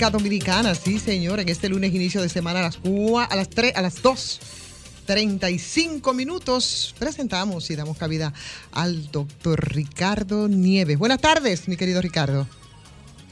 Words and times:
República 0.00 0.18
Dominicana. 0.18 0.74
Sí, 0.74 0.98
señor, 0.98 1.40
en 1.40 1.50
este 1.50 1.68
lunes 1.68 1.94
inicio 1.94 2.22
de 2.22 2.30
semana 2.30 2.60
a 2.60 2.62
las, 2.62 2.80
a 3.30 3.36
las 3.36 3.50
3, 3.50 3.76
a 3.76 3.82
las 3.82 4.00
2. 4.00 5.02
35 5.06 6.14
minutos 6.14 6.94
presentamos 6.98 7.70
y 7.70 7.76
damos 7.76 7.98
cabida 7.98 8.32
al 8.72 9.10
doctor 9.10 9.74
Ricardo 9.74 10.48
Nieves. 10.48 10.98
Buenas 10.98 11.20
tardes, 11.20 11.68
mi 11.68 11.76
querido 11.76 12.00
Ricardo. 12.00 12.46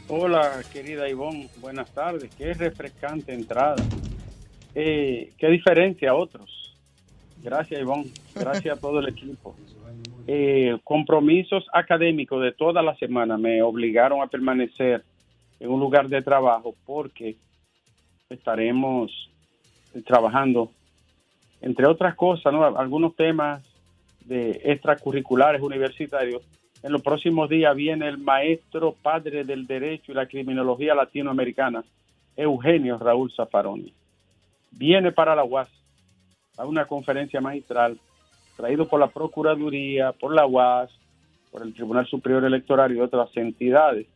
Hola, 0.08 0.60
querida 0.70 1.08
Ivonne. 1.08 1.48
Buenas 1.58 1.90
tardes. 1.94 2.34
Qué 2.36 2.52
refrescante 2.52 3.32
entrada. 3.32 3.82
Eh, 4.74 5.32
qué 5.38 5.46
diferencia 5.48 6.10
a 6.10 6.14
otros. 6.16 6.76
Gracias, 7.42 7.80
Ivonne. 7.80 8.10
Gracias 8.34 8.76
a 8.76 8.80
todo 8.80 8.98
el 8.98 9.08
equipo. 9.08 9.56
Eh, 10.26 10.76
compromisos 10.84 11.64
académicos 11.72 12.42
de 12.42 12.52
toda 12.52 12.82
la 12.82 12.94
semana 12.96 13.38
me 13.38 13.62
obligaron 13.62 14.20
a 14.20 14.26
permanecer 14.26 15.02
en 15.60 15.70
un 15.70 15.80
lugar 15.80 16.08
de 16.08 16.22
trabajo 16.22 16.74
porque 16.86 17.36
estaremos 18.28 19.30
trabajando, 20.06 20.70
entre 21.60 21.86
otras 21.86 22.14
cosas, 22.14 22.52
¿no? 22.52 22.64
algunos 22.64 23.16
temas 23.16 23.62
de 24.24 24.60
extracurriculares 24.64 25.62
universitarios. 25.62 26.42
En 26.82 26.92
los 26.92 27.02
próximos 27.02 27.48
días 27.48 27.74
viene 27.74 28.06
el 28.06 28.18
maestro 28.18 28.92
padre 28.92 29.44
del 29.44 29.66
derecho 29.66 30.12
y 30.12 30.14
la 30.14 30.26
criminología 30.26 30.94
latinoamericana, 30.94 31.82
Eugenio 32.36 32.98
Raúl 32.98 33.32
Zafaroni. 33.34 33.92
Viene 34.70 35.10
para 35.10 35.34
la 35.34 35.44
UAS 35.44 35.68
a 36.56 36.66
una 36.66 36.84
conferencia 36.86 37.40
magistral 37.40 37.98
traído 38.56 38.86
por 38.86 39.00
la 39.00 39.08
Procuraduría, 39.08 40.12
por 40.12 40.34
la 40.34 40.46
UAS, 40.46 40.90
por 41.50 41.62
el 41.62 41.72
Tribunal 41.74 42.06
Superior 42.06 42.44
Electoral 42.44 42.94
y 42.94 43.00
otras 43.00 43.34
entidades 43.36 44.06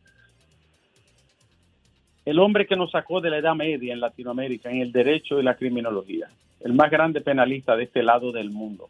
el 2.25 2.39
hombre 2.39 2.65
que 2.65 2.75
nos 2.75 2.91
sacó 2.91 3.19
de 3.21 3.29
la 3.29 3.37
Edad 3.37 3.55
Media 3.55 3.93
en 3.93 3.99
Latinoamérica 3.99 4.69
en 4.69 4.81
el 4.81 4.91
derecho 4.91 5.39
y 5.39 5.43
la 5.43 5.55
criminología, 5.55 6.29
el 6.61 6.73
más 6.73 6.89
grande 6.89 7.21
penalista 7.21 7.75
de 7.75 7.83
este 7.83 8.01
lado 8.01 8.31
del 8.31 8.49
mundo, 8.49 8.89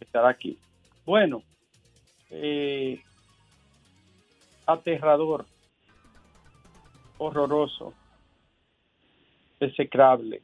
estará 0.00 0.28
aquí. 0.28 0.58
Bueno, 1.06 1.42
eh, 2.30 3.00
aterrador, 4.66 5.46
horroroso, 7.18 7.94
execrable, 9.60 10.42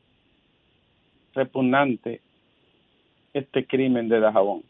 repugnante 1.34 2.20
este 3.32 3.66
crimen 3.66 4.08
de 4.08 4.20
Dajabón. 4.20 4.62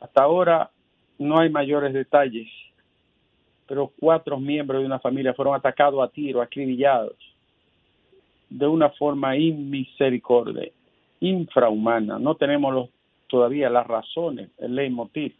Hasta 0.00 0.22
ahora 0.22 0.70
no 1.18 1.40
hay 1.40 1.50
mayores 1.50 1.92
detalles 1.92 2.48
pero 3.68 3.92
cuatro 4.00 4.40
miembros 4.40 4.80
de 4.80 4.86
una 4.86 4.98
familia 4.98 5.34
fueron 5.34 5.54
atacados 5.54 6.02
a 6.02 6.10
tiro, 6.10 6.40
acribillados, 6.40 7.16
de 8.48 8.66
una 8.66 8.88
forma 8.88 9.36
inmisericordia, 9.36 10.70
infrahumana. 11.20 12.18
No 12.18 12.34
tenemos 12.34 12.88
todavía 13.28 13.68
las 13.68 13.86
razones, 13.86 14.48
el 14.58 14.74
leitmotiv 14.74 15.34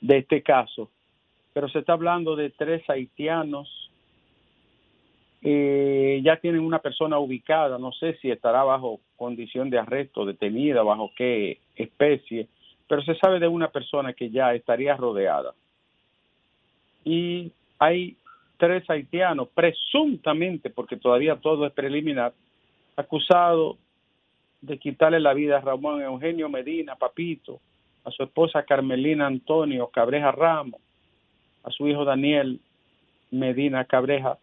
de 0.00 0.18
este 0.18 0.42
caso, 0.42 0.90
pero 1.52 1.68
se 1.68 1.78
está 1.78 1.92
hablando 1.92 2.34
de 2.34 2.50
tres 2.50 2.82
haitianos. 2.90 3.68
Eh, 5.42 6.20
ya 6.24 6.36
tienen 6.36 6.62
una 6.62 6.80
persona 6.80 7.18
ubicada, 7.18 7.78
no 7.78 7.92
sé 7.92 8.18
si 8.20 8.30
estará 8.30 8.64
bajo 8.64 9.00
condición 9.16 9.70
de 9.70 9.78
arresto, 9.78 10.26
detenida, 10.26 10.82
bajo 10.82 11.12
qué 11.16 11.60
especie, 11.76 12.48
pero 12.88 13.00
se 13.02 13.14
sabe 13.14 13.38
de 13.38 13.46
una 13.46 13.68
persona 13.68 14.12
que 14.12 14.30
ya 14.30 14.52
estaría 14.54 14.96
rodeada 14.96 15.54
y 17.04 17.52
hay 17.78 18.16
tres 18.56 18.88
haitianos, 18.88 19.48
presuntamente, 19.48 20.70
porque 20.70 20.96
todavía 20.96 21.36
todo 21.36 21.66
es 21.66 21.72
preliminar, 21.72 22.34
acusados 22.96 23.78
de 24.60 24.78
quitarle 24.78 25.20
la 25.20 25.32
vida 25.32 25.56
a 25.56 25.60
Ramón 25.60 26.02
Eugenio 26.02 26.48
Medina, 26.48 26.94
Papito, 26.96 27.60
a 28.04 28.10
su 28.10 28.22
esposa 28.22 28.62
Carmelina 28.64 29.26
Antonio 29.26 29.88
Cabreja 29.88 30.32
Ramos, 30.32 30.80
a 31.62 31.70
su 31.70 31.88
hijo 31.88 32.04
Daniel 32.04 32.60
Medina 33.30 33.84
Cabreja 33.84 34.38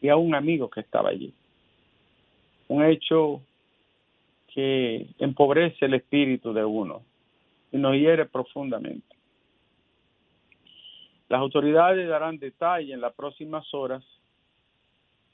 y 0.00 0.08
a 0.08 0.16
un 0.16 0.34
amigo 0.34 0.68
que 0.68 0.80
estaba 0.80 1.10
allí. 1.10 1.32
Un 2.68 2.84
hecho 2.84 3.40
que 4.48 5.06
empobrece 5.18 5.86
el 5.86 5.94
espíritu 5.94 6.52
de 6.52 6.64
uno 6.64 7.02
y 7.70 7.78
nos 7.78 7.94
hiere 7.94 8.26
profundamente. 8.26 9.11
Las 11.32 11.40
autoridades 11.40 12.06
darán 12.06 12.38
detalle 12.38 12.92
en 12.92 13.00
las 13.00 13.14
próximas 13.14 13.64
horas, 13.72 14.04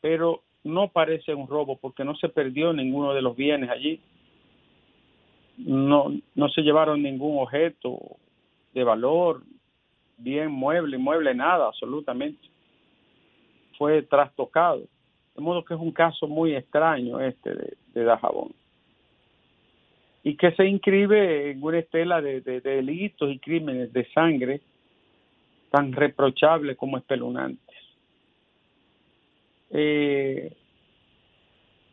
pero 0.00 0.44
no 0.62 0.86
parece 0.92 1.34
un 1.34 1.48
robo 1.48 1.76
porque 1.76 2.04
no 2.04 2.14
se 2.14 2.28
perdió 2.28 2.72
ninguno 2.72 3.14
de 3.14 3.20
los 3.20 3.34
bienes 3.34 3.68
allí. 3.68 4.00
No, 5.56 6.16
no 6.36 6.48
se 6.50 6.62
llevaron 6.62 7.02
ningún 7.02 7.42
objeto 7.42 7.98
de 8.74 8.84
valor, 8.84 9.42
bien 10.18 10.52
mueble, 10.52 10.98
mueble, 10.98 11.34
nada, 11.34 11.66
absolutamente. 11.66 12.46
Fue 13.76 14.02
trastocado. 14.02 14.84
De 15.34 15.42
modo 15.42 15.64
que 15.64 15.74
es 15.74 15.80
un 15.80 15.90
caso 15.90 16.28
muy 16.28 16.54
extraño 16.54 17.18
este 17.18 17.56
de, 17.56 17.76
de 17.94 18.04
Dajabón. 18.04 18.52
Y 20.22 20.36
que 20.36 20.52
se 20.52 20.64
inscribe 20.64 21.50
en 21.50 21.60
una 21.60 21.80
estela 21.80 22.22
de 22.22 22.40
delitos 22.40 23.32
y 23.32 23.40
crímenes 23.40 23.92
de 23.92 24.08
sangre 24.12 24.60
tan 25.70 25.92
reprochables 25.92 26.76
como 26.76 26.98
espeluznantes. 26.98 27.76
Eh, 29.70 30.56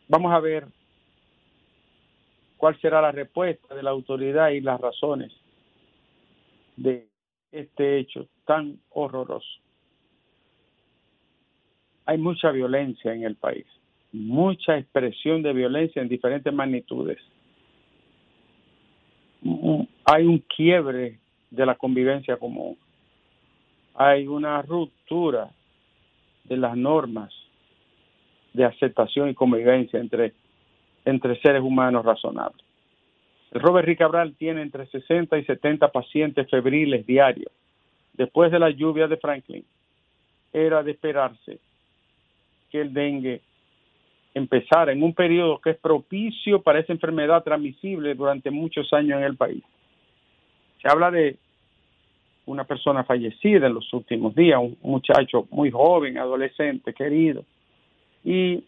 vamos 0.08 0.34
a 0.34 0.40
ver 0.40 0.66
cuál 2.58 2.80
será 2.80 3.02
la 3.02 3.12
respuesta 3.12 3.76
de 3.76 3.84
la 3.84 3.90
autoridad 3.90 4.50
y 4.50 4.62
las 4.62 4.80
razones 4.80 5.32
de 6.78 7.08
este 7.52 8.00
hecho 8.00 8.28
tan 8.46 8.80
horroroso. 8.92 9.60
Hay 12.06 12.18
mucha 12.18 12.52
violencia 12.52 13.14
en 13.14 13.24
el 13.24 13.36
país, 13.36 13.66
mucha 14.12 14.78
expresión 14.78 15.42
de 15.42 15.54
violencia 15.54 16.02
en 16.02 16.08
diferentes 16.08 16.54
magnitudes. 16.54 17.18
Hay 20.06 20.26
un 20.26 20.40
quiebre 20.40 21.20
de 21.50 21.66
la 21.66 21.76
convivencia 21.76 22.38
común 22.38 22.78
hay 23.96 24.28
una 24.28 24.62
ruptura 24.62 25.50
de 26.44 26.58
las 26.58 26.76
normas 26.76 27.34
de 28.54 28.66
aceptación 28.66 29.30
y 29.30 29.34
convivencia 29.34 30.00
entre, 30.00 30.34
entre 31.06 31.40
seres 31.42 31.62
humanos 31.62 32.06
razonables. 32.06 32.64
Robert 33.52 33.88
Rick 33.88 34.00
Cabral 34.00 34.36
tiene 34.38 34.62
entre 34.62 34.86
60 34.88 35.38
y 35.38 35.46
70 35.46 35.92
pacientes 35.92 36.50
febriles 36.50 37.06
diarios. 37.06 37.52
Después 38.14 38.52
de 38.52 38.60
la 38.60 38.70
lluvia 38.70 39.08
de 39.08 39.18
Franklin, 39.18 39.66
era 40.52 40.84
de 40.84 40.92
esperarse 40.92 41.60
que 42.70 42.82
el 42.82 42.94
dengue 42.94 43.42
empezara 44.34 44.92
en 44.92 45.04
un 45.04 45.14
periodo 45.14 45.60
que 45.60 45.72
es 45.72 45.78
propicio 45.78 46.62
para 46.62 46.80
esa 46.80 46.94
enfermedad 46.94 47.44
transmisible 47.44 48.14
durante 48.16 48.52
muchos 48.52 48.92
años 48.94 49.18
en 49.18 49.24
el 49.24 49.38
país. 49.38 49.64
Se 50.82 50.90
habla 50.90 51.12
de 51.12 51.38
una 52.46 52.64
persona 52.64 53.04
fallecida 53.04 53.68
en 53.68 53.74
los 53.74 53.92
últimos 53.94 54.36
días, 54.36 54.60
un 54.60 54.78
muchacho 54.82 55.48
muy 55.52 55.72
joven, 55.72 56.18
adolescente, 56.18 56.94
querido. 56.94 57.44
Y 58.24 58.64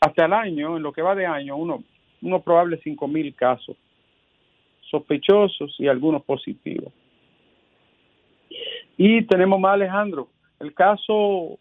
hasta 0.00 0.26
el 0.26 0.32
año, 0.32 0.76
en 0.76 0.82
lo 0.82 0.92
que 0.92 1.02
va 1.02 1.14
de 1.14 1.26
año, 1.26 1.56
uno, 1.56 1.82
unos 2.22 2.42
probables 2.42 2.80
cinco 2.82 3.08
mil 3.08 3.34
casos 3.34 3.76
sospechosos 4.90 5.74
y 5.78 5.88
algunos 5.88 6.22
positivos. 6.22 6.92
Y 8.96 9.22
tenemos 9.22 9.58
más, 9.58 9.74
Alejandro, 9.74 10.28
el 10.60 10.72
caso 10.72 11.58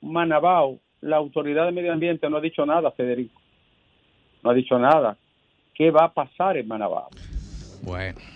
Manabao, 0.00 0.78
la 1.00 1.16
autoridad 1.16 1.66
de 1.66 1.72
medio 1.72 1.92
ambiente 1.92 2.28
no 2.30 2.36
ha 2.36 2.40
dicho 2.40 2.64
nada, 2.64 2.90
Federico. 2.92 3.40
No 4.42 4.50
ha 4.50 4.54
dicho 4.54 4.78
nada. 4.78 5.16
¿Qué 5.74 5.90
va 5.90 6.04
a 6.04 6.12
pasar 6.12 6.56
en 6.56 6.68
Manabao? 6.68 7.08
Bueno. 7.82 8.33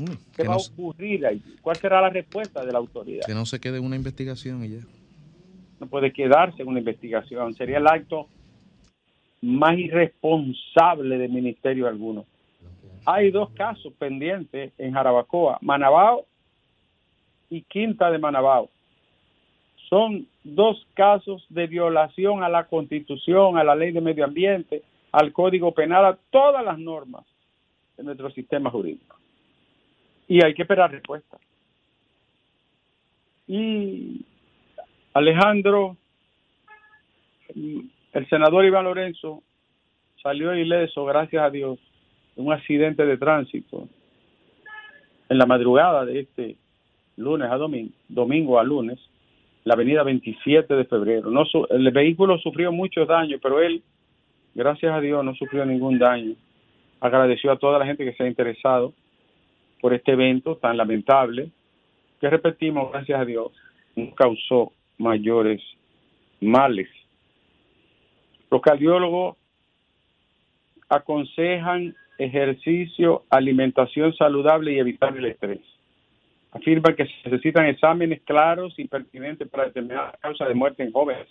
Mm, 0.00 0.34
¿Qué 0.36 0.48
va 0.48 0.54
a 0.54 0.56
ocurrir 0.56 1.26
ahí? 1.26 1.42
¿Cuál 1.60 1.76
será 1.76 2.00
la 2.00 2.10
respuesta 2.10 2.64
de 2.64 2.72
la 2.72 2.78
autoridad? 2.78 3.26
Que 3.26 3.34
no 3.34 3.46
se 3.46 3.60
quede 3.60 3.78
en 3.78 3.84
una 3.84 3.96
investigación 3.96 4.64
y 4.64 4.68
ya. 4.70 4.80
No 5.78 5.86
puede 5.86 6.12
quedarse 6.12 6.62
en 6.62 6.68
una 6.68 6.78
investigación. 6.78 7.54
Sería 7.54 7.78
el 7.78 7.86
acto 7.86 8.28
más 9.42 9.78
irresponsable 9.78 11.18
del 11.18 11.30
ministerio 11.30 11.88
alguno. 11.88 12.26
Hay 13.06 13.30
dos 13.30 13.50
casos 13.50 13.92
pendientes 13.98 14.72
en 14.78 14.92
Jarabacoa, 14.92 15.58
Manabao 15.62 16.26
y 17.48 17.62
Quinta 17.62 18.10
de 18.10 18.18
Manabao. 18.18 18.68
Son 19.88 20.26
dos 20.44 20.86
casos 20.94 21.44
de 21.48 21.66
violación 21.66 22.44
a 22.44 22.48
la 22.48 22.64
constitución, 22.64 23.58
a 23.58 23.64
la 23.64 23.74
ley 23.74 23.92
de 23.92 24.00
medio 24.00 24.24
ambiente, 24.24 24.82
al 25.12 25.32
Código 25.32 25.72
Penal, 25.72 26.04
a 26.04 26.18
todas 26.30 26.64
las 26.64 26.78
normas 26.78 27.24
de 27.96 28.04
nuestro 28.04 28.30
sistema 28.30 28.70
jurídico. 28.70 29.16
Y 30.30 30.44
hay 30.44 30.54
que 30.54 30.62
esperar 30.62 30.92
respuesta. 30.92 31.38
Y 33.48 34.24
Alejandro, 35.12 35.96
el 37.52 38.28
senador 38.28 38.64
Iván 38.64 38.84
Lorenzo 38.84 39.42
salió 40.22 40.54
ileso, 40.54 41.04
gracias 41.04 41.42
a 41.42 41.50
Dios, 41.50 41.80
de 42.36 42.42
un 42.42 42.52
accidente 42.52 43.04
de 43.04 43.16
tránsito 43.16 43.88
en 45.28 45.36
la 45.36 45.46
madrugada 45.46 46.04
de 46.04 46.20
este 46.20 46.56
lunes 47.16 47.50
a 47.50 47.56
domingo, 47.56 47.92
domingo 48.08 48.60
a 48.60 48.62
lunes, 48.62 49.00
la 49.64 49.74
avenida 49.74 50.04
27 50.04 50.72
de 50.72 50.84
febrero. 50.84 51.28
No, 51.32 51.42
el 51.70 51.90
vehículo 51.90 52.38
sufrió 52.38 52.70
muchos 52.70 53.08
daños, 53.08 53.40
pero 53.42 53.60
él, 53.60 53.82
gracias 54.54 54.92
a 54.92 55.00
Dios, 55.00 55.24
no 55.24 55.34
sufrió 55.34 55.66
ningún 55.66 55.98
daño. 55.98 56.36
Agradeció 57.00 57.50
a 57.50 57.58
toda 57.58 57.80
la 57.80 57.86
gente 57.86 58.04
que 58.04 58.12
se 58.12 58.22
ha 58.22 58.28
interesado 58.28 58.94
por 59.80 59.94
este 59.94 60.12
evento 60.12 60.56
tan 60.56 60.76
lamentable, 60.76 61.50
que 62.20 62.28
repetimos, 62.28 62.92
gracias 62.92 63.20
a 63.20 63.24
Dios, 63.24 63.52
no 63.96 64.14
causó 64.14 64.72
mayores 64.98 65.62
males. 66.40 66.88
Los 68.50 68.60
cardiólogos 68.60 69.36
aconsejan 70.88 71.94
ejercicio, 72.18 73.24
alimentación 73.30 74.14
saludable 74.14 74.72
y 74.72 74.78
evitar 74.78 75.16
el 75.16 75.24
estrés. 75.24 75.60
Afirman 76.52 76.94
que 76.96 77.06
se 77.06 77.12
necesitan 77.30 77.66
exámenes 77.66 78.20
claros 78.22 78.74
y 78.76 78.88
pertinentes 78.88 79.48
para 79.48 79.66
determinar 79.66 80.12
la 80.12 80.18
causa 80.18 80.46
de 80.46 80.54
muerte 80.54 80.82
en 80.82 80.92
jóvenes. 80.92 81.28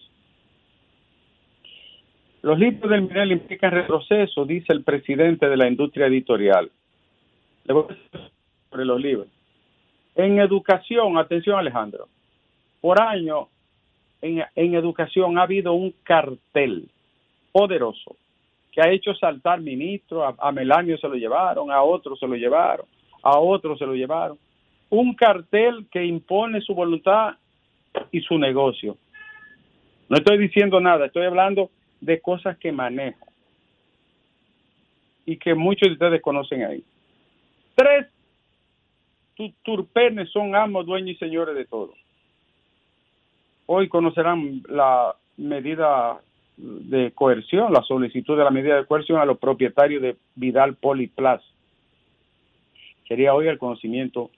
Los 2.42 2.58
libros 2.58 2.90
del 2.90 3.02
Minel 3.02 3.34
implican 3.34 3.72
retroceso, 3.72 4.46
dice 4.46 4.72
el 4.72 4.84
presidente 4.84 5.50
de 5.50 5.58
la 5.58 5.68
industria 5.68 6.08
editorial. 6.08 6.72
Sobre 8.70 8.86
los 8.86 9.02
libros. 9.02 9.28
En 10.16 10.40
educación, 10.40 11.18
atención 11.18 11.58
Alejandro, 11.58 12.08
por 12.82 13.02
año 13.02 13.48
en, 14.22 14.44
en 14.56 14.76
educación 14.76 15.38
ha 15.38 15.44
habido 15.44 15.74
un 15.74 15.94
cartel 16.04 16.90
poderoso 17.52 18.16
que 18.72 18.82
ha 18.82 18.92
hecho 18.92 19.14
saltar 19.16 19.62
ministros, 19.62 20.36
a, 20.38 20.52
Melanio 20.52 20.98
se 20.98 21.08
lo 21.08 21.16
llevaron, 21.16 21.72
a 21.72 21.82
otros 21.82 22.20
se 22.20 22.28
lo 22.28 22.36
llevaron, 22.36 22.86
a 23.24 23.40
otros 23.40 23.80
se 23.80 23.86
lo 23.86 23.94
llevaron. 23.94 24.38
Un 24.90 25.14
cartel 25.16 25.88
que 25.92 26.04
impone 26.04 26.62
su 26.62 26.74
voluntad 26.74 27.36
y 28.12 28.22
su 28.22 28.38
negocio. 28.38 28.98
No 30.08 30.18
estoy 30.18 30.38
diciendo 30.38 30.80
nada, 30.80 31.08
estoy 31.08 31.26
hablando 31.26 31.70
de 32.00 32.22
cosas 32.22 32.58
que 32.58 32.72
manejo 32.72 33.26
y 35.26 35.38
que 35.38 35.54
muchos 35.54 35.88
de 35.90 35.94
ustedes 35.94 36.22
conocen 36.22 36.64
ahí. 36.64 36.84
Tres 37.76 38.08
turpenes 39.64 40.30
son 40.32 40.56
amos, 40.56 40.86
dueños 40.86 41.16
y 41.16 41.20
señores 41.20 41.56
de 41.56 41.66
todo. 41.66 41.94
Hoy 43.66 43.88
conocerán 43.88 44.64
la 44.68 45.16
medida 45.38 46.20
de 46.58 47.12
coerción, 47.12 47.72
la 47.72 47.84
solicitud 47.84 48.38
de 48.38 48.44
la 48.44 48.52
medida 48.52 48.76
de 48.76 48.86
coerción 48.86 49.20
a 49.20 49.26
los 49.26 49.38
propietarios 49.38 50.02
de 50.02 50.18
Vidal 50.36 50.76
Poliplas. 50.76 51.42
Sería 53.08 53.34
hoy 53.34 53.48
el 53.48 53.58
conocimiento 53.58 54.30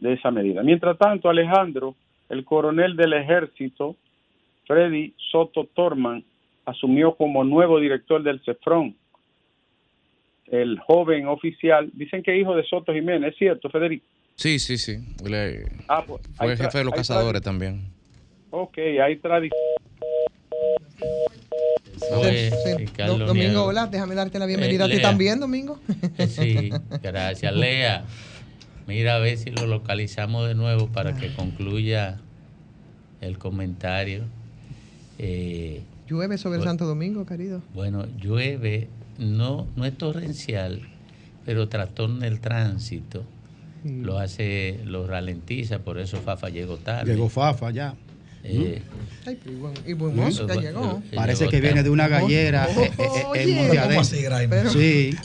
de 0.00 0.14
esa 0.14 0.30
medida. 0.30 0.62
Mientras 0.62 0.96
tanto, 0.96 1.28
Alejandro, 1.28 1.94
el 2.28 2.44
coronel 2.44 2.96
del 2.96 3.12
ejército, 3.12 3.96
Freddy 4.66 5.14
Soto 5.30 5.64
Torman, 5.74 6.24
asumió 6.64 7.14
como 7.14 7.44
nuevo 7.44 7.78
director 7.78 8.22
del 8.22 8.40
CEFRON. 8.40 8.94
El 10.46 10.78
joven 10.78 11.26
oficial, 11.26 11.90
dicen 11.92 12.22
que 12.22 12.36
hijo 12.36 12.54
de 12.54 12.64
Soto 12.64 12.92
Jiménez, 12.92 13.32
¿es 13.32 13.38
cierto, 13.38 13.68
Federico? 13.68 14.06
Sí, 14.38 14.60
sí, 14.60 14.78
sí. 14.78 15.00
ah, 15.88 16.04
pues, 16.06 16.22
fue 16.36 16.56
jefe 16.56 16.78
de 16.78 16.84
los 16.84 16.94
cazadores 16.94 17.42
también. 17.42 17.90
Ok, 18.52 18.78
hay 18.78 19.18
tradición 19.18 19.58
Domingo, 23.26 23.64
hola, 23.64 23.88
déjame 23.88 24.14
darte 24.14 24.38
la 24.38 24.46
bienvenida 24.46 24.84
a 24.84 24.88
ti 24.88 25.00
también, 25.02 25.40
Domingo. 25.40 25.80
Sí, 26.28 26.70
gracias, 27.02 27.52
Lea. 27.52 28.04
Mira 28.86 29.16
a 29.16 29.18
ver 29.18 29.36
si 29.38 29.50
lo 29.50 29.66
localizamos 29.66 30.46
de 30.46 30.54
nuevo 30.54 30.86
para 30.86 31.16
que 31.16 31.32
concluya 31.34 32.20
el 33.20 33.38
comentario. 33.38 34.22
Eh, 35.18 35.82
¿Llueve 36.06 36.38
sobre 36.38 36.62
Santo 36.62 36.86
Domingo, 36.86 37.26
querido? 37.26 37.60
Bueno, 37.74 38.06
llueve, 38.20 38.86
no, 39.18 39.66
no 39.74 39.84
es 39.84 39.98
torrencial, 39.98 40.80
pero 41.44 41.68
trastorna 41.68 42.28
el 42.28 42.38
tránsito. 42.38 43.24
Lo 43.84 44.18
hace, 44.18 44.80
lo 44.84 45.06
ralentiza, 45.06 45.78
por 45.80 45.98
eso 45.98 46.18
Fafa 46.18 46.48
llegó 46.48 46.76
tarde. 46.76 47.12
Llegó 47.12 47.28
Fafa 47.28 47.70
ya. 47.70 47.94
Eh, 48.44 48.82
y 49.86 49.92
buen 49.92 50.16
mozo 50.16 50.46
que 50.46 50.60
llegó. 50.60 51.02
Parece 51.14 51.48
que 51.48 51.60
viene 51.60 51.82
de 51.82 51.90
una 51.90 52.08
gallera 52.08 52.68
en 53.34 54.70
Sí, 54.70 55.16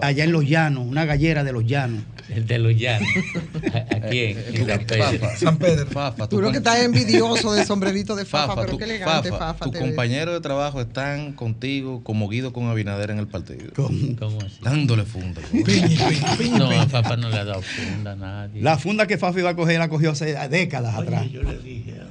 allá 0.00 0.24
en 0.24 0.32
los 0.32 0.48
llanos, 0.48 0.86
una 0.86 1.04
gallera 1.04 1.42
de 1.42 1.52
los 1.52 1.66
llanos. 1.66 2.04
El 2.28 2.46
de 2.46 2.58
los 2.58 2.76
llanos. 2.76 3.08
Aquí 3.90 4.20
en 4.20 5.36
San 5.36 5.58
Pedro. 5.58 5.86
Fafa, 5.86 6.28
tú 6.28 6.40
lo 6.40 6.50
que 6.50 6.58
estás 6.58 6.80
envidioso 6.80 7.52
del 7.52 7.66
sombrerito 7.66 8.14
de 8.14 8.24
Fafa, 8.24 8.54
pero 8.62 8.78
qué 8.78 8.84
elegante 8.84 9.30
Fafa. 9.30 9.66
Tus 9.66 9.80
compañeros 9.80 10.34
de 10.34 10.40
trabajo 10.40 10.80
están 10.80 11.32
contigo 11.32 12.02
como 12.04 12.28
Guido 12.28 12.52
con 12.52 12.68
Abinader 12.68 13.10
en 13.10 13.18
el 13.18 13.26
partido. 13.26 13.72
¿Cómo, 13.74 14.38
así? 14.38 14.58
Dándole 14.62 15.04
funda. 15.04 15.42
no, 16.58 16.70
a 16.70 16.86
Fafa 16.86 17.16
no 17.16 17.28
le 17.28 17.36
ha 17.36 17.44
dado 17.44 17.62
funda 17.62 18.12
a 18.12 18.16
nadie. 18.16 18.62
La 18.62 18.78
funda 18.78 19.06
que 19.06 19.18
Fafa 19.18 19.38
iba 19.38 19.50
a 19.50 19.56
coger 19.56 19.78
la 19.78 19.88
cogió 19.88 20.12
hace 20.12 20.36
décadas 20.48 20.94
atrás. 20.94 21.30
Yo 21.30 21.42
le 21.42 21.58
dije 21.58 22.01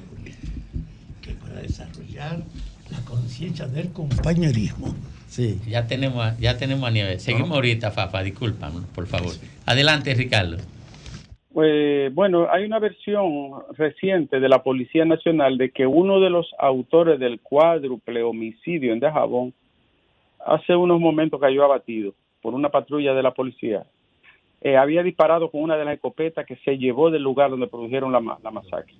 la 2.30 3.00
conciencia 3.06 3.68
del 3.68 3.92
compañerismo. 3.92 4.94
Sí. 5.28 5.60
Ya 5.68 5.88
tenemos, 5.88 6.38
ya 6.40 6.58
tenemos 6.58 6.88
a 6.88 6.92
nivel. 6.92 7.20
Seguimos 7.20 7.52
ahorita, 7.52 7.92
Fafa, 7.92 8.22
disculpa, 8.22 8.70
por 8.94 9.08
favor. 9.08 9.32
Adelante, 9.66 10.14
Ricardo. 10.14 10.58
Pues, 11.54 12.14
bueno, 12.14 12.48
hay 12.52 12.64
una 12.64 12.80
versión 12.80 13.52
reciente 13.78 14.40
de 14.40 14.50
la 14.50 14.64
Policía 14.64 15.06
Nacional 15.06 15.58
de 15.58 15.72
que 15.72 15.86
uno 15.86 16.20
de 16.20 16.30
los 16.30 16.50
autores 16.58 17.20
del 17.20 17.40
cuádruple 17.42 18.24
homicidio 18.24 18.94
en 18.94 19.00
Dajabón 19.00 19.54
hace 20.46 20.76
unos 20.76 21.00
momentos 21.00 21.40
cayó 21.40 21.64
abatido 21.64 22.14
por 22.42 22.54
una 22.54 22.70
patrulla 22.70 23.14
de 23.14 23.24
la 23.24 23.34
policía. 23.34 23.86
Eh, 24.62 24.78
había 24.78 25.04
disparado 25.04 25.50
con 25.50 25.62
una 25.62 25.78
de 25.78 25.86
las 25.86 25.96
escopetas 25.96 26.46
que 26.46 26.56
se 26.58 26.78
llevó 26.78 27.10
del 27.10 27.24
lugar 27.24 27.50
donde 27.50 27.68
produjeron 27.68 28.12
la, 28.12 28.38
la 28.42 28.52
masacre. 28.52 28.96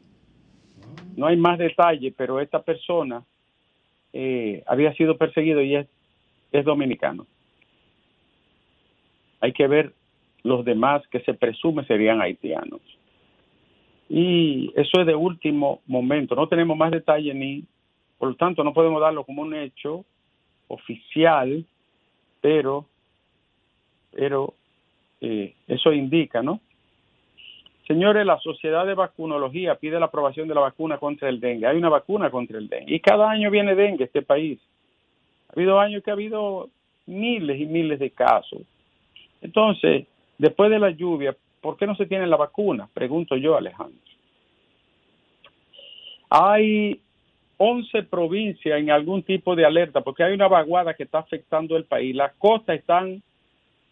No 1.16 1.28
hay 1.28 1.38
más 1.38 1.58
detalle, 1.58 2.14
pero 2.16 2.40
esta 2.40 2.62
persona 2.62 3.24
eh, 4.14 4.64
había 4.68 4.94
sido 4.94 5.18
perseguido 5.18 5.62
y 5.62 5.76
es, 5.76 5.88
dominicano. 6.66 7.26
Hay 9.40 9.54
que 9.54 9.68
ver 9.68 9.94
los 10.44 10.66
demás 10.66 11.06
que 11.08 11.22
se 11.22 11.34
presume 11.34 11.86
serían 11.86 12.22
haitianos. 12.22 12.82
Y 14.10 14.74
eso 14.76 15.00
es 15.00 15.08
de 15.08 15.16
último 15.16 15.82
momento. 15.88 16.36
No 16.36 16.48
tenemos 16.48 16.78
más 16.78 16.92
detalle 16.92 17.34
ni, 17.34 17.64
por 18.18 18.30
lo 18.30 18.36
tanto, 18.36 18.64
no 18.64 18.74
podemos 18.74 19.00
darlo 19.00 19.24
como 19.24 19.42
un 19.42 19.56
hecho 19.56 20.04
oficial, 20.68 21.66
pero, 22.42 22.86
pero 24.12 24.54
eh, 25.22 25.54
eso 25.68 25.94
indica, 25.94 26.42
¿no? 26.42 26.60
Señores, 27.88 28.26
la 28.26 28.40
Sociedad 28.40 28.86
de 28.86 28.94
Vacunología 28.94 29.76
pide 29.76 30.00
la 30.00 30.06
aprobación 30.06 30.48
de 30.48 30.56
la 30.56 30.62
vacuna 30.62 30.98
contra 30.98 31.30
el 31.30 31.40
dengue. 31.40 31.68
Hay 31.68 31.78
una 31.78 31.90
vacuna 31.90 32.30
contra 32.30 32.58
el 32.58 32.68
dengue. 32.68 32.96
Y 32.96 33.00
cada 33.00 33.30
año 33.30 33.50
viene 33.50 33.76
dengue 33.76 34.06
este 34.06 34.22
país. 34.22 34.60
Ha 35.50 35.54
habido 35.54 35.80
años 35.80 36.04
que 36.04 36.12
ha 36.12 36.14
habido 36.14 36.70
miles 37.06 37.60
y 37.60 37.66
miles 37.66 38.00
de 38.00 38.12
casos. 38.12 38.62
Entonces, 39.42 40.06
después 40.38 40.70
de 40.70 40.80
la 40.80 40.92
lluvia, 40.92 41.36
¿por 41.60 41.78
qué 41.78 41.88
no 41.88 41.96
se 41.96 42.06
tiene 42.06 42.28
la 42.28 42.38
vacuna? 42.38 42.88
Pregunto 42.94 43.36
yo, 43.36 43.58
Alejandro. 43.58 44.00
Hay 46.30 47.02
11 47.58 48.04
provincias 48.04 48.80
en 48.80 48.90
algún 48.90 49.24
tipo 49.24 49.56
de 49.56 49.66
alerta 49.66 50.02
porque 50.02 50.24
hay 50.24 50.34
una 50.34 50.48
vaguada 50.48 50.94
que 50.94 51.04
está 51.04 51.20
afectando 51.20 51.76
el 51.76 51.86
país. 51.86 52.16
Las 52.16 52.34
costas 52.34 52.80
están 52.80 53.22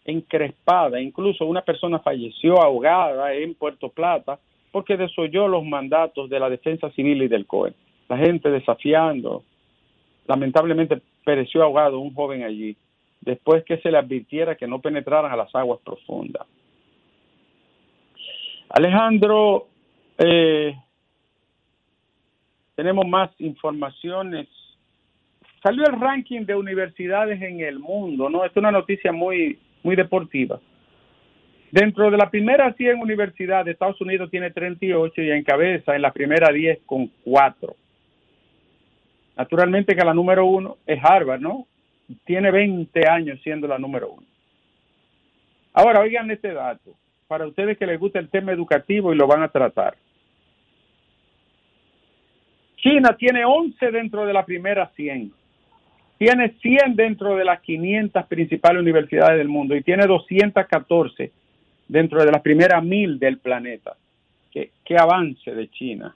encrespada. 0.04 1.00
Incluso 1.00 1.44
una 1.46 1.62
persona 1.62 1.98
falleció 2.00 2.62
ahogada 2.62 3.34
en 3.34 3.54
Puerto 3.54 3.88
Plata 3.88 4.38
porque 4.72 4.96
desoyó 4.96 5.48
los 5.48 5.64
mandatos 5.64 6.30
de 6.30 6.40
la 6.40 6.48
defensa 6.48 6.90
civil 6.90 7.22
y 7.22 7.28
del 7.28 7.46
COE. 7.46 7.74
La 8.08 8.16
gente 8.16 8.50
desafiando. 8.50 9.44
Lamentablemente 10.26 11.00
pereció 11.24 11.62
ahogado 11.62 11.98
un 11.98 12.14
joven 12.14 12.44
allí 12.44 12.76
después 13.20 13.64
que 13.64 13.78
se 13.78 13.90
le 13.90 13.98
advirtiera 13.98 14.56
que 14.56 14.66
no 14.66 14.80
penetraran 14.80 15.30
a 15.30 15.36
las 15.36 15.54
aguas 15.54 15.80
profundas. 15.84 16.46
Alejandro, 18.70 19.66
eh, 20.18 20.74
tenemos 22.76 23.06
más 23.06 23.30
informaciones 23.40 24.48
salió 25.62 25.84
el 25.84 26.00
ranking 26.00 26.42
de 26.42 26.54
universidades 26.54 27.40
en 27.42 27.60
el 27.60 27.78
mundo, 27.78 28.28
¿no? 28.28 28.44
Es 28.44 28.56
una 28.56 28.70
noticia 28.70 29.12
muy, 29.12 29.58
muy 29.82 29.96
deportiva. 29.96 30.60
Dentro 31.70 32.10
de 32.10 32.16
la 32.16 32.28
primera 32.30 32.72
100 32.72 33.00
universidades, 33.00 33.72
Estados 33.72 34.00
Unidos 34.00 34.30
tiene 34.30 34.50
38 34.50 35.22
y 35.22 35.30
encabeza 35.30 35.94
en 35.94 36.02
la 36.02 36.12
primera 36.12 36.52
10 36.52 36.80
con 36.84 37.10
4. 37.24 37.76
Naturalmente 39.36 39.94
que 39.94 40.04
la 40.04 40.12
número 40.12 40.44
uno 40.44 40.78
es 40.84 40.98
Harvard, 41.02 41.40
¿no? 41.40 41.66
Tiene 42.24 42.50
20 42.50 43.08
años 43.08 43.40
siendo 43.42 43.68
la 43.68 43.78
número 43.78 44.10
uno. 44.10 44.26
Ahora, 45.72 46.00
oigan 46.00 46.30
este 46.30 46.52
dato, 46.52 46.90
para 47.28 47.46
ustedes 47.46 47.78
que 47.78 47.86
les 47.86 48.00
gusta 48.00 48.18
el 48.18 48.28
tema 48.28 48.50
educativo 48.50 49.12
y 49.12 49.16
lo 49.16 49.28
van 49.28 49.44
a 49.44 49.48
tratar. 49.48 49.96
China 52.76 53.14
tiene 53.16 53.44
11 53.44 53.90
dentro 53.92 54.26
de 54.26 54.32
la 54.32 54.44
primera 54.44 54.90
100 54.96 55.32
tiene 56.20 56.50
100 56.60 56.96
dentro 56.96 57.34
de 57.34 57.46
las 57.46 57.62
500 57.62 58.26
principales 58.26 58.82
universidades 58.82 59.38
del 59.38 59.48
mundo 59.48 59.74
y 59.74 59.82
tiene 59.82 60.06
214 60.06 61.32
dentro 61.88 62.22
de 62.22 62.30
las 62.30 62.42
primeras 62.42 62.84
mil 62.84 63.18
del 63.18 63.38
planeta. 63.38 63.96
¿Qué, 64.52 64.70
avance 64.98 65.54
de 65.54 65.70
China? 65.70 66.14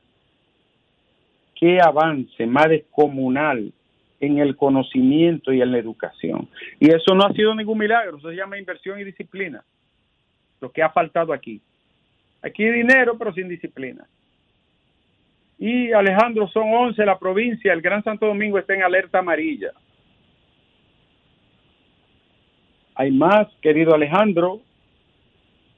¿Qué 1.55 1.79
avance 1.81 2.47
más 2.47 2.69
descomunal 2.69 3.73
en 4.21 4.39
el 4.41 4.57
conocimiento 4.57 5.55
y 5.55 5.63
en 5.63 5.73
la 5.73 5.79
educación? 5.79 6.51
Y 6.79 6.91
eso 6.91 7.15
no 7.15 7.25
ha 7.25 7.33
sido 7.33 7.55
ningún 7.55 7.79
milagro, 7.79 8.19
eso 8.19 8.29
se 8.29 8.37
llama 8.37 8.59
inversión 8.59 9.01
y 9.01 9.05
disciplina. 9.05 9.65
Lo 10.61 10.71
que 10.71 10.83
ha 10.83 10.91
faltado 10.91 11.33
aquí. 11.33 11.63
Aquí 12.43 12.63
hay 12.63 12.73
dinero, 12.73 13.17
pero 13.17 13.33
sin 13.33 13.49
disciplina. 13.49 14.07
Y 15.59 15.93
Alejandro, 15.93 16.47
son 16.49 16.75
11 16.75 17.07
la 17.07 17.19
provincia, 17.19 17.73
el 17.73 17.81
Gran 17.81 18.05
Santo 18.05 18.27
Domingo 18.27 18.59
está 18.59 18.75
en 18.75 18.83
alerta 18.83 19.21
amarilla. 19.21 19.73
Hay 22.95 23.11
más, 23.11 23.49
querido 23.61 23.95
Alejandro. 23.95 24.61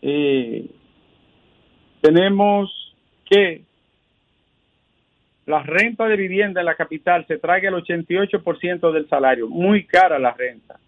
Eh, 0.03 0.67
tenemos 2.01 2.71
que 3.25 3.63
la 5.47 5.63
renta 5.63 6.07
de 6.07 6.17
vivienda 6.17 6.61
en 6.61 6.67
la 6.67 6.75
capital 6.75 7.25
se 7.27 7.39
traga 7.39 7.69
el 7.69 7.75
88% 7.75 8.93
del 8.93 9.09
salario, 9.09 9.49
muy 9.49 9.85
cara 9.85 10.19
la 10.19 10.33
renta. 10.33 10.79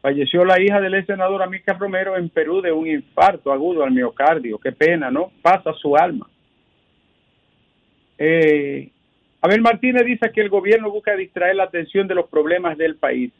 Falleció 0.00 0.44
la 0.44 0.60
hija 0.60 0.80
del 0.80 0.94
ex 0.94 1.06
senador 1.06 1.42
Amica 1.42 1.72
Romero 1.72 2.16
en 2.16 2.28
Perú 2.28 2.60
de 2.60 2.70
un 2.70 2.86
infarto 2.86 3.52
agudo 3.52 3.82
al 3.82 3.90
miocardio. 3.90 4.58
Qué 4.58 4.70
pena, 4.70 5.10
¿no? 5.10 5.32
Pasa 5.42 5.72
su 5.72 5.96
alma. 5.96 6.28
Eh, 8.18 8.90
Abel 9.40 9.60
Martínez 9.62 10.04
dice 10.04 10.30
que 10.32 10.42
el 10.42 10.48
gobierno 10.48 10.90
busca 10.90 11.16
distraer 11.16 11.56
la 11.56 11.64
atención 11.64 12.06
de 12.06 12.14
los 12.14 12.28
problemas 12.28 12.78
del 12.78 12.96
país. 12.96 13.32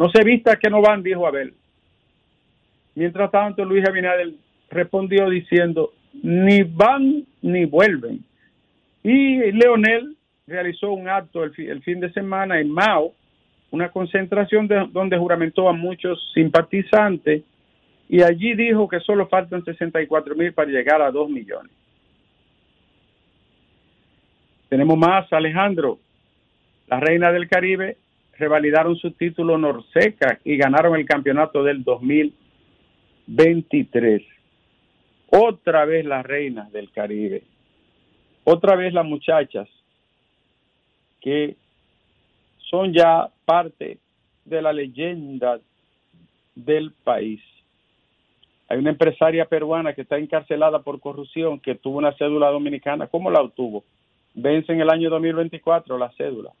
No 0.00 0.08
se 0.08 0.24
vista 0.24 0.56
que 0.56 0.70
no 0.70 0.80
van, 0.80 1.02
dijo 1.02 1.26
Abel. 1.26 1.52
Mientras 2.94 3.30
tanto, 3.30 3.66
Luis 3.66 3.86
Abinader 3.86 4.32
respondió 4.70 5.28
diciendo, 5.28 5.92
ni 6.22 6.62
van 6.62 7.26
ni 7.42 7.66
vuelven. 7.66 8.24
Y 9.02 9.52
Leonel 9.52 10.16
realizó 10.46 10.92
un 10.92 11.06
acto 11.06 11.44
el, 11.44 11.82
fin 11.82 12.00
de 12.00 12.10
semana 12.14 12.58
en 12.60 12.70
Mao, 12.70 13.12
una 13.72 13.90
concentración 13.90 14.66
donde 14.90 15.18
juramentó 15.18 15.68
a 15.68 15.74
muchos 15.74 16.18
simpatizantes 16.32 17.42
y 18.08 18.22
allí 18.22 18.54
dijo 18.54 18.88
que 18.88 19.00
solo 19.00 19.28
faltan 19.28 19.62
64 19.66 20.34
mil 20.34 20.54
para 20.54 20.70
llegar 20.70 21.02
a 21.02 21.10
2 21.10 21.28
millones. 21.28 21.72
Tenemos 24.70 24.96
más, 24.96 25.30
Alejandro. 25.30 25.98
La 26.86 27.00
reina 27.00 27.30
del 27.32 27.50
Caribe 27.50 27.98
revalidaron 28.40 28.96
su 28.96 29.12
título 29.12 29.56
Norseca 29.58 30.40
y 30.44 30.56
ganaron 30.56 30.96
el 30.96 31.04
campeonato 31.04 31.62
del 31.62 31.84
2023. 31.84 34.22
Otra 35.28 35.84
vez 35.84 36.06
las 36.06 36.24
reinas 36.24 36.72
del 36.72 36.90
Caribe. 36.90 37.42
Otra 38.44 38.76
vez 38.76 38.94
las 38.94 39.04
muchachas 39.04 39.68
que 41.20 41.56
son 42.70 42.94
ya 42.94 43.28
parte 43.44 43.98
de 44.46 44.62
la 44.62 44.72
leyenda 44.72 45.60
del 46.54 46.92
país. 47.04 47.42
Hay 48.68 48.78
una 48.78 48.88
empresaria 48.90 49.44
peruana 49.44 49.92
que 49.92 50.00
está 50.00 50.16
encarcelada 50.16 50.78
por 50.80 50.98
corrupción 50.98 51.60
que 51.60 51.74
tuvo 51.74 51.98
una 51.98 52.16
cédula 52.16 52.48
dominicana. 52.48 53.06
¿Cómo 53.08 53.30
la 53.30 53.42
obtuvo? 53.42 53.84
Vence 54.32 54.72
en 54.72 54.80
el 54.80 54.88
año 54.88 55.10
2024 55.10 55.98
la 55.98 56.10
cédula 56.12 56.54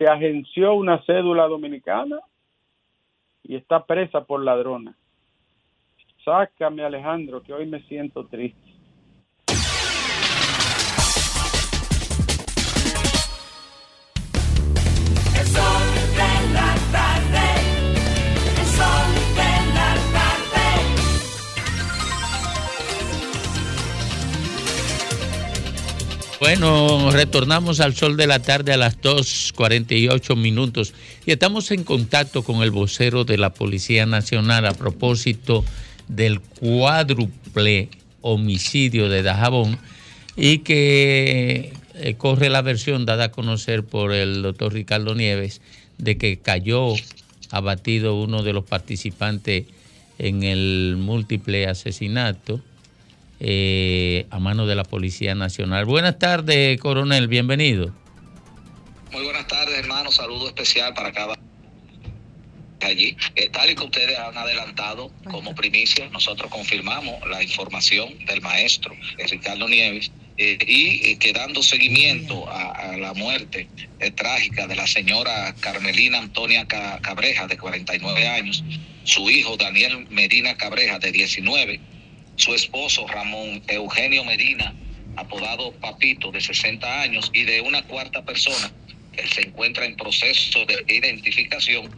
se 0.00 0.06
agenció 0.06 0.72
una 0.72 1.04
cédula 1.04 1.46
dominicana 1.46 2.20
y 3.42 3.54
está 3.54 3.84
presa 3.84 4.24
por 4.24 4.42
ladrona. 4.42 4.96
Sácame, 6.24 6.82
Alejandro, 6.82 7.42
que 7.42 7.52
hoy 7.52 7.66
me 7.66 7.82
siento 7.82 8.24
triste. 8.24 8.69
Bueno, 26.40 27.10
retornamos 27.10 27.80
al 27.80 27.94
sol 27.94 28.16
de 28.16 28.26
la 28.26 28.40
tarde 28.40 28.72
a 28.72 28.78
las 28.78 28.98
2.48 29.02 30.36
minutos. 30.36 30.94
Y 31.26 31.32
estamos 31.32 31.70
en 31.70 31.84
contacto 31.84 32.42
con 32.42 32.62
el 32.62 32.70
vocero 32.70 33.24
de 33.24 33.36
la 33.36 33.52
Policía 33.52 34.06
Nacional 34.06 34.64
a 34.64 34.72
propósito 34.72 35.66
del 36.08 36.40
cuádruple 36.40 37.90
homicidio 38.22 39.10
de 39.10 39.22
Dajabón 39.22 39.78
y 40.34 40.60
que 40.60 41.74
eh, 41.96 42.14
corre 42.16 42.48
la 42.48 42.62
versión 42.62 43.04
dada 43.04 43.24
a 43.24 43.32
conocer 43.32 43.84
por 43.84 44.14
el 44.14 44.40
doctor 44.40 44.72
Ricardo 44.72 45.14
Nieves 45.14 45.60
de 45.98 46.16
que 46.16 46.38
cayó 46.38 46.94
abatido 47.50 48.18
uno 48.18 48.42
de 48.42 48.54
los 48.54 48.64
participantes 48.64 49.66
en 50.18 50.42
el 50.42 50.96
múltiple 50.98 51.66
asesinato 51.66 52.62
eh, 53.40 54.26
a 54.30 54.38
mano 54.38 54.66
de 54.66 54.74
la 54.74 54.84
Policía 54.84 55.34
Nacional. 55.34 55.86
Buenas 55.86 56.18
tardes, 56.18 56.78
coronel, 56.78 57.26
bienvenido. 57.26 57.90
Muy 59.10 59.24
buenas 59.24 59.46
tardes, 59.46 59.78
hermano. 59.78 60.12
Saludo 60.12 60.48
especial 60.48 60.92
para 60.92 61.10
cada 61.10 61.38
allí. 62.82 63.16
Eh, 63.36 63.48
tal 63.50 63.70
y 63.70 63.74
que 63.74 63.84
ustedes 63.84 64.18
han 64.18 64.36
adelantado 64.36 65.10
como 65.30 65.54
primicia, 65.54 66.08
nosotros 66.10 66.50
confirmamos 66.50 67.26
la 67.28 67.42
información 67.42 68.18
del 68.26 68.42
maestro 68.42 68.94
eh, 69.18 69.26
Ricardo 69.26 69.68
Nieves 69.68 70.10
y 70.36 71.16
que 71.16 71.34
dando 71.34 71.62
seguimiento 71.62 72.48
a, 72.50 72.96
la 72.96 73.12
muerte 73.12 73.68
trágica 74.16 74.66
de 74.66 74.74
la 74.74 74.86
señora 74.86 75.54
Carmelina 75.60 76.16
Antonia 76.16 76.66
Cabreja, 76.66 77.46
de 77.46 77.58
49 77.58 78.26
años, 78.26 78.64
su 79.04 79.28
hijo 79.28 79.58
Daniel 79.58 80.06
Medina 80.08 80.56
Cabreja, 80.56 80.98
de 80.98 81.12
19, 81.12 81.78
su 82.40 82.54
esposo 82.54 83.06
Ramón 83.06 83.62
Eugenio 83.68 84.24
Medina, 84.24 84.74
apodado 85.16 85.72
Papito, 85.72 86.30
de 86.32 86.40
60 86.40 87.02
años, 87.02 87.30
y 87.34 87.44
de 87.44 87.60
una 87.60 87.82
cuarta 87.82 88.24
persona 88.24 88.72
que 89.12 89.26
se 89.28 89.42
encuentra 89.42 89.84
en 89.84 89.94
proceso 89.94 90.64
de 90.64 90.82
identificación 90.88 91.90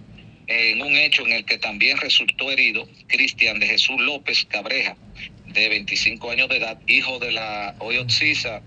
en 0.49 0.82
un 0.82 0.96
hecho 0.96 1.25
en 1.25 1.32
el 1.32 1.44
que 1.44 1.58
también 1.58 1.96
resultó 1.99 2.50
herido 2.50 2.88
Cristian 3.06 3.61
de 3.61 3.68
Jesús 3.68 4.00
López 4.00 4.44
Cabreja, 4.46 4.96
de 5.46 5.68
25 5.68 6.30
años 6.30 6.49
de 6.49 6.56
edad, 6.56 6.78
hijo 6.88 7.20
de 7.20 7.30
la 7.30 7.76
Oyotzisa 7.78 8.62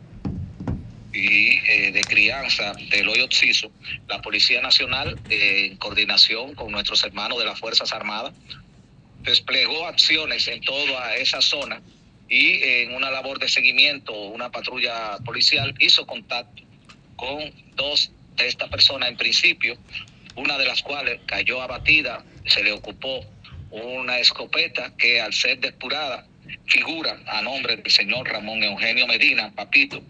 y 1.12 1.58
eh, 1.58 1.92
de 1.92 2.02
crianza 2.06 2.74
del 2.90 3.10
Oyotsiso, 3.10 3.70
la 4.08 4.22
Policía 4.22 4.62
Nacional, 4.62 5.20
eh, 5.30 5.68
en 5.72 5.78
coordinación 5.78 6.56
con 6.56 6.72
nuestros 6.72 7.04
hermanos 7.04 7.38
de 7.38 7.46
las 7.46 7.60
Fuerzas 7.60 7.92
Armadas, 7.92 8.34
desplegó 9.26 9.88
acciones 9.88 10.48
en 10.48 10.62
toda 10.62 11.16
esa 11.16 11.42
zona 11.42 11.82
y 12.30 12.64
en 12.64 12.96
una 12.96 13.12
labor 13.12 13.40
de 13.40 13.50
seguimiento, 13.50 14.14
una 14.14 14.52
patrulla 14.52 15.18
policial 15.26 15.76
hizo 15.80 16.06
contacto 16.08 16.64
con 17.16 17.52
dos 17.76 18.12
de 18.36 18.48
estas 18.48 18.70
personas 18.70 19.10
en 19.10 19.18
principio, 19.18 19.78
una 20.36 20.58
de 20.58 20.66
las 20.66 20.82
cuales 20.82 21.22
cayó 21.26 21.62
abatida, 21.62 22.24
se 22.46 22.64
le 22.64 22.72
ocupó 22.72 23.26
una 23.72 24.20
escopeta 24.20 24.96
que 24.98 25.22
al 25.22 25.34
ser 25.34 25.60
depurada 25.60 26.28
figura 26.68 27.20
a 27.28 27.42
nombre 27.42 27.78
del 27.78 27.92
señor 27.92 28.28
Ramón 28.28 28.64
Eugenio 28.64 29.08
Medina, 29.08 29.52
papito, 29.56 30.02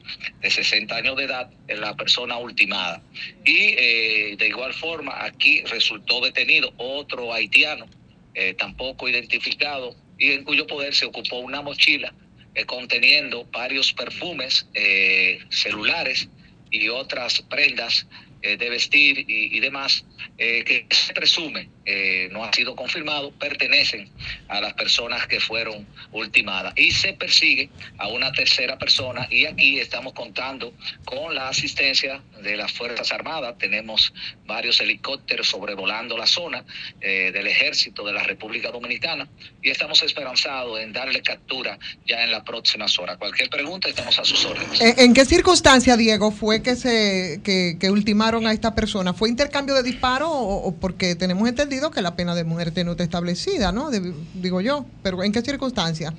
de 0.42 0.50
60 0.50 0.96
años 0.96 1.16
de 1.16 1.26
edad, 1.26 1.50
en 1.68 1.82
la 1.82 1.96
persona 1.96 2.38
ultimada. 2.38 3.02
Y 3.46 3.76
eh, 3.78 4.36
de 4.38 4.48
igual 4.48 4.74
forma, 4.74 5.24
aquí 5.24 5.62
resultó 5.64 6.22
detenido 6.22 6.74
otro 6.78 7.34
haitiano 7.34 7.88
eh, 8.36 8.54
tampoco 8.54 9.08
identificado 9.08 9.96
y 10.18 10.32
en 10.32 10.44
cuyo 10.44 10.68
poder 10.68 10.94
se 10.94 11.06
ocupó 11.06 11.40
una 11.40 11.62
mochila 11.62 12.14
eh, 12.54 12.66
conteniendo 12.66 13.46
varios 13.46 13.94
perfumes, 13.94 14.68
eh, 14.74 15.40
celulares 15.50 16.28
y 16.70 16.90
otras 16.90 17.42
prendas 17.44 18.08
de 18.42 18.70
vestir 18.70 19.26
y, 19.28 19.60
demás, 19.60 20.06
eh, 20.38 20.64
que 20.64 20.88
se 20.96 21.14
presume, 21.14 21.70
eh, 21.86 22.30
no 22.32 22.44
ha 22.44 22.52
sido 22.54 22.76
confirmado, 22.76 23.32
pertenecen 23.32 24.10
a 24.48 24.62
las 24.62 24.74
personas 24.74 25.28
que 25.28 25.40
fueron 25.40 25.86
ultimadas. 26.12 26.74
Y 26.78 26.92
se 26.92 27.14
persigue 27.14 27.70
a 27.98 28.08
una 28.08 28.32
tercera 28.32 28.78
persona 28.78 29.28
y 29.30 29.46
aquí 29.46 29.80
estamos 29.80 30.14
contando 30.14 30.74
con 31.04 31.36
la 31.36 31.50
asistencia 31.50 32.22
de 32.42 32.58
las 32.58 32.72
Fuerzas 32.72 33.12
Armadas. 33.12 33.58
Tenemos 33.58 34.14
varios 34.46 34.80
helicópteros 34.80 35.48
sobrevolando 35.48 36.18
la 36.18 36.28
zona 36.28 36.64
del 37.00 37.48
ejército 37.48 38.06
de 38.06 38.14
la 38.14 38.24
República 38.24 38.72
Dominicana 38.72 39.28
y 39.62 39.70
estamos 39.70 40.02
esperanzados 40.04 40.80
en 40.80 40.94
darle 40.94 41.22
captura 41.22 41.78
ya 42.06 42.24
en 42.24 42.32
las 42.32 42.44
próximas 42.44 42.98
horas. 43.00 43.18
Cualquier 43.18 43.50
pregunta, 43.50 43.90
estamos 43.90 44.18
a 44.20 44.26
sus 44.26 44.44
órdenes. 44.46 44.80
¿En, 44.82 45.14
qué 45.14 45.26
circunstancia, 45.26 45.98
Diego, 45.98 46.32
fue 46.32 46.62
que 46.62 46.76
se 46.76 47.42
que, 47.44 47.78
que 47.80 47.90
ultimaron 47.90 48.48
a 48.48 48.54
esta 48.54 48.76
persona? 48.76 49.14
¿Fue 49.14 49.30
intercambio 49.30 49.76
de 49.76 49.84
disparos 49.84 50.05
o, 50.14 50.76
porque 50.80 51.16
tenemos 51.16 51.48
entendido 51.48 51.92
que 51.92 52.02
la 52.02 52.16
pena 52.16 52.36
de 52.36 52.44
muerte 52.44 52.84
no 52.84 52.92
está 52.92 53.04
establecida, 53.04 53.72
¿no? 53.72 53.90
digo 54.34 54.62
yo, 54.62 54.86
pero 55.04 55.24
¿en 55.24 55.32
qué 55.32 55.42
circunstancia? 55.42 56.14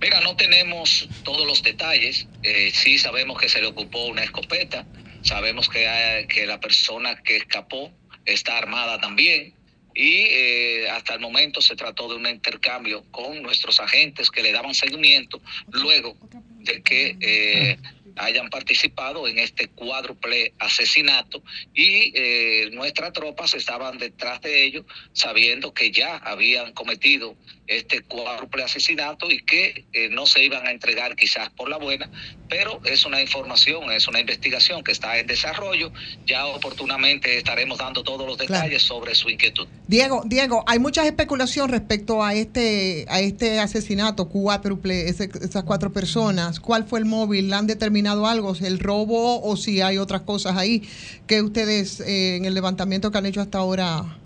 Mira, 0.00 0.20
no 0.20 0.36
tenemos 0.36 1.08
todos 1.24 1.46
los 1.46 1.62
detalles. 1.62 2.26
Eh, 2.42 2.70
sí 2.72 2.98
sabemos 2.98 3.38
que 3.38 3.48
se 3.48 3.60
le 3.60 3.66
ocupó 3.66 4.06
una 4.06 4.22
escopeta. 4.22 4.86
Sabemos 5.22 5.68
que, 5.68 6.26
que 6.28 6.46
la 6.46 6.60
persona 6.60 7.20
que 7.22 7.36
escapó 7.36 7.90
está 8.24 8.58
armada 8.58 9.00
también. 9.00 9.54
Y 9.94 10.26
eh, 10.30 10.88
hasta 10.90 11.14
el 11.14 11.20
momento 11.20 11.60
se 11.60 11.74
trató 11.74 12.08
de 12.08 12.14
un 12.14 12.26
intercambio 12.28 13.02
con 13.10 13.42
nuestros 13.42 13.80
agentes 13.80 14.30
que 14.30 14.42
le 14.42 14.52
daban 14.52 14.72
seguimiento 14.72 15.42
luego 15.72 16.16
de 16.60 16.80
que 16.82 17.16
eh, 17.20 17.76
hayan 18.18 18.50
participado 18.50 19.28
en 19.28 19.38
este 19.38 19.68
cuádruple 19.68 20.52
asesinato 20.58 21.42
y 21.74 22.12
eh, 22.14 22.70
nuestras 22.72 23.12
tropas 23.12 23.54
estaban 23.54 23.98
detrás 23.98 24.40
de 24.40 24.64
ellos 24.64 24.84
sabiendo 25.12 25.72
que 25.72 25.90
ya 25.90 26.16
habían 26.16 26.72
cometido 26.72 27.36
este 27.66 28.00
cuádruple 28.00 28.64
asesinato 28.64 29.30
y 29.30 29.40
que 29.40 29.84
eh, 29.92 30.08
no 30.08 30.24
se 30.24 30.42
iban 30.42 30.66
a 30.66 30.70
entregar 30.70 31.14
quizás 31.16 31.50
por 31.50 31.68
la 31.68 31.76
buena, 31.76 32.10
pero 32.48 32.80
es 32.84 33.04
una 33.04 33.20
información, 33.20 33.92
es 33.92 34.08
una 34.08 34.20
investigación 34.20 34.82
que 34.82 34.92
está 34.92 35.18
en 35.18 35.26
desarrollo. 35.26 35.92
Ya 36.26 36.46
oportunamente 36.46 37.36
estaremos 37.36 37.78
dando 37.78 38.02
todos 38.02 38.26
los 38.26 38.38
detalles 38.38 38.82
sobre 38.82 39.14
su 39.14 39.28
inquietud. 39.28 39.68
Diego, 39.86 40.22
Diego, 40.24 40.64
hay 40.66 40.78
muchas 40.78 41.06
especulación 41.06 41.68
respecto 41.68 42.22
a 42.24 42.34
este 42.34 43.04
a 43.08 43.20
este 43.20 43.60
asesinato 43.60 44.28
cuádruple, 44.28 45.08
esas 45.08 45.64
cuatro 45.64 45.92
personas. 45.92 46.60
¿Cuál 46.60 46.86
fue 46.86 47.00
el 47.00 47.04
móvil? 47.04 47.52
¿Han 47.52 47.66
determinado 47.66 48.07
algo? 48.08 48.54
¿El 48.60 48.78
robo 48.78 49.42
o 49.42 49.56
si 49.56 49.80
hay 49.80 49.98
otras 49.98 50.22
cosas 50.22 50.56
ahí 50.56 50.82
que 51.26 51.42
ustedes 51.42 52.00
eh, 52.00 52.36
en 52.36 52.44
el 52.44 52.54
levantamiento 52.54 53.10
que 53.10 53.18
han 53.18 53.26
hecho 53.26 53.40
hasta 53.40 53.58
ahora 53.58 54.18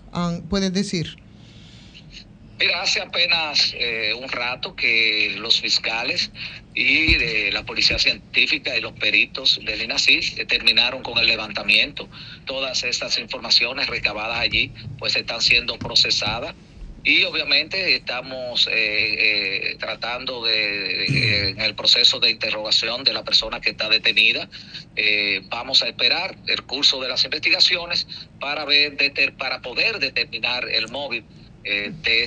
pueden 0.49 0.73
decir? 0.73 1.17
Mira, 2.59 2.81
hace 2.81 3.01
apenas 3.01 3.73
eh, 3.77 4.13
un 4.13 4.29
rato 4.29 4.75
que 4.75 5.35
los 5.37 5.59
fiscales 5.59 6.31
y 6.75 7.15
de 7.15 7.51
la 7.51 7.63
policía 7.63 7.99
científica 7.99 8.77
y 8.77 8.81
los 8.81 8.93
peritos 8.93 9.59
del 9.65 9.81
INACIS 9.81 10.35
terminaron 10.47 11.03
con 11.03 11.17
el 11.17 11.27
levantamiento. 11.27 12.07
Todas 12.45 12.83
estas 12.83 13.17
informaciones 13.17 13.87
recabadas 13.87 14.39
allí 14.39 14.71
pues 14.97 15.15
están 15.15 15.41
siendo 15.41 15.77
procesadas 15.77 16.55
y 17.03 17.23
obviamente 17.23 17.95
estamos 17.95 18.67
eh, 18.67 18.73
eh, 18.73 19.75
tratando 19.79 20.43
de, 20.43 21.49
en 21.49 21.61
el 21.61 21.75
proceso 21.75 22.19
de 22.19 22.31
interrogación 22.31 23.03
de 23.03 23.13
la 23.13 23.23
persona 23.23 23.59
que 23.59 23.71
está 23.71 23.89
detenida. 23.89 24.49
vamos 25.49 25.83
a 25.83 25.87
esperar 25.87 26.35
el 26.47 26.63
curso 26.63 27.01
de 27.01 27.09
las 27.09 27.23
investigaciones 27.25 28.07
para 28.39 28.65
ver 28.65 28.95
para 29.37 29.61
poder 29.61 29.99
determinar 29.99 30.67
el 30.69 30.89
móvil 30.89 31.23
eh, 31.65 31.93
de, 32.03 32.23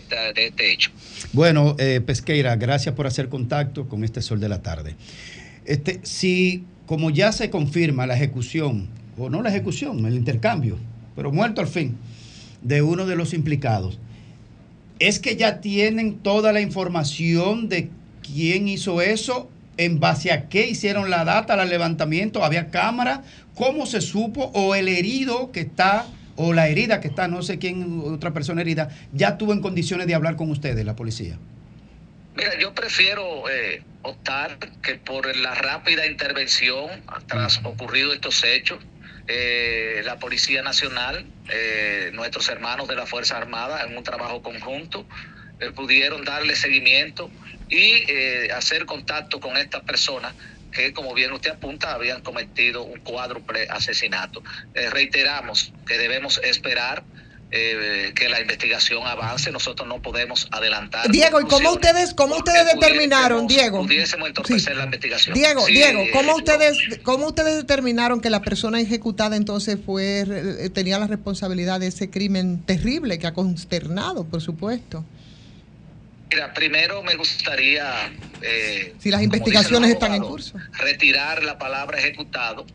este 0.46 0.72
hecho. 0.72 0.90
Bueno, 1.34 1.76
eh, 1.78 2.00
Pesqueira, 2.00 2.56
gracias 2.56 2.94
por 2.94 3.06
hacer 3.06 3.28
contacto 3.28 3.86
con 3.86 4.02
este 4.02 4.22
sol 4.22 4.40
de 4.40 4.48
la 4.48 4.62
tarde. 4.62 4.96
Este, 5.66 6.00
si, 6.04 6.64
como 6.86 7.10
ya 7.10 7.32
se 7.32 7.50
confirma 7.50 8.06
la 8.06 8.16
ejecución, 8.16 8.88
o 9.18 9.28
no 9.28 9.42
la 9.42 9.50
ejecución, 9.50 10.06
el 10.06 10.14
intercambio, 10.14 10.78
pero 11.14 11.32
muerto 11.32 11.60
al 11.60 11.66
fin, 11.66 11.98
de 12.62 12.80
uno 12.80 13.04
de 13.04 13.14
los 13.14 13.34
implicados, 13.34 13.98
es 14.98 15.18
que 15.18 15.36
ya 15.36 15.60
tienen 15.60 16.18
toda 16.18 16.52
la 16.52 16.60
información 16.60 17.68
de 17.68 17.90
quién 18.22 18.68
hizo 18.68 19.00
eso, 19.02 19.50
en 19.76 20.00
base 20.00 20.32
a 20.32 20.48
qué 20.48 20.66
hicieron 20.66 21.10
la 21.10 21.24
data, 21.24 21.60
el 21.62 21.68
levantamiento, 21.68 22.44
había 22.44 22.70
cámara, 22.70 23.24
cómo 23.54 23.86
se 23.86 24.00
supo, 24.00 24.50
o 24.54 24.74
el 24.74 24.88
herido 24.88 25.52
que 25.52 25.60
está 25.60 26.06
o 26.36 26.52
la 26.52 26.68
herida 26.68 27.00
que 27.00 27.08
está, 27.08 27.28
no 27.28 27.42
sé 27.42 27.58
quién, 27.58 28.02
otra 28.04 28.32
persona 28.32 28.60
herida, 28.60 28.90
ya 29.12 29.38
tuvo 29.38 29.52
en 29.52 29.60
condiciones 29.60 30.06
de 30.06 30.14
hablar 30.14 30.36
con 30.36 30.50
ustedes, 30.50 30.84
la 30.84 30.94
policía? 30.94 31.38
Mira, 32.36 32.58
yo 32.60 32.74
prefiero 32.74 33.48
eh, 33.48 33.82
optar 34.02 34.58
que 34.82 34.96
por 34.96 35.34
la 35.34 35.54
rápida 35.54 36.06
intervención 36.06 36.90
tras 37.26 37.64
ocurrido 37.64 38.12
estos 38.12 38.44
hechos, 38.44 38.78
eh, 39.28 40.02
la 40.04 40.18
Policía 40.18 40.62
Nacional, 40.62 41.26
eh, 41.48 42.10
nuestros 42.12 42.48
hermanos 42.48 42.88
de 42.88 42.96
la 42.96 43.06
Fuerza 43.06 43.36
Armada, 43.36 43.84
en 43.84 43.96
un 43.96 44.04
trabajo 44.04 44.42
conjunto, 44.42 45.06
pudieron 45.74 46.22
darle 46.22 46.54
seguimiento 46.54 47.30
y 47.70 48.04
hacer 48.50 48.84
contacto 48.84 49.40
con 49.40 49.56
estas 49.56 49.82
personas 49.84 50.34
que, 50.76 50.92
como 50.92 51.14
bien 51.14 51.32
usted 51.32 51.52
apunta, 51.52 51.94
habían 51.94 52.20
cometido 52.20 52.82
un 52.82 53.00
cuádruple 53.00 53.66
asesinato. 53.70 54.42
Eh, 54.74 54.90
reiteramos 54.90 55.72
que 55.86 55.96
debemos 55.96 56.38
esperar 56.44 57.02
eh, 57.58 58.12
que 58.14 58.28
la 58.28 58.40
investigación 58.40 59.06
avance, 59.06 59.50
nosotros 59.50 59.88
no 59.88 60.02
podemos 60.02 60.46
adelantar. 60.50 61.10
Diego, 61.10 61.40
¿y 61.40 61.44
cómo 61.44 61.72
ustedes, 61.72 62.12
cómo 62.12 62.36
ustedes 62.36 62.66
determinaron, 62.74 63.46
Diego? 63.46 63.82
Pudiésemos 63.82 64.28
entorpecer 64.28 64.76
la 64.76 64.84
investigación. 64.84 65.34
Diego, 65.34 65.64
Diego, 65.66 66.02
¿cómo 66.12 66.36
ustedes, 66.36 66.76
cómo 67.02 67.28
ustedes 67.28 67.56
determinaron 67.56 68.20
que 68.20 68.28
la 68.28 68.42
persona 68.42 68.80
ejecutada 68.80 69.36
entonces 69.36 69.78
fue 69.84 70.70
tenía 70.74 70.98
la 70.98 71.06
responsabilidad 71.06 71.80
de 71.80 71.86
ese 71.86 72.10
crimen 72.10 72.62
terrible 72.62 73.18
que 73.18 73.26
ha 73.26 73.32
consternado, 73.32 74.24
por 74.24 74.42
supuesto? 74.42 75.04
Mira, 76.30 76.52
primero 76.52 77.02
me 77.02 77.14
gustaría... 77.14 78.12
Eh, 78.42 78.94
si 78.98 79.10
las 79.10 79.22
investigaciones 79.22 79.90
están 79.90 80.12
en 80.12 80.22
curso. 80.22 80.58
Retirar 80.72 81.42
la 81.42 81.56
palabra 81.58 81.98
ejecutado 81.98 82.66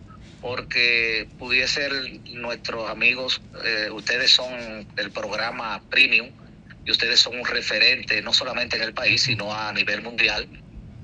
porque 0.42 1.28
pudiese 1.38 1.82
ser 1.82 1.94
nuestros 2.34 2.90
amigos, 2.90 3.42
eh, 3.64 3.90
ustedes 3.92 4.32
son 4.32 4.88
el 4.98 5.12
programa 5.12 5.82
Premium 5.90 6.30
y 6.84 6.92
ustedes 6.92 7.20
son 7.20 7.40
un 7.40 7.46
referente 7.46 8.22
no 8.22 8.34
solamente 8.34 8.76
en 8.76 8.84
el 8.84 8.94
país, 8.94 9.22
sino 9.22 9.54
a 9.54 9.72
nivel 9.72 10.02
mundial 10.02 10.48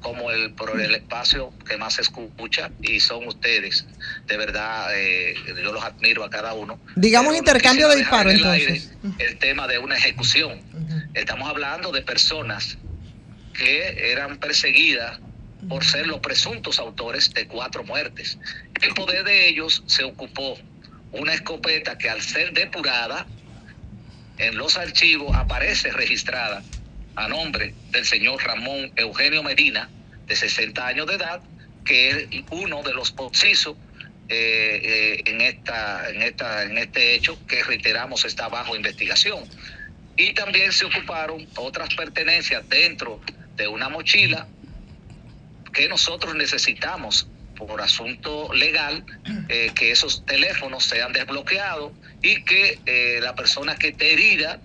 como 0.01 0.31
el, 0.31 0.53
por 0.53 0.79
el 0.79 0.95
espacio 0.95 1.53
que 1.67 1.77
más 1.77 1.95
se 1.95 2.01
escucha 2.01 2.71
y 2.81 2.99
son 2.99 3.27
ustedes. 3.27 3.85
De 4.25 4.37
verdad, 4.37 4.89
eh, 4.95 5.35
yo 5.47 5.71
los 5.71 5.83
admiro 5.83 6.23
a 6.23 6.29
cada 6.29 6.53
uno. 6.53 6.79
Digamos 6.95 7.35
intercambio 7.35 7.87
de 7.89 7.97
disparos 7.97 8.33
entonces. 8.33 8.91
el 9.19 9.37
tema 9.37 9.67
de 9.67 9.77
una 9.77 9.97
ejecución. 9.97 10.59
Estamos 11.13 11.49
hablando 11.49 11.91
de 11.91 12.01
personas 12.01 12.77
que 13.53 14.11
eran 14.11 14.37
perseguidas 14.37 15.19
por 15.67 15.83
ser 15.83 16.07
los 16.07 16.19
presuntos 16.19 16.79
autores 16.79 17.33
de 17.33 17.47
cuatro 17.47 17.83
muertes. 17.83 18.37
El 18.81 18.93
poder 18.93 19.23
de 19.23 19.49
ellos 19.49 19.83
se 19.87 20.03
ocupó 20.03 20.57
una 21.11 21.33
escopeta 21.33 21.97
que 21.97 22.09
al 22.09 22.21
ser 22.21 22.53
depurada 22.53 23.25
en 24.37 24.57
los 24.57 24.77
archivos 24.77 25.35
aparece 25.35 25.91
registrada 25.91 26.63
a 27.15 27.27
nombre 27.27 27.73
del 27.91 28.05
señor 28.05 28.43
Ramón 28.43 28.91
Eugenio 28.95 29.41
Medina, 29.41 29.89
de 30.27 30.35
60 30.35 30.85
años 30.85 31.07
de 31.07 31.15
edad, 31.15 31.41
que 31.83 32.09
es 32.09 32.27
uno 32.51 32.83
de 32.83 32.93
los 32.93 33.11
posesos 33.11 33.75
eh, 34.29 34.81
eh, 34.83 35.23
en, 35.25 35.41
esta, 35.41 36.09
en, 36.09 36.21
esta, 36.21 36.63
en 36.63 36.77
este 36.77 37.15
hecho 37.15 37.39
que 37.47 37.63
reiteramos 37.63 38.25
está 38.25 38.49
bajo 38.49 38.75
investigación. 38.75 39.45
Y 40.17 40.33
también 40.33 40.71
se 40.71 40.85
ocuparon 40.85 41.47
otras 41.55 41.95
pertenencias 41.95 42.67
dentro 42.69 43.21
de 43.55 43.67
una 43.67 43.89
mochila 43.89 44.47
que 45.77 45.87
nosotros 45.87 46.33
necesitamos 46.33 47.27
por 47.55 47.79
asunto 47.81 48.51
legal 48.51 49.05
eh, 49.47 49.71
que 49.75 49.91
esos 49.91 50.25
teléfonos 50.25 50.83
sean 50.85 51.13
desbloqueados 51.13 51.91
y 52.23 52.43
que 52.43 52.79
la 53.21 53.35
persona 53.35 53.75
que 53.75 53.91
te 53.91 54.13
herida 54.13 54.59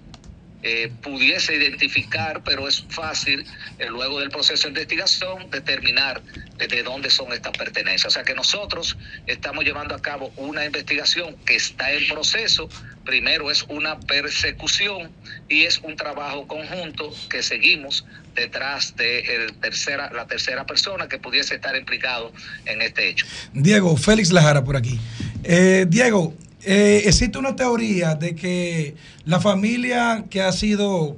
eh, 0.64 0.92
pudiese 1.02 1.56
identificar, 1.56 2.44
pero 2.44 2.68
es 2.68 2.84
fácil 2.88 3.44
eh, 3.80 3.86
luego 3.88 4.20
del 4.20 4.30
proceso 4.30 4.62
de 4.62 4.68
investigación 4.68 5.50
determinar 5.50 6.22
de 6.22 6.82
dónde 6.84 7.10
son 7.10 7.32
estas 7.32 7.50
pertenencias. 7.58 8.06
O 8.06 8.10
sea 8.14 8.22
que 8.22 8.34
nosotros 8.34 8.96
estamos 9.26 9.64
llevando 9.64 9.96
a 9.96 10.00
cabo 10.00 10.32
una 10.36 10.64
investigación 10.64 11.36
que 11.44 11.56
está 11.56 11.92
en 11.92 12.06
proceso. 12.06 12.68
Primero 13.04 13.50
es 13.50 13.64
una 13.64 13.98
persecución 13.98 15.10
y 15.48 15.64
es 15.64 15.80
un 15.80 15.96
trabajo 15.96 16.46
conjunto 16.46 17.12
que 17.28 17.42
seguimos 17.42 18.04
detrás 18.34 18.96
de 18.96 19.52
tercera, 19.60 20.10
la 20.12 20.26
tercera 20.26 20.64
persona 20.66 21.08
que 21.08 21.18
pudiese 21.18 21.54
estar 21.54 21.76
implicado 21.76 22.32
en 22.66 22.82
este 22.82 23.08
hecho. 23.08 23.26
Diego, 23.52 23.96
Félix 23.96 24.32
Lajara 24.32 24.64
por 24.64 24.76
aquí. 24.76 24.98
Eh, 25.44 25.86
Diego, 25.88 26.34
eh, 26.64 27.02
existe 27.06 27.38
una 27.38 27.56
teoría 27.56 28.14
de 28.14 28.34
que 28.34 28.94
la 29.24 29.40
familia 29.40 30.24
que 30.30 30.42
ha 30.42 30.52
sido, 30.52 31.16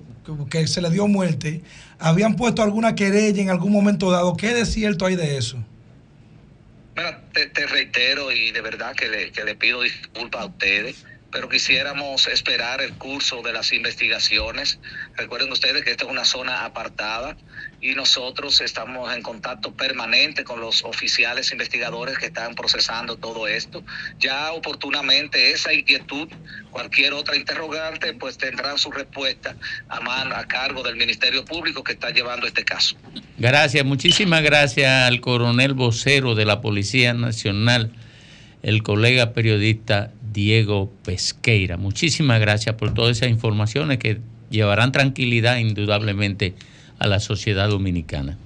que 0.50 0.66
se 0.66 0.80
le 0.80 0.90
dio 0.90 1.06
muerte, 1.06 1.62
habían 1.98 2.36
puesto 2.36 2.62
alguna 2.62 2.94
querella 2.94 3.42
en 3.42 3.50
algún 3.50 3.72
momento 3.72 4.10
dado. 4.10 4.36
¿Qué 4.36 4.54
de 4.54 4.66
cierto 4.66 5.06
hay 5.06 5.16
de 5.16 5.36
eso? 5.36 5.62
Mira, 6.96 7.22
te, 7.32 7.46
te 7.46 7.66
reitero 7.66 8.30
y 8.30 8.52
de 8.52 8.60
verdad 8.60 8.94
que 8.94 9.08
le, 9.08 9.32
que 9.32 9.44
le 9.44 9.56
pido 9.56 9.82
disculpas 9.82 10.42
a 10.42 10.46
ustedes 10.46 11.04
pero 11.34 11.48
quisiéramos 11.48 12.28
esperar 12.28 12.80
el 12.80 12.92
curso 12.92 13.42
de 13.42 13.52
las 13.52 13.72
investigaciones. 13.72 14.78
Recuerden 15.16 15.50
ustedes 15.50 15.82
que 15.82 15.90
esta 15.90 16.04
es 16.04 16.10
una 16.10 16.24
zona 16.24 16.64
apartada 16.64 17.36
y 17.80 17.96
nosotros 17.96 18.60
estamos 18.60 19.12
en 19.12 19.20
contacto 19.20 19.74
permanente 19.74 20.44
con 20.44 20.60
los 20.60 20.84
oficiales 20.84 21.50
investigadores 21.50 22.18
que 22.18 22.26
están 22.26 22.54
procesando 22.54 23.16
todo 23.16 23.48
esto. 23.48 23.82
Ya 24.20 24.52
oportunamente 24.52 25.50
esa 25.50 25.72
inquietud, 25.72 26.28
cualquier 26.70 27.14
otra 27.14 27.34
interrogante, 27.34 28.14
pues 28.14 28.38
tendrán 28.38 28.78
su 28.78 28.92
respuesta 28.92 29.56
a, 29.88 29.98
mano, 30.02 30.36
a 30.36 30.44
cargo 30.44 30.84
del 30.84 30.94
Ministerio 30.94 31.44
Público 31.44 31.82
que 31.82 31.94
está 31.94 32.10
llevando 32.10 32.46
este 32.46 32.64
caso. 32.64 32.94
Gracias, 33.38 33.84
muchísimas 33.84 34.44
gracias 34.44 34.88
al 35.08 35.20
coronel 35.20 35.74
vocero 35.74 36.36
de 36.36 36.44
la 36.44 36.60
Policía 36.60 37.12
Nacional, 37.12 37.90
el 38.62 38.84
colega 38.84 39.32
periodista 39.32 40.12
Diego 40.34 40.92
Pesqueira. 41.04 41.78
Muchísimas 41.78 42.40
gracias 42.40 42.74
por 42.74 42.92
todas 42.92 43.16
esas 43.16 43.30
informaciones 43.30 43.98
que 43.98 44.18
llevarán 44.50 44.92
tranquilidad 44.92 45.56
indudablemente 45.56 46.54
a 46.98 47.06
la 47.06 47.20
sociedad 47.20 47.70
dominicana. 47.70 48.36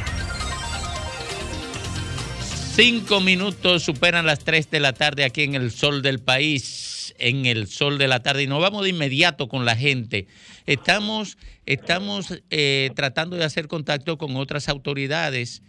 Cinco 2.75 3.21
minutos 3.21 3.83
superan 3.83 4.25
las 4.25 4.39
tres 4.39 4.71
de 4.71 4.81
la 4.81 4.95
tarde 4.95 5.25
aquí 5.25 5.43
en 5.43 5.55
el 5.55 5.71
sol 5.71 6.01
del 6.01 6.19
país, 6.19 6.90
en 7.21 7.47
el 7.47 7.67
sol 7.67 7.99
de 7.99 8.09
la 8.09 8.23
tarde. 8.23 8.43
Y 8.43 8.47
nos 8.47 8.61
vamos 8.61 8.83
de 8.83 8.91
inmediato 8.91 9.49
con 9.49 9.65
la 9.65 9.77
gente. 9.77 10.27
Estamos, 10.67 11.39
estamos 11.67 12.43
eh, 12.51 12.91
tratando 12.95 13.37
de 13.37 13.45
hacer 13.45 13.69
contacto 13.69 14.19
con 14.19 14.37
otras 14.37 14.69
autoridades, 14.69 15.63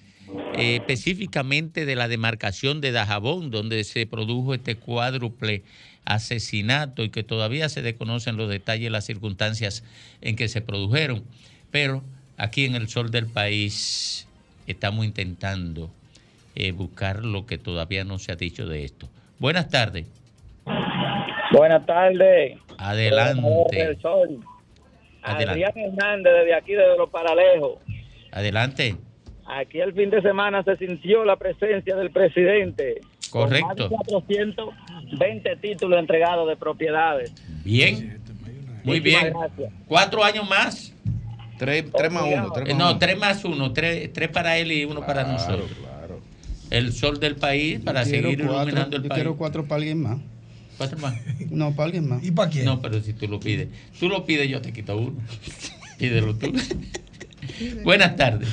eh, 0.57 0.77
específicamente 0.77 1.85
de 1.85 1.95
la 1.95 2.07
demarcación 2.07 2.81
de 2.81 2.91
Dajabón, 2.91 3.51
donde 3.51 3.83
se 3.83 4.05
produjo 4.05 4.53
este 4.53 4.75
cuádruple 4.75 5.63
asesinato 6.05 7.03
y 7.03 7.09
que 7.09 7.23
todavía 7.23 7.69
se 7.69 7.81
desconocen 7.81 8.37
los 8.37 8.49
detalles 8.49 8.91
las 8.91 9.05
circunstancias 9.05 9.83
en 10.21 10.35
que 10.35 10.47
se 10.47 10.61
produjeron. 10.61 11.23
Pero 11.69 12.03
aquí 12.37 12.65
en 12.65 12.75
el 12.75 12.87
sol 12.89 13.11
del 13.11 13.27
país 13.27 14.27
estamos 14.67 15.05
intentando 15.05 15.91
eh, 16.55 16.71
buscar 16.71 17.23
lo 17.23 17.45
que 17.45 17.57
todavía 17.57 18.03
no 18.03 18.19
se 18.19 18.31
ha 18.31 18.35
dicho 18.35 18.67
de 18.67 18.83
esto. 18.83 19.09
Buenas 19.39 19.69
tardes. 19.69 20.05
Buenas 21.51 21.85
tardes. 21.85 22.57
Adelante. 22.77 23.41
Adelante. 25.23 25.51
Adrián 25.51 25.71
Hernández, 25.75 26.33
desde 26.39 26.53
aquí, 26.55 26.71
desde 26.73 26.97
Los 26.97 27.09
Paralejos. 27.09 27.79
Adelante. 28.31 28.95
Aquí 29.45 29.79
el 29.81 29.93
fin 29.93 30.09
de 30.09 30.21
semana 30.21 30.63
se 30.63 30.77
sintió 30.77 31.25
la 31.25 31.35
presencia 31.35 31.95
del 31.95 32.11
presidente. 32.11 33.01
Correcto. 33.29 33.89
Con 33.89 33.97
más 33.97 34.05
de 34.07 34.13
420 34.13 35.55
títulos 35.57 35.99
entregados 35.99 36.47
de 36.47 36.55
propiedades. 36.55 37.33
Bien. 37.63 38.19
Muy 38.83 38.99
bien. 38.99 39.33
gracias. 39.33 39.73
¿Cuatro 39.87 40.23
años 40.23 40.49
más? 40.49 40.93
Tres, 41.57 41.85
tres 41.95 42.11
más 42.11 42.23
uno. 42.23 42.51
Tres 42.51 42.69
Eh, 42.69 42.73
más 42.73 42.79
no, 42.79 42.89
uno. 42.91 42.97
tres 42.99 43.17
más 43.19 43.45
uno. 43.45 43.73
Tres, 43.73 44.11
tres 44.13 44.29
para 44.29 44.57
él 44.57 44.71
y 44.71 44.85
uno 44.85 45.05
para 45.05 45.23
nosotros. 45.23 45.69
El 46.71 46.93
sol 46.93 47.19
del 47.19 47.35
país 47.35 47.79
para 47.81 48.05
seguir 48.05 48.37
cuatro, 48.39 48.55
iluminando 48.63 48.95
el 48.97 49.03
yo 49.03 49.09
país. 49.09 49.21
quiero 49.21 49.37
cuatro 49.37 49.65
para 49.65 49.75
alguien 49.79 50.01
más. 50.01 50.17
¿Cuatro 50.81 50.97
más? 50.97 51.13
No, 51.51 51.75
para 51.75 51.85
alguien 51.85 52.09
más. 52.09 52.23
¿Y 52.23 52.31
para 52.31 52.49
quién? 52.49 52.65
No, 52.65 52.81
pero 52.81 52.99
si 53.01 53.13
tú 53.13 53.27
lo 53.27 53.39
pides. 53.39 53.67
Tú 53.99 54.09
lo 54.09 54.25
pides, 54.25 54.49
yo 54.49 54.61
te 54.61 54.73
quito 54.73 54.97
uno. 54.97 55.13
Pídelo 55.99 56.33
tú. 56.33 56.51
Buenas 57.83 58.15
tardes. 58.15 58.49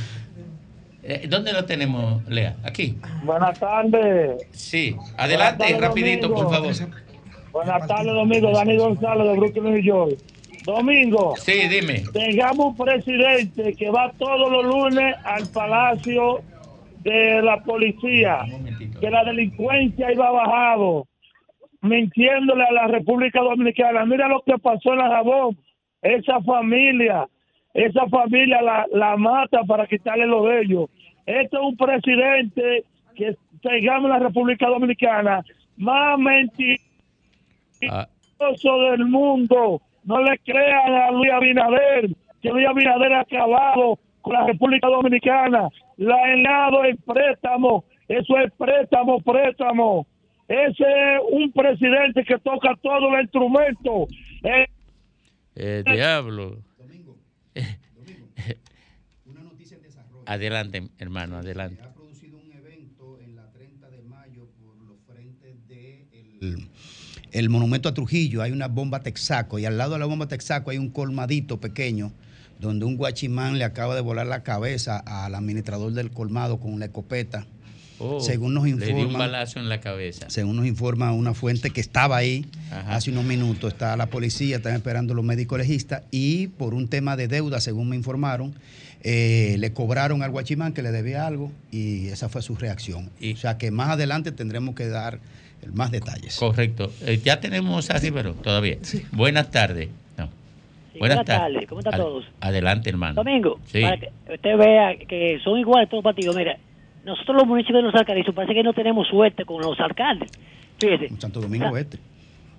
Eh, 1.02 1.26
¿Dónde 1.26 1.54
lo 1.54 1.64
tenemos, 1.64 2.22
Lea? 2.28 2.56
Aquí. 2.64 2.98
Buenas 3.24 3.58
tardes. 3.58 4.46
Sí. 4.50 4.94
Adelante, 5.16 5.64
tardes, 5.64 5.80
rapidito, 5.80 6.34
por 6.34 6.50
favor. 6.50 6.74
Buenas 7.50 7.86
tardes, 7.86 8.12
Domingo. 8.12 8.50
Dani 8.52 8.76
González 8.76 9.26
de 9.26 9.36
Brooklyn, 9.38 9.64
New 9.64 9.82
York. 9.82 10.18
Domingo. 10.66 11.34
Sí, 11.38 11.66
dime. 11.66 12.02
Tengamos 12.12 12.66
un 12.66 12.76
presidente 12.76 13.72
que 13.72 13.88
va 13.88 14.12
todos 14.18 14.50
los 14.52 14.66
lunes 14.66 15.14
al 15.24 15.48
palacio 15.48 16.42
de 16.98 17.40
la 17.40 17.62
policía, 17.62 18.40
que 19.00 19.08
la 19.08 19.24
delincuencia 19.24 20.12
iba 20.12 20.30
bajado, 20.30 21.06
mintiéndole 21.80 22.64
a 22.64 22.72
la 22.72 22.86
República 22.88 23.40
Dominicana. 23.40 24.04
Mira 24.04 24.28
lo 24.28 24.42
que 24.42 24.58
pasó 24.58 24.92
en 24.92 24.98
la 24.98 25.08
Jabón. 25.08 25.56
Esa 26.02 26.40
familia, 26.42 27.28
esa 27.74 28.06
familia 28.08 28.60
la, 28.62 29.16
mata 29.16 29.62
para 29.64 29.86
quitarle 29.86 30.26
lo 30.26 30.44
de 30.44 30.62
ellos. 30.62 30.90
Este 31.26 31.56
es 31.56 31.62
un 31.62 31.76
presidente 31.76 32.84
que 33.14 33.36
tengamos 33.62 34.04
en 34.04 34.10
la 34.10 34.18
República 34.18 34.68
Dominicana 34.68 35.44
más 35.76 36.18
mentiroso 36.18 36.78
del 38.90 39.06
mundo. 39.06 39.82
No 40.04 40.22
le 40.22 40.38
crean 40.38 40.94
a 40.94 41.10
Luis 41.10 41.30
Abinader, 41.32 42.10
que 42.40 42.50
Luis 42.50 42.66
Abinader 42.66 43.12
ha 43.12 43.20
acabado 43.20 43.98
con 44.22 44.34
la 44.34 44.46
República 44.46 44.88
Dominicana. 44.88 45.68
La 45.96 46.14
ha 46.14 46.32
helado 46.32 46.84
el 46.84 46.96
préstamo. 46.98 47.84
Eso 48.08 48.38
es 48.38 48.52
préstamo, 48.52 49.20
préstamo. 49.20 50.06
Ese 50.48 50.82
es 50.82 51.20
un 51.30 51.52
presidente 51.52 52.24
que 52.24 52.38
toca 52.38 52.74
todos 52.82 53.02
los 53.02 53.20
instrumentos. 53.20 54.08
Eh, 54.42 54.66
eh, 55.54 55.82
diablo. 55.84 56.58
Adelante, 60.24 60.88
hermano, 60.98 61.36
adelante. 61.36 61.82
el, 66.40 66.68
el 67.32 67.50
monumento 67.50 67.88
a 67.88 67.94
Trujillo, 67.94 68.42
hay 68.42 68.52
una 68.52 68.68
bomba 68.68 69.02
Texaco 69.02 69.58
y 69.58 69.64
al 69.64 69.76
lado 69.76 69.94
de 69.94 69.98
la 69.98 70.06
bomba 70.06 70.28
Texaco 70.28 70.70
hay 70.70 70.78
un 70.78 70.90
colmadito 70.90 71.60
pequeño 71.60 72.12
donde 72.58 72.84
un 72.84 72.96
guachimán 72.96 73.58
le 73.58 73.64
acaba 73.64 73.94
de 73.94 74.00
volar 74.00 74.26
la 74.26 74.42
cabeza 74.42 74.98
al 74.98 75.34
administrador 75.34 75.92
del 75.92 76.10
colmado 76.10 76.58
con 76.58 76.78
la 76.78 76.86
escopeta. 76.86 77.46
Oh, 78.00 78.20
según 78.20 78.54
nos 78.54 78.64
Le 78.64 78.86
dio 78.86 79.06
un 79.08 79.12
balazo 79.12 79.58
en 79.58 79.68
la 79.68 79.80
cabeza. 79.80 80.30
según 80.30 80.56
nos 80.56 80.66
informa 80.66 81.12
una 81.12 81.34
fuente 81.34 81.70
que 81.70 81.80
estaba 81.80 82.16
ahí 82.16 82.46
Ajá. 82.70 82.94
hace 82.96 83.10
unos 83.10 83.24
minutos, 83.24 83.72
está 83.72 83.96
la 83.96 84.06
policía, 84.06 84.56
están 84.56 84.74
esperando 84.74 85.14
los 85.14 85.24
médicos 85.24 85.58
legistas 85.58 86.02
y 86.12 86.46
por 86.48 86.74
un 86.74 86.88
tema 86.88 87.16
de 87.16 87.26
deuda, 87.28 87.60
según 87.60 87.88
me 87.88 87.96
informaron, 87.96 88.54
eh, 89.02 89.56
le 89.58 89.72
cobraron 89.72 90.22
al 90.22 90.30
guachimán 90.30 90.72
que 90.72 90.82
le 90.82 90.90
debía 90.92 91.26
algo 91.26 91.50
y 91.72 92.08
esa 92.08 92.28
fue 92.28 92.42
su 92.42 92.54
reacción. 92.56 93.10
o 93.32 93.36
sea 93.36 93.58
que 93.58 93.70
más 93.70 93.90
adelante 93.90 94.30
tendremos 94.32 94.74
que 94.74 94.86
dar 94.88 95.18
más 95.72 95.90
detalles. 95.90 96.36
Correcto. 96.36 96.92
Eh, 97.02 97.20
ya 97.24 97.40
tenemos 97.40 97.90
a 97.90 97.98
Rivero 97.98 98.34
todavía. 98.34 98.78
Buenas 99.12 99.50
tardes. 99.50 99.88
No. 100.16 100.28
buenas 100.98 101.24
tardes. 101.24 101.66
¿Cómo 101.68 101.80
están 101.80 101.94
Ad- 101.94 101.98
todos? 102.00 102.24
Adelante, 102.40 102.90
hermano. 102.90 103.14
Domingo, 103.14 103.58
Sí. 103.66 103.82
para 103.82 103.98
que 103.98 104.08
usted 104.34 104.56
vea 104.56 104.96
que 104.96 105.38
son 105.42 105.58
iguales 105.58 105.88
todos 105.90 106.02
los 106.04 106.12
partidos. 106.14 106.36
Mira, 106.36 106.58
nosotros 107.08 107.36
los 107.36 107.46
municipios 107.46 107.82
de 107.82 107.90
los 107.90 107.94
alcaldes 107.94 108.26
parece 108.34 108.54
que 108.54 108.62
no 108.62 108.72
tenemos 108.72 109.08
suerte 109.08 109.44
con 109.44 109.60
los 109.60 109.78
alcaldes. 109.80 110.30
Fíjese. 110.78 111.08
Santo 111.18 111.40
Domingo 111.40 111.76
Este. 111.76 111.98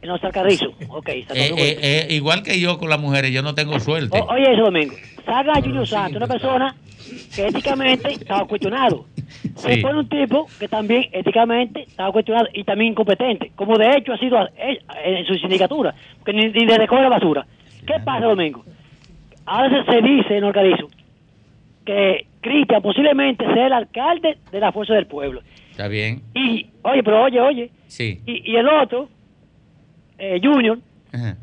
en 0.01 0.09
los 0.09 0.23
Alcarrizos. 0.23 0.73
Ok, 0.89 1.09
Santo 1.27 1.33
Eh, 1.35 1.53
eh, 1.57 1.77
eh, 1.81 2.13
igual 2.15 2.43
que 2.43 2.59
yo 2.59 2.77
con 2.77 2.89
las 2.89 2.99
mujeres, 2.99 3.31
yo 3.31 3.41
no 3.41 3.53
tengo 3.55 3.79
suerte. 3.79 4.19
O- 4.19 4.25
oye 4.33 4.51
eso, 4.53 4.63
Domingo. 4.63 4.93
Salga 5.25 5.53
Junior 5.62 5.88
Santos, 5.88 6.17
una 6.17 6.27
persona 6.27 6.75
que 7.35 7.47
éticamente 7.47 8.12
estaba 8.13 8.45
cuestionado. 8.45 9.05
Se 9.55 9.75
Sí. 9.75 9.81
pone 9.81 9.99
un 9.99 10.09
tipo 10.09 10.47
que 10.59 10.67
también 10.67 11.05
éticamente 11.12 11.83
estaba 11.83 12.12
cuestionado 12.12 12.47
y 12.53 12.63
también 12.63 12.91
incompetente, 12.91 13.51
como 13.55 13.77
de 13.77 13.89
hecho 13.97 14.13
ha 14.13 14.17
sido 14.17 14.38
en 15.03 15.25
su 15.25 15.35
sindicatura, 15.35 15.93
que 16.25 16.33
ni, 16.33 16.47
ni 16.49 16.65
le 16.65 16.77
recoge 16.77 17.01
la 17.03 17.09
basura. 17.09 17.45
¿Qué 17.85 17.95
pasa, 18.03 18.25
Domingo? 18.25 18.63
Ahora 19.45 19.83
se, 19.85 19.91
se 19.91 20.01
dice 20.01 20.38
en 20.38 20.43
Organizo 20.43 20.88
que 21.85 22.25
Cristian 22.41 22.82
posiblemente 22.82 23.43
sea 23.54 23.67
el 23.67 23.73
alcalde 23.73 24.38
de 24.52 24.60
la 24.60 24.71
Fuerza 24.71 24.93
del 24.93 25.08
Pueblo. 25.08 25.41
Está 25.71 25.88
bien. 25.88 26.21
Y, 26.34 26.67
oye, 26.84 27.04
pero 27.04 27.23
oye, 27.23 27.39
oye, 27.41 27.71
Sí. 27.88 28.21
y, 28.25 28.52
y 28.52 28.56
el 28.56 28.67
otro, 28.67 29.10
eh, 30.17 30.39
Junior, 30.43 30.80
Ajá. 31.12 31.38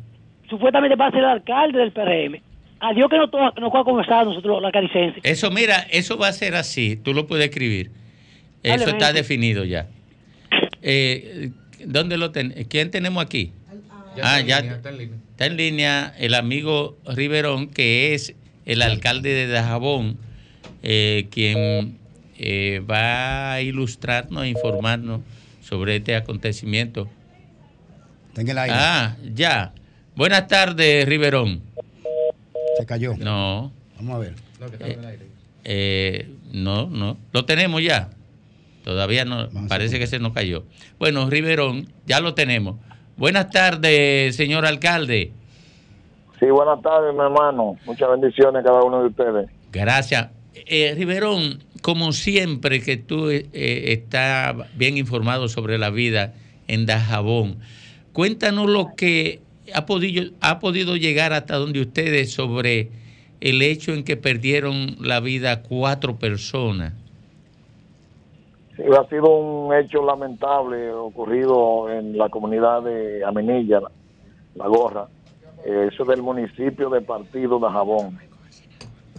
supuestamente 0.49 0.97
va 0.97 1.07
a 1.09 1.11
ser 1.11 1.21
el 1.21 1.27
alcalde 1.27 1.79
del 1.79 1.93
PRM. 1.93 2.41
Adiós 2.81 3.09
que 3.11 3.17
no 3.17 3.29
to- 3.31 3.53
no 3.61 3.71
pueda 3.71 3.85
conversar 3.85 4.27
nosotros, 4.27 4.61
la 4.61 4.71
caricense. 4.71 5.21
Eso, 5.23 5.51
mira, 5.51 5.87
eso 5.91 6.19
va 6.19 6.29
a 6.29 6.33
ser 6.33 6.55
así. 6.55 6.97
Tú 6.97 7.15
lo 7.15 7.27
puedes 7.27 7.47
escribir. 7.47 7.91
Eso 8.63 8.81
Dale, 8.81 8.93
está 8.93 9.07
mente. 9.07 9.13
definido 9.23 9.65
ya. 9.65 9.87
Eh, 10.83 11.51
¿Dónde 11.85 12.17
lo 12.17 12.31
ten 12.33 12.53
¿Quién 12.69 12.91
tenemos 12.91 13.23
aquí? 13.25 13.53
ah, 14.23 14.41
ya 14.41 14.59
está 14.59 14.91
en 14.91 14.99
línea. 14.99 15.17
está 15.31 15.47
en 15.47 15.57
línea 15.57 16.15
el 16.19 16.35
amigo 16.35 16.97
Riverón, 17.07 17.69
que 17.69 18.15
es 18.15 18.35
el 18.65 18.83
alcalde 18.83 19.31
de 19.35 19.47
Dajabón, 19.47 20.19
eh, 20.83 21.29
quien 21.31 21.99
eh, 22.39 22.83
va 22.89 23.53
a 23.53 23.61
ilustrarnos 23.61 24.45
e 24.45 24.49
informarnos 24.49 25.21
sobre 25.61 25.97
este 25.97 26.17
acontecimiento. 26.17 27.09
Tenga 28.35 28.53
el 28.53 28.59
aire. 28.59 28.77
Ah, 28.77 29.17
ya. 29.35 29.73
Buenas 30.15 30.47
tardes, 30.47 31.07
Riverón. 31.07 31.63
Se 32.79 32.87
cayó. 32.87 33.17
No. 33.17 33.73
Vamos 33.97 34.17
a 34.17 34.19
ver. 34.19 34.35
Eh, 35.65 36.29
no, 36.53 36.87
no. 36.87 37.17
Lo 37.33 37.45
tenemos 37.45 37.83
ya. 37.83 38.11
Todavía 38.85 39.25
no. 39.25 39.49
Parece 39.69 39.99
que 39.99 40.07
se 40.07 40.19
nos 40.19 40.33
cayó. 40.33 40.65
Bueno, 40.99 41.29
Riverón, 41.29 41.89
ya 42.07 42.21
lo 42.21 42.35
tenemos. 42.35 42.77
Buenas 43.17 43.51
tardes, 43.51 44.37
señor 44.37 44.67
alcalde. 44.67 45.33
Sí, 46.39 46.47
buenas 46.47 46.83
tardes, 46.83 47.15
mi 47.15 47.21
hermano. 47.21 47.79
Muchas 47.87 48.11
bendiciones 48.11 48.61
a 48.61 48.65
cada 48.65 48.83
uno 48.83 49.01
de 49.01 49.09
ustedes. 49.09 49.51
Gracias. 49.73 50.36
Eh, 50.65 50.95
Riverón, 50.97 51.59
como 51.83 52.13
siempre 52.13 52.81
que 52.81 52.97
tú 52.97 53.29
eh, 53.29 53.47
estás 53.53 54.57
bien 54.77 54.97
informado 54.97 55.49
sobre 55.49 55.77
la 55.77 55.91
vida 55.91 56.33
en 56.67 56.87
Dajabón, 56.87 57.59
cuéntanos 58.13 58.69
lo 58.69 58.95
que 58.97 59.41
ha 59.75 59.85
podido, 59.85 60.33
ha 60.41 60.59
podido 60.59 60.97
llegar 60.97 61.33
hasta 61.33 61.57
donde 61.57 61.81
ustedes 61.83 62.33
sobre 62.33 62.89
el 63.41 63.61
hecho 63.61 63.93
en 63.93 64.05
que 64.05 64.17
perdieron 64.17 64.97
la 65.01 65.21
vida 65.21 65.63
cuatro 65.63 66.17
personas. 66.17 66.95
Ha 68.79 69.09
sido 69.09 69.37
un 69.37 69.75
hecho 69.75 70.05
lamentable 70.05 70.91
ocurrido 70.93 71.91
en 71.91 72.17
la 72.17 72.29
comunidad 72.29 72.83
de 72.83 73.25
Amenilla, 73.25 73.81
La 74.55 74.67
Gorra. 74.69 75.07
Eh, 75.65 75.89
eso 75.93 76.03
es 76.03 76.09
del 76.09 76.23
municipio 76.23 76.91
de 76.91 77.01
Partido 77.01 77.59
de 77.59 77.69
Jabón. 77.71 78.19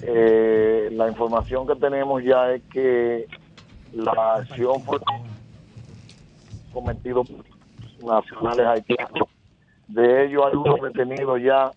Eh, 0.03 0.89
la 0.91 1.07
información 1.09 1.67
que 1.67 1.75
tenemos 1.75 2.23
ya 2.23 2.51
es 2.53 2.61
que 2.71 3.25
la 3.93 4.35
acción 4.35 4.81
fue 4.83 4.99
cometido 6.73 7.23
por 7.23 7.45
nacionales 8.05 8.65
haitianos. 8.67 9.29
De 9.87 10.25
ellos 10.25 10.43
hay 10.45 10.55
uno 10.57 10.75
detenido 10.83 11.37
ya, 11.37 11.71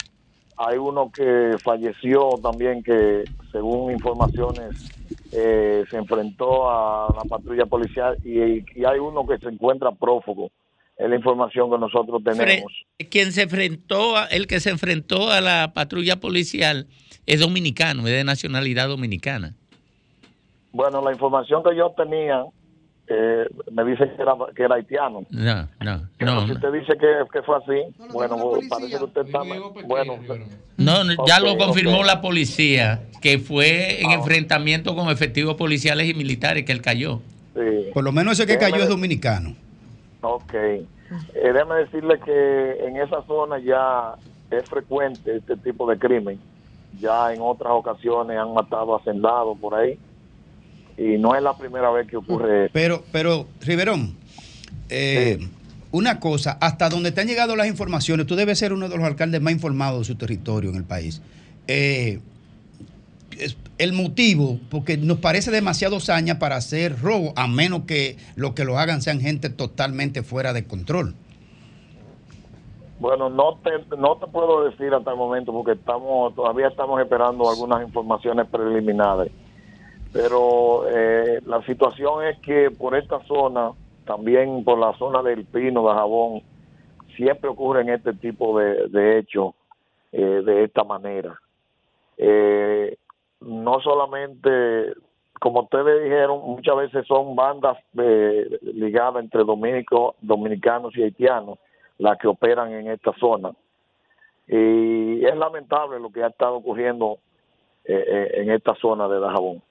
hay 0.56 0.76
uno 0.78 1.11
que 1.11 1.56
falleció 1.62 2.30
también 2.42 2.83
que 2.83 3.24
según 3.52 3.92
informaciones 3.92 4.90
eh, 5.33 5.85
se 5.90 5.96
enfrentó 5.96 6.68
a 6.68 7.14
la 7.16 7.22
patrulla 7.24 7.66
policial 7.66 8.16
y, 8.24 8.59
y 8.78 8.85
hay 8.85 8.98
uno 8.98 9.26
que 9.26 9.38
se 9.38 9.48
encuentra 9.48 9.92
prófugo. 9.92 10.50
Es 10.98 11.09
la 11.09 11.16
información 11.16 11.70
que 11.70 11.78
nosotros 11.78 12.22
tenemos. 12.22 12.72
Quien 13.11 13.33
se 13.33 13.42
enfrentó, 13.42 14.18
a- 14.18 14.26
el 14.26 14.46
que 14.46 14.61
se 14.61 14.68
enfrentó 14.70 15.30
a 15.30 15.40
la 15.40 15.72
patrulla 15.72 16.16
policial 16.16 16.88
es 17.26 17.40
dominicano, 17.40 18.06
es 18.06 18.14
de 18.14 18.24
nacionalidad 18.24 18.88
dominicana. 18.88 19.54
Bueno, 20.72 21.02
la 21.02 21.12
información 21.12 21.62
que 21.62 21.76
yo 21.76 21.92
tenía 21.96 22.44
eh, 23.09 23.44
me 23.72 23.85
dice 23.85 24.04
que 24.16 24.22
era, 24.22 24.35
que 24.54 24.62
era 24.62 24.76
haitiano. 24.76 25.26
No, 25.30 25.68
no, 25.80 26.09
Pero 26.16 26.33
no. 26.35 26.40
si 26.42 26.46
no. 26.48 26.54
usted 26.54 26.72
dice 26.72 26.92
que, 26.96 27.09
que 27.33 27.42
fue 27.42 27.56
así, 27.56 27.94
bueno, 28.12 28.37
parece 28.68 28.98
que 28.98 29.04
usted 29.04 29.26
está... 29.26 29.40
Bueno, 29.85 30.18
No, 30.76 31.02
no, 31.02 31.26
ya 31.26 31.40
lo 31.40 31.56
confirmó 31.59 32.04
la 32.04 32.20
policía, 32.20 33.02
que 33.20 33.40
fue 33.40 34.00
en 34.00 34.12
enfrentamiento 34.12 34.94
con 34.94 35.11
efectivos 35.11 35.56
policiales 35.56 36.09
y 36.09 36.14
militares 36.14 36.64
que 36.64 36.70
él 36.70 36.83
cayó. 36.83 37.20
Por 37.92 38.04
lo 38.04 38.12
menos 38.12 38.38
ese 38.38 38.46
que 38.46 38.59
cayó 38.59 38.76
es 38.76 38.88
dominicano. 38.88 39.56
Ok. 40.22 40.54
Eh, 40.54 40.87
déjame 41.35 41.80
decirle 41.80 42.20
que 42.24 42.87
en 42.87 42.96
esa 42.96 43.22
zona 43.26 43.59
ya 43.59 44.14
es 44.50 44.68
frecuente 44.68 45.37
este 45.37 45.56
tipo 45.56 45.90
de 45.90 45.98
crimen. 45.98 46.38
Ya 46.98 47.33
en 47.33 47.40
otras 47.40 47.72
ocasiones 47.72 48.37
han 48.38 48.53
matado 48.53 48.94
a 48.94 48.98
hacendados 48.98 49.57
por 49.59 49.74
ahí. 49.74 49.98
Y 50.98 51.16
no 51.18 51.35
es 51.35 51.42
la 51.42 51.57
primera 51.57 51.90
vez 51.90 52.07
que 52.09 52.16
ocurre 52.16 52.66
esto. 52.66 52.72
Pero, 52.74 53.05
pero, 53.12 53.46
Riverón, 53.61 54.16
eh, 54.90 55.38
una 55.92 56.20
cosa, 56.20 56.59
hasta 56.61 56.88
donde 56.88 57.11
te 57.12 57.20
han 57.22 57.26
llegado 57.26 57.57
las 57.57 57.66
informaciones, 57.68 58.26
tú 58.26 58.37
debes 58.37 58.59
ser 58.59 58.72
uno 58.72 58.88
de 58.88 58.96
los 58.96 59.07
alcaldes 59.07 59.40
más 59.40 59.53
informados 59.53 60.00
de 60.00 60.05
su 60.12 60.14
territorio 60.16 60.70
en 60.70 60.76
el 60.76 60.85
país. 60.85 61.22
Eh, 61.68 62.20
es- 63.38 63.57
el 63.79 63.94
motivo, 63.94 64.61
porque 64.68 64.98
nos 64.98 65.18
parece 65.20 65.50
demasiado 65.50 66.00
saña 66.00 66.38
para 66.38 66.57
hacer 66.57 67.00
robo, 67.00 67.33
a 67.35 67.46
menos 67.46 67.85
que 67.87 68.18
lo 68.37 68.55
que 68.55 68.64
lo 68.64 68.79
hagan 68.79 69.00
sean 69.00 69.20
gente 69.20 69.48
totalmente 69.48 70.22
fuera 70.22 70.53
de 70.53 70.64
control. 70.64 71.14
Bueno, 73.00 73.30
no 73.30 73.58
te, 73.64 73.96
no 73.96 74.16
te 74.16 74.26
puedo 74.26 74.64
decir 74.64 74.92
hasta 74.92 75.12
el 75.12 75.16
momento 75.16 75.52
porque 75.52 75.72
estamos 75.72 76.34
todavía 76.34 76.68
estamos 76.68 77.00
esperando 77.00 77.48
algunas 77.48 77.82
informaciones 77.82 78.46
preliminares. 78.48 79.32
Pero 80.12 80.86
eh, 80.86 81.40
la 81.46 81.62
situación 81.62 82.26
es 82.26 82.38
que 82.40 82.70
por 82.70 82.94
esta 82.94 83.24
zona, 83.24 83.72
también 84.04 84.64
por 84.64 84.78
la 84.78 84.92
zona 84.98 85.22
del 85.22 85.46
Pino, 85.46 85.88
de 85.88 85.94
Jabón, 85.94 86.42
siempre 87.16 87.48
ocurren 87.48 87.88
este 87.88 88.12
tipo 88.12 88.58
de, 88.58 88.88
de 88.88 89.18
hechos 89.18 89.54
eh, 90.12 90.42
de 90.44 90.64
esta 90.64 90.84
manera. 90.84 91.40
Eh, 92.18 92.98
no 93.40 93.80
solamente, 93.80 94.92
como 95.40 95.62
ustedes 95.62 96.04
dijeron, 96.04 96.42
muchas 96.44 96.76
veces 96.76 97.06
son 97.06 97.34
bandas 97.34 97.78
eh, 97.96 98.58
ligadas 98.60 99.24
entre 99.24 99.42
dominico- 99.44 100.16
dominicanos 100.20 100.94
y 100.98 101.02
haitianos 101.02 101.58
las 102.00 102.18
que 102.18 102.26
operan 102.26 102.72
en 102.72 102.88
esta 102.90 103.12
zona. 103.20 103.50
Y 104.48 105.24
es 105.24 105.36
lamentable 105.36 106.00
lo 106.00 106.10
que 106.10 106.22
ha 106.24 106.28
estado 106.28 106.56
ocurriendo 106.56 107.18
eh, 107.84 108.04
eh, 108.06 108.30
en 108.42 108.50
esta 108.50 108.74
zona 108.74 109.06
de 109.08 109.20
Dajabón. 109.20 109.62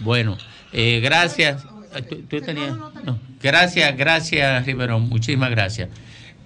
Bueno, 0.00 0.36
eh, 0.72 1.00
gracias. 1.00 1.64
¿Tú, 2.08 2.22
tú 2.28 2.40
tenías? 2.40 2.76
No. 3.04 3.18
Gracias, 3.42 3.96
gracias, 3.96 4.66
Riverón. 4.66 5.08
Muchísimas 5.08 5.50
gracias. 5.50 5.88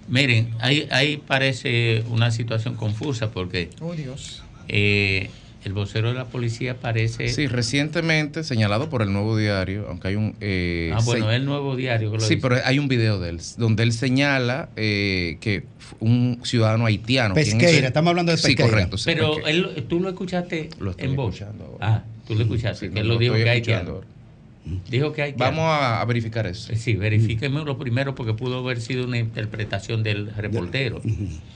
Miren, 0.07 0.53
ahí, 0.59 0.87
ahí 0.91 1.17
parece 1.17 2.03
una 2.09 2.31
situación 2.31 2.75
confusa 2.75 3.31
porque 3.31 3.69
Oh, 3.81 3.93
Dios. 3.93 4.43
eh, 4.67 5.29
el 5.65 5.73
vocero 5.73 6.09
de 6.09 6.15
la 6.15 6.25
policía 6.25 6.75
parece... 6.77 7.29
Sí, 7.29 7.47
recientemente 7.47 8.43
señalado 8.43 8.89
por 8.89 9.01
el 9.01 9.11
Nuevo 9.13 9.37
Diario, 9.37 9.85
aunque 9.89 10.09
hay 10.09 10.15
un... 10.15 10.35
eh, 10.41 10.91
Ah, 10.93 10.99
bueno, 11.05 11.29
se- 11.29 11.35
el 11.35 11.45
nuevo 11.45 11.75
diario 11.75 12.11
que 12.11 12.17
lo 12.17 12.23
Sí, 12.23 12.35
dice. 12.35 12.47
pero 12.47 12.61
hay 12.65 12.79
un 12.79 12.87
video 12.87 13.19
de 13.19 13.29
él, 13.29 13.39
donde 13.57 13.83
él 13.83 13.93
señala 13.93 14.69
eh, 14.75 15.37
que 15.41 15.63
un 15.99 16.39
ciudadano 16.43 16.85
haitiano... 16.85 17.33
¿quién 17.33 17.47
es 17.47 17.53
Pesqueira, 17.53 17.77
él? 17.79 17.85
estamos 17.85 18.09
hablando 18.09 18.31
de 18.31 18.37
Sí, 18.37 18.47
Pesqueira. 18.47 18.69
correcto. 18.71 18.97
sí, 18.97 19.03
Pero 19.05 19.35
Pesqueira. 19.35 19.49
él, 19.77 19.83
tú 19.87 19.99
lo 19.99 20.09
escuchaste 20.09 20.69
Lo 20.79 20.91
estoy 20.91 21.09
en 21.09 21.15
voz. 21.15 21.33
escuchando 21.35 21.63
ahora. 21.65 21.77
Ah, 21.87 22.03
tú 22.27 22.35
lo 22.35 22.41
escuchaste, 22.43 22.87
Sí, 22.87 22.93
que 22.93 22.99
él 22.99 23.07
lo 23.07 23.13
lo 23.15 23.19
dijo 23.19 23.35
que 23.35 23.49
haitiano. 23.49 23.89
ahora. 23.91 24.07
Dijo 24.89 25.11
que 25.11 25.21
hay 25.21 25.33
Vamos 25.33 25.65
a, 25.65 25.99
a 25.99 26.05
verificar 26.05 26.47
eso. 26.47 26.73
Sí, 26.75 26.95
verifíqueme 26.95 27.63
lo 27.65 27.77
primero 27.77 28.15
porque 28.15 28.33
pudo 28.33 28.59
haber 28.59 28.79
sido 28.79 29.05
una 29.05 29.17
interpretación 29.17 30.03
del 30.03 30.33
reportero. 30.33 31.01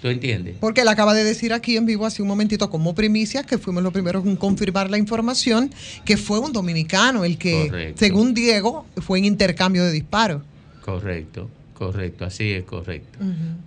¿Tú 0.02 0.10
entiendes? 0.10 0.58
Porque 0.60 0.82
él 0.82 0.88
acaba 0.90 1.14
de 1.14 1.24
decir 1.24 1.54
aquí 1.54 1.78
en 1.78 1.86
vivo 1.86 2.06
hace 2.06 2.22
un 2.22 2.28
momentito 2.28 2.70
como 2.70 2.94
primicia 2.96 3.44
que 3.44 3.58
fuimos 3.58 3.82
los 3.82 3.94
primeros 3.94 4.26
en 4.26 4.36
confirmar 4.36 4.90
la 4.90 4.98
información 4.98 5.72
que 6.04 6.18
fue 6.18 6.40
un 6.40 6.52
dominicano 6.52 7.24
el 7.24 7.38
que, 7.38 7.68
Correcto. 7.68 8.00
según 8.00 8.34
Diego, 8.34 8.86
fue 8.98 9.20
en 9.20 9.26
intercambio 9.26 9.86
de 9.86 9.92
disparos. 9.94 10.42
Correcto, 10.82 11.50
correcto, 11.74 12.26
así 12.26 12.52
es 12.52 12.64
correcto. 12.66 13.20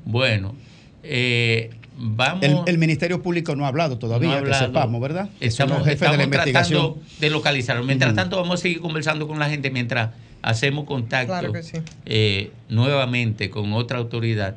Bueno, 0.04 0.54
eh, 1.02 1.70
vamos... 2.00 2.42
El, 2.42 2.58
el 2.66 2.78
Ministerio 2.78 3.22
Público 3.22 3.54
no 3.54 3.64
ha 3.64 3.68
hablado 3.68 3.98
todavía, 3.98 4.30
No 4.30 4.36
ha 4.36 4.42
que 4.42 4.54
sepamos, 4.54 5.00
¿verdad? 5.00 5.26
Son 5.26 5.36
Estamos, 5.40 5.78
los 5.78 5.86
jefes 5.86 6.00
de 6.00 6.06
la 6.06 6.12
estamos 6.22 6.24
investigación. 6.24 6.82
tratando 6.94 7.06
de 7.20 7.30
localizarlo. 7.30 7.84
Mientras 7.84 8.14
tanto, 8.14 8.36
vamos 8.36 8.54
a 8.54 8.62
seguir 8.62 8.80
conversando 8.80 9.28
con 9.28 9.38
la 9.38 9.48
gente 9.48 9.70
mientras 9.70 10.10
hacemos 10.42 10.86
contacto 10.86 11.32
Claro 11.32 11.52
que 11.52 11.62
sí. 11.62 11.78
eh, 12.06 12.50
nuevamente 12.70 13.50
con 13.50 13.72
otra 13.74 13.98
autoridad 13.98 14.56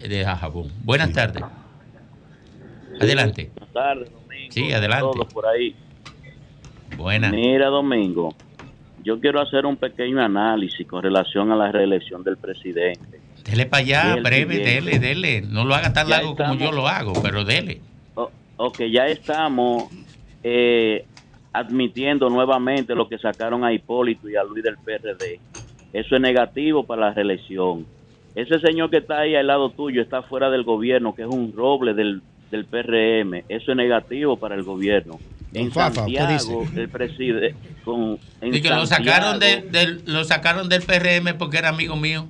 de 0.00 0.24
Jajabón. 0.24 0.70
Buenas 0.82 1.12
tardes. 1.12 1.44
Adelante. 3.00 3.50
Buenas 3.54 3.72
tardes, 3.72 4.10
Domingo. 4.12 4.52
Sí, 4.52 4.72
adelante. 4.72 5.06
Todos 5.12 5.32
por 5.32 5.46
ahí. 5.46 5.74
Buenas. 6.96 7.32
Mira, 7.32 7.66
Domingo, 7.68 8.34
yo 9.02 9.20
quiero 9.20 9.40
hacer 9.40 9.66
un 9.66 9.76
pequeño 9.76 10.22
análisis 10.22 10.86
con 10.86 11.02
relación 11.02 11.50
a 11.50 11.56
la 11.56 11.72
reelección 11.72 12.22
del 12.22 12.36
presidente. 12.36 13.20
Dele 13.44 13.66
para 13.66 13.82
allá, 13.82 14.16
breve, 14.22 14.56
siguiente. 14.56 14.90
dele, 14.90 14.98
dele. 14.98 15.42
No 15.42 15.64
lo 15.64 15.74
haga 15.74 15.92
tan 15.92 16.06
Ya 16.08 16.16
largo 16.16 16.34
como 16.36 16.54
yo 16.54 16.72
lo 16.72 16.88
hago, 16.88 17.12
pero 17.22 17.44
dele. 17.44 17.80
O- 18.14 18.30
ok, 18.56 18.80
ya 18.90 19.06
estamos 19.06 19.84
eh, 20.42 21.04
admitiendo 21.52 22.28
nuevamente 22.30 22.94
lo 22.94 23.08
que 23.08 23.18
sacaron 23.18 23.64
a 23.64 23.72
Hipólito 23.72 24.28
y 24.28 24.36
a 24.36 24.44
Luis 24.44 24.64
del 24.64 24.76
PRD. 24.78 25.40
Eso 25.92 26.16
es 26.16 26.20
negativo 26.20 26.84
para 26.84 27.08
la 27.08 27.14
reelección. 27.14 27.86
Ese 28.34 28.58
señor 28.58 28.90
que 28.90 28.96
está 28.96 29.20
ahí 29.20 29.36
al 29.36 29.46
lado 29.46 29.70
tuyo 29.70 30.02
está 30.02 30.22
fuera 30.22 30.50
del 30.50 30.64
gobierno, 30.64 31.14
que 31.14 31.22
es 31.22 31.28
un 31.28 31.52
roble 31.54 31.94
del, 31.94 32.20
del 32.50 32.64
PRM. 32.64 33.44
Eso 33.48 33.70
es 33.70 33.76
negativo 33.76 34.36
para 34.36 34.56
el 34.56 34.64
gobierno. 34.64 35.20
En 35.52 35.70
Fafa, 35.70 36.06
¿qué 36.06 36.16
Santiago, 36.16 36.66
el 36.74 36.88
presidente... 36.88 37.54
Con, 37.84 38.18
en 38.40 38.54
Y 38.54 38.60
que 38.60 38.70
lo 38.70 38.86
sacaron, 38.86 39.38
del- 39.38 39.70
del- 39.70 40.02
lo 40.06 40.24
sacaron 40.24 40.68
del 40.68 40.82
PRM 40.82 41.34
porque 41.38 41.58
era 41.58 41.68
amigo 41.68 41.94
mío. 41.94 42.26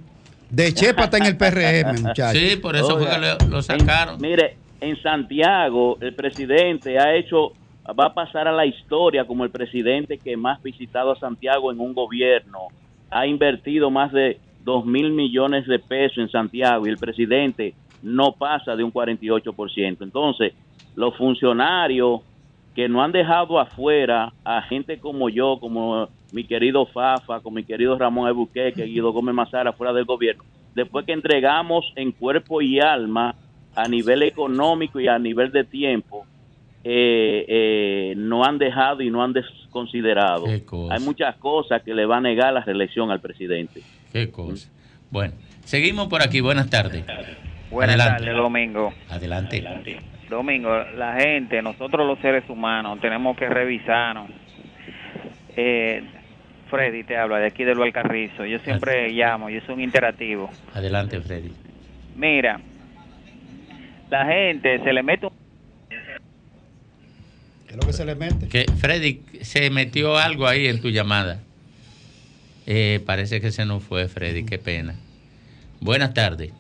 De 0.55 0.73
Chepa 0.73 1.05
está 1.05 1.17
en 1.19 1.27
el 1.27 1.37
PRM, 1.37 2.03
muchachos. 2.09 2.39
Sí, 2.41 2.57
por 2.57 2.77
eso 2.77 2.99
fue 2.99 3.09
Oiga, 3.09 3.39
que 3.39 3.45
lo, 3.47 3.51
lo 3.57 3.63
sacaron. 3.63 4.15
en- 4.17 4.21
mire, 4.23 4.57
en 4.81 5.01
Santiago 5.03 5.97
el 6.01 6.15
presidente 6.15 6.99
ha 6.99 7.15
hecho, 7.15 7.53
va 7.99 8.07
a 8.07 8.15
pasar 8.15 8.49
a 8.49 8.53
la 8.53 8.67
historia 8.67 9.25
como 9.27 9.45
el 9.45 9.51
presidente 9.51 10.19
que 10.19 10.37
más 10.37 10.63
visitado 10.63 11.13
a 11.13 11.19
Santiago 11.19 11.73
en 11.73 11.81
un 11.81 11.95
gobierno. 11.95 12.69
Ha 13.11 13.27
invertido 13.27 13.91
más 13.91 14.13
de 14.13 14.39
2 14.65 14.87
mil 14.87 15.11
millones 15.13 15.67
de 15.67 15.79
pesos 15.79 16.19
en 16.19 16.31
Santiago 16.31 16.87
y 16.87 16.91
el 16.91 16.99
presidente 16.99 17.75
no 18.03 18.33
pasa 18.33 18.77
de 18.77 18.85
un 18.85 18.93
48%. 18.93 19.97
Entonces, 20.03 20.53
los 20.97 21.17
funcionarios 21.17 22.21
que 22.75 22.89
no 22.89 23.03
han 23.03 23.13
dejado 23.13 23.59
afuera 23.59 24.33
a 24.45 24.63
gente 24.63 24.99
como 24.99 25.29
yo, 25.29 25.59
como 25.61 26.09
mi 26.33 26.45
querido 26.45 26.87
Fafa, 26.87 27.41
como 27.41 27.57
mi 27.57 27.65
querido 27.65 27.97
Ramón 27.97 28.29
Ebuqueque, 28.29 28.85
Guido 28.85 29.13
Gómez 29.13 29.35
Mazara, 29.35 29.73
fuera 29.73 29.93
del 29.93 30.05
gobierno, 30.05 30.45
después 30.75 31.07
que 31.07 31.13
entregamos 31.13 31.93
en 31.95 32.13
cuerpo 32.13 32.61
y 32.61 32.81
alma 32.81 33.37
a 33.77 33.89
nivel 33.89 34.23
económico 34.23 34.99
y 35.01 35.09
a 35.09 35.19
nivel 35.19 35.53
de 35.53 35.65
tiempo, 35.65 36.27
eh, 36.83 37.45
eh, 37.49 38.15
no 38.17 38.45
han 38.45 38.59
dejado 38.59 39.03
y 39.03 39.11
no 39.11 39.23
han 39.23 39.33
desconsiderado. 39.33 40.45
Hay 40.47 41.01
muchas 41.01 41.37
cosas 41.37 41.83
que 41.83 41.95
le 41.95 42.07
va 42.07 42.19
a 42.19 42.21
negar 42.21 42.53
la 42.53 42.61
reelección 42.61 43.11
al 43.11 43.21
presidente. 43.21 43.83
Qué 44.13 44.31
cosa. 44.31 44.69
Bueno, 45.11 45.35
seguimos 45.65 46.09
por 46.09 46.23
aquí. 46.23 46.41
Buenas 46.41 46.69
tardes. 46.69 47.05
Buenas 47.71 47.97
tardes, 47.97 48.37
Domingo. 48.37 48.93
Adelante. 49.09 49.65
Domingo, 50.29 50.71
la 50.97 51.15
gente, 51.15 51.61
nosotros 51.63 52.07
los 52.07 52.19
seres 52.21 52.49
humanos, 52.49 53.01
tenemos 53.01 53.37
que 53.37 53.49
revisarnos. 53.49 54.31
Eh, 55.57 56.03
Freddy 56.71 57.05
te 57.05 57.17
habla 57.17 57.39
de 57.39 57.47
aquí 57.47 57.65
del 57.65 57.79
Valcarrizo. 57.79 58.45
Yo 58.45 58.59
siempre 58.61 59.11
llamo, 59.11 59.51
yo 59.51 59.61
soy 59.63 59.75
un 59.77 59.81
interactivo. 59.83 60.51
Adelante, 60.73 61.21
Freddy. 61.21 61.53
Mira, 62.17 62.61
la 64.11 64.27
gente 64.27 64.83
se 64.83 64.93
le 64.93 65.03
mete 65.03 65.27
un 65.27 65.33
¿Qué 67.67 67.71
es 67.71 67.77
lo 67.77 67.87
que 67.87 67.93
se 67.93 68.05
le 68.05 68.15
mete? 68.15 68.49
Que 68.49 68.67
Freddy, 68.79 69.23
se 69.43 69.71
metió 69.71 70.17
algo 70.17 70.47
ahí 70.47 70.67
en 70.67 70.81
tu 70.81 70.91
llamada. 70.91 71.41
Eh, 72.67 73.03
parece 73.05 73.41
que 73.41 73.51
se 73.51 73.67
nos 73.67 73.83
fue, 73.83 74.09
Freddy. 74.09 74.45
Qué 74.45 74.59
pena. 74.59 74.95
Buenas 75.81 76.15
tardes. 76.15 76.53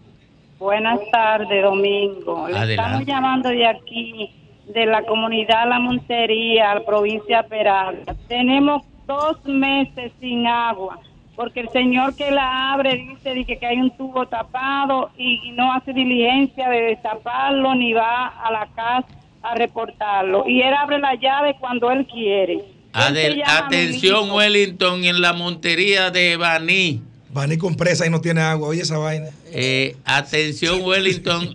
Buenas 0.64 0.98
tardes, 1.12 1.62
Domingo. 1.62 2.48
Le 2.48 2.56
Adelante. 2.56 2.74
estamos 2.74 3.06
llamando 3.06 3.48
de 3.50 3.66
aquí, 3.66 4.30
de 4.66 4.86
la 4.86 5.02
comunidad 5.02 5.68
La 5.68 5.78
Montería, 5.78 6.74
la 6.74 6.86
provincia 6.86 7.42
de 7.42 7.48
Peralta. 7.50 8.14
Tenemos 8.28 8.82
dos 9.06 9.44
meses 9.44 10.10
sin 10.20 10.46
agua, 10.46 11.00
porque 11.36 11.60
el 11.60 11.68
señor 11.68 12.16
que 12.16 12.30
la 12.30 12.72
abre 12.72 12.96
dice 12.96 13.44
que, 13.44 13.66
hay 13.66 13.76
un 13.76 13.90
tubo 13.90 14.24
tapado 14.26 15.10
y 15.18 15.52
no 15.52 15.70
hace 15.70 15.92
diligencia 15.92 16.70
de 16.70 16.80
destaparlo 16.80 17.74
ni 17.74 17.92
va 17.92 18.28
a 18.28 18.50
la 18.50 18.66
casa 18.74 19.08
a 19.42 19.54
reportarlo. 19.56 20.48
Y 20.48 20.62
él 20.62 20.72
abre 20.72 20.98
la 20.98 21.14
llave 21.14 21.56
cuando 21.60 21.90
él 21.90 22.06
quiere. 22.06 22.62
Adel- 22.94 23.42
atención. 23.46 24.30
Wellington, 24.30 25.04
en 25.04 25.20
la 25.20 25.34
montería 25.34 26.10
de 26.10 26.38
Baní. 26.38 27.02
Baní 27.34 27.56
con 27.58 27.74
presa 27.74 28.06
y 28.06 28.10
no 28.10 28.20
tiene 28.20 28.40
agua. 28.40 28.68
Oye 28.68 28.82
esa 28.82 28.96
vaina. 28.96 29.26
Eh, 29.52 29.96
atención, 30.04 30.80
Wellington, 30.84 31.52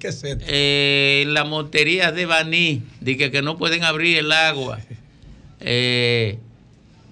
eh, 0.47 1.21
en 1.25 1.33
la 1.33 1.45
montería 1.45 2.11
de 2.11 2.25
Baní, 2.25 2.83
dije 2.99 3.31
que 3.31 3.41
no 3.41 3.57
pueden 3.57 3.83
abrir 3.85 4.17
el 4.17 4.31
agua. 4.31 4.79
Eh, 5.61 6.37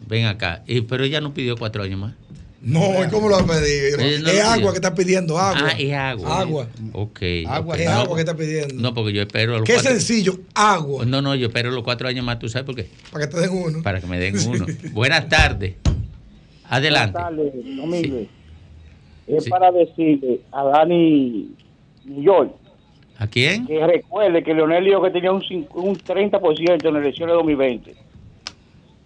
ven 0.07 0.25
acá, 0.25 0.63
Y- 0.67 0.81
pero 0.81 1.03
ella 1.05 1.21
no 1.21 1.33
pidió 1.33 1.55
cuatro 1.57 1.81
años 1.83 1.99
más. 1.99 2.13
No, 2.61 3.03
¿y 3.05 3.07
¿cómo 3.09 3.29
lo 3.29 3.37
va 3.37 3.43
a 3.43 3.59
pedir? 3.59 3.93
Eh, 3.99 4.19
no 4.21 4.29
es 4.29 4.41
agua 4.41 4.55
pidió. 4.57 4.69
que 4.71 4.77
está 4.77 4.95
pidiendo, 4.95 5.37
agua. 5.39 5.69
Ah, 5.71 5.75
es 5.79 5.93
agua. 5.93 6.39
Agua. 6.41 6.67
Ok. 6.91 7.19
Agua, 7.47 7.77
es 7.77 7.85
No, 7.85 7.91
agua 7.91 8.15
que 8.15 8.21
está 8.21 8.35
pidiendo. 8.35 8.73
No, 8.75 8.93
porque 8.93 9.13
yo 9.13 9.21
espero 9.21 9.53
los 9.59 9.63
Qué 9.63 9.73
cuatro- 9.75 9.91
sencillo, 9.91 10.39
agua. 10.53 11.05
No, 11.05 11.21
no, 11.21 11.35
yo 11.35 11.47
espero 11.47 11.71
los 11.71 11.83
cuatro 11.83 12.07
años 12.09 12.25
más, 12.25 12.39
¿tú 12.39 12.49
sabes 12.49 12.65
por 12.65 12.75
qué? 12.75 12.89
Para 13.11 13.27
que 13.27 13.33
te 13.33 13.39
den 13.41 13.49
uno. 13.51 13.81
Para 13.83 14.01
que 14.01 14.07
me 14.07 14.19
den 14.19 14.35
uno. 14.49 14.65
Buenas 14.91 15.29
tardes. 15.29 15.75
Adelante. 16.69 17.13
Buenas 17.17 17.53
tardes, 17.53 17.77
Domingo. 17.77 18.27
Es 19.27 19.43
Sí. 19.43 19.49
para 19.49 19.71
decirle 19.71 20.39
a 20.51 20.63
Dani 20.63 21.49
York 22.05 22.51
¿A 23.17 23.27
quién? 23.27 23.65
que 23.67 23.85
recuerde 23.85 24.41
que 24.43 24.53
Leonel 24.53 24.85
dijo 24.85 25.01
que 25.01 25.11
tenía 25.11 25.31
un, 25.31 25.43
un 25.73 25.95
30% 25.97 26.87
en 26.87 26.93
las 26.93 27.03
elecciones 27.03 27.33
de 27.33 27.37
2020 27.37 27.95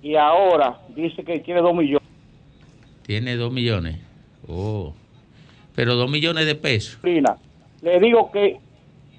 y 0.03 0.15
ahora 0.15 0.79
dice 0.95 1.23
que 1.23 1.39
tiene 1.39 1.62
2 1.62 1.75
millones. 1.75 2.07
Tiene 3.03 3.36
dos 3.36 3.51
millones. 3.51 3.97
Oh. 4.47 4.93
Pero 5.75 5.95
dos 5.95 6.10
millones 6.10 6.45
de 6.45 6.55
pesos. 6.55 6.97
Lina, 7.03 7.38
Le 7.81 7.99
digo 7.99 8.31
que 8.31 8.57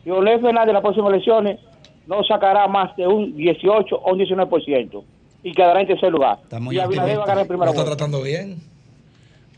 Leonel 0.05 0.41
Fernández 0.41 0.69
en 0.69 0.75
las 0.75 0.83
próximas 0.83 1.13
elecciones 1.13 1.61
no 2.07 2.23
sacará 2.25 2.67
más 2.69 2.95
de 2.97 3.07
un 3.07 3.37
18 3.37 3.97
o 3.97 4.13
un 4.13 4.19
19% 4.19 5.05
y 5.45 5.53
quedará 5.53 5.81
en 5.81 5.87
tercer 5.89 6.11
lugar. 6.13 6.39
y 6.71 6.79
Abinader 6.79 7.19
va 7.19 7.23
a 7.25 7.27
ganar 7.27 7.43
en 7.43 7.49
primera 7.49 7.67
Lo 7.67 7.73
está 7.73 7.85
tratando 7.85 8.23
bien. 8.23 8.59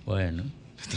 Bueno. 0.05 0.45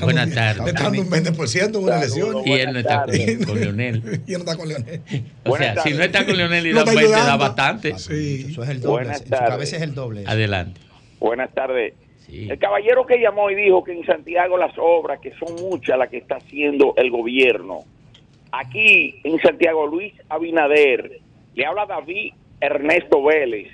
Buenas 0.01 0.33
tardes. 0.33 0.63
Le 0.63 0.69
está 0.71 0.83
dando 0.83 1.01
un 1.01 1.09
20% 1.09 1.69
en 1.77 1.83
una 1.83 1.97
elección. 1.97 2.35
Y 2.45 2.51
él 2.53 2.73
no 2.73 2.79
está 2.79 3.05
con, 3.05 3.45
con 3.45 3.59
Leonel. 3.59 4.21
Y 4.27 4.33
él 4.33 4.43
no 4.43 4.51
está 4.51 4.55
con 4.57 4.67
Leonel. 4.69 5.01
O 5.45 5.57
sea, 5.57 5.81
si 5.81 5.93
no 5.93 6.03
está 6.03 6.25
con 6.25 6.37
Leonel 6.37 6.67
y 6.67 6.71
da 6.73 6.79
está 6.81 6.93
20, 6.93 7.11
da 7.11 7.37
bastante. 7.37 7.97
Sí. 7.97 8.47
Eso 8.49 8.63
es 8.63 8.69
el 8.69 8.81
doble. 8.81 9.03
Buenas 9.05 9.21
En 9.21 9.23
su 9.25 9.29
tardes. 9.31 9.49
cabeza 9.49 9.75
es 9.77 9.81
el 9.83 9.93
doble. 9.95 10.23
Adelante. 10.27 10.81
Buenas 11.19 11.53
tardes. 11.53 11.93
El 12.29 12.59
caballero 12.59 13.05
que 13.05 13.19
llamó 13.21 13.49
y 13.49 13.55
dijo 13.55 13.83
que 13.85 13.93
en 13.93 14.05
Santiago 14.05 14.57
las 14.57 14.73
obras, 14.77 15.19
que 15.21 15.31
son 15.39 15.55
muchas 15.55 15.97
las 15.97 16.09
que 16.09 16.17
está 16.17 16.35
haciendo 16.35 16.93
el 16.97 17.09
gobierno. 17.09 17.85
Aquí 18.51 19.19
en 19.23 19.39
Santiago, 19.39 19.87
Luis 19.87 20.13
Abinader, 20.27 21.19
le 21.55 21.65
habla 21.65 21.85
David 21.85 22.33
Ernesto 22.59 23.23
Vélez. 23.23 23.69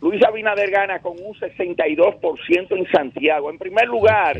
Luis 0.00 0.22
Abinader 0.24 0.70
gana 0.70 1.00
con 1.00 1.12
un 1.22 1.34
62% 1.34 2.76
en 2.78 2.86
Santiago. 2.90 3.50
En 3.50 3.58
primer 3.58 3.88
lugar, 3.88 4.38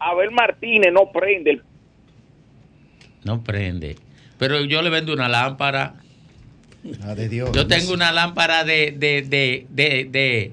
Abel 0.00 0.30
Martínez 0.30 0.92
no 0.92 1.10
prende 1.12 1.60
No 3.24 3.42
prende. 3.44 3.96
Pero 4.38 4.64
yo 4.64 4.80
le 4.82 4.88
vendo 4.90 5.12
una 5.12 5.28
lámpara. 5.28 5.94
La 7.00 7.14
de 7.14 7.28
Dios. 7.28 7.52
Yo 7.52 7.66
tengo 7.66 7.92
una 7.92 8.10
lámpara 8.10 8.64
de, 8.64 8.92
de, 8.92 9.20
de, 9.22 9.66
de, 9.68 10.04
de, 10.10 10.52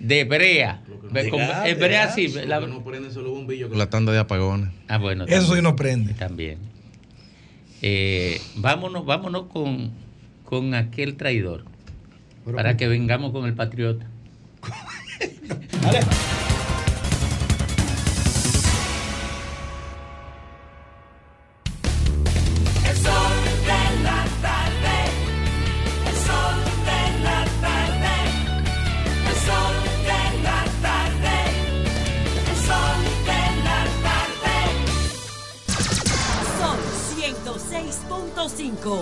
de 0.00 0.24
brea. 0.24 0.82
Ve, 1.12 1.28
con- 1.30 1.38
gas, 1.38 1.66
es 1.68 1.78
de 1.78 1.86
brea 1.86 2.06
gas, 2.06 2.14
sí. 2.16 2.28
porque 2.28 2.46
la- 2.48 2.58
no 2.60 2.82
prende 2.82 3.10
solo 3.12 3.30
bombillo 3.30 3.68
con 3.68 3.78
la 3.78 3.88
tanda 3.88 4.10
de 4.12 4.18
apagones. 4.18 4.70
Ah, 4.88 4.98
bueno. 4.98 5.24
Eso 5.28 5.54
sí 5.54 5.62
no 5.62 5.76
prende. 5.76 6.14
También. 6.14 6.58
Eh, 7.82 8.40
vámonos, 8.56 9.04
vámonos 9.06 9.44
con, 9.46 9.92
con 10.44 10.74
aquel 10.74 11.16
traidor. 11.16 11.64
para 12.52 12.76
que 12.76 12.88
vengamos 12.88 13.30
con 13.30 13.46
el 13.46 13.54
patriota. 13.54 14.06
El 38.84 38.88
sol 38.88 38.98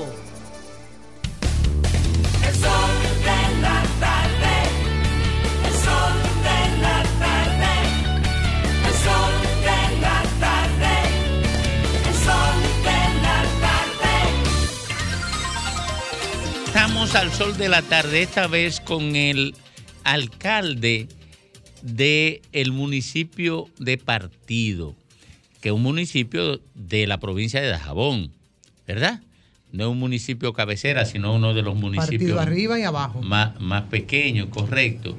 de 3.25 3.41
la 3.63 3.83
tarde. 3.99 4.55
El 5.65 5.73
sol 5.73 6.17
de 6.45 6.61
la 6.83 7.03
tarde. 7.19 7.73
El 8.87 8.93
sol 8.93 9.33
de 9.63 9.81
la 10.03 10.19
tarde. 10.39 10.95
El 12.07 12.15
sol 12.15 12.57
de 12.85 13.01
la 13.23 13.39
tarde. 13.63 14.13
Estamos 16.67 17.15
al 17.15 17.33
sol 17.33 17.57
de 17.57 17.69
la 17.71 17.81
tarde, 17.81 18.21
esta 18.21 18.49
vez 18.49 18.81
con 18.81 19.17
el 19.17 19.55
alcalde 20.05 21.09
del 21.81 22.73
municipio 22.73 23.71
de 23.79 23.97
Partido, 23.97 24.95
que 25.63 25.71
es 25.71 25.75
un 25.75 25.83
municipio 25.83 26.61
de 26.75 27.07
la 27.07 27.19
provincia 27.19 27.63
de 27.63 27.69
Dajabón, 27.69 28.35
¿verdad? 28.87 29.23
No 29.73 29.85
es 29.85 29.91
un 29.91 29.99
municipio 29.99 30.53
cabecera, 30.53 31.05
sino 31.05 31.35
uno 31.35 31.55
de 31.55 31.63
los 31.63 31.77
municipios 31.77 32.09
Partido 32.37 32.41
arriba 32.41 32.79
y 32.79 32.83
abajo. 32.83 33.23
más, 33.23 33.61
más 33.61 33.83
pequeños, 33.85 34.49
correcto. 34.49 35.17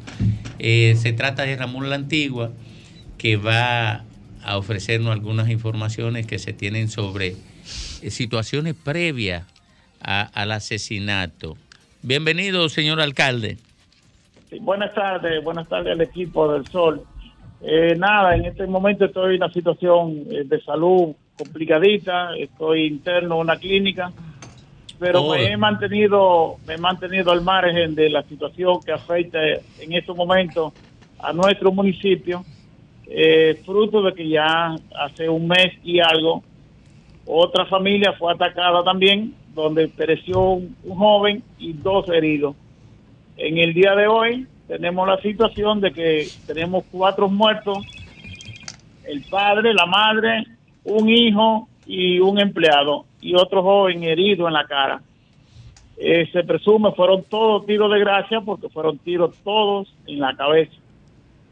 Eh, 0.59 0.95
se 0.97 1.13
trata 1.13 1.43
de 1.43 1.55
Ramón 1.55 1.89
La 1.89 1.95
Antigua, 1.95 2.51
que 3.17 3.37
va 3.37 4.03
a 4.43 4.57
ofrecernos 4.57 5.13
algunas 5.13 5.49
informaciones 5.49 6.27
que 6.27 6.37
se 6.39 6.51
tienen 6.51 6.89
sobre 6.89 7.35
eh, 8.01 8.11
situaciones 8.11 8.73
previas 8.75 9.43
a- 10.01 10.23
al 10.33 10.51
asesinato. 10.51 11.55
Bienvenido, 12.01 12.67
señor 12.67 12.99
alcalde. 12.99 13.57
Sí, 14.49 14.57
buenas 14.59 14.93
tardes, 14.93 15.41
buenas 15.43 15.69
tardes 15.69 15.93
al 15.93 16.01
equipo 16.01 16.51
del 16.51 16.67
Sol. 16.67 17.01
Eh, 17.61 17.95
nada, 17.97 18.35
en 18.35 18.45
este 18.45 18.65
momento 18.67 19.05
estoy 19.05 19.35
en 19.35 19.43
una 19.43 19.53
situación 19.53 20.23
eh, 20.31 20.43
de 20.45 20.59
salud 20.61 21.13
complicadita, 21.37 22.35
estoy 22.35 22.85
interno 22.87 23.35
en 23.35 23.41
una 23.41 23.55
clínica, 23.57 24.11
pero 25.01 25.23
Oh. 25.23 25.33
me 25.33 25.51
he 25.51 25.57
mantenido, 25.57 26.57
me 26.67 26.75
he 26.75 26.77
mantenido 26.77 27.31
al 27.31 27.41
margen 27.41 27.95
de 27.95 28.07
la 28.07 28.21
situación 28.21 28.79
que 28.85 28.91
afecta 28.91 29.39
en 29.43 29.93
estos 29.93 30.15
momentos 30.15 30.73
a 31.17 31.33
nuestro 31.33 31.71
municipio, 31.71 32.45
eh, 33.07 33.59
fruto 33.65 34.03
de 34.03 34.13
que 34.13 34.29
ya 34.29 34.75
hace 34.95 35.27
un 35.27 35.47
mes 35.47 35.73
y 35.83 35.99
algo 35.99 36.43
otra 37.25 37.65
familia 37.65 38.13
fue 38.13 38.31
atacada 38.31 38.83
también, 38.83 39.33
donde 39.55 39.87
pereció 39.87 40.39
un, 40.39 40.75
un 40.83 40.97
joven 40.97 41.43
y 41.57 41.73
dos 41.73 42.07
heridos. 42.09 42.55
En 43.37 43.57
el 43.57 43.73
día 43.73 43.95
de 43.95 44.05
hoy 44.05 44.47
tenemos 44.67 45.07
la 45.07 45.19
situación 45.21 45.81
de 45.81 45.91
que 45.91 46.27
tenemos 46.45 46.83
cuatro 46.91 47.27
muertos, 47.27 47.79
el 49.05 49.23
padre, 49.31 49.73
la 49.73 49.87
madre, 49.87 50.43
un 50.83 51.09
hijo 51.09 51.67
y 51.85 52.19
un 52.19 52.39
empleado 52.39 53.05
y 53.21 53.35
otro 53.35 53.61
joven 53.63 54.03
herido 54.03 54.47
en 54.47 54.53
la 54.53 54.65
cara. 54.65 55.01
Eh, 55.97 56.27
se 56.31 56.43
presume 56.43 56.91
fueron 56.93 57.23
todos 57.29 57.65
tiros 57.65 57.91
de 57.91 57.99
gracia 57.99 58.41
porque 58.41 58.69
fueron 58.69 58.97
tiros 58.99 59.35
todos 59.43 59.87
en 60.07 60.19
la 60.19 60.35
cabeza. 60.35 60.73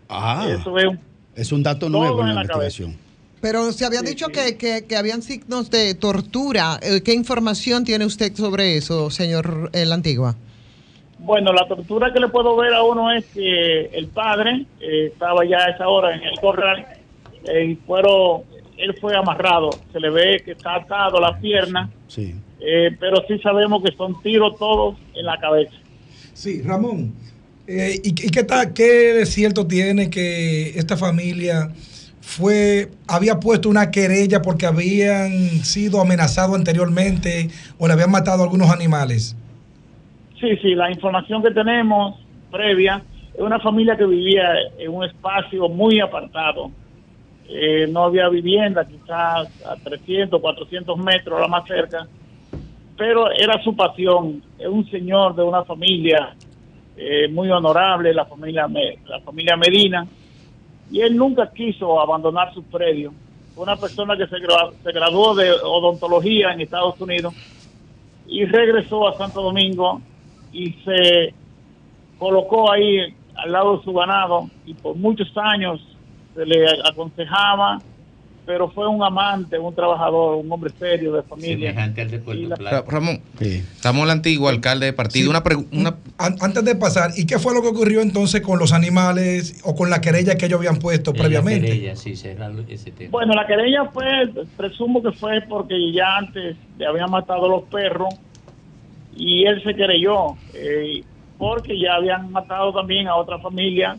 Ah, 0.07 0.47
Eso 0.49 0.77
es 0.77 0.85
un 0.85 0.99
es 1.35 1.51
un 1.51 1.63
dato 1.63 1.87
nuevo 1.89 2.21
en 2.21 2.29
en 2.29 2.35
la 2.35 2.45
cabeza. 2.45 2.83
investigación. 2.83 3.09
Pero 3.41 3.71
se 3.71 3.85
había 3.85 4.01
dicho 4.01 4.27
Que, 4.27 4.57
que- 4.57 4.85
que 4.85 4.97
habían 4.97 5.21
signos 5.21 5.69
de 5.71 5.93
tortura. 5.95 6.77
Eh, 6.81 7.01
¿Qué 7.03 7.13
información 7.13 7.85
tiene 7.85 8.05
usted 8.05 8.33
sobre 8.35 8.75
eso, 8.75 9.09
señor 9.09 9.69
eh, 9.73 9.85
La 9.85 9.95
Antigua? 9.95 10.35
Bueno, 11.19 11.53
la 11.53 11.67
tortura 11.67 12.11
que 12.11 12.19
le 12.19 12.27
puedo 12.29 12.55
ver 12.57 12.73
a 12.73 12.83
uno 12.83 13.11
es 13.11 13.25
que 13.27 13.85
el 13.93 14.07
padre 14.07 14.65
eh, 14.81 15.07
estaba 15.13 15.45
ya 15.45 15.57
a 15.59 15.69
esa 15.69 15.87
hora 15.87 16.15
en 16.15 16.23
el 16.23 16.39
corral 16.39 16.85
eh, 17.45 17.65
y 17.65 17.75
fueron, 17.75 18.41
él 18.79 18.95
fue 18.99 19.15
amarrado. 19.15 19.69
Se 19.91 19.99
le 19.99 20.09
ve 20.09 20.41
que 20.43 20.51
está 20.51 20.75
atado 20.75 21.17
a 21.17 21.31
la 21.31 21.39
pierna, 21.39 21.89
Sí. 22.07 22.33
eh, 22.59 22.95
pero 22.99 23.23
sí 23.27 23.37
sabemos 23.39 23.83
que 23.83 23.95
son 23.95 24.21
tiros 24.21 24.57
todos 24.57 24.95
en 25.15 25.25
la 25.25 25.37
cabeza. 25.39 25.73
Sí, 26.33 26.61
Ramón. 26.61 27.13
eh, 27.67 27.99
¿Y, 28.03 28.09
y 28.09 28.29
qué, 28.31 28.43
tal, 28.43 28.73
qué 28.73 29.13
de 29.13 29.25
cierto 29.25 29.67
tiene 29.67 30.09
que 30.09 30.69
esta 30.79 30.97
familia 30.97 31.69
fue 32.21 32.89
había 33.07 33.39
puesto 33.39 33.69
una 33.69 33.89
querella 33.91 34.41
porque 34.41 34.65
habían 34.65 35.31
sido 35.63 35.99
amenazados 36.01 36.55
anteriormente 36.55 37.49
o 37.77 37.87
le 37.87 37.93
habían 37.93 38.11
matado 38.11 38.41
a 38.41 38.45
algunos 38.45 38.69
animales? 38.71 39.35
Sí, 40.39 40.55
sí, 40.61 40.73
la 40.75 40.89
información 40.91 41.43
que 41.43 41.51
tenemos 41.51 42.17
previa 42.51 43.03
es 43.33 43.41
una 43.41 43.59
familia 43.59 43.97
que 43.97 44.05
vivía 44.05 44.43
en 44.77 44.91
un 44.91 45.03
espacio 45.05 45.67
muy 45.69 45.99
apartado. 45.99 46.71
Eh, 47.51 47.87
no 47.89 48.03
había 48.03 48.29
vivienda, 48.29 48.85
quizás 48.87 49.49
a 49.65 49.75
300, 49.83 50.39
400 50.39 50.97
metros, 50.99 51.41
la 51.41 51.47
más 51.47 51.67
cerca, 51.67 52.07
pero 52.95 53.31
era 53.31 53.61
su 53.63 53.75
pasión. 53.75 54.43
Es 54.59 54.67
un 54.67 54.87
señor 54.91 55.35
de 55.35 55.41
una 55.43 55.63
familia 55.63 56.35
eh, 56.95 57.27
muy 57.29 57.49
honorable, 57.49 58.13
la 58.13 58.25
familia, 58.25 58.67
la 59.07 59.19
familia 59.21 59.57
Medina, 59.57 60.05
y 60.91 61.01
él 61.01 61.15
nunca 61.17 61.51
quiso 61.51 61.99
abandonar 61.99 62.53
su 62.53 62.63
predio. 62.63 63.13
Una 63.55 63.75
persona 63.75 64.15
que 64.15 64.27
se, 64.27 64.35
gra- 64.37 64.71
se 64.83 64.91
graduó 64.91 65.33
de 65.33 65.51
odontología 65.51 66.51
en 66.53 66.61
Estados 66.61 67.01
Unidos 67.01 67.33
y 68.27 68.45
regresó 68.45 69.07
a 69.07 69.17
Santo 69.17 69.41
Domingo 69.41 70.01
y 70.53 70.71
se 70.85 71.33
colocó 72.19 72.71
ahí 72.71 73.13
al 73.35 73.51
lado 73.51 73.77
de 73.77 73.83
su 73.83 73.93
ganado 73.93 74.49
y 74.65 74.73
por 74.75 74.95
muchos 74.95 75.35
años 75.35 75.81
se 76.39 76.45
le 76.45 76.65
aconsejaba, 76.85 77.81
pero 78.45 78.69
fue 78.69 78.87
un 78.87 79.03
amante, 79.03 79.59
un 79.59 79.75
trabajador, 79.75 80.37
un 80.37 80.49
hombre 80.51 80.71
serio 80.79 81.13
de 81.13 81.21
familia. 81.23 81.69
Semejante 81.69 82.01
al 82.01 82.09
de 82.11 82.19
Puerto 82.19 82.55
Ra- 82.55 82.83
Ramón, 82.87 83.21
Ramón 83.83 84.07
la 84.07 84.13
Antigua, 84.13 84.49
alcalde 84.51 84.85
de 84.87 84.93
partido. 84.93 85.29
Una 85.29 85.43
pregu- 85.43 85.67
una, 85.71 85.95
An- 86.17 86.37
antes 86.41 86.63
de 86.63 86.75
pasar, 86.75 87.11
¿y 87.17 87.25
qué 87.25 87.37
fue 87.39 87.53
lo 87.53 87.61
que 87.61 87.67
ocurrió 87.67 88.01
entonces 88.01 88.41
con 88.41 88.57
los 88.57 88.71
animales 88.73 89.61
o 89.65 89.75
con 89.75 89.89
la 89.89 89.99
querella 90.01 90.35
que 90.35 90.45
ellos 90.45 90.59
habían 90.59 90.77
puesto 90.79 91.13
previamente? 91.13 91.67
Querella, 91.67 91.95
sí, 91.95 92.11
ese 92.11 92.35
tema. 92.91 93.11
Bueno, 93.11 93.33
la 93.33 93.45
querella 93.45 93.85
fue, 93.93 94.05
presumo 94.55 95.03
que 95.03 95.11
fue 95.11 95.41
porque 95.41 95.75
ya 95.91 96.17
antes 96.17 96.55
le 96.77 96.85
habían 96.85 97.11
matado 97.11 97.49
los 97.49 97.63
perros 97.63 98.13
y 99.15 99.45
él 99.45 99.61
se 99.63 99.75
querelló, 99.75 100.35
eh, 100.53 101.03
porque 101.37 101.79
ya 101.79 101.95
habían 101.95 102.31
matado 102.31 102.73
también 102.73 103.07
a 103.07 103.15
otra 103.15 103.37
familia, 103.39 103.97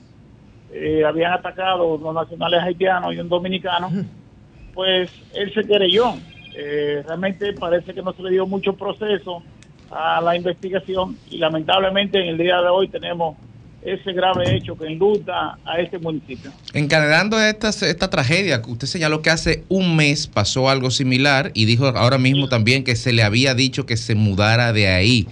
eh, 0.72 1.04
habían 1.04 1.32
atacado 1.32 1.94
unos 1.94 2.14
nacionales 2.14 2.62
haitianos 2.62 3.14
y 3.14 3.18
un 3.18 3.28
dominicano, 3.28 3.90
pues 4.74 5.10
él 5.34 5.52
se 5.52 5.64
querelló. 5.64 6.14
Eh, 6.54 7.02
realmente 7.06 7.52
parece 7.54 7.94
que 7.94 8.02
no 8.02 8.12
se 8.12 8.22
le 8.22 8.30
dio 8.30 8.46
mucho 8.46 8.74
proceso 8.74 9.42
a 9.90 10.20
la 10.20 10.36
investigación 10.36 11.16
y 11.30 11.38
lamentablemente 11.38 12.20
en 12.20 12.28
el 12.28 12.38
día 12.38 12.60
de 12.60 12.68
hoy 12.68 12.88
tenemos 12.88 13.36
ese 13.82 14.12
grave 14.12 14.56
hecho 14.56 14.76
que 14.76 14.86
enluta 14.86 15.58
a 15.64 15.80
este 15.80 15.98
municipio. 15.98 16.52
encadenando 16.74 17.40
esta, 17.40 17.70
esta 17.70 18.10
tragedia, 18.10 18.60
que 18.62 18.70
usted 18.70 18.86
señaló 18.86 19.22
que 19.22 19.30
hace 19.30 19.64
un 19.68 19.96
mes 19.96 20.26
pasó 20.26 20.68
algo 20.68 20.90
similar 20.90 21.50
y 21.54 21.64
dijo 21.64 21.86
ahora 21.86 22.18
mismo 22.18 22.48
también 22.48 22.84
que 22.84 22.94
se 22.94 23.12
le 23.12 23.22
había 23.22 23.54
dicho 23.54 23.86
que 23.86 23.96
se 23.96 24.14
mudara 24.14 24.72
de 24.72 24.88
ahí. 24.88 25.26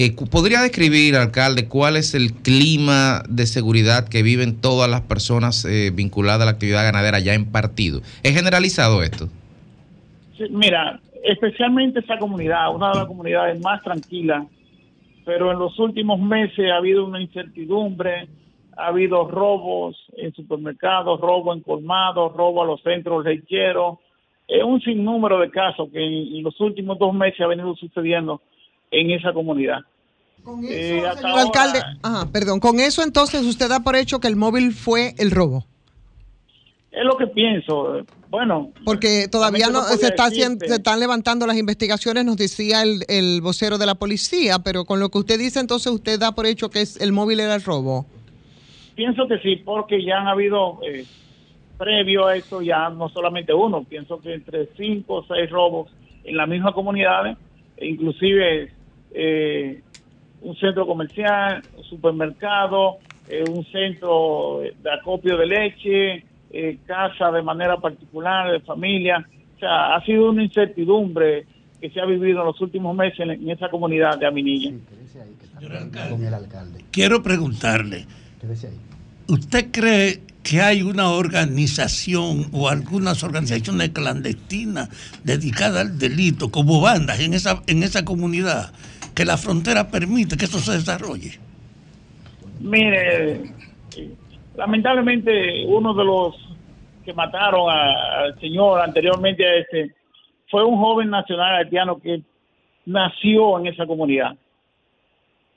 Eh, 0.00 0.14
¿Podría 0.30 0.60
describir, 0.60 1.16
alcalde, 1.16 1.66
cuál 1.66 1.96
es 1.96 2.14
el 2.14 2.32
clima 2.32 3.24
de 3.28 3.46
seguridad 3.46 4.06
que 4.08 4.22
viven 4.22 4.60
todas 4.60 4.88
las 4.88 5.00
personas 5.00 5.64
eh, 5.64 5.90
vinculadas 5.92 6.42
a 6.42 6.44
la 6.44 6.52
actividad 6.52 6.84
ganadera 6.84 7.18
ya 7.18 7.34
en 7.34 7.50
partido? 7.50 7.98
¿Es 8.22 8.32
generalizado 8.32 9.02
esto? 9.02 9.26
Sí, 10.36 10.44
mira, 10.50 11.00
especialmente 11.24 11.98
esta 11.98 12.16
comunidad, 12.16 12.72
una 12.72 12.92
de 12.92 12.98
las 12.98 13.06
comunidades 13.06 13.60
más 13.60 13.82
tranquilas, 13.82 14.46
pero 15.24 15.50
en 15.50 15.58
los 15.58 15.76
últimos 15.80 16.20
meses 16.20 16.70
ha 16.70 16.76
habido 16.76 17.04
una 17.04 17.20
incertidumbre, 17.20 18.28
ha 18.76 18.86
habido 18.86 19.26
robos 19.26 19.96
en 20.16 20.32
supermercados, 20.32 21.20
robo 21.20 21.52
en 21.52 21.60
colmados, 21.62 22.36
robo 22.36 22.62
a 22.62 22.66
los 22.66 22.80
centros 22.82 23.24
lecheros, 23.24 23.98
es 24.46 24.62
un 24.62 24.80
sinnúmero 24.80 25.40
de 25.40 25.50
casos 25.50 25.88
que 25.90 25.98
en, 25.98 26.36
en 26.36 26.44
los 26.44 26.60
últimos 26.60 27.00
dos 27.00 27.12
meses 27.12 27.40
ha 27.40 27.48
venido 27.48 27.74
sucediendo 27.74 28.40
en 28.90 29.10
esa 29.10 29.32
comunidad. 29.32 29.78
Eh, 30.68 31.02
hasta 31.06 31.22
Señor 31.22 31.40
alcalde, 31.40 31.80
ajá, 32.02 32.26
perdón, 32.32 32.60
con 32.60 32.80
eso 32.80 33.02
entonces 33.02 33.42
usted 33.44 33.68
da 33.68 33.80
por 33.80 33.96
hecho 33.96 34.18
que 34.18 34.28
el 34.28 34.36
móvil 34.36 34.72
fue 34.72 35.14
el 35.18 35.30
robo. 35.30 35.64
Es 36.90 37.04
lo 37.04 37.16
que 37.16 37.26
pienso. 37.26 38.04
Bueno, 38.30 38.72
Porque 38.84 39.26
todavía 39.30 39.68
no, 39.68 39.82
se, 39.82 40.06
está 40.06 40.24
haciendo, 40.26 40.66
se 40.66 40.74
están 40.74 41.00
levantando 41.00 41.46
las 41.46 41.56
investigaciones, 41.56 42.24
nos 42.24 42.36
decía 42.36 42.82
el, 42.82 43.02
el 43.08 43.40
vocero 43.40 43.78
de 43.78 43.86
la 43.86 43.94
policía, 43.94 44.58
pero 44.64 44.84
con 44.84 45.00
lo 45.00 45.08
que 45.10 45.18
usted 45.18 45.38
dice, 45.38 45.60
entonces 45.60 45.92
usted 45.92 46.18
da 46.18 46.32
por 46.32 46.46
hecho 46.46 46.70
que 46.70 46.80
es, 46.80 47.00
el 47.00 47.12
móvil 47.12 47.40
era 47.40 47.54
el 47.54 47.62
robo. 47.62 48.06
Pienso 48.94 49.28
que 49.28 49.38
sí, 49.38 49.56
porque 49.56 50.02
ya 50.02 50.18
han 50.18 50.28
habido, 50.28 50.80
eh, 50.82 51.04
previo 51.78 52.26
a 52.26 52.36
esto, 52.36 52.60
ya 52.60 52.90
no 52.90 53.08
solamente 53.08 53.54
uno, 53.54 53.84
pienso 53.84 54.20
que 54.20 54.34
entre 54.34 54.66
cinco 54.76 55.14
o 55.14 55.26
seis 55.26 55.48
robos 55.48 55.90
en 56.24 56.36
las 56.36 56.48
mismas 56.48 56.74
comunidades, 56.74 57.38
e 57.76 57.86
inclusive 57.86 58.72
eh, 59.12 59.80
un 60.42 60.56
centro 60.56 60.86
comercial, 60.86 61.62
un 61.76 61.84
supermercado, 61.84 62.98
eh, 63.28 63.44
un 63.50 63.64
centro 63.66 64.60
de 64.60 64.92
acopio 64.92 65.36
de 65.36 65.46
leche, 65.46 66.24
eh, 66.50 66.78
casa 66.86 67.30
de 67.30 67.42
manera 67.42 67.76
particular, 67.76 68.52
de 68.52 68.60
familia. 68.60 69.26
O 69.56 69.58
sea, 69.58 69.96
ha 69.96 70.04
sido 70.04 70.30
una 70.30 70.44
incertidumbre 70.44 71.46
que 71.80 71.90
se 71.90 72.00
ha 72.00 72.06
vivido 72.06 72.40
en 72.40 72.46
los 72.46 72.60
últimos 72.60 72.96
meses 72.96 73.20
en, 73.20 73.30
en 73.30 73.50
esa 73.50 73.68
comunidad 73.68 74.18
de 74.18 74.26
Aminilla. 74.26 74.72
Con 76.10 76.24
el 76.24 76.34
alcalde. 76.34 76.84
Quiero 76.90 77.22
preguntarle, 77.22 78.06
¿usted 79.26 79.70
cree 79.72 80.20
que 80.42 80.62
hay 80.62 80.82
una 80.82 81.10
organización 81.10 82.48
o 82.52 82.68
algunas 82.68 83.22
organizaciones 83.22 83.90
clandestinas 83.90 84.88
dedicadas 85.22 85.82
al 85.82 85.98
delito, 85.98 86.50
como 86.50 86.80
bandas 86.80 87.20
en 87.20 87.34
esa, 87.34 87.62
en 87.66 87.82
esa 87.82 88.04
comunidad, 88.04 88.72
que 89.18 89.24
la 89.24 89.36
frontera 89.36 89.90
permite 89.90 90.36
que 90.36 90.44
eso 90.44 90.60
se 90.60 90.74
desarrolle? 90.74 91.32
Mire, 92.60 93.50
lamentablemente 94.54 95.66
uno 95.66 95.92
de 95.92 96.04
los 96.04 96.36
que 97.04 97.12
mataron 97.12 97.68
al 97.68 98.38
señor 98.38 98.80
anteriormente 98.80 99.44
a 99.44 99.56
este 99.56 99.90
fue 100.48 100.64
un 100.64 100.78
joven 100.78 101.10
nacional 101.10 101.56
haitiano 101.56 101.98
que 101.98 102.22
nació 102.86 103.58
en 103.58 103.66
esa 103.66 103.86
comunidad. 103.86 104.36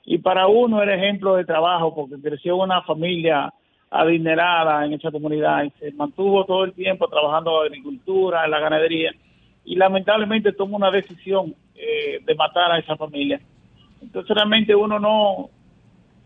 Y 0.06 0.18
para 0.18 0.48
uno 0.48 0.82
era 0.82 0.96
ejemplo 0.96 1.36
de 1.36 1.44
trabajo 1.44 1.94
porque 1.94 2.20
creció 2.20 2.56
en 2.56 2.62
una 2.62 2.82
familia 2.82 3.54
adinerada 3.92 4.84
en 4.84 4.94
esa 4.94 5.12
comunidad 5.12 5.62
y 5.62 5.70
se 5.78 5.92
mantuvo 5.92 6.44
todo 6.46 6.64
el 6.64 6.72
tiempo 6.72 7.06
trabajando 7.06 7.64
en 7.64 7.70
la 7.70 7.76
agricultura, 7.76 8.44
en 8.44 8.50
la 8.50 8.58
ganadería. 8.58 9.12
Y 9.64 9.76
lamentablemente 9.76 10.52
tomó 10.52 10.78
una 10.78 10.90
decisión 10.90 11.54
eh, 11.84 12.20
de 12.24 12.34
matar 12.36 12.70
a 12.70 12.78
esa 12.78 12.96
familia. 12.96 13.40
Entonces 14.00 14.36
realmente 14.36 14.72
uno 14.72 15.00
no, 15.00 15.50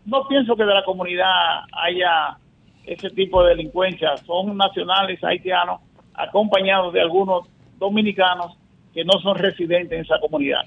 no 0.05 0.27
pienso 0.27 0.55
que 0.55 0.63
de 0.63 0.73
la 0.73 0.83
comunidad 0.83 1.63
haya 1.71 2.37
ese 2.85 3.09
tipo 3.09 3.43
de 3.43 3.55
delincuencia. 3.55 4.15
Son 4.27 4.55
nacionales 4.55 5.23
haitianos 5.23 5.81
acompañados 6.13 6.93
de 6.93 7.01
algunos 7.01 7.47
dominicanos 7.79 8.55
que 8.93 9.03
no 9.03 9.19
son 9.19 9.35
residentes 9.35 9.97
en 9.97 10.05
esa 10.05 10.19
comunidad. 10.19 10.61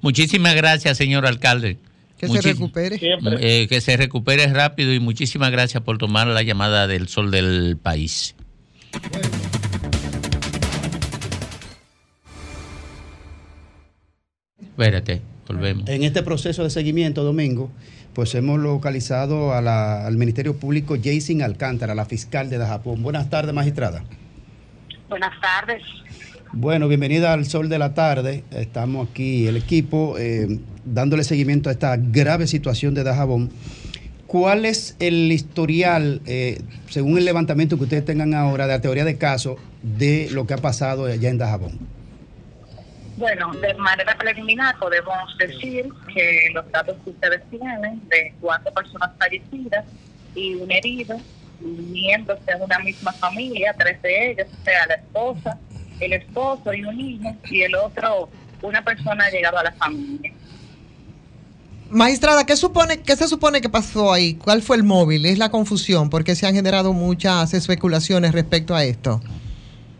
Muchísimas 0.00 0.54
gracias, 0.54 0.96
señor 0.96 1.26
alcalde. 1.26 1.76
Que 2.18 2.26
se 2.28 2.40
recupere. 2.40 2.98
Eh, 3.40 3.66
que 3.68 3.80
se 3.82 3.96
recupere 3.98 4.46
rápido 4.46 4.94
y 4.94 5.00
muchísimas 5.00 5.50
gracias 5.50 5.82
por 5.82 5.98
tomar 5.98 6.26
la 6.26 6.42
llamada 6.42 6.86
del 6.86 7.08
sol 7.08 7.30
del 7.30 7.76
país. 7.76 8.34
Espérate, 14.80 15.20
volvemos. 15.46 15.86
En 15.90 16.04
este 16.04 16.22
proceso 16.22 16.64
de 16.64 16.70
seguimiento, 16.70 17.22
Domingo, 17.22 17.70
pues 18.14 18.34
hemos 18.34 18.58
localizado 18.58 19.52
a 19.52 19.60
la- 19.60 20.06
al 20.06 20.16
Ministerio 20.16 20.56
Público 20.56 20.96
Jason 21.02 21.42
Alcántara, 21.42 21.94
la 21.94 22.06
fiscal 22.06 22.48
de 22.48 22.56
Dajapón. 22.56 23.02
Buenas 23.02 23.28
tardes, 23.28 23.52
magistrada. 23.54 24.02
Buenas 25.10 25.32
tardes. 25.42 25.82
Bueno, 26.54 26.88
bienvenida 26.88 27.34
al 27.34 27.44
Sol 27.44 27.68
de 27.68 27.78
la 27.78 27.92
Tarde. 27.92 28.42
Estamos 28.52 29.10
aquí, 29.10 29.46
el 29.46 29.58
equipo, 29.58 30.16
eh, 30.18 30.58
dándole 30.86 31.24
seguimiento 31.24 31.68
a 31.68 31.72
esta 31.72 31.98
grave 31.98 32.46
situación 32.46 32.94
de 32.94 33.04
Dajabón. 33.04 33.50
¿Cuál 34.26 34.64
es 34.64 34.96
el 34.98 35.30
historial, 35.30 36.22
eh, 36.24 36.62
según 36.88 37.18
el 37.18 37.26
levantamiento 37.26 37.76
que 37.76 37.82
ustedes 37.84 38.06
tengan 38.06 38.32
ahora, 38.32 38.66
de 38.66 38.72
la 38.72 38.80
teoría 38.80 39.04
de 39.04 39.18
caso 39.18 39.56
de 39.82 40.28
lo 40.32 40.46
que 40.46 40.54
ha 40.54 40.58
pasado 40.58 41.04
allá 41.04 41.28
en 41.28 41.36
Dajabón? 41.36 41.99
Bueno, 43.20 43.52
de 43.52 43.74
manera 43.74 44.16
preliminar 44.16 44.78
podemos 44.78 45.36
decir 45.36 45.86
que 46.14 46.48
los 46.54 46.68
datos 46.72 46.96
que 47.04 47.10
ustedes 47.10 47.42
tienen 47.50 48.00
de 48.08 48.34
cuatro 48.40 48.72
personas 48.72 49.10
fallecidas 49.18 49.84
y 50.34 50.54
un 50.54 50.72
herido, 50.72 51.20
miembros 51.60 52.38
de 52.46 52.54
una 52.54 52.78
misma 52.78 53.12
familia, 53.12 53.74
tres 53.78 54.00
de 54.00 54.30
ellos, 54.30 54.46
o 54.50 54.64
sea, 54.64 54.86
la 54.86 54.94
esposa, 54.94 55.58
el 56.00 56.14
esposo 56.14 56.72
y 56.72 56.82
un 56.82 56.98
hijo, 56.98 57.36
y 57.50 57.60
el 57.60 57.74
otro, 57.74 58.30
una 58.62 58.82
persona 58.82 59.28
llegado 59.28 59.58
a 59.58 59.64
la 59.64 59.72
familia. 59.72 60.32
Magistrada, 61.90 62.46
¿qué, 62.46 62.56
supone, 62.56 63.02
¿qué 63.02 63.16
se 63.16 63.28
supone 63.28 63.60
que 63.60 63.68
pasó 63.68 64.14
ahí? 64.14 64.32
¿Cuál 64.36 64.62
fue 64.62 64.78
el 64.78 64.82
móvil? 64.82 65.26
Es 65.26 65.36
la 65.36 65.50
confusión, 65.50 66.08
porque 66.08 66.34
se 66.36 66.46
han 66.46 66.54
generado 66.54 66.94
muchas 66.94 67.52
especulaciones 67.52 68.32
respecto 68.32 68.74
a 68.74 68.82
esto. 68.82 69.20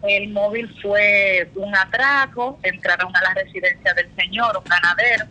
El 0.03 0.31
móvil 0.31 0.75
fue 0.81 1.51
un 1.55 1.75
atraco, 1.77 2.59
entraron 2.63 3.15
a 3.15 3.23
la 3.23 3.35
residencia 3.35 3.93
del 3.95 4.15
señor, 4.17 4.57
un 4.57 4.65
ganadero 4.65 5.27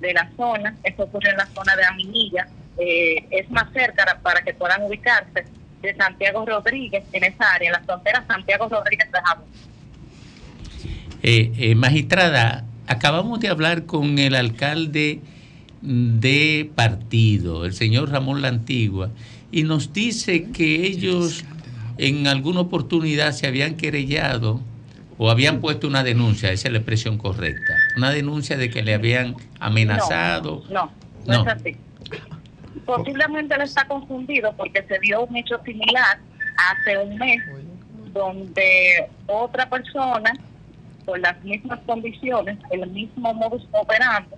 de 0.00 0.12
la 0.12 0.30
zona, 0.36 0.76
esto 0.84 1.04
ocurrió 1.04 1.30
en 1.30 1.38
la 1.38 1.46
zona 1.46 1.74
de 1.76 1.84
Aminilla, 1.84 2.46
eh, 2.78 3.26
es 3.30 3.50
más 3.50 3.72
cerca 3.72 4.18
para 4.22 4.42
que 4.42 4.54
puedan 4.54 4.82
ubicarse 4.82 5.44
de 5.82 5.94
Santiago 5.96 6.44
Rodríguez, 6.46 7.04
en 7.12 7.24
esa 7.24 7.52
área, 7.52 7.68
en 7.68 7.72
la 7.72 7.80
frontera 7.80 8.24
Santiago 8.26 8.68
Rodríguez 8.68 9.10
de 9.10 9.18
Jabón. 9.20 9.46
Eh, 11.22 11.52
eh, 11.56 11.74
magistrada, 11.74 12.64
acabamos 12.86 13.40
de 13.40 13.48
hablar 13.48 13.86
con 13.86 14.18
el 14.18 14.34
alcalde 14.34 15.20
de 15.82 16.70
partido, 16.74 17.64
el 17.64 17.74
señor 17.74 18.10
Ramón 18.10 18.42
La 18.42 18.48
Antigua, 18.48 19.10
y 19.52 19.62
nos 19.62 19.92
dice 19.92 20.50
que 20.50 20.86
ellos 20.86 21.44
en 21.98 22.26
alguna 22.26 22.60
oportunidad 22.60 23.32
se 23.32 23.46
habían 23.46 23.76
querellado 23.76 24.60
o 25.18 25.30
habían 25.30 25.60
puesto 25.60 25.86
una 25.86 26.02
denuncia, 26.02 26.50
esa 26.50 26.68
es 26.68 26.72
la 26.72 26.78
expresión 26.78 27.18
correcta, 27.18 27.74
una 27.96 28.10
denuncia 28.10 28.56
de 28.56 28.70
que 28.70 28.82
le 28.82 28.94
habían 28.94 29.36
amenazado. 29.60 30.64
No, 30.70 30.90
no, 31.26 31.42
es 31.42 31.48
así. 31.48 31.76
Posiblemente 32.84 33.54
él 33.54 33.62
está 33.62 33.86
confundido 33.86 34.52
porque 34.56 34.82
se 34.82 34.98
dio 34.98 35.24
un 35.24 35.36
hecho 35.36 35.60
similar 35.64 36.18
hace 36.56 36.98
un 36.98 37.16
mes 37.16 37.40
donde 38.12 39.08
otra 39.26 39.68
persona 39.68 40.32
con 41.04 41.20
las 41.20 41.42
mismas 41.44 41.80
condiciones, 41.86 42.58
el 42.70 42.88
mismo 42.90 43.32
modus 43.34 43.66
operandi, 43.72 44.34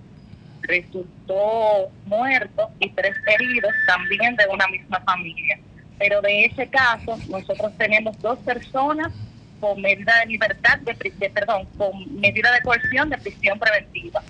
resultó 0.61 1.89
muerto 2.05 2.69
y 2.79 2.89
tres 2.89 3.15
heridos 3.25 3.71
también 3.87 4.35
de 4.35 4.45
una 4.51 4.67
misma 4.67 4.99
familia. 5.01 5.59
Pero 5.99 6.21
de 6.21 6.45
ese 6.45 6.67
caso, 6.67 7.17
nosotros 7.29 7.71
tenemos 7.77 8.19
dos 8.21 8.37
personas 8.39 9.11
con 9.59 9.81
medida 9.81 10.19
de 10.19 10.27
libertad, 10.27 10.77
de, 10.79 10.93
de- 11.17 11.29
perdón, 11.31 11.67
con 11.77 12.19
medida 12.19 12.51
de 12.51 12.61
coerción 12.61 13.09
de 13.09 13.17
prisión 13.17 13.57
preventiva. 13.57 14.21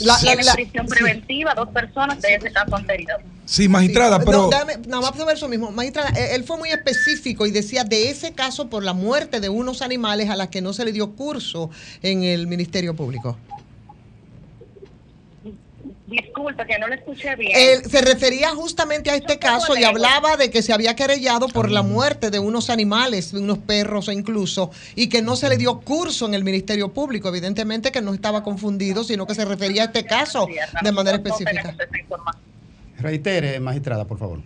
La- 0.00 0.18
la- 0.34 0.52
prisión 0.54 0.86
sí. 0.86 0.94
preventiva 0.94 1.54
dos 1.54 1.70
personas 1.70 2.20
de 2.20 2.34
ese 2.34 2.52
caso 2.52 2.76
anterior. 2.76 3.20
Sí, 3.46 3.66
magistrada, 3.68 4.18
No, 4.18 4.24
pero... 4.26 4.50
dame- 4.50 4.76
nada 4.86 5.00
más 5.10 5.16
sobre 5.18 5.34
eso 5.34 5.48
mismo. 5.48 5.70
Magistrada, 5.70 6.10
él 6.10 6.44
fue 6.44 6.58
muy 6.58 6.68
específico 6.70 7.46
y 7.46 7.50
decía 7.50 7.82
de 7.84 8.10
ese 8.10 8.32
caso 8.34 8.68
por 8.68 8.84
la 8.84 8.92
muerte 8.92 9.40
de 9.40 9.48
unos 9.48 9.80
animales 9.80 10.28
a 10.28 10.36
las 10.36 10.48
que 10.48 10.60
no 10.60 10.74
se 10.74 10.84
le 10.84 10.92
dio 10.92 11.16
curso 11.16 11.70
en 12.02 12.22
el 12.24 12.46
Ministerio 12.46 12.94
Público. 12.94 13.38
Disculpe 16.08 16.66
que 16.66 16.78
no 16.78 16.88
le 16.88 16.94
escuché 16.94 17.36
bien. 17.36 17.52
Él 17.54 17.84
se 17.84 18.00
refería 18.00 18.48
justamente 18.50 19.10
a 19.10 19.14
este 19.14 19.38
caso 19.38 19.76
y 19.76 19.84
hablaba 19.84 20.38
de 20.38 20.50
que 20.50 20.62
se 20.62 20.72
había 20.72 20.96
querellado 20.96 21.48
por 21.48 21.70
la 21.70 21.82
muerte 21.82 22.30
de 22.30 22.38
unos 22.38 22.70
animales, 22.70 23.30
de 23.32 23.40
unos 23.40 23.58
perros 23.58 24.08
incluso, 24.08 24.70
y 24.94 25.10
que 25.10 25.20
no 25.20 25.36
se 25.36 25.50
le 25.50 25.58
dio 25.58 25.80
curso 25.80 26.26
en 26.26 26.32
el 26.32 26.44
Ministerio 26.44 26.94
Público. 26.94 27.28
Evidentemente 27.28 27.92
que 27.92 28.00
no 28.00 28.14
estaba 28.14 28.42
confundido, 28.42 29.04
sino 29.04 29.26
que 29.26 29.34
se 29.34 29.44
refería 29.44 29.82
a 29.82 29.84
este 29.86 30.06
caso 30.06 30.46
de 30.82 30.92
manera 30.92 31.18
específica. 31.18 31.76
Reitere, 32.98 33.60
magistrada, 33.60 34.06
por 34.06 34.18
favor. 34.18 34.40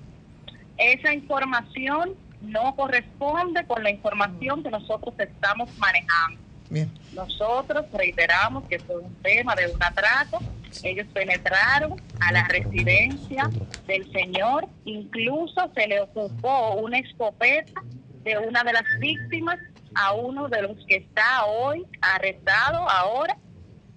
Esa 0.76 1.14
información 1.14 2.16
no 2.40 2.74
corresponde 2.74 3.64
con 3.66 3.84
la 3.84 3.90
información 3.90 4.64
que 4.64 4.70
nosotros 4.70 5.14
estamos 5.16 5.70
manejando. 5.78 6.40
Bien. 6.68 6.90
Nosotros 7.14 7.86
reiteramos 7.92 8.64
que 8.68 8.80
fue 8.80 8.98
un 8.98 9.14
tema 9.22 9.54
de 9.54 9.68
un 9.68 9.80
atraco. 9.80 10.40
Ellos 10.82 11.06
penetraron 11.12 12.00
a 12.20 12.32
la 12.32 12.46
residencia 12.48 13.50
del 13.86 14.10
señor. 14.12 14.66
Incluso 14.84 15.70
se 15.74 15.86
le 15.86 16.00
ocupó 16.00 16.74
una 16.76 16.98
escopeta 16.98 17.82
de 18.24 18.38
una 18.38 18.62
de 18.64 18.72
las 18.72 18.84
víctimas 19.00 19.58
a 19.94 20.14
uno 20.14 20.48
de 20.48 20.62
los 20.62 20.76
que 20.86 20.96
está 20.96 21.44
hoy 21.46 21.84
arrestado 22.00 22.88
ahora, 22.88 23.36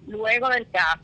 luego 0.06 0.48
del 0.48 0.68
caso. 0.70 1.00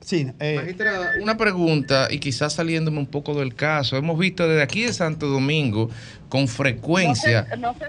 Sí, 0.00 0.30
eh, 0.38 0.56
Magistrada, 0.56 1.14
una 1.20 1.36
pregunta 1.36 2.08
y 2.10 2.20
quizás 2.20 2.52
saliéndome 2.52 2.98
un 2.98 3.06
poco 3.06 3.34
del 3.34 3.54
caso. 3.54 3.96
Hemos 3.96 4.18
visto 4.18 4.48
desde 4.48 4.62
aquí 4.62 4.82
de 4.82 4.92
Santo 4.92 5.26
Domingo 5.26 5.90
con 6.28 6.48
frecuencia. 6.48 7.46
No 7.58 7.74
se. 7.74 7.86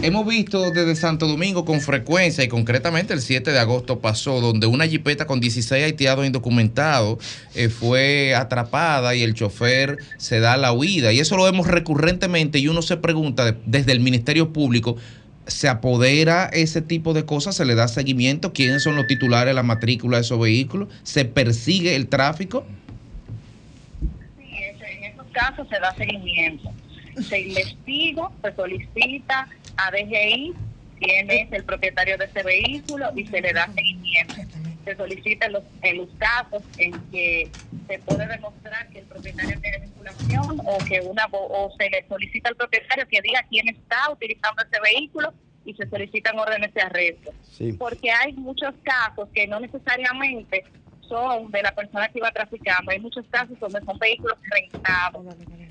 Hemos 0.00 0.26
visto 0.26 0.70
desde 0.70 0.94
Santo 0.94 1.26
Domingo 1.26 1.64
con 1.64 1.80
frecuencia 1.80 2.44
y 2.44 2.48
concretamente 2.48 3.14
el 3.14 3.20
7 3.20 3.50
de 3.50 3.58
agosto 3.58 3.98
pasó, 3.98 4.40
donde 4.40 4.66
una 4.68 4.86
jipeta 4.86 5.26
con 5.26 5.40
16 5.40 5.84
haitianos 5.84 6.24
indocumentados 6.26 7.18
eh, 7.56 7.68
fue 7.68 8.34
atrapada 8.36 9.14
y 9.16 9.22
el 9.22 9.34
chofer 9.34 9.98
se 10.18 10.38
da 10.38 10.56
la 10.56 10.72
huida. 10.72 11.12
Y 11.12 11.18
eso 11.18 11.36
lo 11.36 11.44
vemos 11.44 11.66
recurrentemente 11.66 12.58
y 12.60 12.68
uno 12.68 12.82
se 12.82 12.96
pregunta 12.96 13.44
de- 13.44 13.56
desde 13.66 13.90
el 13.92 13.98
Ministerio 14.00 14.52
Público, 14.52 14.96
¿se 15.48 15.66
apodera 15.66 16.44
ese 16.52 16.80
tipo 16.82 17.12
de 17.14 17.24
cosas? 17.24 17.56
¿Se 17.56 17.64
le 17.64 17.74
da 17.74 17.88
seguimiento? 17.88 18.52
¿Quiénes 18.52 18.84
son 18.84 18.94
los 18.94 19.06
titulares 19.08 19.46
de 19.50 19.54
la 19.54 19.62
matrícula 19.64 20.18
de 20.18 20.22
esos 20.22 20.38
vehículos? 20.38 20.88
¿Se 21.02 21.24
persigue 21.24 21.96
el 21.96 22.06
tráfico? 22.06 22.64
Sí, 24.38 24.44
en 24.54 25.04
esos 25.12 25.26
casos 25.32 25.66
se 25.68 25.78
da 25.80 25.92
seguimiento. 25.96 26.70
Se 27.28 27.40
investiga, 27.40 28.30
se 28.42 28.54
solicita 28.54 29.48
a 29.76 29.90
DGI 29.90 30.54
quién 30.98 31.30
es 31.30 31.52
el 31.52 31.64
propietario 31.64 32.18
de 32.18 32.24
ese 32.26 32.42
vehículo 32.42 33.10
y 33.14 33.26
se 33.26 33.40
le 33.40 33.52
da 33.52 33.72
seguimiento. 33.74 34.42
Se 34.84 34.96
solicita 34.96 35.48
los, 35.48 35.62
en 35.82 35.98
los 35.98 36.08
casos 36.18 36.62
en 36.76 37.00
que 37.10 37.50
se 37.86 37.98
puede 38.00 38.26
demostrar 38.26 38.88
que 38.88 39.00
el 39.00 39.06
propietario 39.06 39.60
tiene 39.60 39.78
vinculación 39.80 40.60
o 40.64 40.84
que 40.84 41.00
una 41.00 41.26
o 41.32 41.70
se 41.78 41.90
le 41.90 42.06
solicita 42.08 42.48
al 42.48 42.56
propietario 42.56 43.06
que 43.08 43.20
diga 43.22 43.44
quién 43.50 43.68
está 43.68 44.10
utilizando 44.10 44.62
ese 44.62 44.80
vehículo 44.80 45.32
y 45.64 45.74
se 45.74 45.86
solicitan 45.88 46.38
órdenes 46.38 46.72
de 46.72 46.80
arresto. 46.80 47.30
Sí. 47.42 47.74
Porque 47.74 48.10
hay 48.10 48.32
muchos 48.32 48.74
casos 48.82 49.28
que 49.34 49.46
no 49.46 49.60
necesariamente 49.60 50.64
son 51.08 51.50
de 51.50 51.62
la 51.62 51.74
persona 51.74 52.08
que 52.08 52.18
iba 52.18 52.30
traficando, 52.30 52.90
hay 52.90 53.00
muchos 53.00 53.26
casos 53.30 53.58
donde 53.58 53.80
son 53.82 53.98
vehículos 53.98 54.38
rentados. 54.50 55.26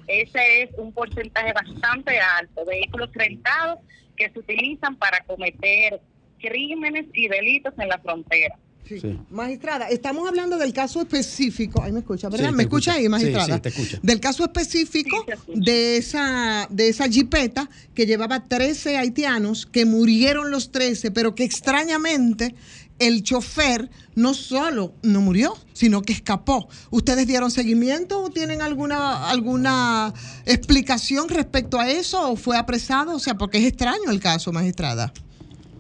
Ese 0.08 0.64
es 0.64 0.70
un 0.78 0.94
porcentaje 0.94 1.54
bastante 1.54 2.18
alto, 2.20 2.66
vehículos 2.66 3.10
rentados 3.14 3.80
que 4.16 4.30
se 4.30 4.40
utilizan 4.40 4.96
para 4.96 5.24
cometer 5.26 6.02
crímenes 6.40 7.06
y 7.14 7.28
delitos 7.28 7.74
en 7.78 7.90
la 7.90 8.00
frontera. 8.00 8.56
Sí. 8.88 9.20
Magistrada, 9.30 9.90
estamos 9.90 10.28
hablando 10.30 10.58
del 10.58 10.72
caso 10.72 11.02
específico. 11.02 11.84
Ahí 11.84 11.92
me 11.92 12.00
escucha, 12.00 12.30
¿verdad? 12.30 12.52
Sí, 12.52 12.56
¿Me 12.56 12.64
escucha 12.64 12.94
ahí, 12.94 13.10
magistrada? 13.10 13.46
Sí, 13.46 13.52
sí, 13.52 13.60
te 13.60 13.70
escucho. 13.70 14.00
Del 14.02 14.20
caso 14.22 14.46
específico 14.46 15.26
de 15.54 15.98
esa 15.98 16.68
de 16.70 16.88
esa 16.88 17.10
jipeta 17.10 17.70
que 17.94 18.06
llevaba 18.06 18.46
13 18.46 18.98
haitianos, 18.98 19.66
que 19.66 19.86
murieron 19.86 20.52
los 20.52 20.72
13, 20.72 21.12
pero 21.12 21.36
que 21.36 21.44
extrañamente 21.44 22.56
el 23.00 23.24
chofer 23.24 23.90
no 24.16 24.34
solo 24.34 24.94
no 25.04 25.22
murió, 25.22 25.56
sino 25.74 26.02
que 26.02 26.14
escapó. 26.14 26.68
¿Ustedes 26.90 27.28
dieron 27.28 27.52
seguimiento 27.52 28.22
o 28.22 28.30
tienen 28.30 28.62
alguna 28.62 29.30
alguna 29.30 30.14
explicación 30.46 31.30
respecto 31.30 31.80
a 31.80 31.90
eso 31.90 32.32
o 32.32 32.36
fue 32.36 32.58
apresado? 32.58 33.16
O 33.16 33.20
sea, 33.20 33.36
porque 33.36 33.60
es 33.60 33.66
extraño 33.66 34.10
el 34.10 34.20
caso, 34.20 34.52
magistrada. 34.52 35.14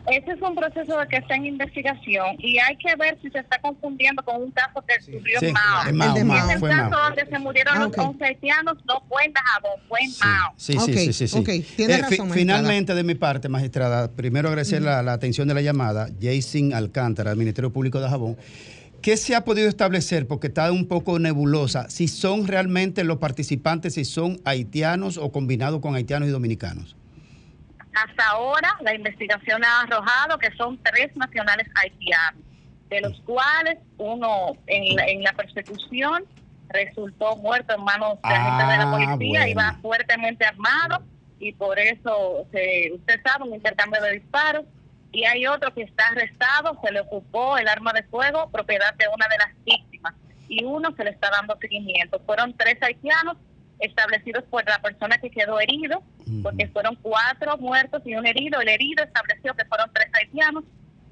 Ese 0.09 0.31
es 0.31 0.41
un 0.41 0.55
proceso 0.55 0.97
de 0.97 1.07
que 1.07 1.17
está 1.17 1.35
en 1.35 1.45
investigación 1.47 2.35
y 2.39 2.57
hay 2.59 2.77
que 2.77 2.95
ver 2.95 3.17
si 3.21 3.29
se 3.29 3.39
está 3.39 3.59
confundiendo 3.59 4.23
con 4.23 4.41
un 4.41 4.51
caso 4.51 4.83
que 4.87 4.93
ocurrió 5.15 5.39
Sí, 5.39 5.45
en 5.47 5.53
Mao. 5.53 5.93
Mao, 5.93 6.25
Mao, 6.25 6.49
el 6.51 6.59
fue 6.59 6.69
caso 6.69 6.89
Mao. 6.91 7.03
donde 7.09 7.25
se 7.29 7.39
murieron 7.39 7.73
Ah, 7.75 7.79
los 7.79 7.87
ok. 7.89 7.97
11 7.99 8.25
haitianos 8.25 8.77
no 8.85 9.03
fue 9.09 9.25
en 9.25 9.33
Dajabón, 9.33 9.71
fue 9.87 9.99
en 10.01 10.11
Mao. 10.23 10.53
Sí, 10.57 10.73
sí, 10.73 10.79
Ok, 10.79 10.97
sí, 10.97 11.13
sí, 11.13 11.27
sí. 11.27 11.43
Tiene 11.75 11.93
Eh, 11.95 12.01
razón, 12.01 12.31
finalmente, 12.31 12.93
de 12.95 13.03
mi 13.03 13.15
parte, 13.15 13.49
magistrada, 13.49 14.11
primero 14.11 14.49
agradecer 14.49 14.81
la, 14.81 15.01
la 15.03 15.13
atención 15.13 15.47
de 15.47 15.53
la 15.53 15.61
llamada, 15.61 16.09
Jason 16.21 16.73
Alcántara, 16.73 17.29
del 17.31 17.39
Ministerio 17.39 17.71
Público 17.71 17.99
de 18.01 18.09
Jabón. 18.09 18.37
¿Qué 19.01 19.15
se 19.15 19.35
ha 19.35 19.45
podido 19.45 19.69
establecer? 19.69 20.27
Porque 20.27 20.47
está 20.47 20.71
un 20.71 20.87
poco 20.87 21.19
nebulosa. 21.19 21.87
Si 21.89 22.07
son 22.07 22.47
realmente 22.47 23.03
los 23.03 23.17
participantes, 23.17 23.93
si 23.93 24.03
son 24.05 24.39
haitianos 24.43 25.17
o 25.17 25.31
combinados 25.31 25.79
con 25.81 25.93
haitianos 25.95 26.27
y 26.27 26.31
dominicanos. 26.31 26.96
Hasta 28.05 28.27
ahora 28.29 28.75
la 28.81 28.93
investigación 28.93 29.63
ha 29.63 29.81
arrojado 29.81 30.37
que 30.37 30.51
son 30.55 30.77
tres 30.83 31.15
nacionales 31.15 31.67
haitianos, 31.75 32.41
de 32.89 33.01
los 33.01 33.19
cuales 33.21 33.77
uno 33.97 34.51
en 34.67 34.95
la, 34.95 35.05
en 35.07 35.23
la 35.23 35.33
persecución 35.33 36.23
resultó 36.69 37.35
muerto 37.37 37.73
en 37.73 37.83
manos 37.83 38.19
de 38.21 38.33
agentes 38.35 38.67
de 38.67 38.77
la 38.77 38.83
Ah, 38.83 38.91
policía, 38.91 39.39
bueno. 39.39 39.47
iba 39.47 39.73
fuertemente 39.81 40.45
armado 40.45 41.03
y 41.39 41.53
por 41.53 41.79
eso 41.79 42.45
se, 42.51 42.91
usted 42.93 43.19
sabe 43.23 43.45
un 43.45 43.55
intercambio 43.55 44.01
de 44.01 44.13
disparos 44.13 44.65
y 45.11 45.23
hay 45.25 45.47
otro 45.47 45.73
que 45.73 45.83
está 45.83 46.07
arrestado, 46.07 46.79
se 46.83 46.91
le 46.91 46.99
ocupó 46.99 47.57
el 47.57 47.67
arma 47.67 47.93
de 47.93 48.03
fuego, 48.03 48.49
propiedad 48.51 48.93
de 48.95 49.07
una 49.07 49.27
de 49.29 49.37
las 49.37 49.63
víctimas 49.65 50.13
y 50.49 50.63
uno 50.63 50.93
se 50.95 51.03
le 51.03 51.11
está 51.11 51.29
dando 51.31 51.57
seguimiento. 51.59 52.19
Fueron 52.25 52.53
tres 52.55 52.77
haitianos 52.81 53.37
establecidos 53.79 54.43
por 54.45 54.65
la 54.65 54.79
persona 54.81 55.17
que 55.17 55.29
quedó 55.29 55.59
herido, 55.59 56.01
porque 56.43 56.67
fueron 56.67 56.97
cuatro 57.01 57.57
muertos 57.57 58.01
y 58.05 58.15
un 58.15 58.25
herido. 58.25 58.59
El 58.61 58.69
herido 58.69 59.03
estableció 59.03 59.53
que 59.53 59.65
fueron 59.65 59.89
tres 59.93 60.07
haitianos 60.13 60.63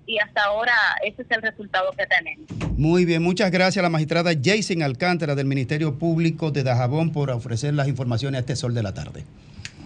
y 0.07 0.20
hasta 0.20 0.43
ahora 0.43 0.74
ese 1.03 1.24
es 1.24 1.32
el 1.32 1.41
resultado 1.41 1.91
que 1.97 2.05
tenemos. 2.05 2.45
Muy 2.78 3.05
bien, 3.05 3.24
muchas 3.24 3.51
gracias 3.51 3.78
a 3.78 3.84
la 3.84 3.89
magistrada 3.89 4.32
Jason 4.41 4.84
Alcántara 4.84 5.36
del 5.36 5.45
Ministerio 5.45 5.97
Público 5.97 6.51
de 6.51 6.63
Dajabón 6.63 7.11
por 7.11 7.32
ofrecer 7.32 7.74
las 7.74 7.88
informaciones 7.88 8.39
a 8.39 8.41
este 8.41 8.55
sol 8.55 8.74
de 8.74 8.84
la 8.84 8.93
tarde. 8.93 9.24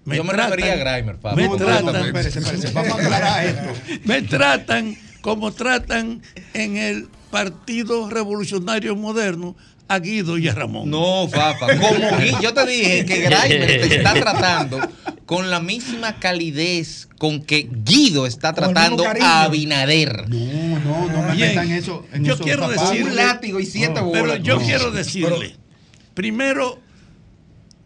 me 0.06 0.16
Yo 0.18 0.24
me 0.24 0.30
tratan- 0.34 0.52
refería 0.58 0.74
a 0.74 0.98
Grimer, 0.98 1.18
Pablo. 1.18 1.50
me 1.52 1.58
tratan- 1.58 1.86
no, 1.86 2.06
espérese, 2.06 2.40
espérese, 2.40 2.72
vamos 2.72 2.92
a 2.92 2.96
aclarar 2.96 3.46
esto. 3.46 3.70
me 4.06 4.22
tratan 4.22 4.96
como 5.22 5.52
tratan 5.52 6.22
en 6.54 6.78
el 6.78 7.08
Partido 7.32 8.10
Revolucionario 8.10 8.96
Moderno 8.96 9.56
a 9.90 10.00
Guido 10.00 10.38
y 10.38 10.48
a 10.48 10.54
Ramón. 10.54 10.90
No, 10.90 11.28
Fafa, 11.28 11.68
como 11.68 11.90
Gui- 12.20 12.40
yo 12.42 12.54
te 12.54 12.66
dije 12.66 13.06
que 13.06 13.16
Grimer 13.22 13.68
te 13.90 13.96
está 13.98 14.14
tratando 14.20 14.80
con 15.26 15.50
la 15.50 15.60
misma 15.60 16.20
calidez 16.20 17.08
con 17.18 17.42
que 17.44 17.68
Guido 17.86 18.26
está 18.26 18.54
tratando 18.54 19.04
a 19.22 19.44
Abinader. 19.44 20.30
No, 20.30 20.80
no, 20.80 21.12
no 21.12 21.22
me 21.24 21.36
metan 21.36 21.72
eso. 21.72 22.06
En 22.14 22.24
yo 22.24 22.38
quiero 22.40 22.64
zapatos. 22.70 22.92
decirle 22.92 23.12
Un 23.12 23.16
látigo 23.18 23.60
y 23.60 23.66
siete 23.66 24.00
Pero 24.14 24.36
yo 24.38 24.60
No. 24.60 24.66
quiero 24.66 24.92
decirle, 24.92 25.56
primero, 26.14 26.80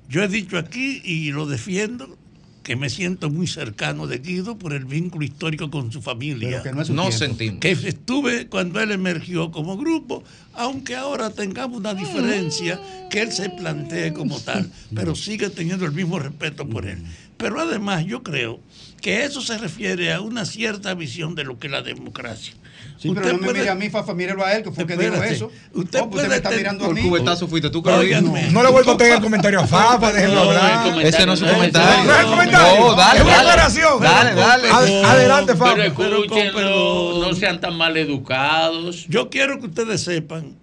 yo 0.09 0.23
he 0.23 0.27
dicho 0.27 0.57
aquí 0.57 1.01
y 1.03 1.31
lo 1.31 1.45
defiendo 1.47 2.17
que 2.63 2.77
me 2.77 2.89
siento 2.89 3.29
muy 3.29 3.45
cercano 3.45 4.07
de 4.07 4.19
Guido 4.19 4.57
por 4.57 4.73
el 4.73 4.85
vínculo 4.85 5.25
histórico 5.25 5.69
con 5.69 5.91
su 5.91 6.01
familia. 6.01 6.49
Pero 6.49 6.63
que 6.63 6.71
no 6.71 6.81
es 6.81 6.87
su 6.87 6.93
No 6.93 7.11
sentimos. 7.11 7.59
Que 7.59 7.71
estuve 7.71 8.47
cuando 8.47 8.79
él 8.79 8.91
emergió 8.91 9.51
como 9.51 9.77
grupo, 9.77 10.23
aunque 10.53 10.95
ahora 10.95 11.29
tengamos 11.29 11.77
una 11.77 11.93
diferencia 11.93 12.79
que 13.09 13.21
él 13.21 13.31
se 13.31 13.49
plantee 13.49 14.13
como 14.13 14.39
tal, 14.39 14.71
pero 14.95 15.13
sigue 15.13 15.49
teniendo 15.49 15.85
el 15.85 15.91
mismo 15.91 16.17
respeto 16.19 16.67
por 16.67 16.85
él. 16.85 17.03
Pero 17.37 17.59
además 17.59 18.05
yo 18.05 18.23
creo 18.23 18.61
que 19.01 19.25
eso 19.25 19.41
se 19.41 19.57
refiere 19.57 20.13
a 20.13 20.21
una 20.21 20.45
cierta 20.45 20.93
visión 20.93 21.35
de 21.35 21.43
lo 21.43 21.59
que 21.59 21.67
es 21.67 21.71
la 21.71 21.81
democracia. 21.81 22.53
Sí, 22.97 23.11
pero 23.13 23.33
no 23.33 23.39
me 23.39 23.53
mire 23.53 23.69
a 23.69 23.75
mí, 23.75 23.89
Fafa, 23.89 24.13
mírelo 24.13 24.45
a 24.45 24.53
él, 24.53 24.63
que 24.63 24.71
fue 24.71 24.83
el 24.83 24.87
que 24.87 24.93
dijo 24.97 25.13
Espérate. 25.13 25.35
eso. 25.35 25.51
Usted 25.73 25.99
pues 25.99 26.09
puede 26.11 26.29
me 26.29 26.35
está 26.35 26.49
ten- 26.49 26.57
mirando 26.59 26.83
a 26.85 26.87
Por 26.87 26.95
mí. 26.95 27.01
cubetazo 27.01 27.47
fuiste 27.47 27.69
tú. 27.69 27.81
No 27.83 28.63
le 28.63 28.69
vuelvo 28.71 28.91
a 28.91 28.97
tener 28.97 29.13
el 29.13 29.21
comentario 29.21 29.59
a 29.59 29.67
Fafa, 29.67 30.11
déjenlo 30.13 30.39
hablar. 30.41 31.05
Ese 31.05 31.25
no 31.25 31.33
es 31.33 31.39
su 31.39 31.45
comentario. 31.45 32.03
No 32.05 32.13
es 32.13 32.19
el 32.19 32.25
comentario. 32.27 32.79
No, 32.79 32.95
dale, 32.95 33.19
es 33.19 33.25
una 33.25 33.31
dale. 33.35 33.49
aclaración. 33.49 34.01
Dale, 34.01 34.33
dale. 34.35 34.69
Ad- 34.69 35.03
Adelante, 35.05 35.55
Fafa. 35.55 35.75
Pero 35.75 36.23
escúchenlo, 36.23 37.19
no 37.27 37.33
sean 37.35 37.59
tan 37.59 37.75
mal 37.77 37.97
educados. 37.97 39.05
Yo 39.09 39.29
quiero 39.29 39.59
que 39.59 39.67
ustedes 39.67 40.01
sepan 40.01 40.55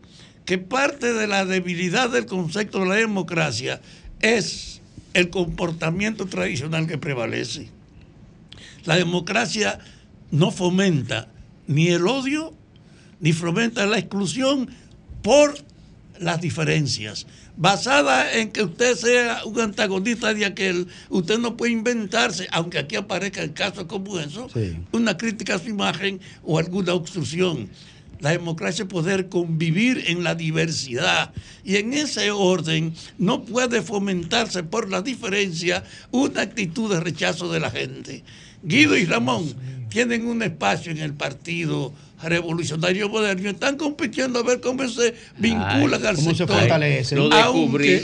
que 0.45 0.59
parte 0.59 1.12
de 1.12 1.27
la 1.27 1.45
debilidad 1.45 2.11
del 2.11 2.27
concepto 2.27 2.81
de 2.81 2.87
la 2.87 2.95
democracia 2.95 3.81
es 4.21 4.81
el 5.14 5.31
comportamiento 5.31 6.27
tradicional 6.27 6.87
que 6.87 6.99
prevalece. 6.99 7.68
La 8.85 8.97
democracia 8.97 9.79
no 10.31 10.51
fomenta 10.51 11.29
ni 11.67 11.89
el 11.89 12.07
odio 12.07 12.55
ni 13.21 13.33
fomenta 13.33 13.87
la 13.87 13.99
exclusión 13.99 14.69
por 15.23 15.55
las 16.19 16.41
diferencias. 16.41 17.27
Basada 17.57 18.33
en 18.33 18.53
que 18.53 18.63
usted 18.63 18.95
sea 18.97 19.45
un 19.45 19.61
antagonista 19.61 20.33
de 20.33 20.47
aquel, 20.47 20.87
usted 21.09 21.39
no 21.39 21.57
puede 21.57 21.73
inventarse, 21.73 22.47
aunque 22.53 22.79
aquí 22.79 22.97
aparezca 22.97 23.43
el 23.43 23.53
caso 23.53 23.87
como 23.87 24.19
eso, 24.19 24.49
una 24.93 25.17
crítica 25.17 25.57
a 25.57 25.59
su 25.59 25.69
imagen 25.69 26.21
o 26.43 26.59
alguna 26.59 26.95
obstrucción. 26.95 27.69
La 28.21 28.31
democracia 28.31 28.83
es 28.83 28.89
poder 28.89 29.31
convivir 29.31 30.05
en 30.07 30.23
la 30.23 30.35
diversidad 30.35 31.33
y 31.65 31.77
en 31.77 31.95
ese 31.95 32.31
orden 32.31 32.95
no 33.19 33.45
puede 33.45 33.81
fomentarse 33.81 34.63
por 34.63 34.91
la 34.91 35.01
diferencia 35.01 35.85
una 36.11 36.43
actitud 36.43 36.93
de 36.93 37.01
rechazo 37.01 37.51
de 37.51 37.61
la 37.61 37.71
gente. 37.71 38.23
Guido 38.63 38.97
y 38.97 39.07
Ramón 39.07 39.55
tienen 39.91 40.26
un 40.26 40.43
espacio 40.43 40.91
en 40.93 40.99
el 40.99 41.12
partido 41.12 41.93
revolucionario 42.22 43.09
moderno 43.09 43.49
y 43.49 43.53
están 43.53 43.76
compitiendo 43.76 44.38
a 44.41 44.43
ver 44.43 44.61
cómo 44.61 44.86
se 44.88 45.14
vinculan 45.38 46.01
Ay, 46.03 46.09
al 46.09 46.16
cómo 46.16 46.30
se 46.30 46.36
sector. 46.36 46.59
fortalece. 46.59 47.16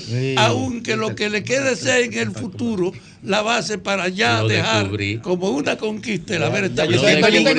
Sí. 0.01 0.34
aunque 0.39 0.97
lo 0.97 1.14
que 1.14 1.28
le 1.30 1.43
quede 1.45 1.76
sea 1.76 1.99
en 1.99 2.14
el 2.14 2.30
futuro 2.32 2.93
la 3.27 3.43
base 3.43 3.77
para 3.79 4.09
ya 4.09 4.41
Lo 4.43 4.49
dejar 4.49 4.83
descubrí. 4.83 5.18
como 5.18 5.51
una 5.51 5.77
conquista 5.77 6.37
el 6.37 6.45
haber 6.45 6.64
establecido. 6.64 7.09
Entiendo 7.09 7.51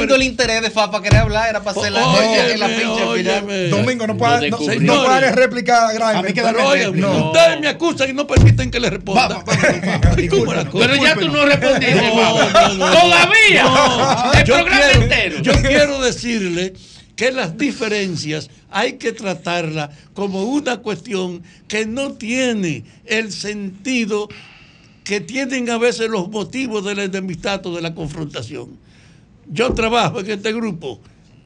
pero- 0.00 0.14
el 0.14 0.22
interés 0.22 0.62
de 0.62 0.70
Fafa 0.70 1.02
querer 1.02 1.20
hablar, 1.20 1.48
era 1.50 1.62
para 1.62 1.78
hacer 1.80 1.92
la, 1.92 2.06
Óyeme, 2.06 2.52
en 2.52 2.60
la 2.60 2.68
final. 2.68 3.02
óyeme. 3.08 3.68
Domingo, 3.68 4.06
no 4.06 4.16
puede, 4.16 4.50
no, 4.50 4.58
no 4.80 5.20
réplica 5.32 5.88
a 5.88 5.92
Grimer. 5.92 6.16
A 6.16 6.22
mí 6.22 6.32
que 6.32 6.42
pero- 6.42 6.58
darme 6.58 6.84
réplica. 6.84 7.08
Ustedes 7.10 7.60
me 7.60 7.68
acusan 7.68 8.10
y 8.10 8.12
no 8.12 8.26
permiten 8.26 8.70
que 8.70 8.78
le 8.80 8.90
responda. 8.90 9.44
Pero 9.44 10.94
ya 10.96 11.14
tú 11.16 11.28
no 11.28 11.44
respondiste. 11.46 12.10
Todavía. 12.78 13.64
El 14.38 14.44
programa 14.44 14.90
entero. 14.92 15.38
Yo 15.42 15.52
quiero 15.62 16.00
decirle 16.00 16.74
que 17.16 17.30
las 17.30 17.56
diferencias 17.56 18.50
hay 18.70 18.94
que 18.94 19.12
tratarlas 19.12 19.90
como 20.14 20.44
una 20.44 20.78
cuestión 20.78 21.42
que 21.68 21.86
no 21.86 22.12
tiene 22.14 22.84
el 23.04 23.32
sentido 23.32 24.28
que 25.04 25.20
tienen 25.20 25.68
a 25.70 25.78
veces 25.78 26.08
los 26.08 26.28
motivos 26.30 26.84
del 26.84 26.98
enemistad 26.98 27.64
o 27.66 27.76
de 27.76 27.82
la 27.82 27.94
confrontación. 27.94 28.70
Yo 29.46 29.74
trabajo 29.74 30.20
en 30.20 30.30
este 30.30 30.52
grupo 30.52 30.98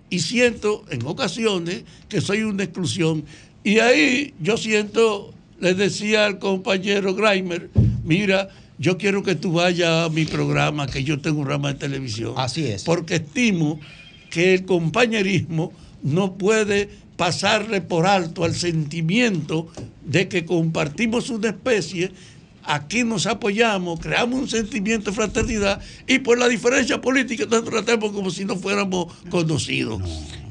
y 0.08 0.20
siento 0.20 0.84
en 0.90 1.04
ocasiones 1.04 1.82
que 2.08 2.20
soy 2.20 2.42
una 2.42 2.62
exclusión. 2.62 3.24
Y 3.64 3.80
ahí 3.80 4.32
yo 4.40 4.56
siento, 4.56 5.34
le 5.60 5.74
decía 5.74 6.26
al 6.26 6.38
compañero 6.38 7.14
Grimer, 7.14 7.68
mira, 8.04 8.48
yo 8.78 8.96
quiero 8.96 9.24
que 9.24 9.34
tú 9.34 9.54
vayas 9.54 10.06
a 10.06 10.08
mi 10.08 10.24
programa, 10.24 10.86
que 10.86 11.02
yo 11.02 11.20
tengo 11.20 11.38
un 11.38 11.44
programa 11.44 11.72
de 11.72 11.80
televisión. 11.80 12.34
Así 12.36 12.64
es. 12.64 12.84
Porque 12.84 13.16
estimo 13.16 13.80
que 14.31 14.55
el 14.55 14.64
compañerismo 14.64 15.72
no 16.03 16.35
puede 16.35 16.89
pasarle 17.16 17.81
por 17.81 18.07
alto 18.07 18.45
al 18.45 18.55
sentimiento 18.55 19.68
de 20.05 20.29
que 20.29 20.45
compartimos 20.45 21.31
una 21.31 21.49
especie, 21.49 22.12
aquí 22.62 23.03
nos 23.03 23.26
apoyamos, 23.26 23.99
creamos 23.99 24.41
un 24.41 24.49
sentimiento 24.49 25.11
de 25.11 25.16
fraternidad 25.16 25.81
y 26.07 26.20
por 26.20 26.39
la 26.39 26.49
diferencia 26.49 27.01
política 27.01 27.47
nos 27.51 27.64
tratemos 27.64 28.12
como 28.12 28.31
si 28.31 28.45
no 28.45 28.57
fuéramos 28.57 29.12
conocidos. 29.31 30.01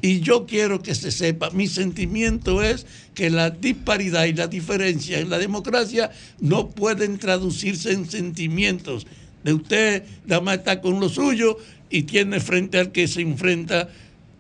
Y 0.02 0.20
yo 0.20 0.46
quiero 0.46 0.82
que 0.82 0.94
se 0.94 1.12
sepa, 1.12 1.52
mi 1.52 1.68
sentimiento 1.68 2.62
es 2.62 2.86
que 3.14 3.30
la 3.30 3.50
disparidad 3.50 4.26
y 4.26 4.34
la 4.34 4.48
diferencia 4.48 5.20
en 5.20 5.30
la 5.30 5.38
democracia 5.38 6.12
no 6.40 6.70
pueden 6.70 7.18
traducirse 7.18 7.94
en 7.94 8.10
sentimientos. 8.10 9.08
De 9.44 9.54
usted 9.54 10.04
nada 10.26 10.42
más 10.42 10.58
está 10.58 10.82
con 10.82 11.00
lo 11.00 11.10
suyo 11.10 11.58
y 11.90 12.04
tiene 12.04 12.40
frente 12.40 12.80
al 12.80 12.92
que 12.92 13.08
se 13.08 13.22
enfrenta 13.22 13.90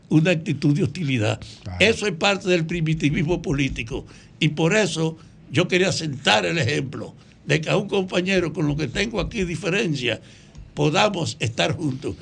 una 0.09 0.31
actitud 0.31 0.75
de 0.75 0.83
hostilidad. 0.83 1.39
Eso 1.79 2.07
es 2.07 2.13
parte 2.13 2.49
del 2.49 2.65
primitivismo 2.65 3.41
político. 3.41 4.05
Y 4.39 4.49
por 4.49 4.75
eso 4.75 5.17
yo 5.51 5.67
quería 5.67 5.91
sentar 5.91 6.45
el 6.45 6.57
ejemplo 6.57 7.13
de 7.45 7.61
que 7.61 7.69
a 7.69 7.77
un 7.77 7.87
compañero 7.87 8.53
con 8.53 8.67
lo 8.67 8.75
que 8.75 8.87
tengo 8.87 9.19
aquí 9.19 9.43
diferencia 9.43 10.21
podamos 10.73 11.37
estar 11.39 11.75
juntos. 11.75 12.15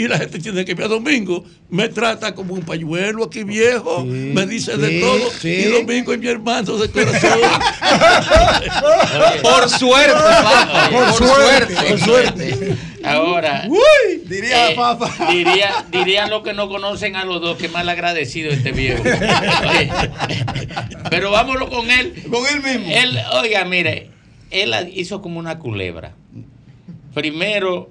Y 0.00 0.08
la 0.08 0.16
gente 0.16 0.38
tiene 0.38 0.64
que 0.64 0.72
ver 0.74 0.86
a 0.86 0.88
Domingo, 0.88 1.44
me 1.68 1.86
trata 1.90 2.34
como 2.34 2.54
un 2.54 2.62
pañuelo 2.62 3.24
aquí 3.24 3.44
viejo, 3.44 4.02
me 4.02 4.46
dice 4.46 4.78
de 4.78 4.98
todo. 4.98 5.30
sí. 5.38 5.48
Y 5.48 5.64
Domingo 5.64 6.14
es 6.14 6.18
mi 6.18 6.26
hermano 6.26 6.78
de 6.78 6.90
corazón. 6.90 7.38
Por 9.42 9.68
suerte, 9.68 10.14
Fafa, 10.14 10.88
Por 10.90 11.04
por 11.04 11.14
suerte. 11.14 11.74
suerte. 11.74 11.90
Por 11.90 11.98
suerte. 11.98 12.76
Ahora, 13.04 13.64
Uy, 13.68 14.22
diría 14.24 14.70
eh, 14.70 14.74
Fafa. 14.74 15.30
diría, 15.30 15.84
dirían 15.92 16.30
los 16.30 16.42
que 16.42 16.54
no 16.54 16.68
conocen 16.70 17.14
a 17.16 17.24
los 17.26 17.42
dos 17.42 17.58
que 17.58 17.68
mal 17.68 17.86
agradecido 17.88 18.50
este 18.50 18.72
viejo. 18.72 19.02
Oye, 19.02 19.90
pero 21.10 21.30
vámonos 21.30 21.68
con 21.68 21.90
él. 21.90 22.14
Con 22.30 22.46
él 22.46 22.62
mismo. 22.62 22.86
Él, 22.90 23.18
oiga, 23.34 23.66
mire, 23.66 24.08
él 24.50 24.72
hizo 24.94 25.20
como 25.20 25.38
una 25.38 25.58
culebra. 25.58 26.12
Primero 27.12 27.90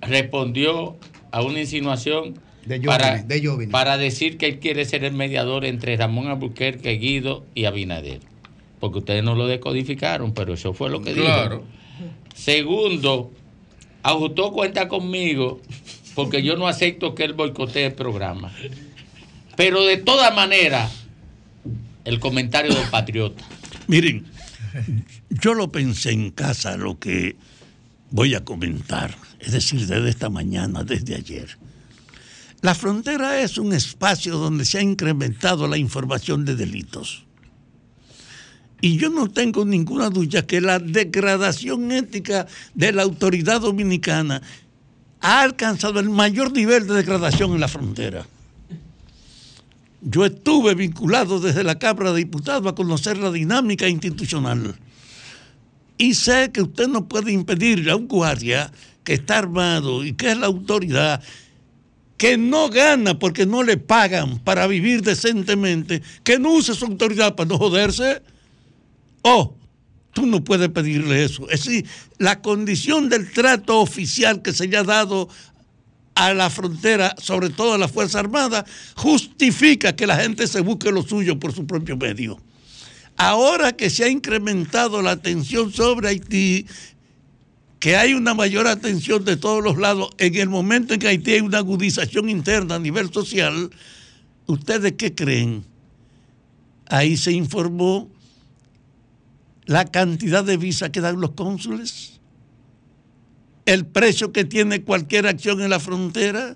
respondió 0.00 0.96
a 1.34 1.42
una 1.42 1.60
insinuación 1.60 2.34
De 2.64 2.80
para, 2.80 3.08
Jovine, 3.18 3.26
de 3.40 3.46
Jovine. 3.46 3.72
para 3.72 3.98
decir 3.98 4.38
que 4.38 4.46
él 4.46 4.58
quiere 4.60 4.84
ser 4.84 5.02
el 5.02 5.12
mediador 5.14 5.64
entre 5.64 5.96
Ramón 5.96 6.28
Albuquerque, 6.28 6.92
Guido 6.92 7.44
y 7.56 7.64
Abinader. 7.64 8.20
Porque 8.78 8.98
ustedes 8.98 9.24
no 9.24 9.34
lo 9.34 9.48
decodificaron, 9.48 10.32
pero 10.32 10.54
eso 10.54 10.74
fue 10.74 10.90
lo 10.90 11.02
que 11.02 11.12
Claro. 11.12 11.56
dijo. 11.56 12.14
Segundo, 12.36 13.32
ajustó 14.04 14.52
cuenta 14.52 14.86
conmigo 14.86 15.60
porque 16.14 16.42
yo 16.44 16.56
no 16.56 16.68
acepto 16.68 17.14
que 17.16 17.24
él 17.24 17.32
boicotee 17.32 17.86
el 17.86 17.94
programa. 17.94 18.52
Pero 19.56 19.84
de 19.84 19.96
todas 19.96 20.32
maneras, 20.34 20.92
el 22.04 22.20
comentario 22.20 22.72
del 22.74 22.88
patriota. 22.90 23.42
Miren, 23.88 24.24
yo 25.30 25.54
lo 25.54 25.72
pensé 25.72 26.12
en 26.12 26.30
casa 26.30 26.76
lo 26.76 26.98
que 26.98 27.34
voy 28.14 28.36
a 28.36 28.44
comentar, 28.44 29.12
es 29.40 29.50
decir, 29.50 29.88
desde 29.88 30.08
esta 30.08 30.30
mañana, 30.30 30.84
desde 30.84 31.16
ayer. 31.16 31.58
La 32.60 32.76
frontera 32.76 33.40
es 33.40 33.58
un 33.58 33.72
espacio 33.72 34.38
donde 34.38 34.64
se 34.64 34.78
ha 34.78 34.82
incrementado 34.82 35.66
la 35.66 35.78
información 35.78 36.44
de 36.44 36.54
delitos. 36.54 37.24
Y 38.80 38.98
yo 38.98 39.10
no 39.10 39.28
tengo 39.28 39.64
ninguna 39.64 40.10
duda 40.10 40.46
que 40.46 40.60
la 40.60 40.78
degradación 40.78 41.90
ética 41.90 42.46
de 42.72 42.92
la 42.92 43.02
autoridad 43.02 43.60
dominicana 43.60 44.40
ha 45.20 45.42
alcanzado 45.42 45.98
el 45.98 46.08
mayor 46.08 46.52
nivel 46.52 46.86
de 46.86 46.94
degradación 46.94 47.50
en 47.54 47.60
la 47.60 47.68
frontera. 47.68 48.24
Yo 50.02 50.24
estuve 50.24 50.76
vinculado 50.76 51.40
desde 51.40 51.64
la 51.64 51.80
Cámara 51.80 52.12
de 52.12 52.18
Diputados 52.18 52.70
a 52.70 52.76
conocer 52.76 53.18
la 53.18 53.32
dinámica 53.32 53.88
institucional. 53.88 54.76
Y 55.96 56.14
sé 56.14 56.50
que 56.52 56.62
usted 56.62 56.88
no 56.88 57.08
puede 57.08 57.32
impedirle 57.32 57.90
a 57.90 57.96
un 57.96 58.08
guardia 58.08 58.72
que 59.04 59.14
está 59.14 59.38
armado 59.38 60.04
y 60.04 60.14
que 60.14 60.32
es 60.32 60.36
la 60.36 60.46
autoridad, 60.46 61.22
que 62.16 62.36
no 62.36 62.68
gana 62.70 63.18
porque 63.18 63.46
no 63.46 63.62
le 63.62 63.76
pagan 63.76 64.38
para 64.38 64.66
vivir 64.66 65.02
decentemente, 65.02 66.02
que 66.22 66.38
no 66.38 66.52
use 66.52 66.74
su 66.74 66.86
autoridad 66.86 67.36
para 67.36 67.48
no 67.48 67.58
joderse. 67.58 68.22
Oh, 69.22 69.54
tú 70.12 70.26
no 70.26 70.42
puedes 70.42 70.70
pedirle 70.70 71.24
eso. 71.24 71.48
Es 71.50 71.64
decir, 71.64 71.86
la 72.18 72.40
condición 72.40 73.08
del 73.08 73.30
trato 73.30 73.80
oficial 73.80 74.42
que 74.42 74.52
se 74.52 74.66
le 74.66 74.76
ha 74.76 74.84
dado 74.84 75.28
a 76.14 76.32
la 76.32 76.48
frontera, 76.48 77.14
sobre 77.18 77.50
todo 77.50 77.74
a 77.74 77.78
la 77.78 77.88
Fuerza 77.88 78.20
Armada, 78.20 78.64
justifica 78.96 79.94
que 79.94 80.06
la 80.06 80.16
gente 80.16 80.46
se 80.46 80.60
busque 80.60 80.92
lo 80.92 81.02
suyo 81.02 81.38
por 81.38 81.52
su 81.52 81.66
propio 81.66 81.96
medio. 81.96 82.38
Ahora 83.16 83.72
que 83.72 83.90
se 83.90 84.04
ha 84.04 84.08
incrementado 84.08 85.00
la 85.02 85.12
atención 85.12 85.72
sobre 85.72 86.08
Haití, 86.08 86.66
que 87.78 87.96
hay 87.96 88.14
una 88.14 88.34
mayor 88.34 88.66
atención 88.66 89.24
de 89.24 89.36
todos 89.36 89.62
los 89.62 89.76
lados, 89.76 90.10
en 90.18 90.34
el 90.36 90.48
momento 90.48 90.94
en 90.94 91.00
que 91.00 91.08
Haití 91.08 91.32
hay 91.32 91.40
una 91.40 91.58
agudización 91.58 92.28
interna 92.28 92.76
a 92.76 92.78
nivel 92.78 93.12
social, 93.12 93.70
¿ustedes 94.46 94.92
qué 94.92 95.14
creen? 95.14 95.64
Ahí 96.86 97.16
se 97.16 97.32
informó 97.32 98.10
la 99.66 99.84
cantidad 99.84 100.44
de 100.44 100.56
visas 100.56 100.90
que 100.90 101.00
dan 101.00 101.20
los 101.20 101.32
cónsules, 101.32 102.20
el 103.66 103.86
precio 103.86 104.32
que 104.32 104.44
tiene 104.44 104.82
cualquier 104.82 105.26
acción 105.26 105.62
en 105.62 105.70
la 105.70 105.80
frontera. 105.80 106.54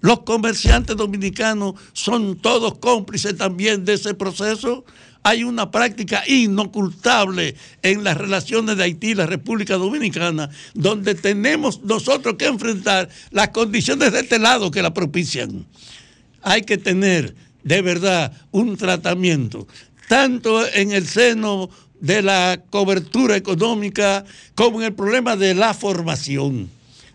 Los 0.00 0.20
comerciantes 0.20 0.96
dominicanos 0.96 1.74
son 1.92 2.36
todos 2.36 2.78
cómplices 2.78 3.36
también 3.36 3.84
de 3.84 3.94
ese 3.94 4.14
proceso. 4.14 4.84
Hay 5.22 5.44
una 5.44 5.70
práctica 5.70 6.22
inocultable 6.26 7.54
en 7.82 8.04
las 8.04 8.16
relaciones 8.16 8.76
de 8.76 8.84
Haití 8.84 9.08
y 9.08 9.14
la 9.14 9.26
República 9.26 9.76
Dominicana, 9.76 10.48
donde 10.72 11.14
tenemos 11.14 11.82
nosotros 11.82 12.36
que 12.36 12.46
enfrentar 12.46 13.08
las 13.30 13.48
condiciones 13.48 14.12
de 14.12 14.20
este 14.20 14.38
lado 14.38 14.70
que 14.70 14.82
la 14.82 14.94
propician. 14.94 15.66
Hay 16.42 16.62
que 16.62 16.78
tener 16.78 17.34
de 17.62 17.82
verdad 17.82 18.32
un 18.50 18.78
tratamiento, 18.78 19.66
tanto 20.08 20.66
en 20.66 20.92
el 20.92 21.06
seno 21.06 21.68
de 22.00 22.22
la 22.22 22.62
cobertura 22.70 23.36
económica 23.36 24.24
como 24.54 24.80
en 24.80 24.86
el 24.86 24.94
problema 24.94 25.36
de 25.36 25.54
la 25.54 25.74
formación. 25.74 26.70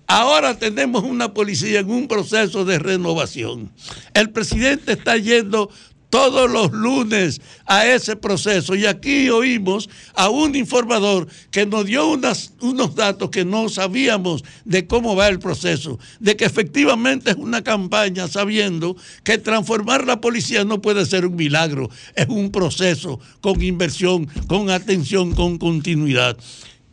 Ahora 0.07 0.59
tenemos 0.59 1.03
una 1.03 1.33
policía 1.33 1.79
en 1.79 1.89
un 1.89 2.07
proceso 2.07 2.63
de 2.63 2.77
renovación. 2.77 3.71
El 4.13 4.29
presidente 4.29 4.93
está 4.93 5.17
yendo 5.17 5.71
todos 6.15 6.49
los 6.49 6.71
lunes 6.71 7.41
a 7.65 7.85
ese 7.85 8.15
proceso 8.15 8.73
y 8.73 8.85
aquí 8.85 9.29
oímos 9.29 9.89
a 10.13 10.29
un 10.29 10.55
informador 10.55 11.27
que 11.51 11.65
nos 11.65 11.85
dio 11.85 12.07
unos 12.07 12.95
datos 12.95 13.29
que 13.29 13.43
no 13.43 13.67
sabíamos 13.67 14.45
de 14.63 14.87
cómo 14.87 15.17
va 15.17 15.27
el 15.27 15.39
proceso, 15.39 15.99
de 16.21 16.37
que 16.37 16.45
efectivamente 16.45 17.31
es 17.31 17.35
una 17.35 17.65
campaña 17.65 18.29
sabiendo 18.29 18.95
que 19.25 19.39
transformar 19.39 20.07
la 20.07 20.21
policía 20.21 20.63
no 20.63 20.81
puede 20.81 21.05
ser 21.05 21.25
un 21.25 21.35
milagro, 21.35 21.89
es 22.15 22.29
un 22.29 22.49
proceso 22.49 23.19
con 23.41 23.61
inversión, 23.61 24.25
con 24.47 24.69
atención, 24.69 25.33
con 25.33 25.57
continuidad. 25.57 26.37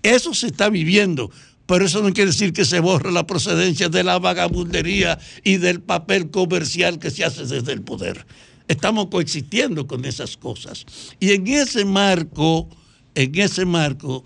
Eso 0.03 0.35
se 0.35 0.49
está 0.49 0.69
viviendo. 0.69 1.31
Pero 1.65 1.85
eso 1.85 2.03
no 2.03 2.13
quiere 2.13 2.33
decir 2.33 2.53
que 2.53 2.65
se 2.65 2.81
borre 2.81 3.13
la 3.13 3.25
procedencia 3.25 3.89
de 3.89 4.03
la 4.03 4.19
vagabundería 4.19 5.21
y 5.45 5.59
del 5.59 5.81
papel 5.81 6.29
comercial 6.29 6.99
que 6.99 7.13
se 7.13 7.25
hace 7.25 7.47
desde 7.47 7.73
el 7.73 7.83
poder. 7.83 8.27
Estamos 8.69 9.09
coexistiendo 9.09 9.87
con 9.87 10.05
esas 10.05 10.37
cosas. 10.37 10.87
Y 11.21 11.33
en 11.33 11.47
ese 11.49 11.85
marco, 11.85 12.69
en 13.15 13.39
ese 13.39 13.65
marco, 13.65 14.25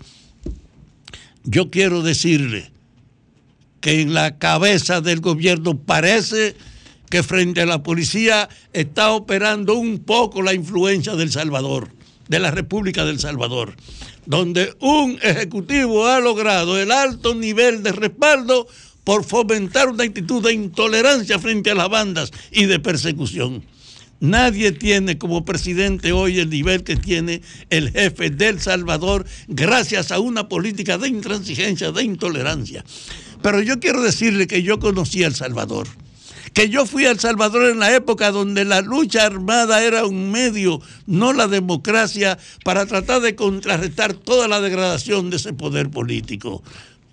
yo 1.43 1.69
quiero 1.69 2.03
decirle 2.03 2.71
que 3.81 4.01
en 4.01 4.13
la 4.13 4.37
cabeza 4.37 5.01
del 5.01 5.21
gobierno 5.21 5.77
parece 5.77 6.55
que 7.09 7.23
frente 7.23 7.61
a 7.61 7.65
la 7.65 7.83
policía 7.83 8.49
está 8.73 9.11
operando 9.11 9.75
un 9.75 9.99
poco 9.99 10.41
la 10.41 10.53
influencia 10.53 11.15
del 11.15 11.31
Salvador, 11.31 11.89
de 12.27 12.39
la 12.39 12.51
República 12.51 13.05
del 13.05 13.19
Salvador, 13.19 13.75
donde 14.25 14.75
un 14.79 15.17
ejecutivo 15.21 16.05
ha 16.05 16.19
logrado 16.19 16.77
el 16.77 16.91
alto 16.91 17.33
nivel 17.33 17.81
de 17.81 17.93
respaldo 17.93 18.67
por 19.03 19.23
fomentar 19.23 19.87
una 19.87 20.03
actitud 20.03 20.43
de 20.43 20.53
intolerancia 20.53 21.39
frente 21.39 21.71
a 21.71 21.75
las 21.75 21.89
bandas 21.89 22.31
y 22.51 22.65
de 22.65 22.79
persecución. 22.79 23.63
Nadie 24.19 24.71
tiene 24.71 25.17
como 25.17 25.45
presidente 25.45 26.11
hoy 26.11 26.39
el 26.39 26.49
nivel 26.49 26.83
que 26.83 26.95
tiene 26.95 27.41
el 27.69 27.91
jefe 27.91 28.31
del 28.31 28.59
Salvador 28.59 29.25
gracias 29.47 30.11
a 30.11 30.19
una 30.19 30.49
política 30.49 30.97
de 30.97 31.07
intransigencia, 31.07 31.91
de 31.91 32.03
intolerancia. 32.03 32.83
Pero 33.43 33.61
yo 33.61 33.79
quiero 33.79 34.01
decirle 34.01 34.47
que 34.47 34.63
yo 34.63 34.79
conocí 34.79 35.23
a 35.23 35.27
El 35.27 35.35
Salvador, 35.35 35.87
que 36.53 36.69
yo 36.69 36.87
fui 36.87 37.05
a 37.05 37.11
El 37.11 37.19
Salvador 37.19 37.69
en 37.69 37.77
la 37.77 37.95
época 37.95 38.31
donde 38.31 38.65
la 38.65 38.81
lucha 38.81 39.23
armada 39.23 39.83
era 39.83 40.05
un 40.05 40.31
medio, 40.31 40.81
no 41.05 41.31
la 41.33 41.47
democracia, 41.47 42.39
para 42.63 42.87
tratar 42.87 43.21
de 43.21 43.35
contrarrestar 43.35 44.15
toda 44.15 44.47
la 44.47 44.61
degradación 44.61 45.29
de 45.29 45.37
ese 45.37 45.53
poder 45.53 45.91
político. 45.91 46.63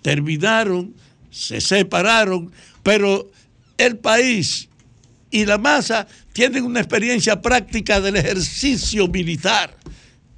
Terminaron, 0.01 0.95
se 1.29 1.61
separaron, 1.61 2.51
pero 2.81 3.29
el 3.77 3.97
país 3.97 4.69
y 5.35 5.45
la 5.45 5.57
masa 5.57 6.07
tienen 6.31 6.63
una 6.63 6.79
experiencia 6.79 7.41
práctica 7.41 7.99
del 7.99 8.15
ejercicio 8.15 9.09
militar 9.09 9.75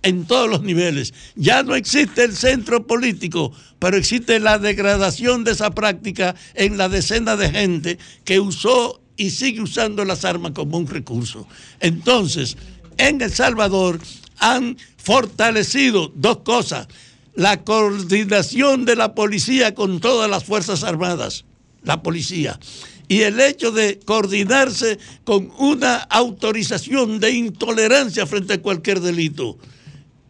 en 0.01 0.25
todos 0.25 0.49
los 0.49 0.63
niveles. 0.63 1.13
Ya 1.35 1.61
no 1.61 1.75
existe 1.75 2.23
el 2.23 2.35
centro 2.35 2.87
político, 2.87 3.53
pero 3.77 3.95
existe 3.95 4.39
la 4.39 4.57
degradación 4.57 5.43
de 5.43 5.51
esa 5.51 5.69
práctica 5.69 6.33
en 6.55 6.79
la 6.79 6.89
decena 6.89 7.35
de 7.35 7.51
gente 7.51 7.99
que 8.25 8.39
usó 8.39 8.99
y 9.17 9.29
sigue 9.29 9.61
usando 9.61 10.03
las 10.03 10.25
armas 10.25 10.53
como 10.53 10.79
un 10.79 10.87
recurso. 10.87 11.47
Entonces, 11.79 12.57
en 12.97 13.21
El 13.21 13.31
Salvador 13.31 13.99
han 14.39 14.77
fortalecido 14.97 16.11
dos 16.15 16.37
cosas. 16.37 16.87
La 17.35 17.63
coordinación 17.63 18.85
de 18.85 18.95
la 18.95 19.13
policía 19.13 19.75
con 19.75 19.99
todas 19.99 20.27
las 20.27 20.43
Fuerzas 20.43 20.83
Armadas, 20.83 21.45
la 21.83 22.01
policía 22.01 22.59
y 23.07 23.21
el 23.21 23.39
hecho 23.39 23.71
de 23.71 23.99
coordinarse 23.99 24.99
con 25.23 25.51
una 25.57 25.97
autorización 25.97 27.19
de 27.19 27.31
intolerancia 27.31 28.25
frente 28.27 28.53
a 28.53 28.61
cualquier 28.61 28.99
delito. 28.99 29.57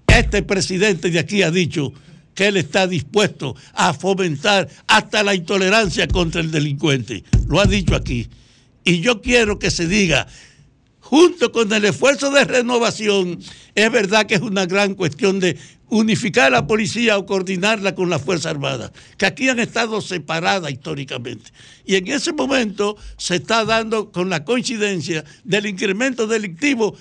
Este 0.05 0.43
presidente 0.43 1.09
de 1.09 1.19
aquí 1.19 1.41
ha 1.41 1.51
dicho 1.51 1.93
que 2.35 2.47
él 2.47 2.57
está 2.57 2.85
dispuesto 2.85 3.55
a 3.73 3.93
fomentar 3.93 4.69
hasta 4.87 5.23
la 5.23 5.33
intolerancia 5.33 6.07
contra 6.07 6.41
el 6.41 6.51
delincuente. 6.51 7.23
Lo 7.47 7.59
ha 7.59 7.65
dicho 7.65 7.95
aquí. 7.95 8.27
Y 8.83 9.01
yo 9.01 9.21
quiero 9.21 9.57
que 9.57 9.71
se 9.71 9.87
diga, 9.87 10.27
junto 10.99 11.51
con 11.51 11.73
el 11.73 11.83
esfuerzo 11.85 12.29
de 12.29 12.45
renovación, 12.45 13.39
es 13.73 13.91
verdad 13.91 14.27
que 14.27 14.35
es 14.35 14.41
una 14.41 14.67
gran 14.67 14.93
cuestión 14.93 15.39
de 15.39 15.57
unificar 15.89 16.51
la 16.51 16.67
policía 16.67 17.17
o 17.17 17.25
coordinarla 17.25 17.95
con 17.95 18.09
la 18.09 18.19
Fuerza 18.19 18.49
Armada, 18.49 18.91
que 19.17 19.25
aquí 19.25 19.49
han 19.49 19.59
estado 19.59 20.01
separadas 20.01 20.71
históricamente. 20.71 21.51
Y 21.85 21.95
en 21.95 22.07
ese 22.07 22.33
momento 22.33 22.97
se 23.17 23.35
está 23.35 23.63
dando 23.63 24.11
con 24.11 24.29
la 24.29 24.43
coincidencia 24.43 25.23
del 25.43 25.65
incremento 25.65 26.27
delictivo 26.27 26.95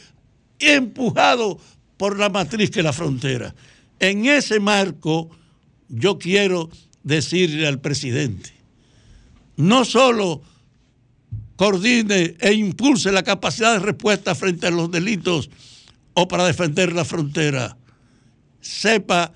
empujado 0.59 1.59
por 1.97 2.19
la 2.19 2.29
matriz 2.29 2.71
que 2.71 2.81
es 2.81 2.85
la 2.85 2.93
frontera. 2.93 3.55
En 3.99 4.27
ese 4.27 4.61
marco, 4.61 5.31
yo 5.89 6.19
quiero 6.19 6.71
decirle 7.03 7.67
al 7.67 7.81
presidente, 7.81 8.53
no 9.57 9.85
solo 9.85 10.43
coordine 11.57 12.37
e 12.39 12.53
impulse 12.53 13.11
la 13.11 13.23
capacidad 13.23 13.73
de 13.73 13.79
respuesta 13.81 14.35
frente 14.35 14.67
a 14.67 14.71
los 14.71 14.91
delitos 14.91 15.51
o 16.13 16.29
para 16.29 16.47
defender 16.47 16.93
la 16.93 17.05
frontera, 17.05 17.77
sepa 18.61 19.33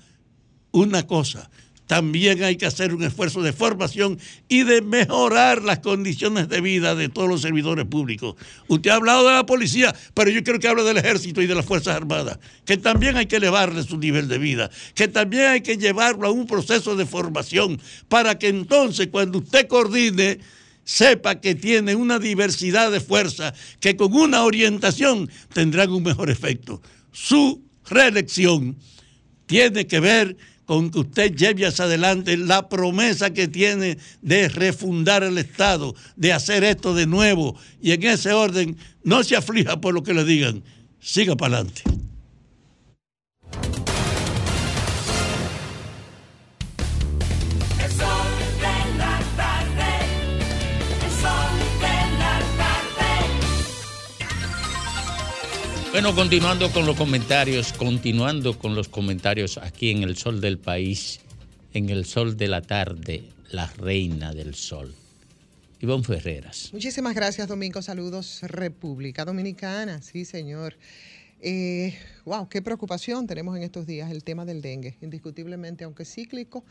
una 0.71 1.05
cosa, 1.05 1.49
también 1.91 2.41
hay 2.41 2.55
que 2.55 2.65
hacer 2.65 2.95
un 2.95 3.03
esfuerzo 3.03 3.41
de 3.41 3.51
formación 3.51 4.17
y 4.47 4.63
de 4.63 4.81
mejorar 4.81 5.61
las 5.61 5.79
condiciones 5.79 6.47
de 6.47 6.61
vida 6.61 6.95
de 6.95 7.09
todos 7.09 7.27
los 7.27 7.41
servidores 7.41 7.83
públicos. 7.83 8.35
Usted 8.69 8.91
ha 8.91 8.95
hablado 8.95 9.27
de 9.27 9.33
la 9.33 9.45
policía, 9.45 9.93
pero 10.13 10.31
yo 10.31 10.41
quiero 10.41 10.57
que 10.57 10.69
hable 10.69 10.83
del 10.83 10.95
ejército 10.95 11.41
y 11.41 11.47
de 11.47 11.55
las 11.55 11.65
Fuerzas 11.65 11.97
Armadas, 11.97 12.39
que 12.63 12.77
también 12.77 13.17
hay 13.17 13.25
que 13.25 13.35
elevarle 13.35 13.83
su 13.83 13.97
nivel 13.97 14.29
de 14.29 14.37
vida, 14.37 14.71
que 14.95 15.09
también 15.09 15.47
hay 15.47 15.59
que 15.59 15.75
llevarlo 15.75 16.29
a 16.29 16.31
un 16.31 16.47
proceso 16.47 16.95
de 16.95 17.05
formación 17.05 17.77
para 18.07 18.39
que 18.39 18.47
entonces 18.47 19.09
cuando 19.11 19.39
usted 19.39 19.67
coordine, 19.67 20.39
sepa 20.85 21.41
que 21.41 21.55
tiene 21.55 21.95
una 21.95 22.19
diversidad 22.19 22.89
de 22.89 23.01
fuerza 23.01 23.53
que 23.81 23.97
con 23.97 24.13
una 24.13 24.43
orientación 24.43 25.29
tendrán 25.53 25.91
un 25.91 26.03
mejor 26.03 26.29
efecto. 26.29 26.81
Su 27.11 27.61
reelección 27.89 28.77
tiene 29.51 29.85
que 29.85 29.99
ver 29.99 30.37
con 30.63 30.89
que 30.91 30.99
usted 30.99 31.35
lleve 31.35 31.65
hacia 31.65 31.83
adelante 31.83 32.37
la 32.37 32.69
promesa 32.69 33.33
que 33.33 33.49
tiene 33.49 33.97
de 34.21 34.47
refundar 34.47 35.23
el 35.23 35.37
Estado, 35.37 35.93
de 36.15 36.31
hacer 36.31 36.63
esto 36.63 36.95
de 36.95 37.05
nuevo. 37.05 37.57
Y 37.81 37.91
en 37.91 38.01
ese 38.03 38.31
orden, 38.31 38.77
no 39.03 39.25
se 39.25 39.35
aflija 39.35 39.81
por 39.81 39.93
lo 39.93 40.03
que 40.03 40.13
le 40.13 40.23
digan, 40.23 40.63
siga 41.01 41.35
para 41.35 41.57
adelante. 41.57 41.83
Bueno, 55.91 56.15
continuando 56.15 56.71
con 56.71 56.85
los 56.85 56.95
comentarios, 56.95 57.73
continuando 57.73 58.57
con 58.57 58.75
los 58.75 58.87
comentarios 58.87 59.57
aquí 59.57 59.91
en 59.91 60.03
el 60.03 60.15
sol 60.15 60.39
del 60.39 60.57
país, 60.57 61.19
en 61.73 61.89
el 61.89 62.05
sol 62.05 62.37
de 62.37 62.47
la 62.47 62.61
tarde, 62.61 63.25
la 63.49 63.67
reina 63.67 64.33
del 64.33 64.55
sol. 64.55 64.95
Ivonne 65.81 66.05
Ferreras. 66.05 66.69
Muchísimas 66.71 67.13
gracias, 67.13 67.45
Domingo. 67.49 67.81
Saludos, 67.81 68.39
República 68.43 69.25
Dominicana. 69.25 70.01
Sí, 70.01 70.23
señor. 70.23 70.77
Eh, 71.41 71.97
wow, 72.23 72.47
qué 72.47 72.61
preocupación 72.61 73.27
tenemos 73.27 73.57
en 73.57 73.63
estos 73.63 73.85
días 73.85 74.11
el 74.11 74.23
tema 74.23 74.45
del 74.45 74.61
dengue. 74.61 74.95
Indiscutiblemente, 75.01 75.83
aunque 75.83 76.05
cíclico, 76.05 76.63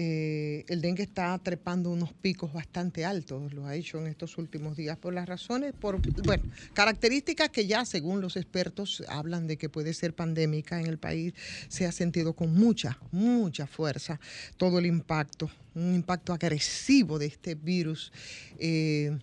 eh, 0.00 0.64
el 0.68 0.80
dengue 0.80 1.02
está 1.02 1.36
trepando 1.38 1.90
unos 1.90 2.12
picos 2.12 2.52
bastante 2.52 3.04
altos, 3.04 3.52
lo 3.52 3.66
ha 3.66 3.74
hecho 3.74 3.98
en 3.98 4.06
estos 4.06 4.38
últimos 4.38 4.76
días 4.76 4.96
por 4.96 5.12
las 5.12 5.28
razones, 5.28 5.74
por, 5.74 6.00
bueno, 6.24 6.44
características 6.72 7.48
que 7.48 7.66
ya 7.66 7.84
según 7.84 8.20
los 8.20 8.36
expertos 8.36 9.02
hablan 9.08 9.48
de 9.48 9.56
que 9.56 9.68
puede 9.68 9.92
ser 9.94 10.14
pandémica 10.14 10.78
en 10.78 10.86
el 10.86 10.98
país, 10.98 11.34
se 11.66 11.84
ha 11.84 11.90
sentido 11.90 12.34
con 12.34 12.54
mucha, 12.54 12.96
mucha 13.10 13.66
fuerza 13.66 14.20
todo 14.56 14.78
el 14.78 14.86
impacto, 14.86 15.50
un 15.74 15.96
impacto 15.96 16.32
agresivo 16.32 17.18
de 17.18 17.26
este 17.26 17.56
virus. 17.56 18.12
Eh, 18.60 19.18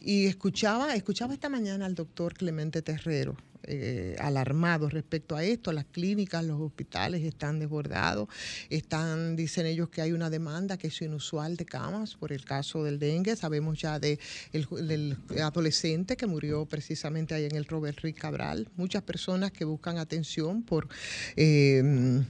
y 0.00 0.24
escuchaba, 0.24 0.94
escuchaba 0.94 1.34
esta 1.34 1.50
mañana 1.50 1.84
al 1.84 1.94
doctor 1.94 2.32
Clemente 2.32 2.80
Terrero, 2.80 3.36
eh, 3.66 4.16
alarmados 4.18 4.92
respecto 4.92 5.36
a 5.36 5.44
esto. 5.44 5.72
Las 5.72 5.86
clínicas, 5.86 6.44
los 6.44 6.60
hospitales 6.60 7.22
están 7.22 7.58
desbordados. 7.58 8.28
Están, 8.70 9.36
dicen 9.36 9.66
ellos 9.66 9.88
que 9.88 10.02
hay 10.02 10.12
una 10.12 10.30
demanda 10.30 10.76
que 10.76 10.88
es 10.88 11.02
inusual 11.02 11.56
de 11.56 11.64
camas 11.64 12.14
por 12.14 12.32
el 12.32 12.44
caso 12.44 12.84
del 12.84 12.98
dengue. 12.98 13.36
Sabemos 13.36 13.80
ya 13.80 13.98
de 13.98 14.18
el, 14.52 14.66
del 14.86 15.16
adolescente 15.42 16.16
que 16.16 16.26
murió 16.26 16.66
precisamente 16.66 17.34
ahí 17.34 17.44
en 17.44 17.56
el 17.56 17.64
Robert 17.64 17.98
Rick 18.00 18.18
Cabral. 18.18 18.68
Muchas 18.76 19.02
personas 19.02 19.50
que 19.52 19.64
buscan 19.64 19.98
atención 19.98 20.62
por, 20.62 20.88
eh, 21.36 22.22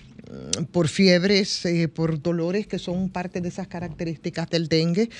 por 0.72 0.88
fiebres, 0.88 1.64
eh, 1.66 1.88
por 1.88 2.20
dolores 2.20 2.66
que 2.66 2.78
son 2.78 3.10
parte 3.10 3.40
de 3.40 3.48
esas 3.48 3.68
características 3.68 4.48
del 4.50 4.68
dengue. 4.68 5.10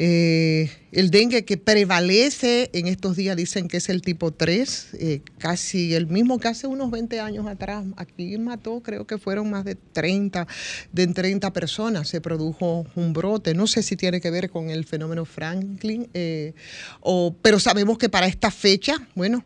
Eh, 0.00 0.70
el 0.92 1.10
dengue 1.10 1.44
que 1.44 1.56
prevalece 1.56 2.70
en 2.72 2.86
estos 2.86 3.16
días 3.16 3.36
dicen 3.36 3.68
que 3.68 3.78
es 3.78 3.88
el 3.88 4.00
tipo 4.00 4.32
3, 4.32 4.88
eh, 4.94 5.20
casi 5.38 5.94
el 5.94 6.06
mismo 6.06 6.38
que 6.38 6.48
hace 6.48 6.66
unos 6.66 6.90
20 6.90 7.20
años 7.20 7.46
atrás. 7.46 7.84
Aquí 7.96 8.38
mató, 8.38 8.80
creo 8.80 9.06
que 9.06 9.18
fueron 9.18 9.50
más 9.50 9.64
de 9.64 9.74
30, 9.74 10.46
de 10.92 11.06
30 11.08 11.52
personas, 11.52 12.08
se 12.08 12.20
produjo 12.20 12.86
un 12.94 13.12
brote. 13.12 13.54
No 13.54 13.66
sé 13.66 13.82
si 13.82 13.96
tiene 13.96 14.20
que 14.20 14.30
ver 14.30 14.50
con 14.50 14.70
el 14.70 14.84
fenómeno 14.84 15.24
Franklin, 15.24 16.08
eh, 16.14 16.54
o, 17.00 17.34
pero 17.42 17.58
sabemos 17.58 17.98
que 17.98 18.08
para 18.08 18.26
esta 18.26 18.50
fecha, 18.50 18.94
bueno, 19.14 19.44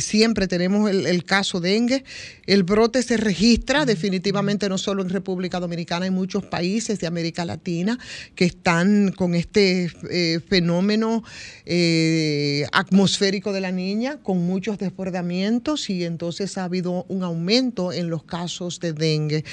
siempre 0.00 0.48
tenemos 0.48 0.90
el, 0.90 1.06
el 1.06 1.24
caso 1.24 1.60
dengue. 1.60 2.04
El 2.46 2.64
brote 2.64 3.02
se 3.02 3.16
registra 3.16 3.86
definitivamente 3.86 4.68
no 4.68 4.78
solo 4.78 5.02
en 5.02 5.08
República 5.08 5.60
Dominicana, 5.60 6.06
en 6.06 6.14
muchos 6.14 6.44
países 6.44 6.98
de 6.98 7.06
América 7.06 7.44
Latina 7.44 7.98
que 8.34 8.44
están 8.44 9.12
con 9.12 9.34
este 9.34 9.91
eh, 10.10 10.40
fenómeno 10.46 11.22
eh, 11.66 12.66
atmosférico 12.72 13.52
de 13.52 13.60
la 13.60 13.72
niña, 13.72 14.18
con 14.22 14.46
muchos 14.46 14.78
desbordamientos 14.78 15.90
y 15.90 16.04
entonces 16.04 16.58
ha 16.58 16.64
habido 16.64 17.04
un 17.08 17.22
aumento 17.22 17.92
en 17.92 18.10
los 18.10 18.24
casos 18.24 18.80
de 18.80 18.92
dengue. 18.92 19.44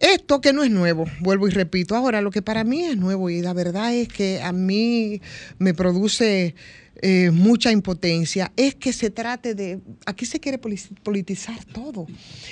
Esto 0.00 0.40
que 0.40 0.52
no 0.52 0.62
es 0.62 0.70
nuevo, 0.70 1.06
vuelvo 1.20 1.48
y 1.48 1.50
repito. 1.50 1.96
Ahora, 1.96 2.20
lo 2.20 2.30
que 2.30 2.40
para 2.40 2.62
mí 2.62 2.84
es 2.84 2.96
nuevo 2.96 3.30
y 3.30 3.42
la 3.42 3.52
verdad 3.52 3.92
es 3.92 4.08
que 4.08 4.40
a 4.40 4.52
mí 4.52 5.20
me 5.58 5.74
produce 5.74 6.54
eh, 7.02 7.30
mucha 7.32 7.70
impotencia 7.72 8.52
es 8.56 8.74
que 8.74 8.92
se 8.92 9.10
trate 9.10 9.54
de, 9.54 9.80
aquí 10.06 10.26
se 10.26 10.40
quiere 10.40 10.58
poli- 10.58 10.80
politizar 11.02 11.64
todo. 11.66 12.06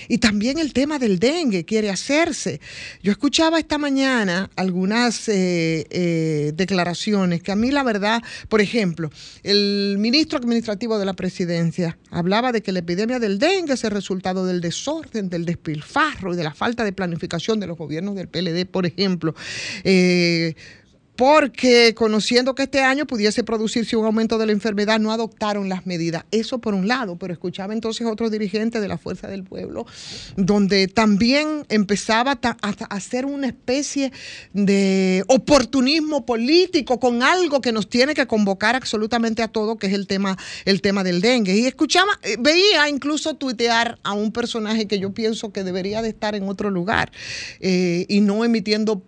Y 0.09 0.19
también 0.19 0.59
el 0.59 0.73
tema 0.73 0.99
del 0.99 1.19
dengue 1.19 1.65
quiere 1.65 1.91
hacerse. 1.91 2.61
Yo 3.03 3.13
escuchaba 3.13 3.59
esta 3.59 3.79
mañana 3.79 4.51
algunas 4.57 5.29
eh, 5.29 5.87
eh, 5.91 6.53
declaraciones 6.55 7.43
que 7.43 7.53
a 7.53 7.57
mí 7.57 7.71
la 7.71 7.83
verdad, 7.83 8.23
por 8.49 8.61
ejemplo, 8.61 9.11
el 9.43 9.97
ministro 9.99 10.39
administrativo 10.39 10.99
de 10.99 11.05
la 11.07 11.15
presidencia 11.15 11.99
hablaba 12.11 12.53
de 12.53 12.63
que 12.63 12.73
la 12.73 12.79
epidemia 12.81 13.19
del 13.19 13.39
dengue 13.39 13.75
es 13.75 13.85
el 13.85 13.91
resultado 13.91 14.47
del 14.47 14.61
desorden, 14.61 15.29
del 15.29 15.45
despilfarro 15.45 16.35
y 16.35 16.37
de 16.37 16.45
la 16.45 16.55
falta 16.55 16.85
de 16.85 16.93
planificación 16.93 17.61
de 17.61 17.67
los 17.67 17.77
gobiernos 17.77 18.15
del 18.15 18.29
PLD, 18.29 18.67
por 18.67 18.87
ejemplo. 18.87 19.35
Porque 21.17 21.95
conociendo 21.95 22.55
que 22.55 22.65
este 22.65 22.81
año 22.81 23.07
pudiese 23.07 23.43
producirse 23.43 23.97
un 23.97 24.05
aumento 24.05 24.39
de 24.39 24.47
la 24.47 24.53
enfermedad, 24.53 25.01
no 25.01 25.13
adoptaron 25.13 25.69
las 25.69 25.87
medidas. 25.87 26.25
Eso 26.31 26.59
por 26.59 26.75
un 26.75 26.89
lado, 26.89 27.17
pero 27.17 27.33
escuchaba 27.33 27.73
entonces 27.73 28.07
otro 28.07 28.31
dirigente 28.31 28.81
de 28.81 28.89
la 28.89 28.99
Fuerza 28.99 29.29
del 29.29 29.43
Pueblo, 29.43 29.87
donde 30.37 30.89
también 30.89 31.65
empezaba 31.69 32.39
a 32.43 32.75
hacer 32.91 33.25
una 33.27 33.47
especie 33.47 34.13
de 34.53 35.25
oportunismo 35.29 36.27
político 36.27 37.01
con 37.01 37.23
algo 37.23 37.61
que 37.61 37.73
nos 37.73 37.89
tiene 37.89 38.15
que 38.15 38.27
convocar 38.27 38.77
absolutamente 38.77 39.43
a 39.43 39.49
todo, 39.49 39.77
que 39.77 39.87
es 39.87 39.95
el 39.95 40.07
tema, 40.07 40.37
el 40.65 40.81
tema 40.81 41.03
del 41.03 41.21
dengue. 41.21 41.57
Y 41.57 41.67
escuchaba, 41.67 42.11
eh, 42.23 42.37
veía 42.39 42.89
incluso 42.89 43.35
tuitear 43.35 43.99
a 44.03 44.13
un 44.13 44.33
personaje 44.33 44.87
que 44.87 44.99
yo 44.99 45.13
pienso 45.13 45.53
que 45.53 45.65
debería 45.65 46.03
de 46.03 46.11
estar 46.11 46.35
en 46.35 46.49
otro 46.49 46.71
lugar 46.71 47.11
eh, 47.61 48.07
y 48.09 48.21
no 48.21 48.45
emitiendo 48.45 49.03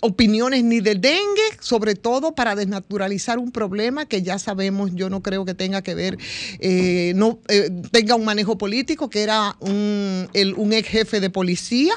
opiniones 0.00 0.64
ni 0.64 0.80
de 0.80 0.94
dengue, 0.94 1.42
sobre 1.60 1.94
todo 1.94 2.34
para 2.34 2.54
desnaturalizar 2.54 3.38
un 3.38 3.50
problema 3.50 4.06
que 4.06 4.22
ya 4.22 4.38
sabemos, 4.38 4.90
yo 4.94 5.10
no 5.10 5.22
creo 5.22 5.44
que 5.44 5.54
tenga 5.54 5.82
que 5.82 5.94
ver, 5.94 6.18
eh, 6.60 7.12
no 7.16 7.40
eh, 7.48 7.70
tenga 7.90 8.14
un 8.14 8.24
manejo 8.24 8.58
político, 8.58 9.08
que 9.10 9.22
era 9.22 9.56
un, 9.60 10.28
un 10.56 10.72
ex 10.72 10.88
jefe 10.88 11.20
de 11.20 11.30
policía. 11.30 11.94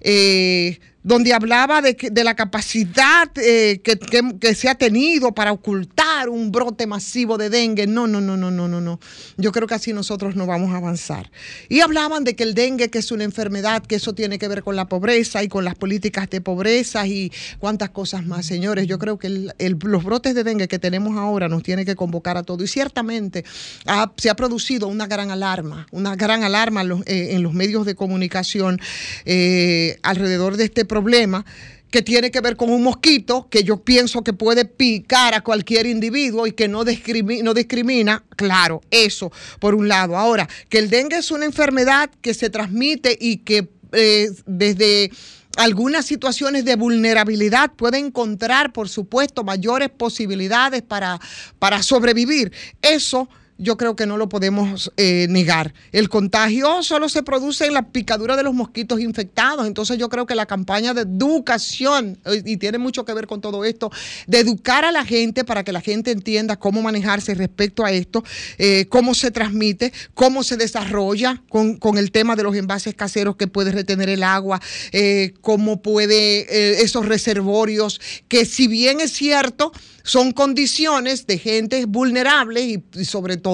Eh, 0.00 0.78
donde 1.02 1.32
hablaba 1.32 1.80
de, 1.80 1.96
que- 1.96 2.10
de 2.10 2.24
la 2.24 2.34
capacidad 2.36 3.30
eh, 3.36 3.80
que, 3.82 3.98
que- 3.98 4.54
se 4.54 4.68
ha 4.68 4.74
tenido 4.74 5.32
para 5.32 5.50
ocultar 5.50 6.28
un 6.28 6.52
brote 6.52 6.86
masivo 6.86 7.38
de 7.38 7.48
dengue. 7.48 7.86
No, 7.86 8.06
no, 8.06 8.20
no, 8.20 8.36
no, 8.36 8.50
no, 8.50 8.68
no, 8.68 8.82
no. 8.82 9.00
Yo 9.38 9.50
creo 9.50 9.66
que 9.66 9.72
así 9.74 9.94
nosotros 9.94 10.36
no 10.36 10.44
vamos 10.44 10.74
a 10.74 10.76
avanzar. 10.76 11.30
Y 11.70 11.80
hablaban 11.80 12.24
de 12.24 12.36
que 12.36 12.42
el 12.42 12.52
dengue, 12.52 12.90
que 12.90 12.98
es 12.98 13.10
una 13.12 13.24
enfermedad, 13.24 13.82
que 13.82 13.94
eso 13.94 14.12
tiene 14.14 14.38
que 14.38 14.46
ver 14.46 14.62
con 14.62 14.76
la 14.76 14.88
pobreza 14.88 15.42
y 15.42 15.48
con 15.48 15.64
las 15.64 15.74
políticas 15.74 16.28
de 16.28 16.42
pobreza 16.42 17.06
y 17.06 17.32
cuántas 17.58 17.88
cosas 17.88 18.26
más, 18.26 18.44
señores. 18.44 18.86
Yo 18.86 18.98
creo 18.98 19.18
que 19.18 19.28
el- 19.28 19.54
los 19.82 20.04
brotes 20.04 20.34
de 20.34 20.44
dengue 20.44 20.68
que 20.68 20.78
tenemos 20.78 21.16
ahora 21.16 21.48
nos 21.48 21.62
tiene 21.62 21.86
que 21.86 21.96
convocar 21.96 22.36
a 22.36 22.42
todo. 22.42 22.62
Y 22.62 22.68
ciertamente 22.68 23.42
ha- 23.86 24.12
se 24.18 24.28
ha 24.28 24.34
producido 24.36 24.86
una 24.88 25.06
gran 25.06 25.30
alarma, 25.30 25.86
una 25.92 26.14
gran 26.14 26.44
alarma 26.44 26.82
en 26.82 26.88
los, 26.88 27.00
eh, 27.06 27.38
medios 27.54 27.86
de 27.86 27.94
comunicación 27.94 28.78
alrededor 30.02 30.56
de 30.56 30.64
este 30.64 30.84
problema 30.84 31.44
que 31.90 32.02
tiene 32.02 32.30
que 32.30 32.40
ver 32.40 32.56
con 32.56 32.70
un 32.70 32.84
mosquito 32.84 33.48
que 33.50 33.64
yo 33.64 33.78
pienso 33.78 34.22
que 34.22 34.32
puede 34.32 34.64
picar 34.64 35.34
a 35.34 35.40
cualquier 35.40 35.86
individuo 35.86 36.46
y 36.46 36.52
que 36.52 36.68
no, 36.68 36.84
discrimi- 36.84 37.42
no 37.42 37.52
discrimina, 37.52 38.22
claro, 38.36 38.80
eso 38.92 39.32
por 39.58 39.74
un 39.74 39.88
lado. 39.88 40.16
Ahora, 40.16 40.48
que 40.68 40.78
el 40.78 40.88
dengue 40.88 41.16
es 41.16 41.32
una 41.32 41.46
enfermedad 41.46 42.08
que 42.20 42.32
se 42.32 42.48
transmite 42.48 43.18
y 43.20 43.38
que 43.38 43.68
eh, 43.90 44.30
desde 44.46 45.10
algunas 45.56 46.06
situaciones 46.06 46.64
de 46.64 46.76
vulnerabilidad 46.76 47.72
puede 47.72 47.98
encontrar, 47.98 48.72
por 48.72 48.88
supuesto, 48.88 49.42
mayores 49.42 49.90
posibilidades 49.90 50.82
para, 50.82 51.18
para 51.58 51.82
sobrevivir. 51.82 52.52
Eso 52.82 53.28
yo 53.60 53.76
creo 53.76 53.94
que 53.94 54.06
no 54.06 54.16
lo 54.16 54.28
podemos 54.28 54.92
eh, 54.96 55.26
negar. 55.28 55.74
El 55.92 56.08
contagio 56.08 56.82
solo 56.82 57.08
se 57.08 57.22
produce 57.22 57.66
en 57.66 57.74
la 57.74 57.88
picadura 57.88 58.36
de 58.36 58.42
los 58.42 58.54
mosquitos 58.54 59.00
infectados. 59.00 59.66
Entonces 59.66 59.98
yo 59.98 60.08
creo 60.08 60.26
que 60.26 60.34
la 60.34 60.46
campaña 60.46 60.94
de 60.94 61.02
educación, 61.02 62.18
eh, 62.24 62.42
y 62.44 62.56
tiene 62.56 62.78
mucho 62.78 63.04
que 63.04 63.14
ver 63.14 63.26
con 63.26 63.40
todo 63.40 63.64
esto, 63.64 63.90
de 64.26 64.40
educar 64.40 64.84
a 64.84 64.92
la 64.92 65.04
gente 65.04 65.44
para 65.44 65.64
que 65.64 65.72
la 65.72 65.80
gente 65.80 66.10
entienda 66.10 66.56
cómo 66.56 66.82
manejarse 66.82 67.34
respecto 67.34 67.84
a 67.84 67.92
esto, 67.92 68.24
eh, 68.58 68.86
cómo 68.88 69.14
se 69.14 69.30
transmite, 69.30 69.92
cómo 70.14 70.42
se 70.42 70.56
desarrolla 70.56 71.42
con, 71.48 71.76
con 71.76 71.98
el 71.98 72.10
tema 72.10 72.36
de 72.36 72.42
los 72.42 72.56
envases 72.56 72.94
caseros 72.94 73.36
que 73.36 73.46
puede 73.46 73.72
retener 73.72 74.08
el 74.08 74.22
agua, 74.22 74.60
eh, 74.92 75.34
cómo 75.40 75.82
puede 75.82 76.40
eh, 76.40 76.82
esos 76.82 77.06
reservorios, 77.06 78.00
que 78.28 78.44
si 78.44 78.68
bien 78.68 79.00
es 79.00 79.12
cierto, 79.12 79.72
son 80.02 80.32
condiciones 80.32 81.26
de 81.26 81.38
gente 81.38 81.84
vulnerable 81.84 82.62
y, 82.62 82.82
y 82.94 83.04
sobre 83.04 83.36
todo 83.36 83.49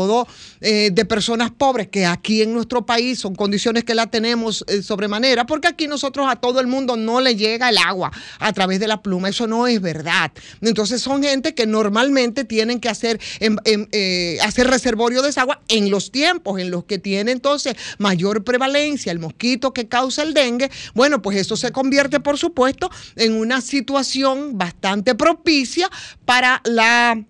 eh, 0.61 0.90
de 0.92 1.05
personas 1.05 1.51
pobres, 1.51 1.88
que 1.88 2.07
aquí 2.07 2.42
en 2.42 2.53
nuestro 2.53 2.84
país 2.84 3.18
son 3.20 3.34
condiciones 3.34 3.84
que 3.84 3.94
la 3.94 4.07
tenemos 4.09 4.64
eh, 4.68 4.82
sobremanera, 4.82 5.47
porque 5.47 5.68
aquí 5.68 5.86
nosotros 5.86 6.26
a 6.28 6.36
todo 6.36 6.61
el 6.61 6.66
mundo 6.66 6.97
no 6.97 7.20
le 7.20 7.36
llega 7.36 7.68
el 7.68 7.78
agua 7.78 8.11
a 8.38 8.53
través 8.53 8.80
de 8.80 8.88
la 8.88 9.01
pluma, 9.03 9.28
eso 9.28 9.47
no 9.47 9.66
es 9.66 9.80
verdad. 9.80 10.32
Entonces 10.61 11.01
son 11.03 11.22
gente 11.22 11.55
que 11.55 11.66
normalmente 11.66 12.44
tienen 12.44 12.80
que 12.80 12.88
hacer, 12.88 13.20
em- 13.40 13.57
em- 13.64 13.86
eh, 13.92 14.38
hacer 14.42 14.66
reservorio 14.66 15.22
de 15.22 15.32
agua 15.36 15.61
en 15.68 15.90
los 15.90 16.11
tiempos 16.11 16.59
en 16.61 16.70
los 16.70 16.84
que 16.84 16.99
tiene 16.99 17.32
entonces 17.32 17.74
mayor 17.99 18.42
prevalencia 18.42 19.12
el 19.12 19.18
mosquito 19.18 19.72
que 19.72 19.86
causa 19.86 20.22
el 20.22 20.34
dengue, 20.34 20.70
bueno, 20.94 21.20
pues 21.22 21.36
eso 21.36 21.57
se 21.57 21.72
convierte, 21.72 22.20
por 22.20 22.38
supuesto, 22.38 22.90
en 23.16 23.34
una 23.34 23.61
situación 23.61 24.57
bastante 24.57 25.14
propicia 25.14 25.90
para 26.24 26.61
la 26.64 27.22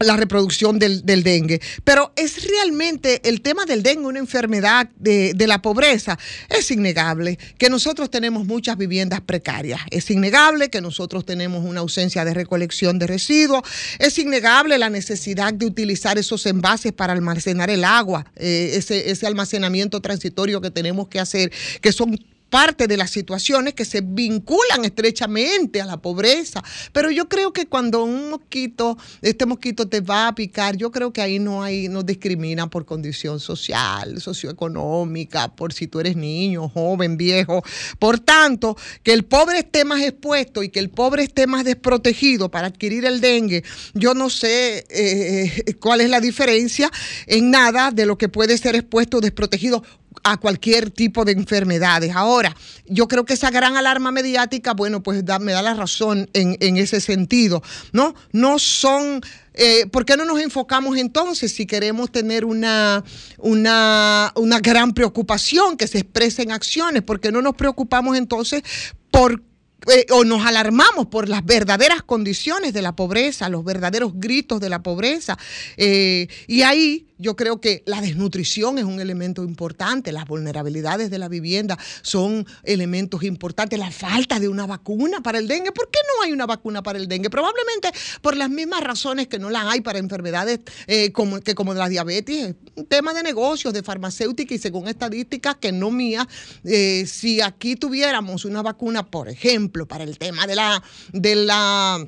la 0.00 0.16
reproducción 0.16 0.78
del, 0.78 1.04
del 1.04 1.22
dengue. 1.22 1.60
Pero 1.84 2.12
es 2.16 2.46
realmente 2.48 3.20
el 3.28 3.40
tema 3.40 3.64
del 3.64 3.82
dengue 3.82 4.06
una 4.06 4.18
enfermedad 4.18 4.88
de, 4.96 5.32
de 5.34 5.46
la 5.46 5.62
pobreza. 5.62 6.18
Es 6.48 6.70
innegable 6.70 7.38
que 7.58 7.70
nosotros 7.70 8.10
tenemos 8.10 8.46
muchas 8.46 8.76
viviendas 8.76 9.20
precarias. 9.20 9.80
Es 9.90 10.10
innegable 10.10 10.68
que 10.68 10.80
nosotros 10.80 11.24
tenemos 11.24 11.64
una 11.64 11.80
ausencia 11.80 12.24
de 12.24 12.34
recolección 12.34 12.98
de 12.98 13.06
residuos. 13.06 13.62
Es 13.98 14.18
innegable 14.18 14.78
la 14.78 14.90
necesidad 14.90 15.54
de 15.54 15.66
utilizar 15.66 16.18
esos 16.18 16.44
envases 16.46 16.92
para 16.92 17.12
almacenar 17.12 17.70
el 17.70 17.84
agua, 17.84 18.26
eh, 18.36 18.72
ese, 18.74 19.10
ese 19.10 19.26
almacenamiento 19.26 20.00
transitorio 20.00 20.60
que 20.60 20.70
tenemos 20.70 21.08
que 21.08 21.20
hacer, 21.20 21.52
que 21.80 21.92
son 21.92 22.18
parte 22.54 22.86
de 22.86 22.96
las 22.96 23.10
situaciones 23.10 23.74
que 23.74 23.84
se 23.84 24.00
vinculan 24.00 24.84
estrechamente 24.84 25.80
a 25.80 25.86
la 25.86 25.96
pobreza. 25.96 26.62
Pero 26.92 27.10
yo 27.10 27.28
creo 27.28 27.52
que 27.52 27.66
cuando 27.66 28.04
un 28.04 28.30
mosquito, 28.30 28.96
este 29.22 29.44
mosquito 29.44 29.88
te 29.88 30.00
va 30.00 30.28
a 30.28 30.36
picar, 30.36 30.76
yo 30.76 30.92
creo 30.92 31.12
que 31.12 31.20
ahí 31.20 31.40
no 31.40 31.64
hay, 31.64 31.88
no 31.88 32.04
discrimina 32.04 32.70
por 32.70 32.84
condición 32.84 33.40
social, 33.40 34.20
socioeconómica, 34.20 35.48
por 35.56 35.72
si 35.72 35.88
tú 35.88 35.98
eres 35.98 36.14
niño, 36.14 36.68
joven, 36.68 37.16
viejo. 37.16 37.64
Por 37.98 38.20
tanto, 38.20 38.76
que 39.02 39.14
el 39.14 39.24
pobre 39.24 39.58
esté 39.58 39.84
más 39.84 40.02
expuesto 40.02 40.62
y 40.62 40.68
que 40.68 40.78
el 40.78 40.90
pobre 40.90 41.24
esté 41.24 41.48
más 41.48 41.64
desprotegido 41.64 42.52
para 42.52 42.68
adquirir 42.68 43.04
el 43.04 43.20
dengue, 43.20 43.64
yo 43.94 44.14
no 44.14 44.30
sé 44.30 44.86
eh, 44.90 45.74
cuál 45.80 46.02
es 46.02 46.08
la 46.08 46.20
diferencia 46.20 46.88
en 47.26 47.50
nada 47.50 47.90
de 47.90 48.06
lo 48.06 48.16
que 48.16 48.28
puede 48.28 48.56
ser 48.58 48.76
expuesto 48.76 49.16
o 49.16 49.20
desprotegido 49.20 49.82
a 50.24 50.38
cualquier 50.38 50.90
tipo 50.90 51.24
de 51.24 51.32
enfermedades. 51.32 52.14
Ahora, 52.16 52.56
yo 52.86 53.06
creo 53.06 53.24
que 53.24 53.34
esa 53.34 53.50
gran 53.50 53.76
alarma 53.76 54.10
mediática, 54.10 54.72
bueno, 54.72 55.02
pues 55.02 55.22
me 55.40 55.52
da 55.52 55.62
la 55.62 55.74
razón 55.74 56.28
en, 56.32 56.56
en 56.60 56.76
ese 56.78 57.00
sentido, 57.00 57.62
¿no? 57.92 58.14
No 58.32 58.58
son... 58.58 59.20
eh, 59.52 59.86
¿Por 59.86 60.04
qué 60.04 60.16
no 60.16 60.24
nos 60.24 60.40
enfocamos 60.40 60.96
entonces 60.96 61.52
si 61.54 61.66
queremos 61.66 62.10
tener 62.10 62.44
una, 62.44 63.04
una, 63.38 64.32
una 64.34 64.58
gran 64.60 64.94
preocupación 64.94 65.76
que 65.76 65.86
se 65.86 65.98
exprese 65.98 66.42
en 66.42 66.52
acciones? 66.52 67.02
¿Por 67.02 67.20
qué 67.20 67.30
no 67.30 67.42
nos 67.42 67.54
preocupamos 67.54 68.16
entonces 68.16 68.62
por 69.10 69.42
eh, 69.86 70.06
o 70.10 70.24
nos 70.24 70.46
alarmamos 70.46 71.06
por 71.06 71.28
las 71.28 71.44
verdaderas 71.44 72.02
condiciones 72.02 72.72
de 72.72 72.80
la 72.80 72.96
pobreza, 72.96 73.50
los 73.50 73.64
verdaderos 73.64 74.12
gritos 74.14 74.58
de 74.58 74.70
la 74.70 74.82
pobreza. 74.82 75.36
Eh, 75.76 76.26
y 76.46 76.62
ahí 76.62 77.06
yo 77.18 77.36
creo 77.36 77.60
que 77.60 77.82
la 77.86 78.00
desnutrición 78.00 78.78
es 78.78 78.84
un 78.84 79.00
elemento 79.00 79.44
importante, 79.44 80.12
las 80.12 80.26
vulnerabilidades 80.26 81.10
de 81.10 81.18
la 81.18 81.28
vivienda 81.28 81.78
son 82.02 82.46
elementos 82.62 83.22
importantes, 83.22 83.78
la 83.78 83.90
falta 83.90 84.40
de 84.40 84.48
una 84.48 84.66
vacuna 84.66 85.22
para 85.22 85.38
el 85.38 85.48
dengue. 85.48 85.72
¿Por 85.72 85.90
qué 85.90 86.00
no 86.16 86.24
hay 86.24 86.32
una 86.32 86.46
vacuna 86.46 86.82
para 86.82 86.98
el 86.98 87.08
dengue? 87.08 87.30
Probablemente 87.30 87.90
por 88.20 88.36
las 88.36 88.50
mismas 88.50 88.82
razones 88.82 89.28
que 89.28 89.38
no 89.38 89.50
la 89.50 89.70
hay 89.70 89.80
para 89.80 89.98
enfermedades 89.98 90.60
eh, 90.86 91.12
como, 91.12 91.40
que 91.40 91.54
como 91.54 91.74
la 91.74 91.88
diabetes, 91.88 92.48
es 92.48 92.54
un 92.76 92.86
tema 92.86 93.14
de 93.14 93.22
negocios, 93.22 93.72
de 93.72 93.82
farmacéutica 93.82 94.54
y 94.54 94.58
según 94.58 94.88
estadísticas 94.88 95.56
que 95.56 95.72
no 95.72 95.90
mías, 95.90 96.26
eh, 96.64 97.04
si 97.06 97.40
aquí 97.40 97.76
tuviéramos 97.76 98.44
una 98.44 98.62
vacuna, 98.62 99.06
por 99.06 99.28
ejemplo, 99.28 99.86
para 99.86 100.04
el 100.04 100.18
tema 100.18 100.46
de 100.46 100.54
la, 100.56 100.82
de 101.12 101.36
la 101.36 102.06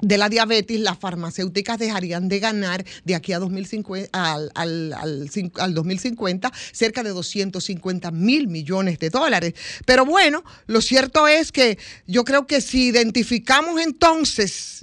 de 0.00 0.18
la 0.18 0.28
diabetes, 0.28 0.80
las 0.80 0.98
farmacéuticas 0.98 1.78
dejarían 1.78 2.28
de 2.28 2.38
ganar 2.38 2.84
de 3.04 3.14
aquí 3.14 3.32
a 3.32 3.38
2050, 3.38 4.10
al, 4.12 4.50
al, 4.54 4.92
al, 4.92 5.30
cin- 5.30 5.52
al 5.58 5.74
2050 5.74 6.52
cerca 6.72 7.02
de 7.02 7.10
250 7.10 8.10
mil 8.10 8.48
millones 8.48 8.98
de 8.98 9.10
dólares. 9.10 9.54
Pero 9.84 10.04
bueno, 10.04 10.44
lo 10.66 10.80
cierto 10.80 11.26
es 11.28 11.52
que 11.52 11.78
yo 12.06 12.24
creo 12.24 12.46
que 12.46 12.60
si 12.60 12.88
identificamos 12.88 13.80
entonces 13.80 14.80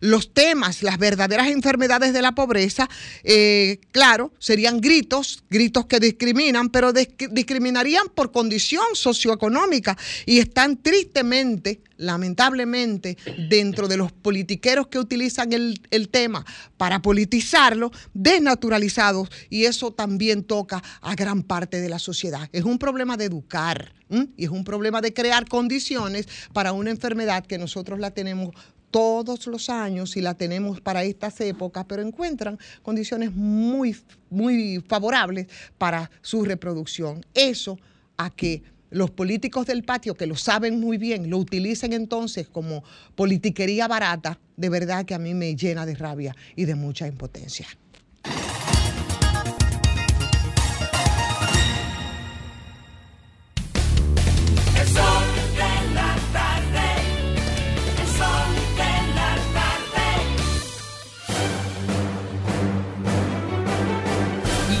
los 0.00 0.32
temas, 0.34 0.82
las 0.82 0.98
verdaderas 0.98 1.48
enfermedades 1.48 2.12
de 2.12 2.22
la 2.22 2.32
pobreza, 2.32 2.88
eh, 3.24 3.78
claro, 3.92 4.32
serían 4.38 4.80
gritos, 4.80 5.42
gritos 5.50 5.86
que 5.86 6.00
discriminan, 6.00 6.68
pero 6.70 6.92
dis- 6.92 7.30
discriminarían 7.30 8.08
por 8.14 8.32
condición 8.32 8.84
socioeconómica 8.94 9.96
y 10.26 10.38
están 10.38 10.76
tristemente 10.82 11.80
lamentablemente, 11.98 13.18
dentro 13.50 13.88
de 13.88 13.98
los 13.98 14.10
politiqueros 14.10 14.86
que 14.86 14.98
utilizan 14.98 15.52
el, 15.52 15.80
el 15.90 16.08
tema 16.08 16.46
para 16.76 17.02
politizarlo, 17.02 17.90
desnaturalizados, 18.14 19.28
y 19.50 19.64
eso 19.64 19.92
también 19.92 20.44
toca 20.44 20.82
a 21.02 21.14
gran 21.14 21.42
parte 21.42 21.80
de 21.80 21.88
la 21.90 21.98
sociedad. 21.98 22.48
Es 22.52 22.64
un 22.64 22.78
problema 22.78 23.16
de 23.16 23.26
educar 23.26 23.92
y 24.36 24.44
es 24.44 24.50
un 24.50 24.64
problema 24.64 25.02
de 25.02 25.12
crear 25.12 25.46
condiciones 25.46 26.28
para 26.52 26.72
una 26.72 26.90
enfermedad 26.90 27.44
que 27.44 27.58
nosotros 27.58 27.98
la 27.98 28.12
tenemos 28.12 28.54
todos 28.90 29.46
los 29.46 29.68
años 29.68 30.16
y 30.16 30.20
la 30.20 30.34
tenemos 30.34 30.80
para 30.80 31.04
estas 31.04 31.40
épocas, 31.40 31.84
pero 31.86 32.02
encuentran 32.02 32.58
condiciones 32.82 33.32
muy, 33.34 33.96
muy 34.30 34.82
favorables 34.88 35.46
para 35.76 36.10
su 36.22 36.44
reproducción. 36.44 37.24
Eso 37.34 37.78
a 38.16 38.30
que 38.30 38.62
los 38.90 39.10
políticos 39.10 39.66
del 39.66 39.84
patio, 39.84 40.14
que 40.14 40.26
lo 40.26 40.36
saben 40.36 40.80
muy 40.80 40.98
bien, 40.98 41.30
lo 41.30 41.38
utilicen 41.38 41.92
entonces 41.92 42.48
como 42.48 42.84
politiquería 43.14 43.88
barata, 43.88 44.38
de 44.56 44.68
verdad 44.68 45.04
que 45.04 45.14
a 45.14 45.18
mí 45.18 45.34
me 45.34 45.54
llena 45.56 45.86
de 45.86 45.94
rabia 45.94 46.34
y 46.56 46.64
de 46.64 46.74
mucha 46.74 47.06
impotencia. 47.06 47.66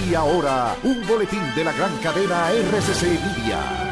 Y 0.08 0.14
ahora, 0.14 0.74
un 0.84 1.06
boletín 1.06 1.42
de 1.54 1.64
la 1.64 1.72
gran 1.72 1.94
cadena 1.98 2.50
RCC 2.50 3.02
Media. 3.02 3.87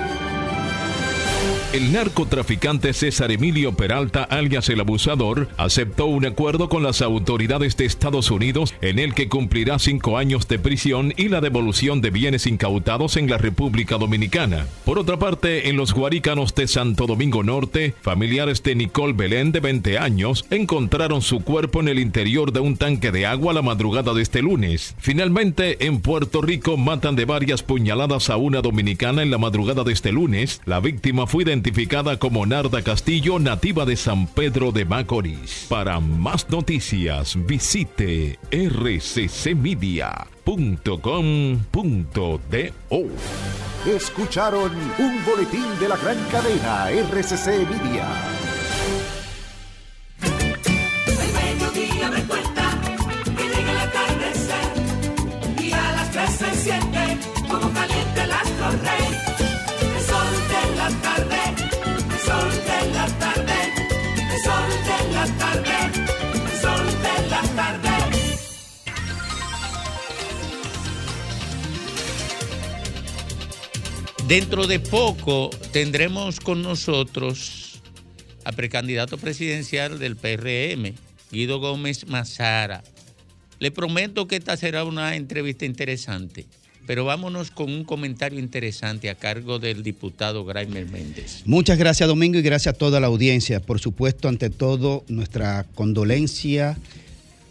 El 1.77 1.93
narcotraficante 1.93 2.95
César 2.95 3.31
Emilio 3.31 3.73
Peralta, 3.73 4.23
alias 4.23 4.71
el 4.71 4.81
abusador, 4.81 5.49
aceptó 5.59 6.07
un 6.07 6.25
acuerdo 6.25 6.71
con 6.71 6.83
las 6.83 7.03
autoridades 7.03 7.77
de 7.77 7.85
Estados 7.85 8.31
Unidos 8.31 8.73
en 8.81 8.99
el 8.99 9.13
que 9.13 9.29
cumplirá 9.29 9.79
cinco 9.79 10.17
años 10.17 10.49
de 10.49 10.59
prisión 10.59 11.13
y 11.19 11.29
la 11.29 11.43
devolución 11.43 12.01
de 12.01 12.09
bienes 12.09 12.47
incautados 12.47 13.19
en 13.19 13.29
la 13.29 13.37
República 13.37 13.99
Dominicana. 13.99 14.67
Por 14.87 14.99
otra 14.99 15.19
parte, 15.19 15.69
en 15.69 15.77
los 15.77 15.93
Guarícanos 15.93 16.55
de 16.55 16.67
Santo 16.67 17.07
Domingo 17.07 17.43
Norte, 17.43 17.95
familiares 18.01 18.63
de 18.63 18.75
Nicole 18.75 19.13
Belén, 19.13 19.53
de 19.53 19.61
20 19.61 19.99
años, 19.99 20.47
encontraron 20.49 21.21
su 21.21 21.41
cuerpo 21.41 21.81
en 21.81 21.89
el 21.89 21.99
interior 21.99 22.53
de 22.53 22.61
un 22.61 22.79
tanque 22.79 23.13
de 23.13 23.27
agua 23.27 23.53
la 23.53 23.61
madrugada 23.61 24.15
de 24.15 24.23
este 24.23 24.41
lunes. 24.41 24.95
Finalmente, 24.97 25.85
en 25.85 26.01
Puerto 26.01 26.41
Rico 26.41 26.79
matan 26.79 27.17
de 27.17 27.27
varias 27.27 27.63
puñaladas 27.63 28.31
a 28.31 28.39
una 28.39 28.63
dominicana 28.63 29.23
en 29.23 29.31
la 29.31 29.37
madrugada 29.37 29.85
de 29.85 29.93
este 29.93 30.11
lunes. 30.11 30.63
La 30.65 30.81
víctima 30.81 31.27
fue 31.27 31.36
identificada 31.41 32.19
como 32.19 32.47
Narda 32.47 32.83
Castillo, 32.83 33.39
nativa 33.39 33.85
de 33.85 33.97
San 33.97 34.27
Pedro 34.27 34.73
de 34.73 34.85
Macorís. 34.85 35.67
Para 35.69 36.01
más 36.01 36.49
noticias, 36.51 37.37
visite 37.47 38.39
rccmedia.com.do. 38.51 39.97
Escucharon 43.87 44.73
un 44.99 45.25
boletín 45.25 45.65
de 45.79 45.89
la 45.89 45.97
gran 45.97 46.17
cadena 46.31 46.91
RCC 46.91 47.47
Media. 47.69 48.09
El 51.07 51.33
mediodía 51.33 52.11
me 52.11 52.23
cuenta 52.25 52.71
que 53.37 53.45
llega 53.49 53.71
el 53.71 53.79
atardecer 53.79 54.73
y 55.63 55.73
a 55.73 55.93
las 55.93 56.11
tres 56.11 56.31
se 56.31 56.55
siente 56.55 57.19
como 57.49 57.73
caliente 57.73 58.23
el 58.23 58.33
astro 58.33 58.71
rey. 58.83 59.06
Dentro 74.29 74.67
de 74.67 74.81
poco 74.81 75.51
tendremos 75.71 76.41
con 76.41 76.61
nosotros 76.61 77.81
al 78.43 78.55
precandidato 78.55 79.19
presidencial 79.19 80.01
del 80.01 80.17
PRM, 80.17 80.95
Guido 81.31 81.61
Gómez 81.61 82.09
Mazara. 82.09 82.83
Le 83.61 83.71
prometo 83.71 84.27
que 84.27 84.35
esta 84.35 84.57
será 84.57 84.83
una 84.83 85.15
entrevista 85.15 85.65
interesante, 85.65 86.47
pero 86.89 87.05
vámonos 87.05 87.53
con 87.53 87.73
un 87.73 87.85
comentario 87.85 88.41
interesante 88.41 89.11
a 89.11 89.15
cargo 89.15 89.61
del 89.61 89.85
diputado 89.85 90.45
Graimer 90.45 90.91
Méndez. 90.91 91.43
Muchas 91.45 91.79
gracias 91.79 92.09
Domingo 92.09 92.41
y 92.41 92.43
gracias 92.43 92.75
a 92.75 92.79
toda 92.79 92.99
la 92.99 93.07
audiencia. 93.07 93.61
Por 93.61 93.79
supuesto, 93.79 94.27
ante 94.27 94.51
todo, 94.51 95.05
nuestra 95.07 95.67
condolencia 95.77 96.77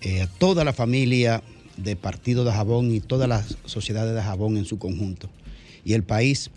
eh, 0.01 0.23
a 0.23 0.27
toda 0.27 0.65
la 0.65 0.73
familia 0.73 1.41
de 1.77 1.95
Partido 1.95 2.43
de 2.43 2.51
Jabón 2.51 2.93
y 2.93 2.99
toda 2.99 3.27
la 3.27 3.45
sociedad 3.63 4.13
de 4.13 4.21
Jabón 4.21 4.57
en 4.57 4.65
su 4.65 4.77
conjunto. 4.77 5.29
Y 5.85 5.93
el 5.93 6.03
país 6.03 6.51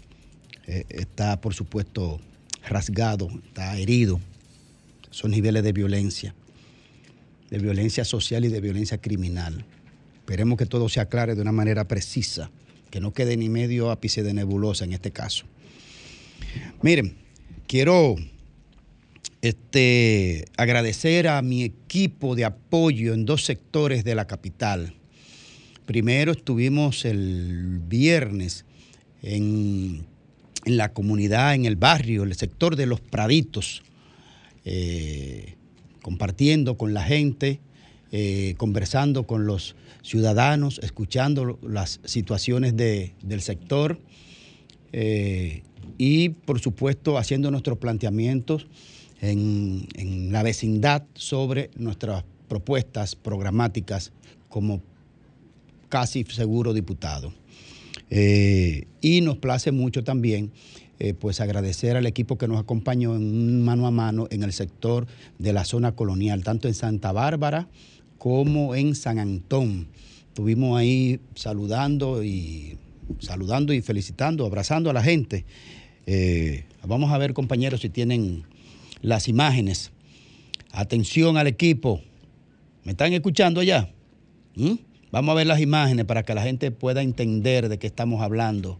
eh, 0.69 0.85
está, 0.91 1.41
por 1.41 1.55
supuesto, 1.55 2.21
rasgado, 2.69 3.31
está 3.47 3.79
herido. 3.79 4.21
Son 5.11 5.31
niveles 5.31 5.65
de 5.65 5.73
violencia, 5.73 6.35
de 7.51 7.59
violencia 7.59 8.05
social 8.05 8.45
y 8.45 8.49
de 8.49 8.61
violencia 8.61 8.99
criminal. 8.99 9.65
Esperemos 10.19 10.59
que 10.59 10.67
todo 10.67 10.91
se 10.91 11.01
aclare 11.01 11.35
de 11.35 11.41
una 11.41 11.53
manera 11.53 11.89
precisa, 11.89 12.51
que 12.91 13.01
no 13.01 13.15
quede 13.15 13.39
ni 13.39 13.49
medio 13.49 13.91
ápice 13.91 14.23
de 14.23 14.35
nebulosa 14.35 14.85
en 14.85 14.93
este 14.93 15.11
caso. 15.11 15.47
Miren, 16.83 17.17
quiero 17.67 18.17
este, 19.41 20.45
agradecer 20.59 21.29
a 21.29 21.41
mi 21.41 21.63
equipo 21.65 22.37
de 22.37 22.45
apoyo 22.45 23.15
en 23.15 23.25
dos 23.25 23.47
sectores 23.47 24.05
de 24.05 24.15
la 24.15 24.27
capital. 24.27 24.95
Primero 25.87 26.33
estuvimos 26.33 27.07
el 27.07 27.81
viernes 27.89 28.67
en, 29.23 30.05
en 30.69 30.77
la 30.77 30.93
comunidad, 30.93 31.55
en 31.55 31.65
el 31.65 31.77
barrio, 31.77 32.23
el 32.25 32.35
sector 32.35 32.77
de 32.77 32.87
los 32.87 33.01
Praditos, 33.01 33.83
eh, 34.65 35.55
compartiendo 36.03 36.77
con 36.77 36.93
la 36.95 37.03
gente, 37.03 37.61
eh, 38.13 38.55
conversando 38.59 39.27
con 39.27 39.47
los 39.47 39.75
ciudadanos, 40.03 40.79
escuchando 40.83 41.59
las 41.63 42.01
situaciones 42.05 42.77
de- 42.77 43.15
del 43.23 43.41
sector 43.41 43.99
eh, 44.93 45.63
y, 45.99 46.31
por 46.31 46.61
supuesto, 46.61 47.19
haciendo 47.19 47.51
nuestros 47.51 47.79
planteamientos 47.79 48.67
en, 49.21 49.87
en 49.95 50.33
la 50.33 50.43
vecindad 50.43 51.03
sobre 51.15 51.71
nuestras 51.77 52.25
propuestas 52.49 53.15
programáticas 53.17 54.13
como 54.49 54.81
casi 55.89 56.25
seguro 56.25 56.73
diputado. 56.75 57.33
Eh, 58.11 58.87
y 59.01 59.21
nos 59.21 59.39
place 59.39 59.71
mucho 59.71 60.03
también 60.03 60.51
eh, 61.01 61.15
pues 61.15 61.41
agradecer 61.41 61.97
al 61.97 62.07
equipo 62.07 62.39
que 62.39 62.49
nos 62.49 62.59
acompañó 62.59 63.15
en 63.15 63.23
un 63.23 63.63
mano 63.63 63.87
a 63.87 63.93
mano 63.93 64.27
en 64.31 64.43
el 64.43 64.53
sector 64.53 65.07
de 65.39 65.53
la 65.53 65.65
zona 65.65 65.93
colonial, 65.93 66.43
tanto 66.43 66.67
en 66.67 66.75
Santa 66.75 67.13
Bárbara 67.13 67.69
como 68.19 68.75
en 68.75 68.97
San 68.97 69.21
Antón. 69.21 69.87
Estuvimos 70.27 70.77
ahí 70.77 71.21
saludando 71.37 72.25
y 72.25 72.79
saludando 73.21 73.73
y 73.73 73.81
felicitando, 73.81 74.45
abrazando 74.45 74.91
a 74.91 74.93
la 74.93 75.03
gente. 75.03 75.45
Eh, 76.07 76.65
vamos 76.85 77.13
a 77.13 77.19
ver, 77.19 77.33
compañeros, 77.33 77.81
si 77.81 77.91
tienen 77.91 78.43
las 79.01 79.29
imágenes. 79.29 79.93
Atención 80.73 81.37
al 81.37 81.47
equipo. 81.47 82.03
¿Me 82.85 82.93
están 82.93 83.13
escuchando 83.13 83.63
ya? 83.63 83.93
¿Mm? 84.57 84.75
Vamos 85.11 85.33
a 85.33 85.37
ver 85.37 85.47
las 85.47 85.61
imágenes 85.61 86.05
para 86.05 86.23
que 86.23 86.35
la 86.35 86.43
gente 86.43 86.71
pueda 86.71 87.01
entender 87.01 87.71
de 87.71 87.79
qué 87.79 87.87
estamos 87.87 88.21
hablando. 88.21 88.79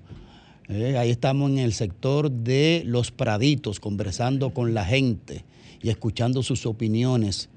Eh, 0.69 0.99
ahí 0.99 1.09
estamos 1.11 1.51
en 1.51 1.59
el 1.59 1.73
sector 1.73 2.31
de 2.31 2.83
los 2.85 3.11
Praditos, 3.11 3.81
conversando 3.81 4.51
con 4.51 4.75
la 4.75 4.85
gente 4.85 5.45
y 5.83 5.89
escuchando 5.89 6.43
sus 6.43 6.67
opiniones. 6.67 7.49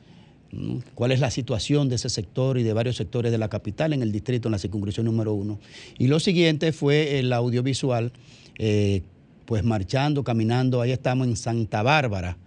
¿Mm? 0.53 0.77
¿Cuál 0.95 1.11
es 1.11 1.19
la 1.19 1.31
situación 1.31 1.89
de 1.89 1.95
ese 1.95 2.07
sector 2.09 2.57
y 2.57 2.63
de 2.63 2.71
varios 2.71 2.95
sectores 2.95 3.33
de 3.33 3.37
la 3.37 3.49
capital 3.49 3.91
en 3.91 4.03
el 4.03 4.13
distrito, 4.13 4.47
en 4.47 4.53
la 4.53 4.59
circunscripción 4.59 5.05
número 5.05 5.33
uno? 5.33 5.59
Y 5.97 6.07
lo 6.07 6.21
siguiente 6.21 6.71
fue 6.71 7.19
el 7.19 7.33
audiovisual, 7.33 8.13
eh, 8.57 9.01
pues 9.45 9.65
marchando, 9.65 10.23
caminando. 10.23 10.79
Ahí 10.79 10.91
estamos 10.91 11.27
en 11.27 11.35
Santa 11.35 11.83
Bárbara, 11.83 12.37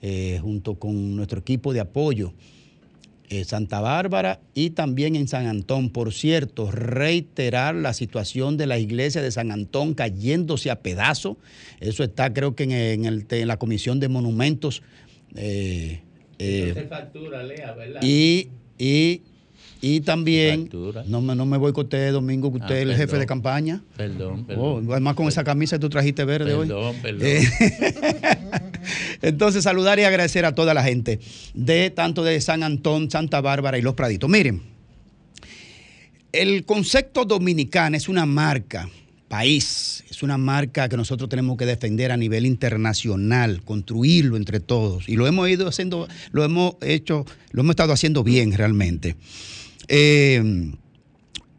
eh, 0.00 0.38
junto 0.40 0.76
con 0.76 1.16
nuestro 1.16 1.40
equipo 1.40 1.72
de 1.72 1.80
apoyo. 1.80 2.32
Eh, 3.32 3.44
Santa 3.44 3.80
Bárbara 3.80 4.40
y 4.54 4.70
también 4.70 5.16
en 5.16 5.26
San 5.26 5.46
Antón. 5.46 5.88
Por 5.88 6.12
cierto, 6.12 6.70
reiterar 6.70 7.74
la 7.74 7.94
situación 7.94 8.58
de 8.58 8.66
la 8.66 8.78
iglesia 8.78 9.22
de 9.22 9.30
San 9.30 9.50
Antón 9.50 9.94
cayéndose 9.94 10.70
a 10.70 10.80
pedazos. 10.80 11.36
Eso 11.80 12.04
está 12.04 12.32
creo 12.34 12.54
que 12.54 12.64
en, 12.64 12.72
en 12.72 13.04
el- 13.06 13.26
en 13.30 13.48
la 13.48 13.56
Comisión 13.58 14.00
de 14.00 14.08
Monumentos. 14.08 14.82
eh, 15.34 16.02
eh, 16.38 16.86
factura, 16.90 17.42
Lea, 17.42 17.72
¿verdad? 17.72 18.00
y, 18.02 18.48
y, 18.78 19.22
y 19.84 20.00
también, 20.00 20.70
no 21.06 21.20
me, 21.20 21.34
no 21.34 21.44
me 21.44 21.58
boicotee, 21.58 22.10
Domingo, 22.12 22.50
que 22.52 22.58
usted 22.58 22.74
Ah, 22.74 22.78
es 22.78 22.88
el 22.88 22.96
jefe 22.96 23.18
de 23.18 23.26
campaña. 23.26 23.82
Perdón, 23.96 24.42
Oh, 24.42 24.46
perdón. 24.46 24.86
además 24.92 25.14
con 25.16 25.26
esa 25.28 25.42
camisa 25.44 25.76
que 25.76 25.80
tú 25.80 25.88
trajiste 25.90 26.24
verde 26.24 26.54
hoy. 26.54 26.68
Perdón, 26.68 26.96
perdón. 27.02 27.26
Eh, 27.26 27.42
Entonces, 29.22 29.64
saludar 29.64 29.98
y 29.98 30.04
agradecer 30.04 30.44
a 30.44 30.54
toda 30.54 30.72
la 30.72 30.82
gente 30.84 31.18
de 31.54 31.90
tanto 31.90 32.22
de 32.24 32.40
San 32.40 32.62
Antón, 32.62 33.10
Santa 33.10 33.40
Bárbara 33.40 33.76
y 33.76 33.82
Los 33.82 33.94
Praditos. 33.94 34.30
Miren, 34.30 34.62
el 36.32 36.64
concepto 36.64 37.24
dominicano 37.24 37.96
es 37.96 38.08
una 38.08 38.24
marca, 38.24 38.88
país, 39.28 40.04
es 40.10 40.22
una 40.22 40.38
marca 40.38 40.88
que 40.88 40.96
nosotros 40.96 41.28
tenemos 41.28 41.56
que 41.56 41.66
defender 41.66 42.10
a 42.12 42.16
nivel 42.16 42.46
internacional, 42.46 43.62
construirlo 43.62 44.36
entre 44.36 44.60
todos. 44.60 45.08
Y 45.08 45.16
lo 45.16 45.26
hemos 45.26 45.48
ido 45.48 45.68
haciendo, 45.68 46.08
lo 46.32 46.44
hemos 46.44 46.76
hecho, 46.80 47.24
lo 47.50 47.62
hemos 47.62 47.70
estado 47.72 47.92
haciendo 47.92 48.24
bien 48.24 48.52
realmente. 48.52 49.16
Eh, 49.94 50.72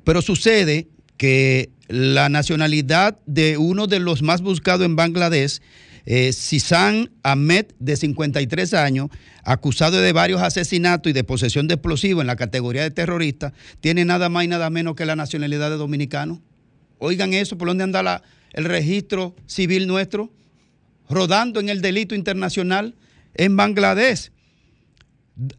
pero 0.04 0.24
sucede 0.24 0.88
que 1.18 1.70
la 1.88 2.30
nacionalidad 2.30 3.20
de 3.28 3.60
uno 3.60 3.86
de 3.86 4.00
los 4.00 4.24
más 4.24 4.42
buscados 4.42 4.88
en 4.88 4.96
Bangladesh, 4.96 5.62
eh, 6.08 6.34
Sisan 6.34 7.12
Ahmed, 7.22 7.68
de 7.78 7.96
53 7.96 8.74
años, 8.74 9.10
acusado 9.44 10.02
de 10.02 10.12
varios 10.14 10.42
asesinatos 10.42 11.12
y 11.12 11.14
de 11.14 11.24
posesión 11.24 11.68
de 11.68 11.76
explosivos 11.76 12.22
en 12.22 12.28
la 12.28 12.36
categoría 12.36 12.82
de 12.82 12.90
terrorista, 12.90 13.54
tiene 13.82 14.04
nada 14.04 14.30
más 14.30 14.46
y 14.46 14.48
nada 14.48 14.72
menos 14.72 14.96
que 14.96 15.06
la 15.06 15.16
nacionalidad 15.16 15.70
de 15.70 15.78
dominicano. 15.78 16.42
Oigan 16.98 17.34
eso, 17.34 17.56
¿por 17.56 17.68
dónde 17.68 17.84
anda 17.84 18.24
el 18.54 18.66
registro 18.66 19.36
civil 19.46 19.86
nuestro? 19.86 20.34
Rodando 21.08 21.60
en 21.60 21.70
el 21.70 21.82
delito 21.82 22.16
internacional 22.16 22.96
en 23.36 23.56
Bangladesh. 23.56 24.32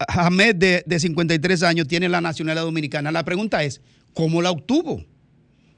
Ahmed, 0.09 0.57
de, 0.57 0.83
de 0.87 1.01
53 1.01 1.63
años, 1.63 1.89
tiene 1.89 2.09
la 2.09 2.21
nacionalidad 2.21 2.65
dominicana. 2.65 3.11
La 3.11 3.25
pregunta 3.25 3.63
es, 3.65 3.81
¿cómo 4.13 4.41
la 4.43 4.51
obtuvo? 4.51 5.05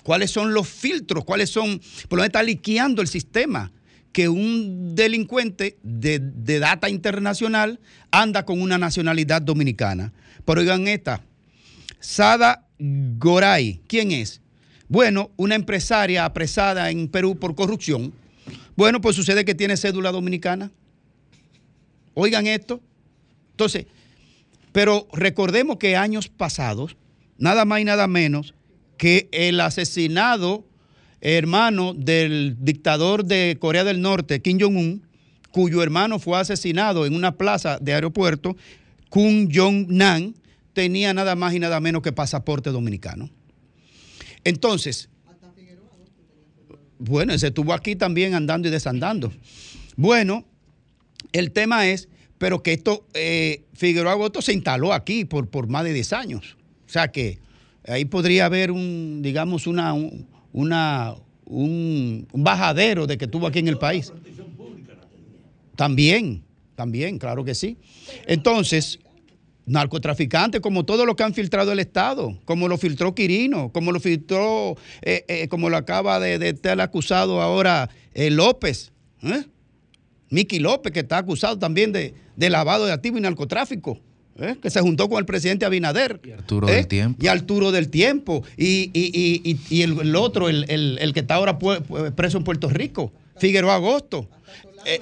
¿Cuáles 0.02 0.30
son 0.30 0.54
los 0.54 0.68
filtros? 0.68 1.24
¿Cuáles 1.24 1.50
son? 1.50 1.80
¿Por 2.08 2.18
dónde 2.18 2.26
está 2.26 2.42
liqueando 2.42 3.02
el 3.02 3.08
sistema? 3.08 3.72
Que 4.12 4.28
un 4.28 4.94
delincuente 4.94 5.78
de, 5.82 6.20
de 6.20 6.58
data 6.58 6.88
internacional 6.88 7.80
anda 8.10 8.44
con 8.44 8.62
una 8.62 8.78
nacionalidad 8.78 9.42
dominicana. 9.42 10.12
Pero 10.44 10.60
oigan 10.60 10.86
esta, 10.86 11.22
Sada 11.98 12.68
Goray, 12.78 13.80
¿quién 13.88 14.12
es? 14.12 14.40
Bueno, 14.88 15.32
una 15.36 15.56
empresaria 15.56 16.24
apresada 16.24 16.90
en 16.90 17.08
Perú 17.08 17.36
por 17.36 17.54
corrupción. 17.54 18.12
Bueno, 18.76 19.00
pues 19.00 19.16
sucede 19.16 19.44
que 19.44 19.54
tiene 19.54 19.76
cédula 19.76 20.12
dominicana. 20.12 20.70
Oigan 22.14 22.46
esto. 22.46 22.80
Entonces, 23.56 23.86
pero 24.72 25.08
recordemos 25.14 25.78
que 25.78 25.96
años 25.96 26.28
pasados, 26.28 26.94
nada 27.38 27.64
más 27.64 27.80
y 27.80 27.84
nada 27.84 28.06
menos 28.06 28.52
que 28.98 29.30
el 29.32 29.58
asesinado 29.60 30.66
hermano 31.22 31.94
del 31.94 32.58
dictador 32.60 33.24
de 33.24 33.56
Corea 33.58 33.82
del 33.82 34.02
Norte, 34.02 34.42
Kim 34.42 34.58
Jong-un, 34.60 35.06
cuyo 35.52 35.82
hermano 35.82 36.18
fue 36.18 36.38
asesinado 36.38 37.06
en 37.06 37.14
una 37.14 37.38
plaza 37.38 37.78
de 37.80 37.94
aeropuerto, 37.94 38.58
Kun 39.08 39.48
Jong-nam, 39.50 40.34
tenía 40.74 41.14
nada 41.14 41.34
más 41.34 41.54
y 41.54 41.58
nada 41.58 41.80
menos 41.80 42.02
que 42.02 42.12
pasaporte 42.12 42.68
dominicano. 42.68 43.30
Entonces, 44.44 45.08
bueno, 46.98 47.32
ese 47.32 47.46
estuvo 47.46 47.72
aquí 47.72 47.96
también 47.96 48.34
andando 48.34 48.68
y 48.68 48.70
desandando. 48.70 49.32
Bueno, 49.96 50.44
el 51.32 51.52
tema 51.52 51.88
es, 51.88 52.10
pero 52.38 52.62
que 52.62 52.72
esto, 52.72 53.06
eh, 53.14 53.62
Figueroa 53.74 54.14
Goto 54.14 54.42
se 54.42 54.52
instaló 54.52 54.92
aquí 54.92 55.24
por, 55.24 55.48
por 55.48 55.68
más 55.68 55.84
de 55.84 55.92
10 55.92 56.12
años. 56.12 56.56
O 56.86 56.90
sea 56.90 57.08
que 57.08 57.38
ahí 57.86 58.04
podría 58.04 58.46
haber 58.46 58.70
un, 58.70 59.20
digamos, 59.22 59.66
una, 59.66 59.92
un, 59.92 60.26
una, 60.52 61.14
un, 61.44 62.26
bajadero 62.32 63.06
de 63.06 63.18
que 63.18 63.26
tuvo 63.26 63.46
aquí 63.46 63.58
en 63.60 63.68
el 63.68 63.78
país. 63.78 64.12
También, 65.76 66.42
también, 66.74 67.18
claro 67.18 67.44
que 67.44 67.54
sí. 67.54 67.76
Entonces, 68.26 68.98
narcotraficantes, 69.66 70.60
como 70.60 70.84
todo 70.84 71.04
lo 71.04 71.16
que 71.16 71.22
han 71.22 71.34
filtrado 71.34 71.72
el 71.72 71.80
Estado, 71.80 72.38
como 72.44 72.68
lo 72.68 72.78
filtró 72.78 73.14
Quirino, 73.14 73.70
como 73.72 73.92
lo 73.92 74.00
filtró, 74.00 74.76
eh, 75.02 75.24
eh, 75.28 75.48
como 75.48 75.68
lo 75.68 75.76
acaba 75.76 76.20
de, 76.20 76.38
de 76.38 76.50
estar 76.50 76.80
acusado 76.80 77.42
ahora 77.42 77.90
eh, 78.14 78.30
López. 78.30 78.92
Miki 80.30 80.58
López, 80.58 80.92
que 80.92 81.00
está 81.00 81.18
acusado 81.18 81.58
también 81.58 81.92
de, 81.92 82.14
de 82.36 82.50
lavado 82.50 82.86
de 82.86 82.92
activos 82.92 83.18
y 83.18 83.22
narcotráfico. 83.22 83.98
¿eh? 84.38 84.54
que 84.60 84.68
se 84.68 84.82
juntó 84.82 85.08
con 85.08 85.18
el 85.18 85.24
presidente 85.24 85.64
Abinader. 85.64 86.20
Y 86.22 86.30
Arturo 86.32 86.66
del 86.66 86.86
Tiempo. 86.86 87.24
Y 87.24 87.26
Arturo 87.28 87.72
del 87.72 87.88
Tiempo. 87.88 88.44
Y, 88.58 88.90
y- 88.92 89.40
y- 89.44 89.58
y- 89.70 89.80
el, 89.82 89.98
el 89.98 90.14
otro, 90.14 90.50
el, 90.50 90.66
el- 90.68 90.98
el 91.00 91.14
que 91.14 91.20
está 91.20 91.36
ahora 91.36 91.58
preso 92.14 92.36
en 92.36 92.44
Puerto 92.44 92.68
Rico, 92.68 93.12
Figueroa 93.38 93.76
Agosto. 93.76 94.28
Eh, 94.84 95.00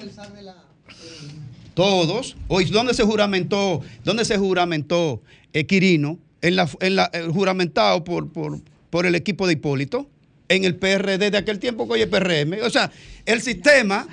todos. 1.73 2.35
Hoy, 2.47 2.65
¿dónde 2.65 2.93
se 2.93 3.03
juramentó? 3.03 3.81
¿Dónde 4.03 4.25
se 4.25 4.37
juramentó 4.37 5.21
eh, 5.53 5.65
Quirino? 5.65 6.17
En 6.41 6.55
la, 6.55 6.69
en 6.79 6.95
la- 6.95 7.09
eh, 7.13 7.27
juramentado 7.31 8.03
por, 8.03 8.29
por, 8.31 8.59
por 8.89 9.05
el 9.05 9.15
equipo 9.15 9.47
de 9.47 9.53
Hipólito, 9.53 10.07
en 10.47 10.63
el 10.63 10.75
PRD 10.75 11.31
de 11.31 11.37
aquel 11.37 11.59
tiempo 11.59 11.87
que 11.87 11.93
hoy 11.93 12.01
es 12.03 12.07
PRM. 12.07 12.61
O 12.63 12.69
sea, 12.69 12.91
el 13.25 13.41
sistema, 13.41 14.07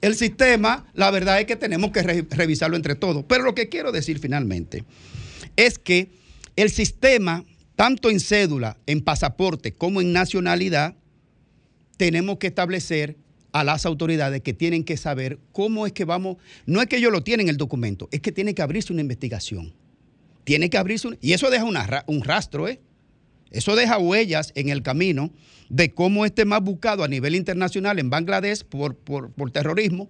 el 0.00 0.14
sistema, 0.14 0.86
la 0.94 1.10
verdad 1.10 1.40
es 1.40 1.46
que 1.46 1.56
tenemos 1.56 1.90
que 1.90 2.02
re- 2.02 2.26
revisarlo 2.30 2.76
entre 2.76 2.94
todos. 2.94 3.24
Pero 3.28 3.44
lo 3.44 3.54
que 3.54 3.68
quiero 3.68 3.92
decir 3.92 4.18
finalmente 4.18 4.84
es 5.56 5.78
que 5.78 6.10
el 6.56 6.70
sistema, 6.70 7.44
tanto 7.76 8.10
en 8.10 8.20
cédula, 8.20 8.76
en 8.86 9.00
pasaporte 9.00 9.72
como 9.72 10.00
en 10.00 10.12
nacionalidad, 10.12 10.96
tenemos 11.96 12.38
que 12.38 12.48
establecer 12.48 13.16
a 13.52 13.64
las 13.64 13.86
autoridades 13.86 14.42
que 14.42 14.52
tienen 14.52 14.84
que 14.84 14.96
saber 14.96 15.38
cómo 15.52 15.86
es 15.86 15.92
que 15.92 16.04
vamos, 16.04 16.36
no 16.66 16.80
es 16.80 16.86
que 16.86 16.96
ellos 16.98 17.10
lo 17.10 17.22
tienen 17.22 17.48
el 17.48 17.56
documento, 17.56 18.08
es 18.12 18.20
que 18.20 18.30
tiene 18.30 18.54
que 18.54 18.62
abrirse 18.62 18.92
una 18.92 19.02
investigación. 19.02 19.74
Tiene 20.44 20.70
que 20.70 20.78
abrirse, 20.78 21.08
y 21.20 21.32
eso 21.32 21.50
deja 21.50 21.64
un 22.06 22.24
rastro, 22.24 22.68
¿eh? 22.68 22.80
Eso 23.50 23.76
deja 23.76 23.98
huellas 23.98 24.52
en 24.54 24.68
el 24.68 24.82
camino 24.82 25.32
de 25.68 25.90
cómo 25.92 26.24
este 26.24 26.44
más 26.44 26.62
buscado 26.62 27.04
a 27.04 27.08
nivel 27.08 27.34
internacional 27.34 27.98
en 27.98 28.10
Bangladesh 28.10 28.64
por, 28.64 28.96
por- 28.96 29.50
terrorismo 29.50 30.08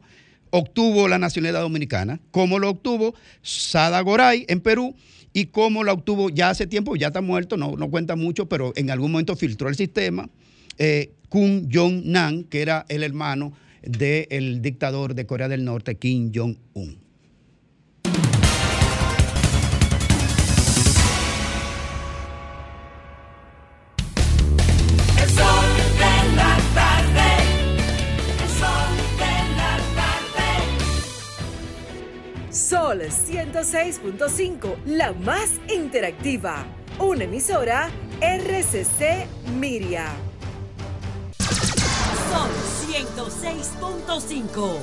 obtuvo 0.50 1.08
la 1.08 1.18
nacionalidad 1.18 1.60
dominicana, 1.60 2.20
cómo 2.30 2.58
lo 2.58 2.70
obtuvo 2.70 3.14
Sada 3.42 4.00
Goray 4.00 4.46
en 4.48 4.60
Perú 4.60 4.94
y 5.34 5.46
cómo 5.46 5.84
lo 5.84 5.92
obtuvo 5.92 6.30
ya 6.30 6.48
hace 6.50 6.66
tiempo, 6.66 6.96
ya 6.96 7.08
está 7.08 7.20
muerto, 7.20 7.56
no, 7.58 7.76
no 7.76 7.90
cuenta 7.90 8.16
mucho, 8.16 8.48
pero 8.48 8.72
en 8.76 8.90
algún 8.90 9.12
momento 9.12 9.36
filtró 9.36 9.68
el 9.68 9.74
sistema, 9.74 10.30
eh, 10.78 11.10
Kun 11.28 11.68
Jong-nam, 11.70 12.44
que 12.44 12.62
era 12.62 12.86
el 12.88 13.02
hermano 13.02 13.52
del 13.82 14.62
dictador 14.62 15.14
de 15.14 15.26
Corea 15.26 15.48
del 15.48 15.64
Norte, 15.64 15.96
Kim 15.96 16.32
Jong-un. 16.34 17.07
106.5, 33.28 34.84
la 34.86 35.12
más 35.12 35.60
interactiva. 35.68 36.64
Una 36.98 37.24
emisora 37.24 37.90
RCC 38.22 39.26
Miria. 39.60 40.06
Sol 41.36 42.50
106.5. 42.88 44.78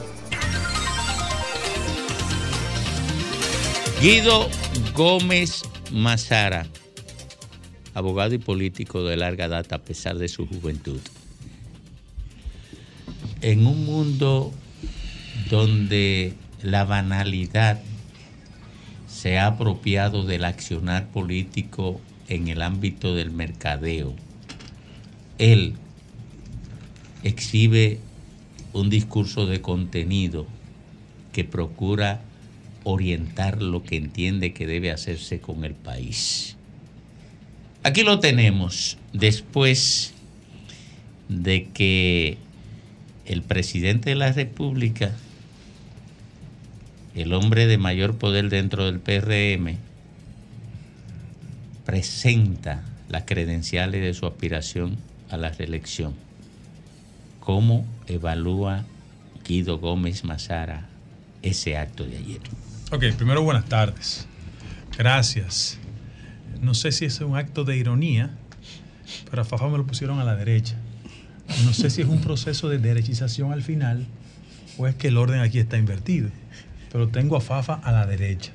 Guido 4.00 4.48
Gómez 4.94 5.64
Mazara, 5.92 6.68
abogado 7.96 8.36
y 8.36 8.38
político 8.38 9.04
de 9.04 9.18
larga 9.18 9.48
data 9.48 9.78
a 9.78 9.82
pesar 9.82 10.20
de 10.20 10.28
su 10.28 10.46
juventud. 10.46 11.00
En 13.42 13.66
un 13.66 13.86
mundo 13.86 14.54
donde 15.50 16.36
la 16.62 16.86
banalidad 16.86 17.82
se 19.26 19.39
ha 19.39 19.47
apropiado 19.47 20.23
del 20.23 20.45
accionar 20.45 21.07
político 21.07 21.99
en 22.27 22.47
el 22.47 22.61
ámbito 22.61 23.15
del 23.15 23.31
mercadeo, 23.31 24.14
él 25.39 25.73
exhibe 27.23 27.97
un 28.72 28.91
discurso 28.91 29.47
de 29.47 29.61
contenido 29.61 30.45
que 31.34 31.43
procura 31.43 32.22
orientar 32.84 33.64
lo 33.64 33.81
que 33.81 33.95
entiende 33.95 34.53
que 34.53 34.68
debe 34.68 34.91
hacerse 34.91 35.39
con 35.39 35.65
el 35.65 35.73
país. 35.73 36.56
Aquí 37.81 38.03
lo 38.03 38.19
tenemos 38.19 38.99
después 39.11 40.14
de 41.30 41.69
que 41.73 42.38
el 43.26 43.41
presidente 43.41 44.11
de 44.11 44.18
la 44.18 44.31
República, 44.31 45.15
el 47.16 47.34
hombre 47.34 47.66
de 47.66 47.78
mayor 47.78 48.18
poder 48.18 48.50
dentro 48.50 48.86
del 48.86 49.00
PRM, 49.00 49.78
presenta 51.86 52.84
las 53.10 53.24
credenciales 53.24 54.02
de 54.02 54.14
su 54.14 54.26
aspiración 54.26 54.98
a 55.30 55.38
la 55.38 55.50
reelección. 55.50 56.14
¿Cómo 57.40 57.86
evalúa 58.08 58.84
Guido 59.48 59.78
Gómez 59.78 60.24
Mazara 60.26 60.88
ese 61.42 61.78
acto 61.78 62.04
de 62.04 62.18
ayer? 62.18 62.42
Ok, 62.92 63.04
primero 63.16 63.44
buenas 63.44 63.66
tardes. 63.66 64.28
Gracias. 64.98 65.78
No 66.62 66.74
sé 66.74 66.92
si 66.92 67.06
es 67.06 67.22
un 67.22 67.38
acto 67.38 67.64
de 67.64 67.78
ironía, 67.78 68.32
pero 69.30 69.44
a 69.44 69.46
Fafa 69.46 69.70
me 69.70 69.78
lo 69.78 69.86
pusieron 69.86 70.20
a 70.20 70.24
la 70.24 70.36
derecha. 70.36 70.76
No 71.64 71.74
sé 71.74 71.90
si 71.90 72.02
es 72.02 72.08
un 72.08 72.20
proceso 72.22 72.68
de 72.68 72.80
derechización 72.80 73.54
al 73.54 73.62
final 73.62 74.06
o 74.78 74.88
es 74.88 74.96
que 74.96 75.10
el 75.10 75.18
orden 75.18 75.40
aquí 75.42 75.60
está 75.60 75.78
invertido. 75.78 76.30
Pero 76.96 77.10
tengo 77.10 77.36
a 77.36 77.42
Fafa 77.42 77.74
a 77.74 77.92
la 77.92 78.06
derecha. 78.06 78.54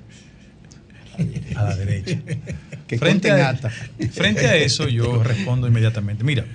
A 1.56 1.62
la 1.62 1.76
derecha. 1.76 2.18
Que 2.86 2.98
frente, 2.98 3.28
conten 3.28 3.44
a, 3.46 3.50
acta. 3.50 3.70
frente 4.10 4.46
a 4.46 4.56
eso 4.56 4.88
yo 4.88 5.22
respondo 5.22 5.68
inmediatamente. 5.68 6.24
Mira, 6.24 6.46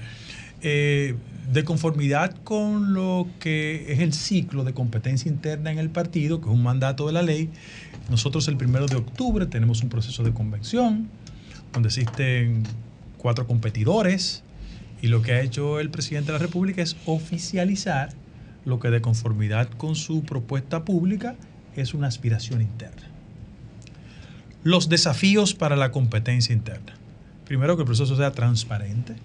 eh, 0.64 1.14
de 1.53 1.64
conformidad 1.64 2.36
con 2.44 2.95
lo 2.95 3.28
que 3.40 3.86
es 3.94 3.99
el 3.99 4.14
ciclo 4.14 4.64
de 4.64 4.74
competencia 4.74 5.30
interna 5.30 5.72
en 5.72 5.78
el 5.78 5.91
partido, 5.91 6.41
que 6.41 6.48
es 6.48 6.52
un 6.52 6.64
mandato 6.64 7.06
de 7.06 7.14
la 7.14 7.22
ley, 7.22 7.52
nosotros 8.10 8.48
el 8.48 8.57
primero 8.57 8.88
de 8.88 8.95
octubre 8.95 9.45
tenemos 9.45 9.84
un 9.84 9.90
proceso 9.90 10.24
de 10.24 10.34
convención 10.34 11.07
donde 11.72 11.90
existen 11.90 12.64
cuatro 13.20 13.45
competidores 13.45 14.41
y 15.03 15.07
lo 15.07 15.22
que 15.22 15.34
ha 15.34 15.41
hecho 15.41 15.80
el 15.80 15.91
presidente 15.91 16.32
de 16.32 16.40
la 16.40 16.44
República 16.44 16.82
es 16.82 16.98
oficializar 17.06 18.10
lo 18.66 18.80
que 18.80 18.90
de 18.90 19.02
conformidad 19.02 19.70
con 19.70 19.95
su 19.95 20.24
propuesta 20.24 20.84
pública 20.84 21.36
es 21.81 21.93
una 21.93 22.07
aspiración 22.07 22.61
interna. 22.61 23.03
Los 24.64 24.89
desafíos 24.89 25.53
para 25.53 25.76
la 25.76 25.91
competencia 25.91 26.53
interna. 26.53 26.93
Primero, 27.45 27.76
que 27.76 27.84
el 27.84 27.85
proceso 27.85 28.15
sea 28.15 28.31
transparente. 28.31 29.15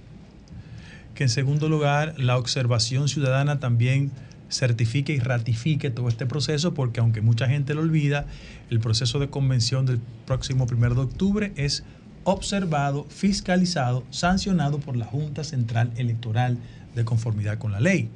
Que 1.15 1.25
en 1.25 1.29
segundo 1.31 1.69
lugar, 1.69 2.15
la 2.19 2.37
observación 2.37 3.09
ciudadana 3.09 3.59
también 3.59 4.11
certifique 4.51 5.13
y 5.13 5.21
ratifique 5.21 5.91
todo 5.91 6.09
este 6.09 6.27
proceso, 6.27 6.75
porque 6.75 7.01
aunque 7.01 7.23
mucha 7.23 7.49
gente 7.49 7.75
lo 7.75 7.81
olvida, 7.81 8.27
el 8.69 8.81
proceso 8.81 9.19
de 9.19 9.31
convención 9.31 9.87
del 9.87 10.01
próximo 10.27 10.67
1 10.71 10.95
de 10.95 11.01
octubre 11.01 11.53
es 11.57 11.85
observado, 12.25 13.07
fiscalizado, 13.09 14.05
sancionado 14.11 14.79
por 14.79 14.97
la 14.97 15.07
Junta 15.07 15.45
Central 15.45 15.91
Electoral 15.97 16.59
de 16.95 17.05
conformidad 17.05 17.59
con 17.59 17.73
la 17.73 17.81
ley. 17.81 18.09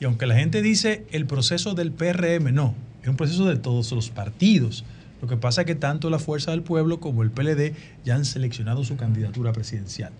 Y 0.00 0.04
aunque 0.04 0.26
la 0.26 0.36
gente 0.36 0.62
dice 0.62 1.06
el 1.10 1.26
proceso 1.26 1.74
del 1.74 1.90
PRM, 1.92 2.52
no, 2.52 2.74
es 3.04 3.08
un 3.10 3.16
proceso 3.16 3.44
de 3.44 3.56
todos 3.56 3.92
los 3.92 4.08
partidos. 4.08 4.82
Lo 5.20 5.28
que 5.28 5.36
pasa 5.36 5.60
es 5.60 5.66
que 5.66 5.74
tanto 5.74 6.08
la 6.08 6.18
Fuerza 6.18 6.52
del 6.52 6.62
Pueblo 6.62 7.00
como 7.00 7.22
el 7.22 7.30
PLD 7.30 7.74
ya 8.02 8.14
han 8.14 8.24
seleccionado 8.24 8.82
su 8.82 8.96
candidatura 8.96 9.52
presidencial. 9.52 10.10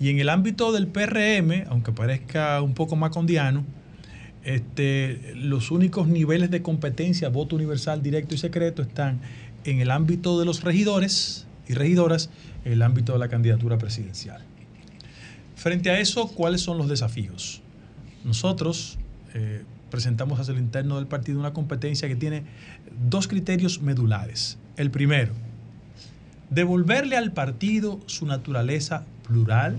Y 0.00 0.08
en 0.08 0.18
el 0.18 0.28
ámbito 0.28 0.72
del 0.72 0.88
PRM, 0.88 1.68
aunque 1.68 1.92
parezca 1.92 2.60
un 2.60 2.74
poco 2.74 2.96
macondiano, 2.96 3.64
este, 4.42 5.32
los 5.36 5.70
únicos 5.70 6.08
niveles 6.08 6.50
de 6.50 6.60
competencia, 6.60 7.28
voto 7.28 7.54
universal, 7.54 8.02
directo 8.02 8.34
y 8.34 8.38
secreto, 8.38 8.82
están 8.82 9.20
en 9.62 9.80
el 9.80 9.92
ámbito 9.92 10.40
de 10.40 10.44
los 10.44 10.64
regidores 10.64 11.46
y 11.68 11.74
regidoras, 11.74 12.30
en 12.64 12.72
el 12.72 12.82
ámbito 12.82 13.12
de 13.12 13.20
la 13.20 13.28
candidatura 13.28 13.78
presidencial. 13.78 14.42
Frente 15.54 15.90
a 15.90 16.00
eso, 16.00 16.26
¿cuáles 16.26 16.62
son 16.62 16.78
los 16.78 16.88
desafíos? 16.88 17.62
Nosotros 18.24 18.98
eh, 19.34 19.62
presentamos 19.92 20.40
hacia 20.40 20.52
el 20.52 20.58
interno 20.58 20.96
del 20.96 21.06
partido 21.06 21.38
una 21.38 21.52
competencia 21.52 22.08
que 22.08 22.16
tiene 22.16 22.44
dos 23.08 23.28
criterios 23.28 23.82
medulares. 23.82 24.56
El 24.78 24.90
primero, 24.90 25.34
devolverle 26.48 27.16
al 27.16 27.32
partido 27.32 28.00
su 28.06 28.24
naturaleza 28.24 29.04
plural, 29.28 29.76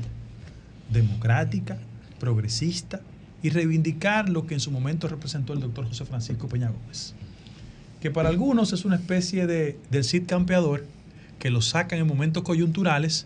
democrática, 0.92 1.80
progresista 2.20 3.02
y 3.42 3.50
reivindicar 3.50 4.30
lo 4.30 4.46
que 4.46 4.54
en 4.54 4.60
su 4.60 4.70
momento 4.70 5.08
representó 5.08 5.52
el 5.54 5.60
doctor 5.60 5.88
José 5.88 6.06
Francisco 6.06 6.48
Peña 6.48 6.70
Gómez, 6.70 7.16
que 8.00 8.12
para 8.12 8.30
algunos 8.30 8.72
es 8.72 8.86
una 8.86 8.98
especie 8.98 9.48
de, 9.48 9.80
del 9.90 10.04
Cid 10.04 10.28
campeador 10.28 10.86
que 11.40 11.50
lo 11.50 11.62
sacan 11.62 11.98
en 11.98 12.06
momentos 12.06 12.44
coyunturales, 12.44 13.26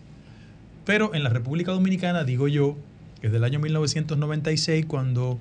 pero 0.86 1.14
en 1.14 1.22
la 1.22 1.28
República 1.28 1.70
Dominicana, 1.70 2.24
digo 2.24 2.48
yo, 2.48 2.78
desde 3.20 3.36
el 3.36 3.44
año 3.44 3.58
1996, 3.58 4.86
cuando 4.86 5.38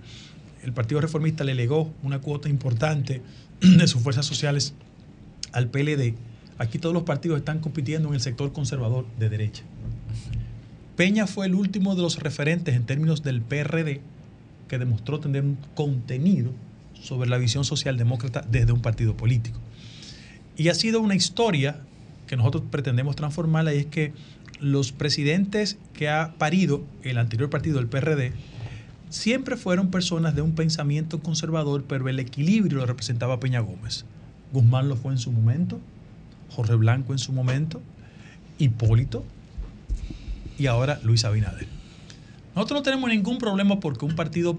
el 0.67 0.73
Partido 0.73 0.99
Reformista 0.99 1.45
le 1.45 1.55
legó 1.55 1.93
una 2.03 2.19
cuota 2.19 2.49
importante 2.49 3.21
de 3.61 3.87
sus 3.87 4.01
fuerzas 4.01 4.25
sociales 4.25 4.73
al 5.53 5.69
PLD, 5.69 6.13
aquí 6.57 6.77
todos 6.77 6.93
los 6.93 7.03
partidos 7.03 7.39
están 7.39 7.59
compitiendo 7.59 8.09
en 8.09 8.15
el 8.15 8.19
sector 8.19 8.51
conservador 8.51 9.05
de 9.17 9.29
derecha. 9.29 9.63
Peña 10.97 11.25
fue 11.25 11.45
el 11.45 11.55
último 11.55 11.95
de 11.95 12.01
los 12.01 12.19
referentes 12.19 12.75
en 12.75 12.85
términos 12.85 13.23
del 13.23 13.41
PRD 13.41 14.01
que 14.67 14.77
demostró 14.77 15.21
tener 15.21 15.43
un 15.43 15.57
contenido 15.73 16.51
sobre 17.01 17.29
la 17.29 17.37
visión 17.37 17.63
socialdemócrata 17.63 18.41
desde 18.41 18.73
un 18.73 18.81
partido 18.81 19.15
político. 19.15 19.61
Y 20.57 20.67
ha 20.67 20.73
sido 20.73 20.99
una 20.99 21.15
historia 21.15 21.79
que 22.27 22.35
nosotros 22.35 22.63
pretendemos 22.69 23.15
transformarla 23.15 23.73
y 23.73 23.77
es 23.77 23.85
que 23.85 24.11
los 24.59 24.91
presidentes 24.91 25.77
que 25.93 26.09
ha 26.09 26.33
parido 26.37 26.83
el 27.03 27.19
anterior 27.19 27.49
partido, 27.49 27.79
el 27.79 27.87
PRD, 27.87 28.33
siempre 29.09 29.57
fueron 29.57 29.89
personas 29.89 30.35
de 30.35 30.41
un 30.41 30.53
pensamiento 30.53 31.19
conservador, 31.19 31.85
pero 31.87 32.07
el 32.09 32.19
equilibrio 32.19 32.79
lo 32.79 32.85
representaba 32.85 33.39
Peña 33.39 33.59
Gómez. 33.59 34.05
Guzmán 34.51 34.89
lo 34.89 34.95
fue 34.95 35.11
en 35.11 35.17
su 35.17 35.31
momento, 35.31 35.79
Jorge 36.49 36.75
Blanco 36.75 37.13
en 37.13 37.19
su 37.19 37.33
momento, 37.33 37.81
Hipólito 38.57 39.23
y 40.57 40.67
ahora 40.67 40.99
Luis 41.03 41.25
Abinader. 41.25 41.67
Nosotros 42.55 42.79
no 42.79 42.83
tenemos 42.83 43.09
ningún 43.09 43.37
problema 43.37 43.79
porque 43.79 44.05
un 44.05 44.15
partido 44.15 44.57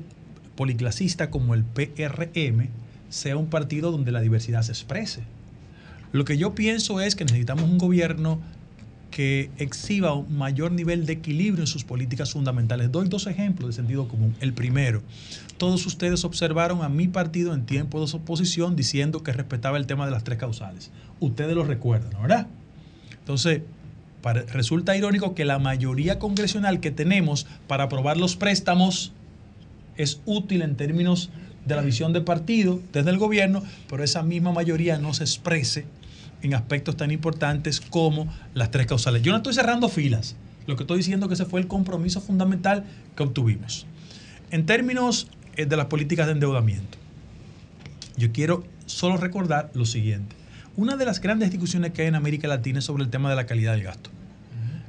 policlasista 0.57 1.31
como 1.31 1.55
el 1.55 1.65
PRM 1.65 2.69
sea 3.09 3.37
un 3.37 3.49
partido 3.49 3.91
donde 3.91 4.13
la 4.13 4.21
diversidad 4.21 4.63
se 4.63 4.73
exprese. 4.73 5.23
Lo 6.13 6.25
que 6.25 6.39
yo 6.39 6.55
pienso 6.55 7.01
es 7.01 7.17
que 7.17 7.25
necesitamos 7.25 7.65
un 7.65 7.79
gobierno 7.79 8.41
que 9.11 9.51
exhiba 9.59 10.15
un 10.15 10.37
mayor 10.37 10.73
nivel 10.73 11.07
de 11.07 11.15
equilibrio 11.15 11.63
en 11.63 11.67
sus 11.67 11.85
políticas 11.85 12.33
fundamentales. 12.33 12.93
Doy 12.93 13.09
dos 13.09 13.27
ejemplos 13.27 13.71
de 13.71 13.73
sentido 13.75 14.09
común. 14.09 14.35
El 14.41 14.53
primero, 14.53 15.03
todos 15.57 15.87
ustedes 15.87 16.25
observaron 16.25 16.83
a 16.83 16.89
mi 16.89 17.09
partido 17.09 17.55
en 17.55 17.67
tiempo 17.67 18.05
de 18.05 18.17
oposición 18.17 18.77
diciendo 18.77 19.23
que 19.23 19.33
respetaba 19.33 19.79
el 19.79 19.87
tema 19.87 20.05
de 20.05 20.13
las 20.13 20.25
tres 20.25 20.39
causales. 20.39 20.91
Ustedes 21.21 21.55
lo 21.55 21.65
recuerdan. 21.65 22.21
¿verdad? 22.21 22.47
Entonces, 23.19 23.63
resulta 24.53 24.97
irónico 24.97 25.35
que 25.35 25.45
la 25.45 25.59
mayoría 25.59 26.19
congresional 26.19 26.81
que 26.81 26.91
tenemos 26.91 27.47
para 27.67 27.85
aprobar 27.85 28.17
los 28.17 28.37
préstamos 28.37 29.13
es 29.97 30.21
útil 30.27 30.63
en 30.63 30.77
términos 30.77 31.31
de 31.67 31.77
la 31.77 31.83
visión 31.83 32.13
de 32.13 32.21
partido 32.21 32.81
desde 32.93 33.11
el 33.11 33.19
gobierno, 33.19 33.63
pero 33.89 34.03
esa 34.03 34.23
misma 34.23 34.53
mayoría 34.53 34.99
no 34.99 35.13
se 35.13 35.25
exprese 35.25 35.85
en 36.43 36.55
aspectos 36.55 36.97
tan 36.97 37.11
importantes 37.11 37.81
como 37.81 38.33
las 38.55 38.71
tres 38.71 38.87
causales. 38.87 39.23
Yo 39.23 39.33
no 39.33 39.39
estoy 39.39 39.55
cerrando 39.55 39.89
filas, 39.89 40.37
lo 40.67 40.77
que 40.77 40.83
estoy 40.83 40.99
diciendo 40.99 41.27
es 41.27 41.29
que 41.29 41.35
ese 41.35 41.45
fue 41.47 41.61
el 41.61 41.67
compromiso 41.67 42.21
fundamental 42.21 42.85
que 43.17 43.23
obtuvimos. 43.23 43.87
En 44.51 44.67
términos 44.67 45.29
eh, 45.57 45.67
de 45.67 45.77
las 45.77 45.87
políticas 45.87 46.27
de 46.27 46.33
endeudamiento, 46.33 46.99
yo 48.17 48.33
quiero 48.33 48.65
solo 48.87 49.17
recordar 49.17 49.71
lo 49.75 49.85
siguiente. 49.85 50.37
Una 50.77 50.97
de 50.97 51.05
las 51.05 51.21
grandes 51.21 51.51
discusiones 51.51 51.93
que 51.93 52.03
hay 52.03 52.09
en 52.09 52.15
América 52.15 52.49
Latina 52.49 52.81
es 52.81 52.85
sobre 52.85 53.03
el 53.03 53.11
tema 53.11 53.31
de 53.31 53.37
la 53.37 53.47
calidad 53.47 53.73
del 53.73 53.83
gasto. 53.83 54.11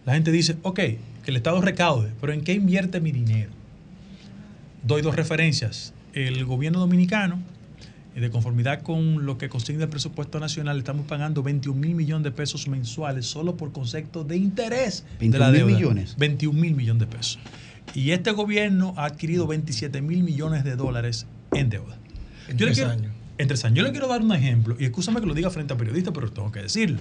La 0.06 0.14
gente 0.14 0.32
dice, 0.32 0.58
ok, 0.64 0.76
que 0.76 1.00
el 1.26 1.36
Estado 1.36 1.62
recaude, 1.62 2.12
pero 2.20 2.34
¿en 2.34 2.42
qué 2.42 2.54
invierte 2.54 3.00
mi 3.00 3.12
dinero? 3.12 3.52
Doy 4.84 5.02
dos 5.02 5.16
referencias. 5.16 5.94
El 6.14 6.46
gobierno 6.46 6.80
dominicano, 6.80 7.40
de 8.20 8.30
conformidad 8.30 8.82
con 8.82 9.26
lo 9.26 9.38
que 9.38 9.50
consigna 9.50 9.84
el 9.84 9.90
presupuesto 9.90 10.40
nacional, 10.40 10.78
estamos 10.78 11.06
pagando 11.08 11.44
21 11.44 11.80
mil 11.80 11.96
millones 11.96 12.24
de 12.24 12.32
pesos 12.32 12.68
mensuales 12.68 13.26
solo 13.26 13.56
por 13.58 13.72
concepto 13.72 14.24
de 14.24 14.38
interés 14.38 15.04
de 15.20 15.28
21.000 15.28 15.38
la 15.40 15.52
deuda. 15.52 15.74
millones. 15.74 16.16
21 16.18 16.60
mil 16.60 16.76
millones 16.76 17.00
de 17.02 17.08
pesos. 17.08 17.40
Y 17.96 18.12
este 18.12 18.32
gobierno 18.32 18.94
ha 18.98 19.06
adquirido 19.06 19.48
27 19.48 20.02
mil 20.02 20.24
millones 20.24 20.64
de 20.64 20.76
dólares 20.76 21.26
en 21.54 21.70
deuda. 21.70 21.98
En 22.48 22.58
Yo 22.58 22.66
tres 22.68 22.78
quiero- 22.78 22.92
años. 22.92 23.12
En 23.38 23.48
tres 23.48 23.64
años. 23.66 23.78
Yo 23.78 23.84
le 23.84 23.92
quiero 23.92 24.08
dar 24.08 24.22
un 24.22 24.34
ejemplo, 24.34 24.76
y 24.78 24.84
escúchame 24.86 25.22
que 25.22 25.26
lo 25.26 25.34
diga 25.34 25.50
frente 25.50 25.74
a 25.74 25.78
periodistas, 25.78 26.14
pero 26.14 26.32
tengo 26.32 26.52
que 26.52 26.62
decirlo. 26.62 27.00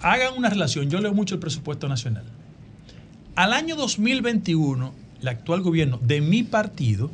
Hagan 0.00 0.34
una 0.36 0.48
relación, 0.50 0.88
yo 0.88 1.00
leo 1.00 1.12
mucho 1.14 1.34
el 1.34 1.40
presupuesto 1.40 1.88
nacional. 1.88 2.24
Al 3.34 3.52
año 3.52 3.76
2021, 3.76 4.94
el 5.20 5.28
actual 5.28 5.62
gobierno 5.62 5.98
de 6.02 6.20
mi 6.20 6.42
partido 6.42 7.10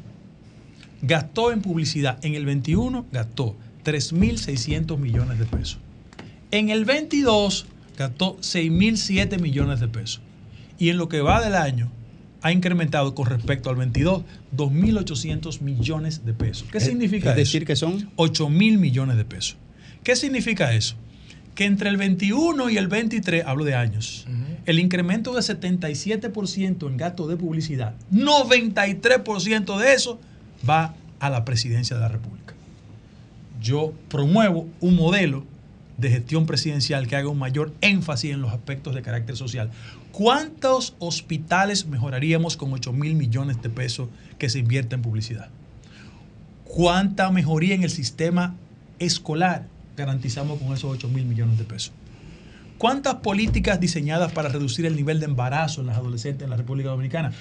gastó 1.03 1.53
en 1.53 1.61
publicidad, 1.61 2.19
en 2.24 2.35
el 2.35 2.47
21 2.47 3.07
gastó 3.12 3.57
3.600 3.85 4.97
millones 4.99 5.39
de 5.39 5.45
pesos. 5.47 5.79
En 6.51 6.70
el 6.70 6.85
22 6.85 7.66
gastó 7.99 8.37
6.007 8.39 9.41
millones 9.41 9.81
de 9.81 9.89
pesos. 9.89 10.20
Y 10.79 10.89
en 10.91 10.97
lo 10.99 11.09
que 11.09 11.20
va 11.20 11.43
del 11.43 11.55
año 11.55 11.91
ha 12.43 12.51
incrementado 12.53 13.15
con 13.15 13.27
respecto 13.27 13.70
al 13.70 13.77
22 13.77 14.23
2.800 14.57 15.61
millones 15.61 16.24
de 16.24 16.33
pesos. 16.35 16.66
¿Qué 16.73 16.79
Es- 16.79 16.85
significa 16.85 17.31
es 17.31 17.37
eso? 17.37 17.39
decir, 17.39 17.65
que 17.66 17.77
son 17.77 18.11
8 18.16 18.49
mil 18.49 18.79
millones 18.79 19.16
de 19.16 19.24
pesos. 19.24 19.57
¿Qué 20.03 20.16
significa 20.16 20.73
eso? 20.74 20.97
Que 21.55 21.66
entre 21.66 21.91
el 21.91 21.97
21 21.99 22.70
y 22.70 22.79
el 22.79 22.89
23, 22.89 23.45
hablo 23.47 23.65
de 23.65 23.74
años, 23.74 24.27
el 24.65 24.79
incremento 24.79 25.35
de 25.35 25.43
77% 25.43 26.89
en 26.89 26.97
gasto 26.97 27.27
de 27.29 27.37
publicidad, 27.37 27.95
93% 28.11 29.79
de 29.79 29.95
eso 29.95 30.19
va 30.68 30.94
a 31.20 31.30
la 31.30 31.44
presidencia 31.44 31.97
de 31.97 32.02
la 32.02 32.09
República. 32.09 32.55
Yo 33.60 33.93
promuevo 34.09 34.68
un 34.80 34.97
modelo 34.97 35.44
de 35.98 36.10
gestión 36.10 36.47
presidencial 36.47 37.06
que 37.06 37.16
haga 37.16 37.28
un 37.28 37.39
mayor 37.39 37.72
énfasis 37.80 38.32
en 38.32 38.43
los 38.43 38.52
aspectos 38.52 38.94
de 38.94 39.02
carácter 39.02 39.36
social. 39.36 39.70
¿Cuántos 40.10 40.94
hospitales 40.98 41.86
mejoraríamos 41.86 42.56
con 42.56 42.72
8 42.72 42.93
mil 42.93 43.14
millones 43.14 43.62
de 43.62 43.70
pesos 43.70 44.09
que 44.39 44.51
se 44.51 44.59
invierte 44.59 44.94
en 44.97 45.02
publicidad? 45.02 45.48
¿Cuánta 46.64 47.30
mejoría 47.30 47.74
en 47.74 47.82
el 47.82 47.90
sistema 47.90 48.55
escolar 48.98 49.66
garantizamos 49.97 50.59
con 50.59 50.72
esos 50.72 50.90
8 50.90 51.09
mil 51.09 51.24
millones 51.24 51.59
de 51.59 51.64
pesos? 51.64 51.93
¿Cuántas 52.78 53.16
políticas 53.16 53.78
diseñadas 53.78 54.32
para 54.32 54.48
reducir 54.48 54.86
el 54.86 54.97
nivel 54.97 55.20
de 55.20 55.26
embarazo 55.26 55.82
en 55.82 55.86
las 55.86 55.98
adolescentes 55.98 56.43
en 56.43 56.51
la 56.51 56.56
República 56.56 56.89
Dominicana 56.89 57.32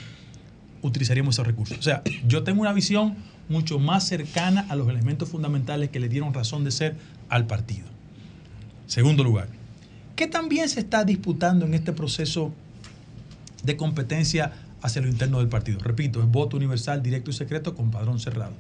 utilizaríamos 0.82 1.36
esos 1.36 1.48
recursos? 1.48 1.78
O 1.78 1.82
sea, 1.82 2.02
yo 2.28 2.44
tengo 2.44 2.62
una 2.62 2.74
visión 2.74 3.16
mucho 3.50 3.80
más 3.80 4.08
cercana 4.08 4.66
a 4.70 4.76
los 4.76 4.88
elementos 4.90 5.30
fundamentales 5.30 5.90
que 5.90 6.00
le 6.00 6.10
dieron 6.10 6.34
razón 6.34 6.64
de 6.64 6.72
ser 6.72 6.96
al 7.30 7.48
partido. 7.48 7.86
Segundo 8.88 9.24
lugar, 9.24 9.48
¿qué 10.16 10.28
también 10.28 10.70
se 10.70 10.80
está 10.80 11.04
disputando 11.04 11.66
en 11.66 11.74
este 11.74 11.94
proceso 11.94 12.54
de 13.64 13.78
competencia 13.78 14.54
hacia 14.82 15.02
lo 15.02 15.08
interno 15.08 15.40
del 15.40 15.50
partido? 15.50 15.80
Repito, 15.80 16.22
es 16.22 16.30
voto 16.30 16.58
universal, 16.58 17.04
directo 17.04 17.32
y 17.32 17.34
secreto 17.34 17.76
con 17.76 17.92
padrón 17.92 18.20
cerrado. 18.20 18.54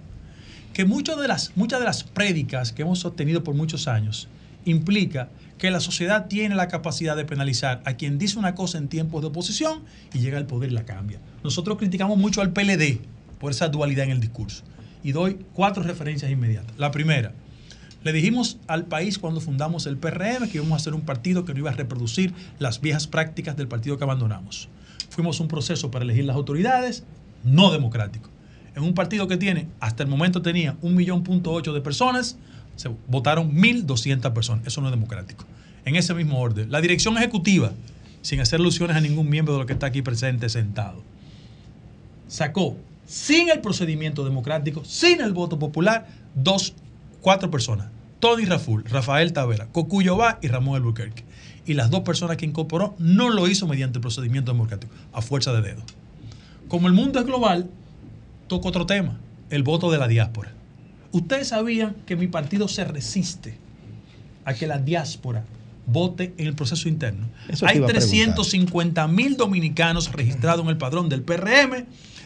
Que 0.74 0.86
muchas 0.86 1.20
de 1.20 1.28
las, 1.28 1.52
muchas 1.56 1.80
de 1.80 1.86
las 1.86 2.04
prédicas 2.04 2.72
que 2.72 2.84
hemos 2.84 3.00
sostenido 3.00 3.44
por 3.44 3.56
muchos 3.56 3.88
años 3.88 4.28
implica 4.66 5.30
que 5.62 5.70
la 5.70 5.80
sociedad 5.80 6.26
tiene 6.26 6.56
la 6.56 6.68
capacidad 6.68 7.16
de 7.16 7.24
penalizar 7.24 7.84
a 7.86 7.94
quien 7.94 8.18
dice 8.18 8.40
una 8.40 8.56
cosa 8.56 8.80
en 8.80 8.88
tiempos 8.88 9.22
de 9.22 9.28
oposición 9.28 9.84
y 10.12 10.18
llega 10.18 10.40
al 10.40 10.48
poder 10.48 10.72
y 10.72 10.74
la 10.74 10.86
cambia. 10.86 11.20
Nosotros 11.44 11.78
criticamos 11.78 12.18
mucho 12.18 12.42
al 12.42 12.52
PLD 12.52 12.98
por 13.40 13.52
esa 13.52 13.70
dualidad 13.70 14.06
en 14.06 14.12
el 14.14 14.20
discurso. 14.20 14.64
Y 15.04 15.12
doy 15.12 15.46
cuatro 15.54 15.84
referencias 15.84 16.32
inmediatas. 16.32 16.76
La 16.80 16.90
primera, 16.90 17.34
le 18.04 18.12
dijimos 18.12 18.58
al 18.66 18.86
país 18.86 19.20
cuando 19.20 19.40
fundamos 19.40 19.86
el 19.86 19.98
PRM 19.98 20.50
que 20.50 20.58
íbamos 20.58 20.74
a 20.74 20.78
hacer 20.78 20.96
un 20.96 21.02
partido 21.02 21.46
que 21.46 21.54
no 21.54 21.60
iba 21.60 21.70
a 21.70 21.76
reproducir 21.76 22.34
las 22.58 22.82
viejas 22.82 23.06
prácticas 23.06 23.56
del 23.56 23.68
partido 23.68 24.00
que 24.00 24.04
abandonamos. 24.04 24.68
Fuimos 25.12 25.40
un 25.40 25.48
proceso 25.48 25.92
para 25.92 26.04
elegir 26.06 26.26
las 26.26 26.38
autoridades 26.38 27.04
no 27.44 27.72
democrático. 27.72 28.32
En 28.74 28.82
un 28.82 28.96
partido 28.96 29.28
que 29.28 29.38
tiene, 29.38 29.68
hasta 29.80 30.02
el 30.02 30.10
momento 30.10 30.42
tenía 30.42 30.76
un 30.82 30.96
millón 30.96 31.22
punto 31.22 31.52
ocho 31.52 31.72
de 31.72 31.82
personas, 31.82 32.40
se 32.76 32.90
votaron 33.08 33.56
1.200 33.56 34.34
personas. 34.34 34.68
Eso 34.68 34.82
no 34.82 34.88
es 34.88 34.92
democrático. 34.92 35.46
En 35.86 35.96
ese 35.96 36.14
mismo 36.14 36.40
orden, 36.40 36.72
la 36.72 36.82
dirección 36.82 37.18
ejecutiva, 37.18 37.72
sin 38.22 38.40
hacer 38.40 38.60
alusiones 38.60 38.96
a 38.96 39.02
ningún 39.02 39.30
miembro 39.30 39.56
de 39.56 39.60
lo 39.62 39.66
que 39.66 39.74
está 39.74 39.88
aquí 39.88 40.02
presente 40.02 40.50
sentado, 40.50 41.02
sacó 42.28 42.78
sin 43.06 43.50
el 43.50 43.60
procedimiento 43.60 44.24
democrático, 44.24 44.86
sin 44.86 45.22
el 45.22 45.34
voto 45.34 45.60
popular, 45.60 46.08
dos, 46.36 46.74
cuatro 47.22 47.52
personas. 47.52 47.88
Tony 48.20 48.46
Raful, 48.46 48.86
Rafael 48.86 49.34
Tavera, 49.34 49.68
Cocuyo 49.68 50.16
Va 50.16 50.38
y 50.42 50.48
Ramón 50.48 50.76
Albuquerque. 50.76 51.24
Y 51.66 51.74
las 51.74 51.90
dos 51.90 52.02
personas 52.02 52.38
que 52.38 52.46
incorporó 52.46 52.96
no 53.00 53.30
lo 53.30 53.48
hizo 53.48 53.68
mediante 53.68 53.98
el 53.98 54.02
procedimiento 54.02 54.52
democrático, 54.52 54.94
a 55.12 55.22
fuerza 55.22 55.52
de 55.54 55.62
dedo. 55.62 55.82
Como 56.68 56.88
el 56.88 56.94
mundo 56.94 57.20
es 57.20 57.26
global, 57.26 57.70
toco 58.48 58.70
otro 58.70 58.86
tema, 58.86 59.18
el 59.50 59.64
voto 59.64 59.92
de 59.92 59.98
la 59.98 60.08
diáspora. 60.08 60.54
Ustedes 61.12 61.50
sabían 61.50 61.96
que 62.06 62.16
mi 62.16 62.28
partido 62.28 62.68
se 62.68 62.84
resiste 62.86 63.58
a 64.46 64.54
que 64.54 64.68
la 64.68 64.78
diáspora 64.78 65.44
vote 65.86 66.34
en 66.38 66.48
el 66.48 66.56
proceso 66.56 66.88
interno. 66.88 67.28
Eso 67.50 67.66
Hay 67.66 67.78
iba 67.78 67.86
a 67.86 67.90
preguntar. 67.90 68.10
350 68.10 69.08
mil 69.08 69.36
dominicanos 69.38 70.12
registrados 70.12 70.64
en 70.64 70.70
el 70.70 70.78
padrón 70.78 71.10
del 71.10 71.24
PRM, 71.24 71.86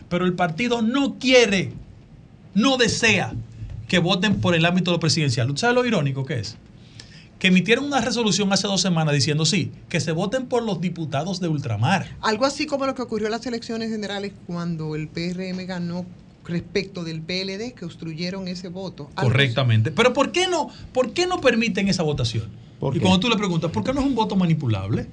pero 0.10 0.26
el 0.26 0.34
partido 0.34 0.82
no 0.82 1.18
quiere, 1.18 1.74
no 2.54 2.78
desea 2.78 3.34
que 3.88 4.00
voten 4.00 4.40
por 4.40 4.56
el 4.56 4.66
ámbito 4.66 4.92
de 4.92 4.98
lo 4.98 5.00
presidencial. 5.00 5.50
¿Usted 5.50 5.62
sabe 5.62 5.74
lo 5.74 5.86
irónico 5.86 6.26
que 6.26 6.40
es? 6.40 6.58
Que 7.40 7.48
emitieron 7.48 7.86
una 7.86 8.02
resolución 8.02 8.52
hace 8.54 8.68
dos 8.68 8.82
semanas 8.82 9.14
diciendo 9.14 9.46
sí, 9.46 9.72
que 9.90 10.00
se 10.00 10.12
voten 10.12 10.48
por 10.48 10.64
los 10.64 10.80
diputados 10.80 11.40
de 11.40 11.48
ultramar. 11.48 12.16
Algo 12.22 12.46
así 12.46 12.66
como 12.66 12.86
lo 12.86 12.96
que 12.96 13.02
ocurrió 13.02 13.28
en 13.28 13.32
las 13.32 13.46
elecciones 13.46 13.90
generales 13.90 14.34
cuando 14.48 14.96
el 14.96 15.08
PRM 15.08 15.66
ganó 15.66 16.06
respecto 16.48 17.04
del 17.04 17.22
PLD 17.22 17.74
que 17.74 17.86
obstruyeron 17.86 18.48
ese 18.48 18.68
voto. 18.68 19.10
Correctamente. 19.16 19.92
Pero 19.92 20.14
¿por 20.14 20.32
qué 20.32 20.48
no, 20.48 20.70
por 20.94 21.14
qué 21.14 21.26
no 21.28 21.42
permiten 21.42 21.88
esa 21.88 22.04
votación? 22.04 22.50
¿Por 22.80 22.96
y 22.96 23.00
cuando 23.00 23.20
tú 23.20 23.30
le 23.30 23.38
preguntas, 23.38 23.72
¿por 23.72 23.84
qué 23.84 23.94
no 23.94 24.02
es 24.02 24.06
un 24.06 24.16
voto 24.16 24.36
manipulable? 24.36 25.08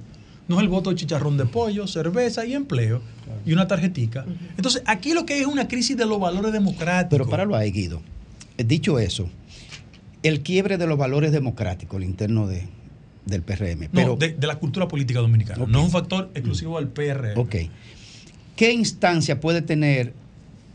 No 0.47 0.57
es 0.57 0.63
el 0.63 0.69
voto 0.69 0.89
de 0.89 0.97
chicharrón 0.97 1.37
de 1.37 1.45
pollo, 1.45 1.87
cerveza 1.87 2.45
y 2.45 2.53
empleo 2.53 3.01
y 3.45 3.53
una 3.53 3.67
tarjetica. 3.67 4.25
Entonces, 4.57 4.83
aquí 4.85 5.13
lo 5.13 5.25
que 5.25 5.35
hay 5.35 5.41
es 5.41 5.47
una 5.47 5.67
crisis 5.67 5.95
de 5.95 6.05
los 6.05 6.19
valores 6.19 6.51
democráticos. 6.51 7.09
Pero 7.09 7.29
páralo 7.29 7.55
ahí, 7.55 7.71
Guido. 7.71 8.01
Eh, 8.57 8.65
Dicho 8.65 8.99
eso, 8.99 9.29
el 10.21 10.41
quiebre 10.41 10.77
de 10.77 10.85
los 10.85 10.97
valores 10.97 11.31
democráticos, 11.31 11.97
el 11.97 12.03
interno 12.03 12.45
de, 12.47 12.67
del 13.25 13.41
PRM. 13.41 13.83
No, 13.83 13.89
Pero, 13.93 14.15
de, 14.17 14.33
de 14.33 14.47
la 14.47 14.57
cultura 14.57 14.87
política 14.87 15.21
dominicana. 15.21 15.65
No 15.65 15.79
es 15.79 15.85
un 15.85 15.91
factor 15.91 16.29
exclusivo 16.33 16.77
del 16.77 16.89
PRM. 16.89 17.39
ok. 17.39 17.55
¿Qué 18.55 18.71
instancia 18.71 19.39
puede 19.39 19.61
tener 19.61 20.13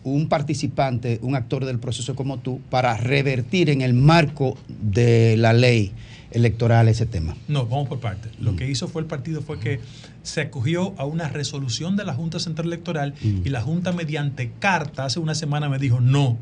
un 0.04 0.28
participante, 0.28 1.18
un 1.22 1.34
actor 1.34 1.64
del 1.64 1.78
proceso 1.78 2.14
como 2.14 2.38
tú, 2.38 2.60
para 2.70 2.96
revertir 2.96 3.68
en 3.70 3.80
el 3.82 3.94
marco 3.94 4.56
de 4.68 5.36
la 5.36 5.52
ley 5.52 5.92
electoral 6.30 6.88
ese 6.88 7.06
tema? 7.06 7.36
No, 7.48 7.66
vamos 7.66 7.88
por 7.88 8.00
partes. 8.00 8.32
Lo 8.40 8.54
que 8.56 8.68
hizo 8.70 8.88
fue 8.88 9.02
el 9.02 9.06
partido 9.08 9.40
fue 9.42 9.58
que 9.58 9.80
se 10.22 10.42
acogió 10.42 10.94
a 10.98 11.04
una 11.04 11.28
resolución 11.28 11.96
de 11.96 12.04
la 12.04 12.14
Junta 12.14 12.38
Central 12.38 12.66
Electoral 12.68 13.14
y 13.22 13.48
la 13.48 13.60
Junta 13.62 13.92
mediante 13.92 14.50
carta 14.58 15.04
hace 15.04 15.20
una 15.20 15.34
semana 15.34 15.68
me 15.68 15.78
dijo, 15.78 16.00
no, 16.00 16.36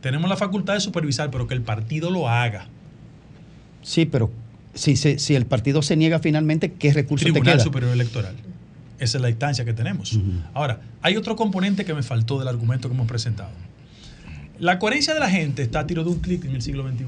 tenemos 0.00 0.28
la 0.28 0.36
facultad 0.36 0.74
de 0.74 0.80
supervisar, 0.80 1.30
pero 1.30 1.46
que 1.46 1.54
el 1.54 1.62
partido 1.62 2.10
lo 2.10 2.28
haga. 2.28 2.66
Sí, 3.82 4.06
pero 4.06 4.30
si, 4.74 4.96
se- 4.96 5.18
si 5.18 5.34
el 5.34 5.46
partido 5.46 5.82
se 5.82 5.96
niega 5.96 6.18
finalmente, 6.18 6.72
¿qué 6.72 6.92
recurso 6.92 7.24
te 7.26 7.32
Tribunal 7.32 7.54
queda? 7.56 7.64
Superior 7.64 7.92
Electoral. 7.92 8.34
Esa 8.98 9.18
es 9.18 9.22
la 9.22 9.30
instancia 9.30 9.64
que 9.64 9.72
tenemos. 9.72 10.18
Ahora, 10.52 10.80
hay 11.02 11.16
otro 11.16 11.36
componente 11.36 11.84
que 11.84 11.94
me 11.94 12.02
faltó 12.02 12.38
del 12.38 12.48
argumento 12.48 12.88
que 12.88 12.94
hemos 12.94 13.08
presentado. 13.08 13.50
La 14.58 14.78
coherencia 14.78 15.14
de 15.14 15.20
la 15.20 15.28
gente 15.28 15.62
está 15.62 15.80
a 15.80 15.86
tiro 15.86 16.04
de 16.04 16.10
un 16.10 16.20
clic 16.20 16.44
en 16.44 16.54
el 16.54 16.62
siglo 16.62 16.88
XXI. 16.88 17.06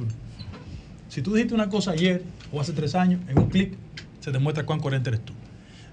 Si 1.08 1.22
tú 1.22 1.34
dijiste 1.34 1.54
una 1.54 1.68
cosa 1.68 1.92
ayer 1.92 2.24
o 2.52 2.60
hace 2.60 2.72
tres 2.72 2.94
años, 2.94 3.20
en 3.28 3.38
un 3.38 3.48
clic 3.48 3.74
se 4.20 4.32
demuestra 4.32 4.66
cuán 4.66 4.80
coherente 4.80 5.10
eres 5.10 5.24
tú. 5.24 5.32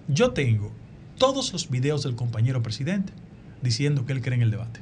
Yo 0.08 0.32
tengo 0.32 0.72
todos 1.18 1.54
los 1.54 1.70
videos 1.70 2.04
del 2.04 2.16
compañero 2.16 2.64
presidente 2.64 3.14
diciendo 3.62 4.06
que 4.06 4.14
él 4.14 4.22
cree 4.22 4.36
en 4.36 4.42
el 4.42 4.52
debate, 4.52 4.80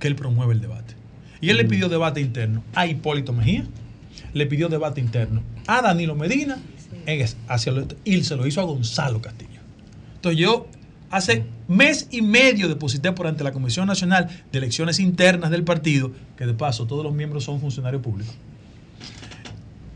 que 0.00 0.08
él 0.08 0.16
promueve 0.16 0.52
el 0.52 0.60
debate. 0.60 0.94
Y 1.40 1.50
él 1.50 1.56
le 1.56 1.64
pidió 1.64 1.88
debate 1.88 2.20
interno 2.20 2.64
a 2.74 2.86
Hipólito 2.86 3.32
Mejía, 3.32 3.64
le 4.34 4.46
pidió 4.46 4.68
debate 4.68 5.00
interno 5.00 5.42
a 5.68 5.80
Danilo 5.80 6.16
Medina 6.16 6.58
hacia 7.46 7.72
y 8.04 8.24
se 8.24 8.36
lo 8.36 8.46
hizo 8.46 8.60
a 8.60 8.64
Gonzalo 8.64 9.22
Castillo. 9.22 9.57
Entonces 10.18 10.40
yo 10.40 10.66
hace 11.10 11.46
mes 11.68 12.08
y 12.10 12.22
medio 12.22 12.68
deposité 12.68 13.12
por 13.12 13.28
ante 13.28 13.44
la 13.44 13.52
Comisión 13.52 13.86
Nacional 13.86 14.28
de 14.50 14.58
Elecciones 14.58 14.98
Internas 14.98 15.50
del 15.50 15.62
partido, 15.64 16.10
que 16.36 16.44
de 16.44 16.54
paso 16.54 16.86
todos 16.86 17.04
los 17.04 17.14
miembros 17.14 17.44
son 17.44 17.60
funcionarios 17.60 18.02
públicos, 18.02 18.34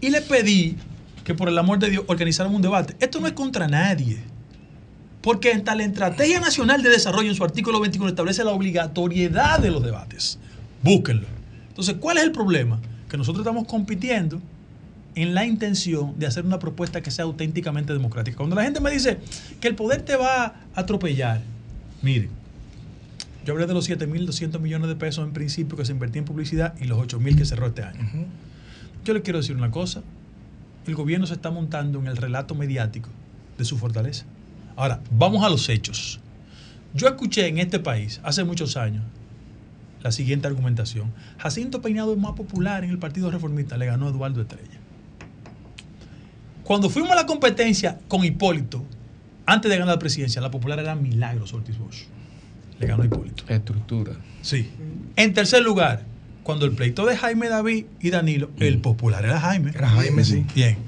y 0.01 0.11
le 0.11 0.21
pedí 0.21 0.77
que 1.25 1.35
por 1.35 1.49
el 1.49 1.59
amor 1.59 1.79
de 1.79 1.91
Dios 1.91 2.05
organizaran 2.07 2.55
un 2.55 2.63
debate. 2.63 2.97
Esto 3.01 3.21
no 3.21 3.27
es 3.27 3.33
contra 3.33 3.69
nadie. 3.69 4.19
Porque 5.23 5.53
hasta 5.53 5.77
la 5.77 5.85
Estrategia 5.85 6.41
Nacional 6.41 6.83
de 6.83 6.91
Desarrollo 6.91 7.29
en 7.29 7.37
su 7.37 7.45
artículo 7.45 7.79
21 7.81 8.09
establece 8.09 8.43
la 8.43 8.51
obligatoriedad 8.51 9.61
de 9.61 9.71
los 9.71 9.83
debates. 9.83 10.39
Búsquenlo. 10.83 11.29
Entonces, 11.69 11.95
¿cuál 12.01 12.19
es 12.19 12.25
el 12.25 12.33
problema? 12.33 12.81
Que 13.09 13.17
nosotros 13.17 13.47
estamos 13.47 13.69
compitiendo 13.69 14.41
en 15.15 15.35
la 15.35 15.45
intención 15.45 16.19
de 16.19 16.27
hacer 16.27 16.45
una 16.45 16.59
propuesta 16.59 17.03
que 17.03 17.11
sea 17.11 17.25
auténticamente 17.25 17.93
democrática. 17.93 18.37
Cuando 18.37 18.57
la 18.57 18.65
gente 18.65 18.81
me 18.81 18.91
dice 18.91 19.19
que 19.61 19.69
el 19.69 19.75
poder 19.75 20.03
te 20.03 20.17
va 20.17 20.45
a 20.45 20.55
atropellar, 20.75 21.43
mire, 22.01 22.29
yo 23.45 23.53
hablé 23.53 23.67
de 23.67 23.75
los 23.75 23.89
7.200 23.89 24.61
millones 24.61 24.89
de 24.89 24.97
pesos 24.97 25.27
en 25.27 25.33
principio 25.33 25.77
que 25.77 25.85
se 25.85 25.93
invertía 25.93 26.21
en 26.21 26.25
publicidad 26.25 26.75
y 26.81 26.85
los 26.85 26.99
8.000 26.99 27.37
que 27.37 27.45
cerró 27.45 27.67
este 27.67 27.83
año. 27.83 28.09
Yo 29.05 29.15
le 29.15 29.23
quiero 29.23 29.41
decir 29.41 29.57
una 29.57 29.71
cosa. 29.71 30.03
El 30.87 30.95
gobierno 30.95 31.27
se 31.27 31.35
está 31.35 31.51
montando 31.51 31.99
en 31.99 32.07
el 32.07 32.17
relato 32.17 32.55
mediático 32.55 33.09
de 33.59 33.65
su 33.65 33.79
fortaleza. 33.79 34.25
Ahora, 34.77 35.01
vamos 35.11 35.45
a 35.45 35.49
los 35.49 35.69
hechos. 35.69 36.21
Yo 36.95 37.09
escuché 37.09 37.49
en 37.49 37.59
este 37.59 37.79
país 37.79 38.21
hace 38.23 38.45
muchos 38.45 38.77
años 38.77 39.03
la 40.03 40.13
siguiente 40.13 40.47
argumentación. 40.47 41.13
Jacinto 41.39 41.81
Peinado 41.81 42.13
es 42.13 42.19
más 42.19 42.33
popular 42.33 42.85
en 42.85 42.91
el 42.91 42.99
Partido 42.99 43.31
Reformista, 43.31 43.77
le 43.77 43.87
ganó 43.87 44.07
a 44.07 44.11
Eduardo 44.11 44.41
Estrella. 44.41 44.82
Cuando 46.73 46.89
fuimos 46.89 47.11
a 47.11 47.17
la 47.17 47.27
competencia 47.27 47.99
con 48.09 48.25
Hipólito, 48.25 48.83
antes 49.45 49.71
de 49.71 49.77
ganar 49.77 49.97
la 49.97 49.99
presidencia, 49.99 50.41
la 50.41 50.51
popular 50.51 50.79
era 50.79 50.95
Milagros 50.95 51.53
Ortiz 51.53 51.77
Bosch. 51.77 52.05
Le 52.79 52.87
ganó 52.87 53.05
Hipólito. 53.05 53.45
Estructura. 53.47 54.15
Sí. 54.41 54.71
En 55.17 55.35
tercer 55.35 55.63
lugar, 55.63 56.07
cuando 56.43 56.65
el 56.65 56.73
pleito 56.73 57.05
de 57.05 57.15
Jaime 57.15 57.51
David 57.51 57.85
y 58.01 58.09
Danilo, 58.09 58.49
el 58.59 58.79
popular 58.79 59.23
era 59.23 59.39
Jaime. 59.39 59.73
Era 59.75 59.91
Jaime, 59.91 60.25
sí. 60.25 60.47
Bien. 60.55 60.79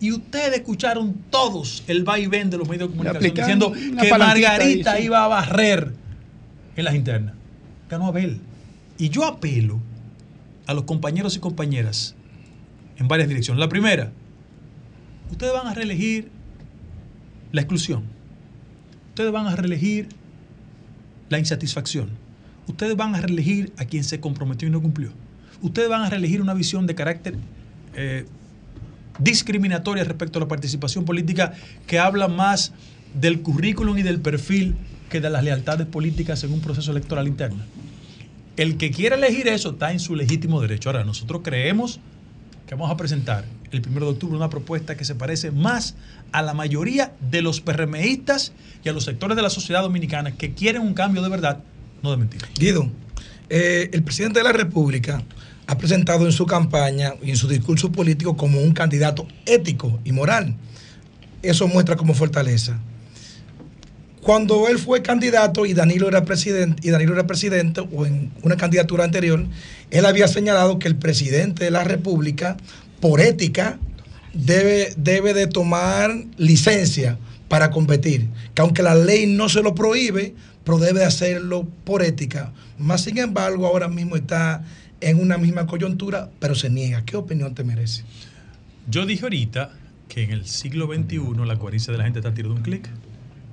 Y 0.00 0.12
ustedes 0.12 0.52
escucharon 0.52 1.14
todos 1.30 1.82
el 1.86 2.04
vaivén 2.04 2.50
de 2.50 2.58
los 2.58 2.68
medios 2.68 2.90
de 2.90 2.96
comunicación 2.98 3.34
diciendo 3.34 3.72
que 3.72 4.10
Margarita 4.10 4.92
ahí, 4.92 5.00
sí. 5.00 5.06
iba 5.06 5.24
a 5.24 5.28
barrer 5.28 5.94
en 6.76 6.84
las 6.84 6.94
internas. 6.94 7.34
Ganó 7.88 8.08
Abel. 8.08 8.38
Y 8.98 9.08
yo 9.08 9.24
apelo 9.24 9.80
a 10.66 10.74
los 10.74 10.84
compañeros 10.84 11.36
y 11.36 11.38
compañeras 11.38 12.16
en 12.98 13.08
varias 13.08 13.30
direcciones. 13.30 13.60
La 13.60 13.70
primera, 13.70 14.12
ustedes 15.32 15.52
van 15.52 15.66
a 15.66 15.74
reelegir 15.74 16.28
la 17.50 17.62
exclusión. 17.62 18.04
Ustedes 19.08 19.32
van 19.32 19.46
a 19.46 19.56
reelegir 19.56 20.08
la 21.28 21.38
insatisfacción. 21.38 22.10
Ustedes 22.66 22.96
van 22.96 23.14
a 23.14 23.20
reelegir 23.20 23.72
a 23.76 23.84
quien 23.86 24.04
se 24.04 24.20
comprometió 24.20 24.68
y 24.68 24.70
no 24.70 24.80
cumplió. 24.80 25.10
Ustedes 25.62 25.88
van 25.88 26.02
a 26.02 26.10
reelegir 26.10 26.40
una 26.40 26.54
visión 26.54 26.86
de 26.86 26.94
carácter 26.94 27.36
eh, 27.94 28.26
discriminatoria 29.18 30.04
respecto 30.04 30.38
a 30.38 30.42
la 30.42 30.48
participación 30.48 31.04
política 31.04 31.54
que 31.86 31.98
habla 31.98 32.28
más 32.28 32.72
del 33.14 33.40
currículum 33.40 33.98
y 33.98 34.02
del 34.02 34.20
perfil 34.20 34.76
que 35.10 35.20
de 35.20 35.30
las 35.30 35.42
lealtades 35.44 35.86
políticas 35.86 36.44
en 36.44 36.52
un 36.52 36.60
proceso 36.60 36.90
electoral 36.90 37.26
interno. 37.26 37.62
El 38.56 38.76
que 38.76 38.90
quiera 38.90 39.16
elegir 39.16 39.48
eso 39.48 39.70
está 39.70 39.92
en 39.92 40.00
su 40.00 40.14
legítimo 40.14 40.60
derecho. 40.60 40.90
Ahora, 40.90 41.04
nosotros 41.04 41.40
creemos 41.42 42.00
que 42.66 42.74
vamos 42.74 42.90
a 42.90 42.96
presentar 42.96 43.44
el 43.72 43.82
1 43.86 44.00
de 44.00 44.06
octubre 44.06 44.36
una 44.36 44.50
propuesta 44.50 44.96
que 44.96 45.04
se 45.04 45.14
parece 45.14 45.50
más 45.50 45.94
a 46.30 46.42
la 46.42 46.54
mayoría 46.54 47.12
de 47.30 47.42
los 47.42 47.60
PRMistas 47.60 48.52
y 48.84 48.88
a 48.88 48.92
los 48.92 49.04
sectores 49.04 49.36
de 49.36 49.42
la 49.42 49.50
sociedad 49.50 49.82
dominicana 49.82 50.32
que 50.32 50.54
quieren 50.54 50.82
un 50.82 50.94
cambio 50.94 51.22
de 51.22 51.28
verdad, 51.28 51.62
no 52.02 52.10
de 52.10 52.16
mentira. 52.16 52.48
Guido, 52.58 52.90
eh, 53.48 53.90
el 53.92 54.02
presidente 54.02 54.40
de 54.40 54.44
la 54.44 54.52
República 54.52 55.22
ha 55.66 55.78
presentado 55.78 56.26
en 56.26 56.32
su 56.32 56.46
campaña 56.46 57.14
y 57.22 57.30
en 57.30 57.36
su 57.36 57.48
discurso 57.48 57.92
político 57.92 58.36
como 58.36 58.60
un 58.60 58.72
candidato 58.72 59.26
ético 59.46 60.00
y 60.04 60.12
moral. 60.12 60.54
Eso 61.42 61.68
muestra 61.68 61.96
como 61.96 62.14
fortaleza. 62.14 62.78
Cuando 64.22 64.68
él 64.68 64.78
fue 64.78 65.02
candidato 65.02 65.66
y 65.66 65.74
Danilo 65.74 66.06
era 66.06 66.24
presidente, 66.24 66.86
y 66.86 66.90
Danilo 66.90 67.12
era 67.12 67.26
presidente, 67.26 67.80
o 67.80 68.06
en 68.06 68.30
una 68.42 68.56
candidatura 68.56 69.02
anterior, 69.02 69.44
él 69.90 70.06
había 70.06 70.28
señalado 70.28 70.78
que 70.78 70.86
el 70.86 70.94
presidente 70.94 71.64
de 71.64 71.72
la 71.72 71.82
República, 71.82 72.56
por 73.02 73.20
ética, 73.20 73.80
debe, 74.32 74.94
debe 74.96 75.34
de 75.34 75.48
tomar 75.48 76.14
licencia 76.36 77.18
para 77.48 77.72
competir. 77.72 78.28
Que 78.54 78.62
aunque 78.62 78.84
la 78.84 78.94
ley 78.94 79.26
no 79.26 79.48
se 79.48 79.60
lo 79.60 79.74
prohíbe, 79.74 80.36
pero 80.64 80.78
debe 80.78 81.04
hacerlo 81.04 81.66
por 81.84 82.04
ética. 82.04 82.52
Más 82.78 83.02
sin 83.02 83.18
embargo, 83.18 83.66
ahora 83.66 83.88
mismo 83.88 84.14
está 84.14 84.64
en 85.00 85.18
una 85.18 85.36
misma 85.36 85.66
coyuntura, 85.66 86.30
pero 86.38 86.54
se 86.54 86.70
niega. 86.70 87.04
¿Qué 87.04 87.16
opinión 87.16 87.56
te 87.56 87.64
merece? 87.64 88.04
Yo 88.88 89.04
dije 89.04 89.24
ahorita 89.24 89.72
que 90.08 90.22
en 90.22 90.30
el 90.30 90.46
siglo 90.46 90.86
XXI 90.86 91.44
la 91.44 91.58
coherencia 91.58 91.90
de 91.90 91.98
la 91.98 92.04
gente 92.04 92.20
está 92.20 92.30
de 92.30 92.46
un 92.46 92.62
clic. 92.62 92.88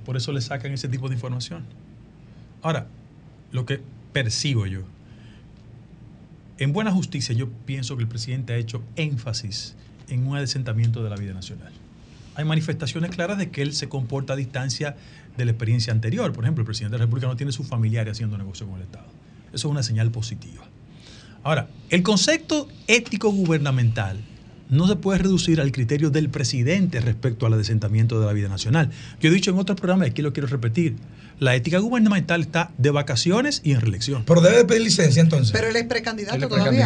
Por 0.06 0.16
eso 0.16 0.30
le 0.30 0.42
sacan 0.42 0.70
ese 0.70 0.86
tipo 0.88 1.08
de 1.08 1.16
información. 1.16 1.64
Ahora, 2.62 2.86
lo 3.50 3.66
que 3.66 3.80
percibo 4.12 4.66
yo, 4.66 4.82
en 6.60 6.72
buena 6.72 6.92
justicia 6.92 7.34
yo 7.34 7.48
pienso 7.48 7.96
que 7.96 8.02
el 8.02 8.08
presidente 8.08 8.52
ha 8.52 8.56
hecho 8.56 8.82
énfasis 8.96 9.74
en 10.08 10.26
un 10.26 10.36
adesentamiento 10.36 11.02
de 11.02 11.10
la 11.10 11.16
vida 11.16 11.32
nacional. 11.32 11.72
Hay 12.34 12.44
manifestaciones 12.44 13.10
claras 13.10 13.38
de 13.38 13.50
que 13.50 13.62
él 13.62 13.72
se 13.72 13.88
comporta 13.88 14.34
a 14.34 14.36
distancia 14.36 14.96
de 15.36 15.44
la 15.46 15.50
experiencia 15.50 15.92
anterior. 15.92 16.32
Por 16.32 16.44
ejemplo, 16.44 16.62
el 16.62 16.66
presidente 16.66 16.94
de 16.94 16.98
la 16.98 17.04
República 17.06 17.28
no 17.28 17.36
tiene 17.36 17.52
sus 17.52 17.66
familiares 17.66 18.12
haciendo 18.12 18.36
negocio 18.36 18.66
con 18.66 18.76
el 18.76 18.82
Estado. 18.82 19.06
Eso 19.48 19.68
es 19.68 19.72
una 19.72 19.82
señal 19.82 20.10
positiva. 20.10 20.62
Ahora, 21.42 21.70
el 21.88 22.02
concepto 22.02 22.68
ético 22.86 23.30
gubernamental 23.30 24.20
no 24.70 24.86
se 24.88 24.96
puede 24.96 25.18
reducir 25.18 25.60
al 25.60 25.72
criterio 25.72 26.10
del 26.10 26.28
presidente 26.30 27.00
respecto 27.00 27.46
al 27.46 27.54
adesentamiento 27.54 28.20
de 28.20 28.26
la 28.26 28.32
vida 28.32 28.48
nacional. 28.48 28.90
Yo 29.20 29.28
he 29.30 29.32
dicho 29.32 29.50
en 29.50 29.58
otros 29.58 29.78
programas, 29.78 30.06
y 30.08 30.10
aquí 30.12 30.22
lo 30.22 30.32
quiero 30.32 30.46
repetir, 30.48 30.94
la 31.40 31.54
ética 31.56 31.78
gubernamental 31.78 32.42
está 32.42 32.70
de 32.78 32.90
vacaciones 32.90 33.62
y 33.64 33.72
en 33.72 33.80
reelección. 33.80 34.24
Pero 34.26 34.40
debe 34.42 34.64
pedir 34.66 34.82
licencia 34.82 35.22
entonces. 35.22 35.52
Pero 35.52 35.68
él 35.68 35.76
es 35.76 35.84
precandidato 35.84 36.38
todavía. 36.48 36.84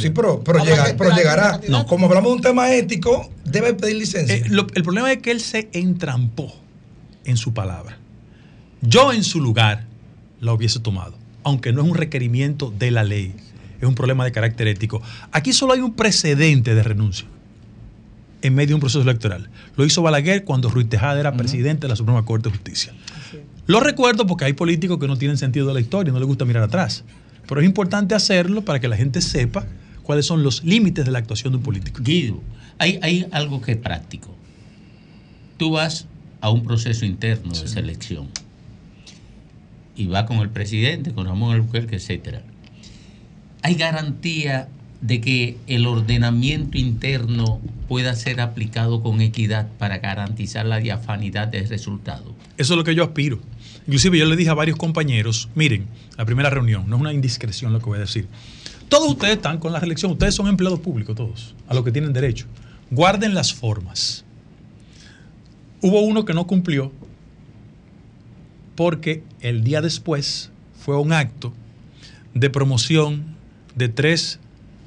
Sí, 0.00 0.10
pero, 0.10 0.42
llegar- 0.64 0.96
llegará. 1.16 1.60
Como 1.86 2.06
hablamos 2.06 2.30
de 2.30 2.36
un 2.36 2.42
tema 2.42 2.72
ético, 2.74 3.30
debe 3.44 3.74
pedir 3.74 3.96
licencia. 3.96 4.34
Eh, 4.36 4.44
lo- 4.48 4.66
el 4.74 4.82
problema 4.82 5.12
es 5.12 5.18
que 5.18 5.30
él 5.30 5.40
se 5.40 5.68
entrampó 5.72 6.52
en 7.24 7.36
su 7.36 7.52
palabra. 7.52 7.98
Yo 8.80 9.12
en 9.12 9.22
su 9.24 9.40
lugar 9.40 9.84
la 10.40 10.52
hubiese 10.54 10.80
tomado, 10.80 11.14
aunque 11.44 11.72
no 11.72 11.82
es 11.82 11.88
un 11.88 11.94
requerimiento 11.96 12.72
de 12.78 12.90
la 12.90 13.04
ley, 13.04 13.34
es 13.80 13.88
un 13.88 13.94
problema 13.94 14.24
de 14.24 14.32
carácter 14.32 14.68
ético. 14.68 15.02
Aquí 15.32 15.52
solo 15.52 15.72
hay 15.72 15.80
un 15.80 15.94
precedente 15.94 16.74
de 16.74 16.82
renuncia 16.82 17.26
en 18.42 18.54
medio 18.54 18.68
de 18.68 18.74
un 18.74 18.80
proceso 18.80 19.02
electoral. 19.02 19.50
Lo 19.76 19.84
hizo 19.84 20.02
Balaguer 20.02 20.44
cuando 20.44 20.68
Ruiz 20.68 20.88
Tejada 20.88 21.18
era 21.18 21.32
presidente 21.36 21.82
de 21.82 21.88
la 21.88 21.96
Suprema 21.96 22.24
Corte 22.24 22.48
de 22.48 22.56
Justicia. 22.56 22.92
Lo 23.66 23.80
recuerdo 23.80 24.26
porque 24.26 24.44
hay 24.44 24.52
políticos 24.52 24.98
que 24.98 25.06
no 25.06 25.16
tienen 25.16 25.36
sentido 25.36 25.66
de 25.66 25.74
la 25.74 25.80
historia 25.80 26.10
y 26.10 26.12
no 26.12 26.18
les 26.18 26.26
gusta 26.26 26.44
mirar 26.44 26.62
atrás. 26.62 27.04
Pero 27.46 27.60
es 27.60 27.66
importante 27.66 28.14
hacerlo 28.14 28.62
para 28.62 28.80
que 28.80 28.88
la 28.88 28.96
gente 28.96 29.20
sepa 29.20 29.66
cuáles 30.02 30.26
son 30.26 30.42
los 30.42 30.64
límites 30.64 31.04
de 31.04 31.10
la 31.10 31.18
actuación 31.18 31.52
de 31.52 31.58
un 31.58 31.62
político. 31.62 32.02
Guido, 32.02 32.40
hay, 32.78 32.98
hay 33.02 33.26
algo 33.30 33.60
que 33.60 33.72
es 33.72 33.78
práctico. 33.78 34.34
Tú 35.56 35.72
vas 35.72 36.06
a 36.40 36.50
un 36.50 36.62
proceso 36.62 37.04
interno 37.04 37.52
de 37.52 37.68
selección 37.68 38.28
y 39.96 40.06
vas 40.06 40.24
con 40.24 40.38
el 40.38 40.50
presidente, 40.50 41.12
con 41.12 41.26
Ramón 41.26 41.54
Albuquerque, 41.54 41.96
etcétera. 41.96 42.42
¿Hay 43.62 43.74
garantía 43.74 44.68
de 45.00 45.20
que 45.20 45.56
el 45.66 45.86
ordenamiento 45.86 46.78
interno 46.78 47.60
pueda 47.88 48.14
ser 48.14 48.40
aplicado 48.40 49.02
con 49.02 49.20
equidad 49.20 49.68
para 49.78 49.98
garantizar 49.98 50.66
la 50.66 50.78
diafanidad 50.78 51.48
del 51.48 51.68
resultado? 51.68 52.34
Eso 52.56 52.74
es 52.74 52.78
lo 52.78 52.84
que 52.84 52.94
yo 52.94 53.04
aspiro. 53.04 53.40
Inclusive 53.86 54.18
yo 54.18 54.26
le 54.26 54.36
dije 54.36 54.50
a 54.50 54.54
varios 54.54 54.76
compañeros, 54.76 55.48
miren, 55.54 55.86
la 56.16 56.26
primera 56.26 56.50
reunión, 56.50 56.88
no 56.88 56.96
es 56.96 57.00
una 57.00 57.12
indiscreción 57.12 57.72
lo 57.72 57.78
que 57.78 57.86
voy 57.86 57.96
a 57.96 58.02
decir. 58.02 58.28
Todos 58.88 59.08
ustedes 59.10 59.36
están 59.36 59.58
con 59.58 59.72
la 59.72 59.80
reelección, 59.80 60.12
ustedes 60.12 60.34
son 60.34 60.48
empleados 60.48 60.80
públicos, 60.80 61.16
todos, 61.16 61.54
a 61.68 61.74
lo 61.74 61.84
que 61.84 61.92
tienen 61.92 62.12
derecho. 62.12 62.46
Guarden 62.90 63.34
las 63.34 63.52
formas. 63.52 64.24
Hubo 65.80 66.00
uno 66.00 66.24
que 66.24 66.34
no 66.34 66.46
cumplió 66.46 66.92
porque 68.74 69.22
el 69.40 69.64
día 69.64 69.80
después 69.80 70.50
fue 70.78 70.98
un 70.98 71.12
acto 71.12 71.52
de 72.34 72.50
promoción 72.50 73.37
de 73.78 73.88
tres 73.88 74.40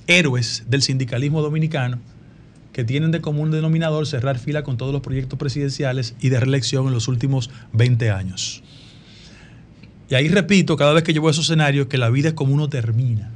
héroes 0.08 0.66
del 0.68 0.82
sindicalismo 0.82 1.42
dominicano 1.42 2.00
que 2.74 2.84
tienen 2.84 3.12
de 3.12 3.22
común 3.22 3.50
denominador 3.52 4.06
cerrar 4.06 4.38
fila 4.38 4.64
con 4.64 4.78
todos 4.78 4.94
los 4.94 5.02
proyectos 5.02 5.40
presidenciales 5.40 6.16
y 6.20 6.30
de 6.30 6.40
reelección 6.40 6.88
en 6.88 6.94
los 6.94 7.08
últimos 7.08 7.50
20 7.74 8.12
años. 8.12 8.64
Y 10.10 10.16
ahí 10.16 10.28
repito, 10.28 10.76
cada 10.76 10.94
vez 10.94 11.04
que 11.04 11.14
yo 11.14 11.22
voy 11.22 11.30
a 11.30 11.32
esos 11.32 11.46
escenarios, 11.46 11.88
que 11.88 11.98
la 11.98 12.10
vida 12.10 12.30
es 12.30 12.34
como 12.34 12.54
uno 12.54 12.70
termina. 12.70 13.32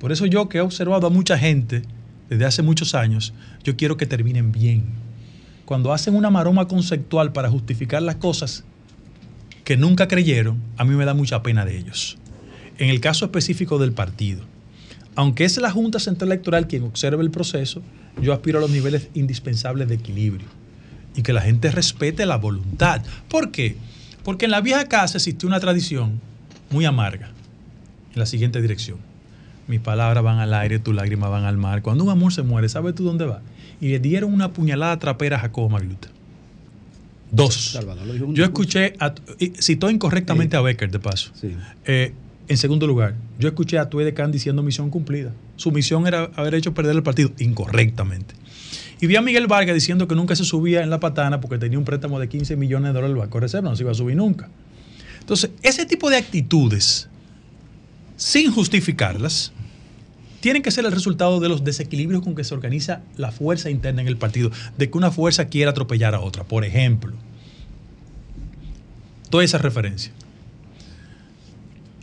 Por 0.00 0.10
eso 0.10 0.24
yo 0.26 0.48
que 0.48 0.58
he 0.58 0.60
observado 0.62 1.06
a 1.06 1.10
mucha 1.10 1.38
gente 1.38 1.82
desde 2.30 2.46
hace 2.46 2.62
muchos 2.62 2.94
años, 2.94 3.34
yo 3.62 3.76
quiero 3.76 3.98
que 3.98 4.06
terminen 4.06 4.52
bien. 4.52 4.84
Cuando 5.66 5.92
hacen 5.92 6.14
una 6.14 6.30
maroma 6.30 6.66
conceptual 6.66 7.32
para 7.32 7.50
justificar 7.50 8.02
las 8.02 8.16
cosas 8.16 8.64
que 9.64 9.76
nunca 9.76 10.08
creyeron, 10.08 10.60
a 10.78 10.84
mí 10.84 10.94
me 10.94 11.04
da 11.04 11.12
mucha 11.12 11.42
pena 11.42 11.66
de 11.66 11.78
ellos. 11.78 12.18
En 12.78 12.88
el 12.88 13.00
caso 13.00 13.26
específico 13.26 13.78
del 13.78 13.92
partido, 13.92 14.51
aunque 15.14 15.44
es 15.44 15.56
la 15.58 15.70
Junta 15.70 15.98
Central 15.98 16.30
Electoral 16.30 16.66
quien 16.66 16.84
observe 16.84 17.22
el 17.22 17.30
proceso, 17.30 17.82
yo 18.20 18.32
aspiro 18.32 18.58
a 18.58 18.60
los 18.60 18.70
niveles 18.70 19.08
indispensables 19.14 19.88
de 19.88 19.94
equilibrio 19.94 20.46
y 21.16 21.22
que 21.22 21.32
la 21.32 21.42
gente 21.42 21.70
respete 21.70 22.26
la 22.26 22.36
voluntad. 22.36 23.02
¿Por 23.28 23.50
qué? 23.50 23.76
Porque 24.24 24.46
en 24.46 24.50
la 24.50 24.60
vieja 24.60 24.86
casa 24.88 25.18
existió 25.18 25.48
una 25.48 25.60
tradición 25.60 26.20
muy 26.70 26.84
amarga, 26.84 27.30
en 28.12 28.18
la 28.18 28.26
siguiente 28.26 28.60
dirección. 28.60 28.98
Mis 29.68 29.80
palabras 29.80 30.22
van 30.22 30.38
al 30.38 30.54
aire, 30.54 30.78
tus 30.78 30.94
lágrimas 30.94 31.30
van 31.30 31.44
al 31.44 31.56
mar. 31.56 31.82
Cuando 31.82 32.04
un 32.04 32.10
amor 32.10 32.32
se 32.32 32.42
muere, 32.42 32.68
¿sabes 32.68 32.94
tú 32.94 33.04
dónde 33.04 33.26
va? 33.26 33.42
Y 33.80 33.88
le 33.88 33.98
dieron 33.98 34.32
una 34.32 34.52
puñalada 34.52 34.98
trapera 34.98 35.36
a 35.36 35.40
Jacobo 35.40 35.68
Magluta. 35.68 36.08
Dos. 37.30 37.78
Yo 38.28 38.44
escuché, 38.44 38.94
a, 39.00 39.14
citó 39.58 39.88
incorrectamente 39.88 40.56
a 40.56 40.60
Becker, 40.60 40.90
de 40.90 40.98
paso. 40.98 41.32
Eh, 41.86 42.12
en 42.52 42.58
segundo 42.58 42.86
lugar, 42.86 43.14
yo 43.38 43.48
escuché 43.48 43.78
a 43.78 43.88
Tue 43.88 44.04
de 44.04 44.14
Can 44.14 44.30
diciendo 44.30 44.62
misión 44.62 44.90
cumplida. 44.90 45.32
Su 45.56 45.72
misión 45.72 46.06
era 46.06 46.30
haber 46.36 46.54
hecho 46.54 46.74
perder 46.74 46.94
el 46.94 47.02
partido 47.02 47.32
incorrectamente. 47.38 48.34
Y 49.00 49.06
vi 49.06 49.16
a 49.16 49.22
Miguel 49.22 49.48
Vargas 49.48 49.74
diciendo 49.74 50.06
que 50.06 50.14
nunca 50.14 50.36
se 50.36 50.44
subía 50.44 50.82
en 50.82 50.90
la 50.90 51.00
patana 51.00 51.40
porque 51.40 51.58
tenía 51.58 51.78
un 51.78 51.84
préstamo 51.84 52.20
de 52.20 52.28
15 52.28 52.56
millones 52.56 52.90
de 52.90 52.92
dólares 52.92 53.14
del 53.14 53.20
Banco 53.20 53.38
de 53.38 53.42
Reserva, 53.42 53.70
no 53.70 53.76
se 53.76 53.82
iba 53.82 53.90
a 53.90 53.94
subir 53.94 54.16
nunca. 54.16 54.48
Entonces, 55.20 55.50
ese 55.62 55.86
tipo 55.86 56.08
de 56.10 56.16
actitudes 56.16 57.08
sin 58.22 58.52
justificarlas, 58.52 59.52
tienen 60.40 60.62
que 60.62 60.70
ser 60.70 60.84
el 60.84 60.92
resultado 60.92 61.40
de 61.40 61.48
los 61.48 61.64
desequilibrios 61.64 62.22
con 62.22 62.34
que 62.34 62.44
se 62.44 62.54
organiza 62.54 63.02
la 63.16 63.32
fuerza 63.32 63.68
interna 63.68 64.02
en 64.02 64.08
el 64.08 64.16
partido, 64.16 64.50
de 64.78 64.90
que 64.90 64.98
una 64.98 65.10
fuerza 65.10 65.46
quiera 65.46 65.72
atropellar 65.72 66.14
a 66.14 66.20
otra. 66.20 66.44
Por 66.44 66.64
ejemplo, 66.64 67.14
toda 69.28 69.44
esa 69.44 69.58
referencia. 69.58 70.12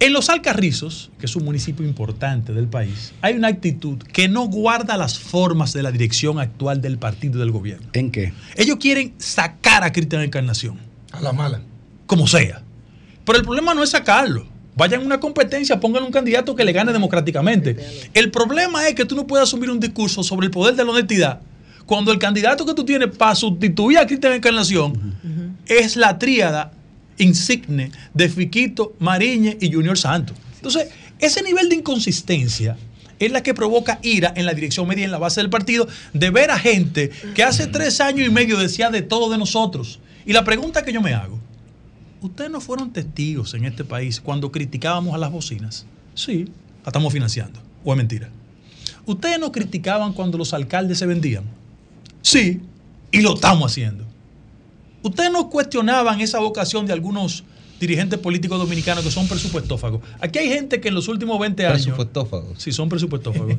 En 0.02 0.14
los 0.14 0.30
Alcarrizos, 0.30 1.12
que 1.20 1.26
es 1.26 1.36
un 1.36 1.44
municipio 1.44 1.86
importante 1.86 2.54
del 2.54 2.68
país, 2.68 3.12
hay 3.22 3.34
una 3.34 3.50
actitud 3.50 3.98
que 3.98 4.30
no 4.30 4.48
guarda 4.48 4.96
las 4.96 5.20
formas 5.20 5.74
de 5.74 5.84
la 5.84 5.92
dirección 5.92 6.40
actual 6.40 6.82
del 6.82 6.98
partido 6.98 7.36
y 7.36 7.40
del 7.40 7.52
gobierno. 7.52 7.88
¿En 7.92 8.10
qué? 8.10 8.32
Ellos 8.56 8.78
quieren 8.80 9.14
sacar 9.18 9.84
a 9.84 9.92
Cristian 9.92 10.22
Encarnación. 10.22 10.80
A 11.12 11.20
la 11.20 11.34
mala. 11.34 11.62
Como 12.06 12.28
sea. 12.28 12.62
Pero 13.26 13.40
el 13.40 13.44
problema 13.44 13.74
no 13.74 13.84
es 13.84 13.90
sacarlo. 13.90 14.48
Vayan 14.78 15.02
a 15.02 15.06
una 15.06 15.20
competencia, 15.20 15.82
pongan 15.82 16.04
un 16.04 16.12
candidato 16.12 16.56
que 16.56 16.64
le 16.64 16.72
gane 16.72 16.94
democráticamente. 16.94 17.76
El 18.14 18.32
problema 18.32 18.88
es 18.88 18.96
que 18.96 19.04
tú 19.04 19.16
no 19.16 19.28
puedes 19.28 19.44
asumir 19.44 19.70
un 19.70 19.82
discurso 19.82 20.24
sobre 20.24 20.46
el 20.46 20.52
poder 20.52 20.76
de 20.76 20.86
la 20.86 20.92
honestidad 20.92 21.42
cuando 21.86 22.12
el 22.12 22.20
candidato 22.20 22.68
que 22.68 22.76
tú 22.76 22.86
tienes 22.86 23.18
para 23.18 23.34
sustituir 23.34 23.98
a 23.98 24.06
Cristian 24.06 24.34
Encarnación 24.34 24.94
es 25.66 25.98
la 25.98 26.20
tríada 26.20 26.72
insigne 27.20 27.92
de 28.14 28.30
Fiquito, 28.30 28.96
Mariñe 29.00 29.58
y 29.62 29.72
Junior 29.72 29.98
Santos. 29.98 30.36
Entonces, 30.56 30.90
ese 31.20 31.44
nivel 31.44 31.70
de 31.70 31.76
inconsistencia 31.76 32.78
es 33.20 33.32
la 33.32 33.44
que 33.44 33.54
provoca 33.54 34.00
ira 34.02 34.34
en 34.36 34.46
la 34.46 34.54
dirección 34.54 34.88
media 34.88 35.02
y 35.02 35.06
en 35.06 35.12
la 35.12 35.18
base 35.20 35.42
del 35.42 35.50
partido 35.50 35.88
de 36.14 36.30
ver 36.32 36.52
a 36.52 36.58
gente 36.58 37.12
que 37.36 37.44
hace 37.44 37.68
tres 37.68 38.00
años 38.00 38.28
y 38.28 38.32
medio 38.32 38.58
decía 38.58 38.90
de 38.90 39.02
todo 39.02 39.30
de 39.30 39.38
nosotros. 39.38 40.00
Y 40.26 40.34
la 40.34 40.44
pregunta 40.44 40.84
que 40.84 40.94
yo 40.94 41.02
me 41.02 41.14
hago, 41.14 41.38
¿ustedes 42.22 42.50
no 42.50 42.62
fueron 42.62 42.92
testigos 42.92 43.54
en 43.54 43.66
este 43.66 43.84
país 43.84 44.22
cuando 44.22 44.52
criticábamos 44.52 45.14
a 45.14 45.18
las 45.18 45.32
bocinas? 45.32 45.86
Sí, 46.16 46.46
la 46.84 46.90
estamos 46.90 47.12
financiando. 47.12 47.62
¿O 47.84 47.92
es 47.92 47.98
mentira? 47.98 48.30
¿Ustedes 49.06 49.40
no 49.40 49.52
criticaban 49.52 50.14
cuando 50.14 50.38
los 50.38 50.54
alcaldes 50.54 51.00
se 51.00 51.06
vendían? 51.06 51.44
Sí, 52.22 52.62
y 53.12 53.22
lo 53.22 53.36
estamos 53.36 53.72
haciendo. 53.72 54.06
Ustedes 55.02 55.32
no 55.32 55.50
cuestionaban 55.50 56.20
esa 56.22 56.40
vocación 56.40 56.86
de 56.86 56.94
algunos 56.94 57.44
dirigentes 57.80 58.20
políticos 58.20 58.60
dominicanos 58.60 59.04
que 59.04 59.12
son 59.12 59.28
presupuestófagos. 59.28 60.02
Aquí 60.20 60.40
hay 60.40 60.50
gente 60.50 60.82
que 60.82 60.90
en 60.90 60.96
los 60.96 61.08
últimos 61.08 61.40
20 61.40 61.66
años. 61.66 61.84
Presupuestófagos. 61.84 62.62
Sí, 62.62 62.72
son 62.72 62.90
presupuestófagos. 62.90 63.56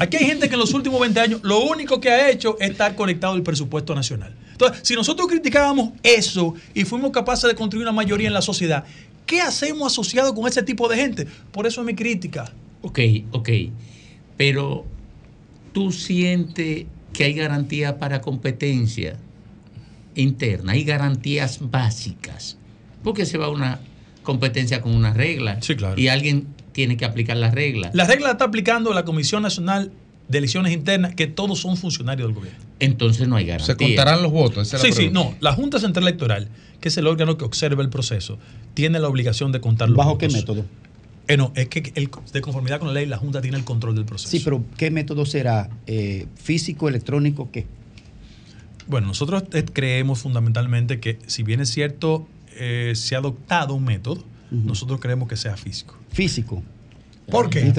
Aquí 0.00 0.16
hay 0.16 0.26
gente 0.26 0.48
que 0.48 0.54
en 0.54 0.60
los 0.60 0.72
últimos 0.72 1.00
20 1.00 1.20
años 1.20 1.40
lo 1.42 1.64
único 1.64 2.00
que 2.00 2.10
ha 2.10 2.30
hecho 2.30 2.56
es 2.60 2.70
estar 2.70 2.94
conectado 2.94 3.34
al 3.34 3.42
presupuesto 3.42 3.94
nacional. 3.94 4.34
Entonces, 4.52 4.80
si 4.82 4.94
nosotros 4.94 5.26
criticábamos 5.28 5.90
eso 6.02 6.54
y 6.72 6.84
fuimos 6.84 7.10
capaces 7.10 7.48
de 7.50 7.56
construir 7.56 7.84
una 7.84 7.92
mayoría 7.92 8.28
en 8.28 8.34
la 8.34 8.42
sociedad, 8.42 8.84
¿qué 9.26 9.40
hacemos 9.40 9.92
asociado 9.92 10.34
con 10.34 10.46
ese 10.46 10.62
tipo 10.62 10.88
de 10.88 10.96
gente? 10.96 11.26
Por 11.50 11.66
eso 11.66 11.80
es 11.80 11.86
mi 11.86 11.94
crítica. 11.94 12.52
Ok, 12.82 13.00
ok. 13.32 13.50
Pero 14.36 14.86
tú 15.72 15.90
sientes 15.90 16.86
que 17.12 17.24
hay 17.24 17.34
garantía 17.34 17.98
para 17.98 18.20
competencia 18.20 19.16
interna, 20.16 20.72
hay 20.72 20.84
garantías 20.84 21.58
básicas. 21.60 22.56
Porque 23.02 23.24
se 23.26 23.38
va 23.38 23.46
a 23.46 23.50
una 23.50 23.80
competencia 24.22 24.80
con 24.82 24.94
una 24.94 25.12
regla. 25.14 25.58
Y 25.96 26.08
alguien 26.08 26.48
tiene 26.72 26.96
que 26.96 27.04
aplicar 27.04 27.36
las 27.36 27.54
reglas. 27.54 27.94
La 27.94 28.04
regla 28.04 28.26
la 28.26 28.32
está 28.32 28.46
aplicando 28.46 28.92
la 28.92 29.04
Comisión 29.04 29.42
Nacional 29.42 29.92
de 30.28 30.38
Elecciones 30.38 30.72
Internas, 30.72 31.14
que 31.14 31.26
todos 31.28 31.60
son 31.60 31.76
funcionarios 31.76 32.26
del 32.28 32.34
gobierno. 32.34 32.58
Entonces 32.80 33.28
no 33.28 33.36
hay 33.36 33.46
garantía. 33.46 33.74
Se 33.74 33.76
contarán 33.76 34.22
los 34.22 34.32
votos. 34.32 34.66
esa 34.66 34.78
Sí, 34.78 34.92
sí, 34.92 35.08
no. 35.10 35.34
La 35.40 35.52
Junta 35.52 35.78
Central 35.78 36.02
Electoral, 36.04 36.48
que 36.80 36.88
es 36.88 36.96
el 36.96 37.06
órgano 37.06 37.38
que 37.38 37.44
observa 37.44 37.82
el 37.82 37.88
proceso, 37.88 38.38
tiene 38.74 38.98
la 38.98 39.08
obligación 39.08 39.52
de 39.52 39.60
contar 39.60 39.88
los 39.88 39.96
¿Bajo 39.96 40.14
votos. 40.14 40.28
qué 40.32 40.36
método? 40.36 40.64
Eh, 41.28 41.36
no, 41.36 41.52
es 41.54 41.68
que 41.68 41.92
el- 41.94 42.10
de 42.32 42.40
conformidad 42.40 42.78
con 42.78 42.88
la 42.88 42.94
ley, 42.94 43.06
la 43.06 43.16
Junta 43.18 43.40
tiene 43.40 43.56
el 43.56 43.64
control 43.64 43.94
del 43.94 44.04
proceso. 44.04 44.28
Sí, 44.30 44.40
pero 44.44 44.62
¿qué 44.76 44.90
método 44.90 45.24
será? 45.26 45.70
Eh, 45.86 46.26
¿Físico, 46.36 46.88
electrónico, 46.88 47.50
qué? 47.52 47.66
Bueno, 48.86 49.08
nosotros 49.08 49.44
eh, 49.52 49.64
creemos 49.72 50.20
fundamentalmente 50.20 51.00
que, 51.00 51.18
si 51.26 51.42
bien 51.42 51.60
es 51.60 51.70
cierto, 51.70 52.26
eh, 52.58 52.92
se 52.94 53.14
ha 53.14 53.18
adoptado 53.18 53.74
un 53.74 53.84
método, 53.84 54.22
nosotros 54.50 55.00
creemos 55.00 55.28
que 55.28 55.36
sea 55.36 55.56
físico. 55.56 55.96
Físico. 56.12 56.62
¿Por 57.28 57.50
qué? 57.50 57.72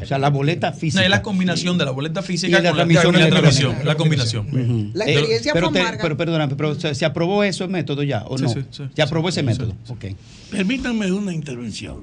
O 0.00 0.06
sea, 0.06 0.16
la 0.18 0.30
boleta 0.30 0.72
física. 0.72 1.00
No, 1.00 1.04
es 1.04 1.10
la 1.10 1.20
combinación 1.20 1.76
de 1.76 1.84
la 1.84 1.90
boleta 1.90 2.20
Y 2.20 2.22
física 2.22 2.60
la 2.62 2.70
con 2.70 2.78
la, 2.78 2.84
transmisión 2.86 3.20
la 3.20 3.28
transmisión. 3.28 3.76
La 3.84 3.94
combinación. 3.96 4.90
La 4.94 5.04
Eh, 5.04 5.12
experiencia 5.12 5.52
pero, 5.52 5.66
fue 5.66 5.74
te- 5.74 5.80
amarga. 5.82 6.02
pero 6.02 6.16
perdóname, 6.16 6.56
pero 6.56 6.74
¿se, 6.74 6.94
se 6.94 7.04
aprobó 7.04 7.44
ese 7.44 7.68
método 7.68 8.02
ya 8.02 8.24
o 8.26 8.38
Sí, 8.38 8.44
no? 8.44 8.48
sí, 8.48 8.60
sí, 8.70 8.84
¿Se 8.96 9.02
aprobó 9.02 9.28
ese 9.28 9.42
método? 9.42 9.74
Ok. 9.88 10.06
Permítanme 10.50 11.12
una 11.12 11.34
intervención. 11.34 11.96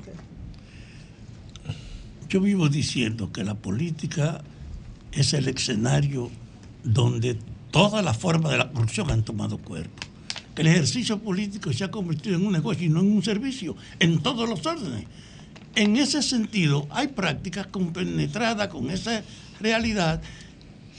Yo 2.29 2.41
vivo 2.41 2.69
diciendo 2.69 3.31
que 3.31 3.43
la 3.43 3.55
política 3.55 4.41
es 5.13 5.33
el 5.33 5.47
escenario 5.47 6.29
donde 6.83 7.37
todas 7.77 8.03
las 8.03 8.17
formas 8.17 8.51
de 8.51 8.57
la 8.57 8.71
corrupción 8.71 9.11
han 9.11 9.21
tomado 9.21 9.59
cuerpo. 9.59 10.01
Que 10.55 10.63
el 10.63 10.69
ejercicio 10.69 11.19
político 11.19 11.71
se 11.71 11.83
ha 11.83 11.91
convertido 11.91 12.35
en 12.35 12.43
un 12.43 12.51
negocio 12.51 12.87
y 12.87 12.89
no 12.89 13.01
en 13.01 13.11
un 13.11 13.21
servicio, 13.21 13.75
en 13.99 14.17
todos 14.23 14.49
los 14.49 14.65
órdenes. 14.65 15.05
En 15.75 15.95
ese 15.95 16.23
sentido, 16.23 16.87
hay 16.89 17.09
prácticas 17.09 17.67
compenetradas 17.67 18.69
con 18.69 18.89
esa 18.89 19.21
realidad 19.59 20.23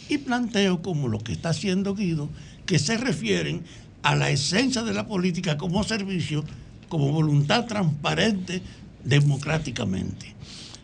y 0.08 0.18
planteo 0.18 0.80
como 0.80 1.08
lo 1.08 1.18
que 1.18 1.32
está 1.32 1.48
haciendo 1.48 1.96
Guido, 1.96 2.30
que 2.64 2.78
se 2.78 2.96
refieren 2.96 3.64
a 4.04 4.14
la 4.14 4.30
esencia 4.30 4.84
de 4.84 4.94
la 4.94 5.08
política 5.08 5.58
como 5.58 5.82
servicio, 5.82 6.44
como 6.88 7.10
voluntad 7.10 7.66
transparente 7.66 8.62
democráticamente. 9.02 10.32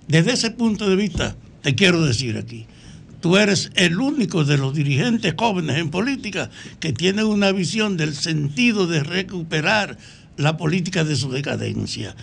Desde 0.08 0.32
ese 0.32 0.50
punto 0.50 0.90
de 0.90 0.96
vista, 0.96 1.36
te 1.62 1.76
quiero 1.76 2.04
decir 2.04 2.36
aquí, 2.36 2.66
tú 3.24 3.38
eres 3.38 3.70
el 3.74 4.02
único 4.02 4.44
de 4.44 4.58
los 4.58 4.74
dirigentes 4.74 5.32
jóvenes 5.34 5.78
en 5.78 5.88
política 5.88 6.50
que 6.78 6.92
tiene 6.92 7.24
una 7.24 7.52
visión 7.52 7.96
del 7.96 8.14
sentido 8.14 8.86
de 8.86 9.02
recuperar 9.02 9.96
la 10.36 10.58
política 10.58 11.04
de 11.04 11.16
su 11.16 11.30
decadencia. 11.30 12.14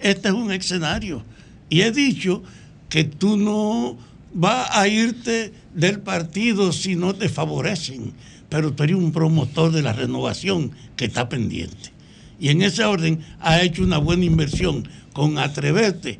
Este 0.00 0.26
es 0.26 0.34
un 0.34 0.50
escenario. 0.50 1.22
Y 1.70 1.82
he 1.82 1.92
dicho 1.92 2.42
que 2.88 3.04
tú 3.04 3.36
no 3.36 3.98
vas 4.34 4.68
a 4.76 4.88
irte 4.88 5.52
del 5.76 6.00
partido 6.00 6.72
si 6.72 6.96
no 6.96 7.14
te 7.14 7.28
favorecen, 7.28 8.12
pero 8.48 8.72
tú 8.72 8.82
eres 8.82 8.96
un 8.96 9.12
promotor 9.12 9.70
de 9.70 9.82
la 9.82 9.92
renovación 9.92 10.72
que 10.96 11.04
está 11.04 11.28
pendiente. 11.28 11.92
Y 12.40 12.48
en 12.48 12.62
ese 12.62 12.82
orden 12.82 13.20
ha 13.38 13.62
hecho 13.62 13.84
una 13.84 13.98
buena 13.98 14.24
inversión 14.24 14.88
con 15.12 15.38
atreverte 15.38 16.18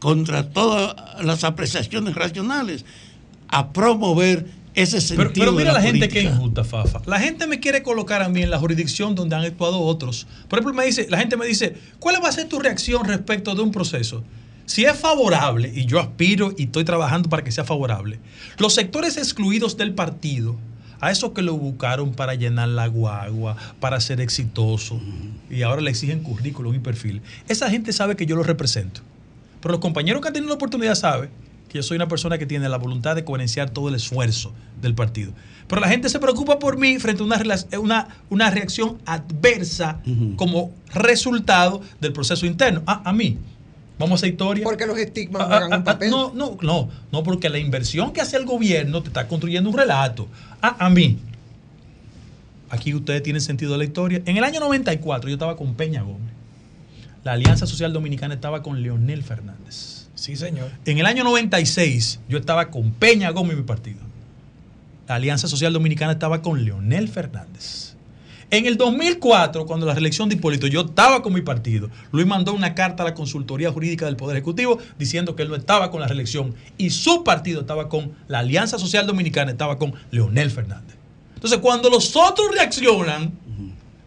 contra 0.00 0.50
todas 0.50 0.96
las 1.24 1.44
apreciaciones 1.44 2.16
racionales 2.16 2.84
a 3.48 3.72
promover 3.72 4.46
ese 4.74 5.00
sentido. 5.00 5.32
Pero, 5.32 5.32
pero 5.34 5.52
de 5.52 5.58
mira 5.58 5.72
la, 5.72 5.82
gente 5.82 6.08
que 6.08 6.22
injusta, 6.22 6.64
Fafa. 6.64 7.00
La 7.06 7.18
gente 7.18 7.46
me 7.46 7.60
quiere 7.60 7.82
colocar 7.82 8.22
a 8.22 8.28
mí 8.28 8.42
en 8.42 8.50
la 8.50 8.58
jurisdicción 8.58 9.14
donde 9.14 9.36
han 9.36 9.42
actuado 9.42 9.80
otros. 9.80 10.26
Por 10.48 10.58
ejemplo, 10.58 10.74
me 10.74 10.86
dice, 10.86 11.06
la 11.10 11.18
gente 11.18 11.36
me 11.36 11.46
dice, 11.46 11.74
¿cuál 11.98 12.22
va 12.22 12.28
a 12.28 12.32
ser 12.32 12.48
tu 12.48 12.58
reacción 12.58 13.04
respecto 13.04 13.54
de 13.54 13.62
un 13.62 13.72
proceso? 13.72 14.22
Si 14.66 14.84
es 14.84 14.96
favorable, 14.96 15.72
y 15.74 15.86
yo 15.86 15.98
aspiro 15.98 16.52
y 16.56 16.64
estoy 16.64 16.84
trabajando 16.84 17.28
para 17.28 17.42
que 17.42 17.50
sea 17.50 17.64
favorable, 17.64 18.20
los 18.58 18.74
sectores 18.74 19.16
excluidos 19.16 19.76
del 19.76 19.94
partido, 19.94 20.56
a 21.00 21.10
esos 21.10 21.30
que 21.30 21.42
lo 21.42 21.54
buscaron 21.54 22.12
para 22.12 22.34
llenar 22.34 22.68
la 22.68 22.86
guagua, 22.88 23.56
para 23.80 24.00
ser 24.00 24.20
exitoso, 24.20 25.00
y 25.48 25.62
ahora 25.62 25.80
le 25.80 25.90
exigen 25.90 26.22
currículum 26.22 26.74
y 26.74 26.80
perfil, 26.80 27.22
esa 27.48 27.70
gente 27.70 27.92
sabe 27.92 28.14
que 28.14 28.26
yo 28.26 28.36
los 28.36 28.46
represento. 28.46 29.00
Pero 29.60 29.72
los 29.72 29.80
compañeros 29.80 30.20
que 30.20 30.28
han 30.28 30.34
tenido 30.34 30.50
la 30.50 30.56
oportunidad 30.56 30.94
saben 30.94 31.30
que 31.68 31.78
yo 31.78 31.82
soy 31.82 31.96
una 31.96 32.08
persona 32.08 32.38
que 32.38 32.46
tiene 32.46 32.68
la 32.68 32.78
voluntad 32.78 33.14
de 33.16 33.24
coherenciar 33.24 33.70
todo 33.70 33.88
el 33.88 33.94
esfuerzo 33.94 34.52
del 34.80 34.94
partido. 34.94 35.32
Pero 35.66 35.80
la 35.82 35.88
gente 35.88 36.08
se 36.08 36.18
preocupa 36.18 36.58
por 36.58 36.78
mí 36.78 36.98
frente 36.98 37.22
a 37.22 37.26
una, 37.26 37.38
rela- 37.38 37.78
una, 37.78 38.08
una 38.30 38.50
reacción 38.50 38.98
adversa 39.04 40.00
como 40.36 40.72
resultado 40.94 41.82
del 42.00 42.12
proceso 42.14 42.46
interno. 42.46 42.82
Ah, 42.86 43.02
a 43.04 43.12
mí. 43.12 43.36
Vamos 43.98 44.12
a 44.12 44.14
hacer 44.20 44.30
historia. 44.30 44.64
Porque 44.64 44.86
los 44.86 44.96
estigmas 44.96 45.42
Ah, 45.42 45.46
juegan 45.46 45.72
ah, 45.72 45.76
un 45.76 45.82
ah, 45.82 45.84
papel. 45.84 46.10
No, 46.10 46.32
no, 46.32 46.56
no, 46.62 46.88
no, 47.12 47.22
porque 47.22 47.48
la 47.50 47.58
inversión 47.58 48.12
que 48.12 48.20
hace 48.20 48.36
el 48.36 48.46
gobierno 48.46 49.02
te 49.02 49.08
está 49.08 49.26
construyendo 49.28 49.68
un 49.68 49.76
relato. 49.76 50.26
Ah, 50.62 50.76
a 50.78 50.88
mí. 50.88 51.18
Aquí 52.70 52.94
ustedes 52.94 53.22
tienen 53.22 53.40
sentido 53.42 53.72
de 53.72 53.78
la 53.78 53.84
historia. 53.84 54.22
En 54.26 54.36
el 54.36 54.44
año 54.44 54.60
94 54.60 55.28
yo 55.28 55.34
estaba 55.34 55.56
con 55.56 55.74
Peña 55.74 56.02
Gómez. 56.02 56.32
La 57.24 57.32
Alianza 57.32 57.66
Social 57.66 57.92
Dominicana 57.92 58.34
estaba 58.34 58.62
con 58.62 58.82
Leonel 58.82 59.22
Fernández. 59.22 59.97
Sí, 60.18 60.34
señor. 60.34 60.72
En 60.84 60.98
el 60.98 61.06
año 61.06 61.22
96 61.22 62.18
yo 62.28 62.38
estaba 62.38 62.70
con 62.70 62.90
Peña 62.90 63.30
Gómez 63.30 63.52
y 63.52 63.60
mi 63.60 63.62
partido. 63.62 64.00
La 65.06 65.14
Alianza 65.14 65.46
Social 65.46 65.72
Dominicana 65.72 66.12
estaba 66.12 66.42
con 66.42 66.64
Leonel 66.64 67.08
Fernández. 67.08 67.94
En 68.50 68.66
el 68.66 68.76
2004, 68.76 69.64
cuando 69.64 69.86
la 69.86 69.94
reelección 69.94 70.28
de 70.28 70.34
Hipólito, 70.34 70.66
yo 70.66 70.80
estaba 70.80 71.22
con 71.22 71.34
mi 71.34 71.42
partido. 71.42 71.88
Luis 72.10 72.26
mandó 72.26 72.52
una 72.52 72.74
carta 72.74 73.04
a 73.04 73.06
la 73.06 73.14
Consultoría 73.14 73.70
Jurídica 73.70 74.06
del 74.06 74.16
Poder 74.16 74.38
Ejecutivo 74.38 74.80
diciendo 74.98 75.36
que 75.36 75.42
él 75.42 75.50
no 75.50 75.54
estaba 75.54 75.92
con 75.92 76.00
la 76.00 76.08
reelección 76.08 76.52
y 76.76 76.90
su 76.90 77.22
partido 77.22 77.60
estaba 77.60 77.88
con 77.88 78.10
la 78.26 78.40
Alianza 78.40 78.76
Social 78.78 79.06
Dominicana, 79.06 79.52
estaba 79.52 79.78
con 79.78 79.94
Leonel 80.10 80.50
Fernández. 80.50 80.96
Entonces, 81.36 81.60
cuando 81.60 81.90
los 81.90 82.16
otros 82.16 82.50
reaccionan, 82.52 83.38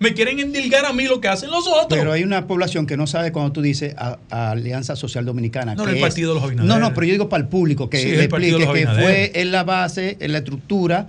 Me 0.01 0.13
quieren 0.15 0.39
endilgar 0.39 0.83
a 0.85 0.93
mí 0.93 1.05
lo 1.05 1.21
que 1.21 1.27
hacen 1.27 1.49
los 1.51 1.67
otros. 1.67 1.85
Pero 1.89 2.11
hay 2.11 2.23
una 2.23 2.47
población 2.47 2.87
que 2.87 2.97
no 2.97 3.05
sabe 3.05 3.31
cuando 3.31 3.51
tú 3.51 3.61
dices 3.61 3.93
a, 3.97 4.17
a 4.31 4.51
Alianza 4.51 4.95
Social 4.95 5.23
Dominicana. 5.25 5.75
No, 5.75 5.83
que 5.85 5.91
el 5.91 5.95
es- 5.97 6.01
Partido 6.01 6.29
de 6.33 6.35
los 6.35 6.43
Abinader. 6.43 6.67
No, 6.67 6.79
no, 6.79 6.93
pero 6.93 7.05
yo 7.05 7.11
digo 7.13 7.29
para 7.29 7.43
el 7.43 7.47
público, 7.49 7.87
que 7.89 7.97
Sí, 7.99 8.09
le 8.09 8.23
explique 8.23 8.57
que 8.57 8.87
fue 8.87 9.31
en 9.35 9.51
la 9.51 9.63
base, 9.63 10.17
en 10.19 10.31
la 10.31 10.39
estructura, 10.39 11.07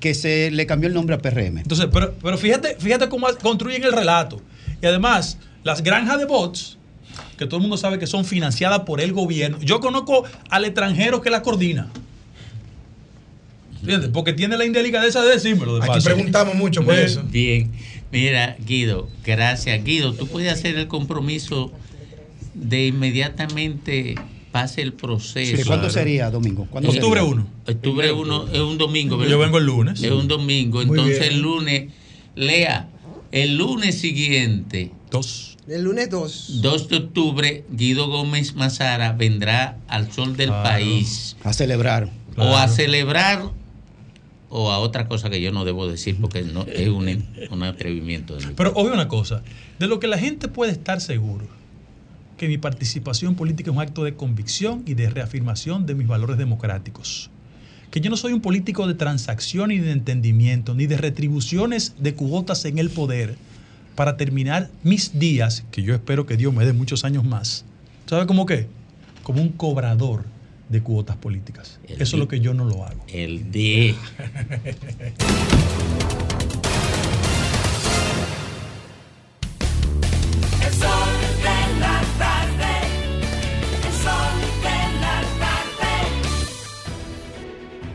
que 0.00 0.14
se 0.14 0.50
le 0.50 0.64
cambió 0.66 0.88
el 0.88 0.94
nombre 0.94 1.14
a 1.14 1.18
PRM. 1.18 1.58
Entonces, 1.58 1.86
pero, 1.92 2.14
pero 2.22 2.38
fíjate, 2.38 2.76
fíjate 2.78 3.08
cómo 3.10 3.26
construyen 3.42 3.84
el 3.84 3.92
relato. 3.92 4.40
Y 4.82 4.86
además, 4.86 5.36
las 5.62 5.82
granjas 5.82 6.18
de 6.18 6.24
bots, 6.24 6.78
que 7.36 7.44
todo 7.44 7.56
el 7.56 7.60
mundo 7.62 7.76
sabe 7.76 7.98
que 7.98 8.06
son 8.06 8.24
financiadas 8.24 8.80
por 8.80 9.02
el 9.02 9.12
gobierno. 9.12 9.58
Yo 9.60 9.80
conozco 9.80 10.24
al 10.48 10.64
extranjero 10.64 11.20
que 11.20 11.28
la 11.28 11.42
coordina. 11.42 11.90
¿Entiendes? 13.80 14.10
Porque 14.14 14.32
tiene 14.32 14.56
la 14.56 14.64
indelicadeza 14.64 15.22
de 15.22 15.32
decírmelo. 15.32 15.74
De 15.74 15.80
Aquí 15.82 15.88
paso. 15.88 16.04
preguntamos 16.06 16.54
mucho 16.54 16.82
por 16.82 16.94
Eh, 16.94 17.04
eso. 17.04 17.22
Bien, 17.24 17.70
mira, 18.14 18.56
Guido, 18.64 19.08
gracias. 19.24 19.84
Guido, 19.84 20.14
tú 20.14 20.26
puedes 20.26 20.52
hacer 20.52 20.76
el 20.78 20.88
compromiso 20.88 21.72
de 22.54 22.86
inmediatamente 22.86 24.14
pase 24.52 24.82
el 24.82 24.92
proceso. 24.92 25.56
Sí, 25.56 25.64
¿Cuándo 25.64 25.90
sería, 25.90 26.30
Domingo? 26.30 26.66
¿Cuándo 26.70 26.90
Octubre 26.90 27.20
sería? 27.20 27.34
1. 27.34 27.46
Octubre 27.68 28.12
1 28.12 28.48
es 28.52 28.60
un 28.60 28.78
domingo, 28.78 29.16
¿verdad? 29.18 29.32
Yo 29.32 29.38
vengo 29.40 29.58
el 29.58 29.66
lunes. 29.66 30.02
Es 30.02 30.10
un 30.12 30.28
domingo. 30.28 30.78
Muy 30.78 30.86
Entonces 30.96 31.18
bien. 31.18 31.32
el 31.32 31.40
lunes, 31.40 31.92
lea, 32.36 32.88
el 33.32 33.56
lunes 33.56 33.98
siguiente. 33.98 34.92
Dos. 35.10 35.56
El 35.66 35.82
lunes 35.82 36.08
2. 36.10 36.60
2 36.62 36.88
de 36.88 36.96
octubre, 36.98 37.64
Guido 37.70 38.06
Gómez 38.08 38.54
Mazara 38.54 39.12
vendrá 39.12 39.78
al 39.88 40.12
sol 40.12 40.36
del 40.36 40.48
Claro. 40.50 40.62
país. 40.62 41.36
A 41.42 41.52
celebrar. 41.52 42.10
O 42.36 42.56
a 42.56 42.68
celebrar 42.68 43.50
o 44.56 44.70
a 44.70 44.78
otra 44.78 45.08
cosa 45.08 45.30
que 45.30 45.40
yo 45.40 45.50
no 45.50 45.64
debo 45.64 45.88
decir 45.88 46.16
porque 46.20 46.42
no, 46.42 46.62
es 46.62 46.88
un, 46.88 47.24
un 47.50 47.62
atrevimiento. 47.64 48.36
de 48.36 48.54
Pero 48.54 48.72
obvio 48.76 48.92
una 48.92 49.08
cosa, 49.08 49.42
de 49.80 49.88
lo 49.88 49.98
que 49.98 50.06
la 50.06 50.16
gente 50.16 50.46
puede 50.46 50.70
estar 50.70 51.00
seguro, 51.00 51.48
que 52.36 52.46
mi 52.46 52.56
participación 52.56 53.34
política 53.34 53.72
es 53.72 53.76
un 53.76 53.82
acto 53.82 54.04
de 54.04 54.14
convicción 54.14 54.84
y 54.86 54.94
de 54.94 55.10
reafirmación 55.10 55.86
de 55.86 55.96
mis 55.96 56.06
valores 56.06 56.38
democráticos. 56.38 57.30
Que 57.90 58.00
yo 58.00 58.10
no 58.10 58.16
soy 58.16 58.32
un 58.32 58.40
político 58.40 58.86
de 58.86 58.94
transacción 58.94 59.70
ni 59.70 59.80
de 59.80 59.90
entendimiento, 59.90 60.76
ni 60.76 60.86
de 60.86 60.98
retribuciones 60.98 61.96
de 61.98 62.14
cuotas 62.14 62.64
en 62.64 62.78
el 62.78 62.90
poder 62.90 63.34
para 63.96 64.16
terminar 64.16 64.70
mis 64.84 65.18
días, 65.18 65.64
que 65.72 65.82
yo 65.82 65.94
espero 65.94 66.26
que 66.26 66.36
Dios 66.36 66.54
me 66.54 66.64
dé 66.64 66.72
muchos 66.72 67.04
años 67.04 67.24
más. 67.24 67.64
¿Sabe 68.06 68.28
cómo 68.28 68.46
qué? 68.46 68.68
Como 69.24 69.42
un 69.42 69.48
cobrador 69.48 70.32
de 70.74 70.82
cuotas 70.82 71.16
políticas. 71.16 71.78
Eso 71.86 72.02
es 72.02 72.12
lo 72.14 72.26
que 72.26 72.40
yo 72.40 72.52
no 72.52 72.64
lo 72.64 72.84
hago. 72.84 73.04
El 73.06 73.52
D. 73.52 73.90
El 73.90 73.96
sol 80.72 81.14
de 81.38 81.60
la 81.78 82.02
tarde. 82.18 82.74
El 83.86 83.92
sol 84.02 84.36
de 84.64 84.78
la 85.00 85.22
tarde. 85.38 85.92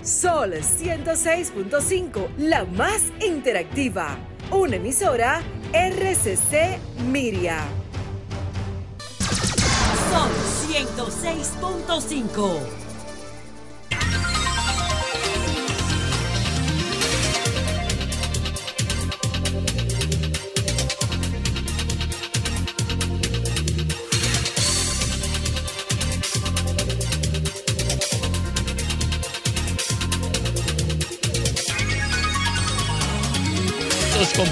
Sol 0.05 0.53
106.5, 0.53 2.29
la 2.37 2.63
más 2.63 3.11
interactiva. 3.19 4.17
Una 4.51 4.77
emisora 4.77 5.41
RCC 5.73 6.79
Miria. 7.11 7.59
Sol 10.09 10.58
106.5. 10.69 12.78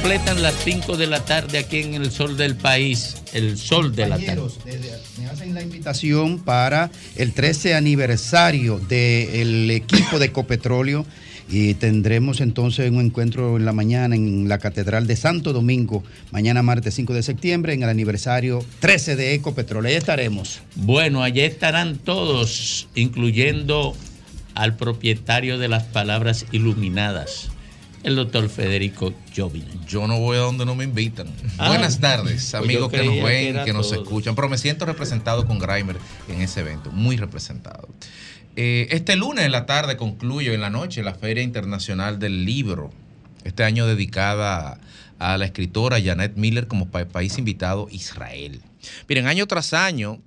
completan 0.07 0.41
las 0.41 0.55
5 0.63 0.95
de 0.95 1.05
la 1.05 1.25
tarde 1.25 1.57
aquí 1.57 1.79
en 1.79 1.93
el 1.95 2.11
sol 2.11 2.37
del 2.37 2.55
país. 2.55 3.17
El 3.33 3.57
sol 3.57 3.93
de 3.93 4.07
la 4.07 4.17
tarde. 4.17 4.41
Me 5.19 5.25
hacen 5.27 5.53
la 5.53 5.61
invitación 5.61 6.39
para 6.39 6.89
el 7.17 7.33
13 7.33 7.75
aniversario 7.75 8.79
del 8.79 9.69
equipo 9.69 10.17
de 10.17 10.27
Ecopetróleo 10.27 11.05
y 11.49 11.73
tendremos 11.73 12.39
entonces 12.39 12.89
un 12.89 13.01
encuentro 13.01 13.57
en 13.57 13.65
la 13.65 13.73
mañana 13.73 14.15
en 14.15 14.47
la 14.47 14.59
Catedral 14.59 15.07
de 15.07 15.17
Santo 15.17 15.51
Domingo, 15.51 16.05
mañana 16.31 16.63
martes 16.63 16.93
5 16.93 17.13
de 17.13 17.21
septiembre, 17.23 17.73
en 17.73 17.83
el 17.83 17.89
aniversario 17.89 18.63
13 18.79 19.17
de 19.17 19.33
Ecopetróleo. 19.33 19.89
Ahí 19.89 19.97
estaremos. 19.97 20.61
Bueno, 20.75 21.21
allá 21.21 21.43
estarán 21.43 21.97
todos, 21.97 22.87
incluyendo 22.95 23.93
al 24.55 24.77
propietario 24.77 25.57
de 25.57 25.67
las 25.67 25.83
palabras 25.83 26.45
iluminadas, 26.53 27.49
el 28.07 28.15
doctor 28.15 28.47
Federico 28.47 29.13
Jovina. 29.35 29.67
Yo 29.85 30.07
no 30.07 30.17
voy 30.17 30.37
a 30.37 30.39
donde 30.39 30.65
no 30.65 30.75
me 30.75 30.85
invitan. 30.85 31.27
Ah, 31.57 31.67
Buenas 31.67 31.99
tardes, 31.99 32.31
pues 32.51 32.55
amigos 32.55 32.89
que 32.89 33.03
nos 33.03 33.15
que 33.15 33.23
ven, 33.23 33.47
era 33.55 33.65
que, 33.65 33.73
nos 33.73 33.91
escuchan. 33.91 34.33
Pero 34.33 34.47
me 34.47 34.57
siento 34.57 34.85
representado 34.85 35.45
con 35.45 35.59
Grimer 35.59 35.97
en 36.29 36.41
ese 36.41 36.61
evento, 36.61 36.89
muy 36.91 37.17
representado. 37.17 37.89
Eh, 38.55 38.87
este 38.91 39.17
lunes 39.17 39.43
en 39.45 39.51
la 39.51 39.65
tarde 39.65 39.97
concluyo 39.97 40.53
en 40.53 40.61
la 40.61 40.69
noche 40.69 41.03
la 41.03 41.13
Feria 41.15 41.43
Internacional 41.43 42.17
del 42.17 42.45
Libro, 42.45 42.91
este 43.43 43.65
año 43.65 43.85
dedicada 43.85 44.79
a 45.19 45.37
la 45.37 45.43
escritora 45.45 46.01
Janet 46.01 46.37
Miller 46.37 46.67
como 46.67 46.87
pa- 46.87 47.05
país 47.05 47.37
invitado 47.37 47.87
Israel. 47.91 48.61
Miren, 49.09 49.27
año 49.27 49.47
tras 49.47 49.73
año 49.73 50.19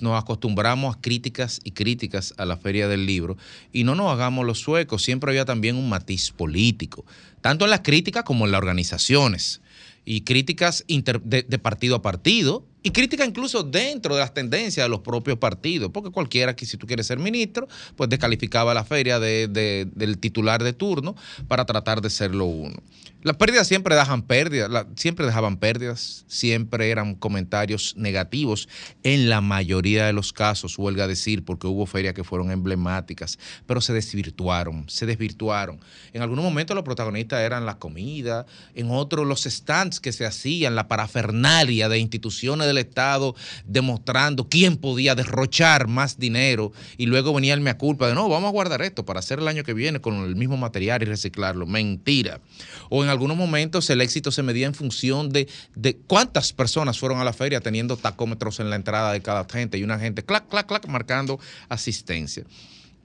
nos 0.00 0.20
acostumbramos 0.20 0.96
a 0.96 1.00
críticas 1.00 1.60
y 1.64 1.72
críticas 1.72 2.34
a 2.36 2.44
la 2.44 2.56
Feria 2.56 2.88
del 2.88 3.06
Libro 3.06 3.36
y 3.72 3.84
no 3.84 3.94
nos 3.94 4.12
hagamos 4.12 4.44
los 4.44 4.60
suecos, 4.60 5.02
siempre 5.02 5.30
había 5.30 5.44
también 5.44 5.76
un 5.76 5.88
matiz 5.88 6.30
político, 6.30 7.04
tanto 7.40 7.64
en 7.64 7.70
las 7.70 7.80
críticas 7.80 8.24
como 8.24 8.46
en 8.46 8.52
las 8.52 8.58
organizaciones 8.58 9.60
y 10.04 10.22
críticas 10.22 10.84
de 10.88 11.58
partido 11.58 11.96
a 11.96 12.02
partido 12.02 12.64
y 12.86 12.90
críticas 12.92 13.26
incluso 13.26 13.64
dentro 13.64 14.14
de 14.14 14.20
las 14.20 14.32
tendencias 14.32 14.84
de 14.84 14.88
los 14.88 15.00
propios 15.00 15.38
partidos, 15.38 15.90
porque 15.92 16.10
cualquiera 16.12 16.54
que 16.54 16.64
si 16.66 16.76
tú 16.76 16.86
quieres 16.86 17.08
ser 17.08 17.18
ministro, 17.18 17.66
pues 17.96 18.08
descalificaba 18.08 18.74
la 18.74 18.84
feria 18.84 19.18
de- 19.18 19.48
de- 19.48 19.88
del 19.92 20.18
titular 20.18 20.62
de 20.62 20.72
turno 20.72 21.16
para 21.48 21.64
tratar 21.66 22.00
de 22.00 22.10
serlo 22.10 22.44
uno. 22.44 22.76
Las 23.22 23.34
pérdidas 23.38 23.66
siempre 23.66 23.96
dejan 23.96 24.22
pérdidas, 24.22 24.70
siempre 24.94 25.26
dejaban 25.26 25.56
pérdidas, 25.56 26.24
siempre 26.28 26.90
eran 26.90 27.16
comentarios 27.16 27.94
negativos 27.96 28.68
en 29.02 29.28
la 29.28 29.40
mayoría 29.40 30.06
de 30.06 30.12
los 30.12 30.32
casos, 30.32 30.78
huelga 30.78 31.08
decir, 31.08 31.44
porque 31.44 31.66
hubo 31.66 31.86
ferias 31.86 32.14
que 32.14 32.22
fueron 32.22 32.52
emblemáticas, 32.52 33.36
pero 33.66 33.80
se 33.80 33.92
desvirtuaron, 33.94 34.88
se 34.88 35.06
desvirtuaron. 35.06 35.80
En 36.12 36.22
algunos 36.22 36.44
momentos 36.44 36.76
los 36.76 36.84
protagonistas 36.84 37.40
eran 37.40 37.66
la 37.66 37.78
comida, 37.80 38.46
en 38.76 38.92
otros 38.92 39.26
los 39.26 39.42
stands 39.42 39.98
que 39.98 40.12
se 40.12 40.24
hacían, 40.24 40.76
la 40.76 40.86
parafernalia 40.86 41.88
de 41.88 41.98
instituciones 41.98 42.68
Estado 42.78 43.34
demostrando 43.64 44.48
quién 44.48 44.76
podía 44.76 45.14
derrochar 45.14 45.88
más 45.88 46.18
dinero 46.18 46.72
y 46.96 47.06
luego 47.06 47.32
venía 47.34 47.54
el 47.54 47.60
mea 47.60 47.78
culpa 47.78 48.08
de 48.08 48.14
no, 48.14 48.28
vamos 48.28 48.48
a 48.48 48.52
guardar 48.52 48.82
esto 48.82 49.04
para 49.04 49.20
hacer 49.20 49.38
el 49.38 49.48
año 49.48 49.64
que 49.64 49.74
viene 49.74 50.00
con 50.00 50.14
el 50.24 50.36
mismo 50.36 50.56
material 50.56 51.02
y 51.02 51.06
reciclarlo. 51.06 51.66
Mentira. 51.66 52.40
O 52.88 53.02
en 53.04 53.10
algunos 53.10 53.36
momentos 53.36 53.88
el 53.90 54.00
éxito 54.00 54.30
se 54.30 54.42
medía 54.42 54.66
en 54.66 54.74
función 54.74 55.30
de, 55.30 55.48
de 55.74 55.96
cuántas 55.96 56.52
personas 56.52 56.98
fueron 56.98 57.18
a 57.18 57.24
la 57.24 57.32
feria 57.32 57.60
teniendo 57.60 57.96
tacómetros 57.96 58.60
en 58.60 58.70
la 58.70 58.76
entrada 58.76 59.12
de 59.12 59.22
cada 59.22 59.46
gente 59.50 59.78
y 59.78 59.82
una 59.82 59.98
gente 59.98 60.24
clac, 60.24 60.48
clac, 60.48 60.66
clac, 60.66 60.86
marcando 60.88 61.38
asistencia. 61.68 62.44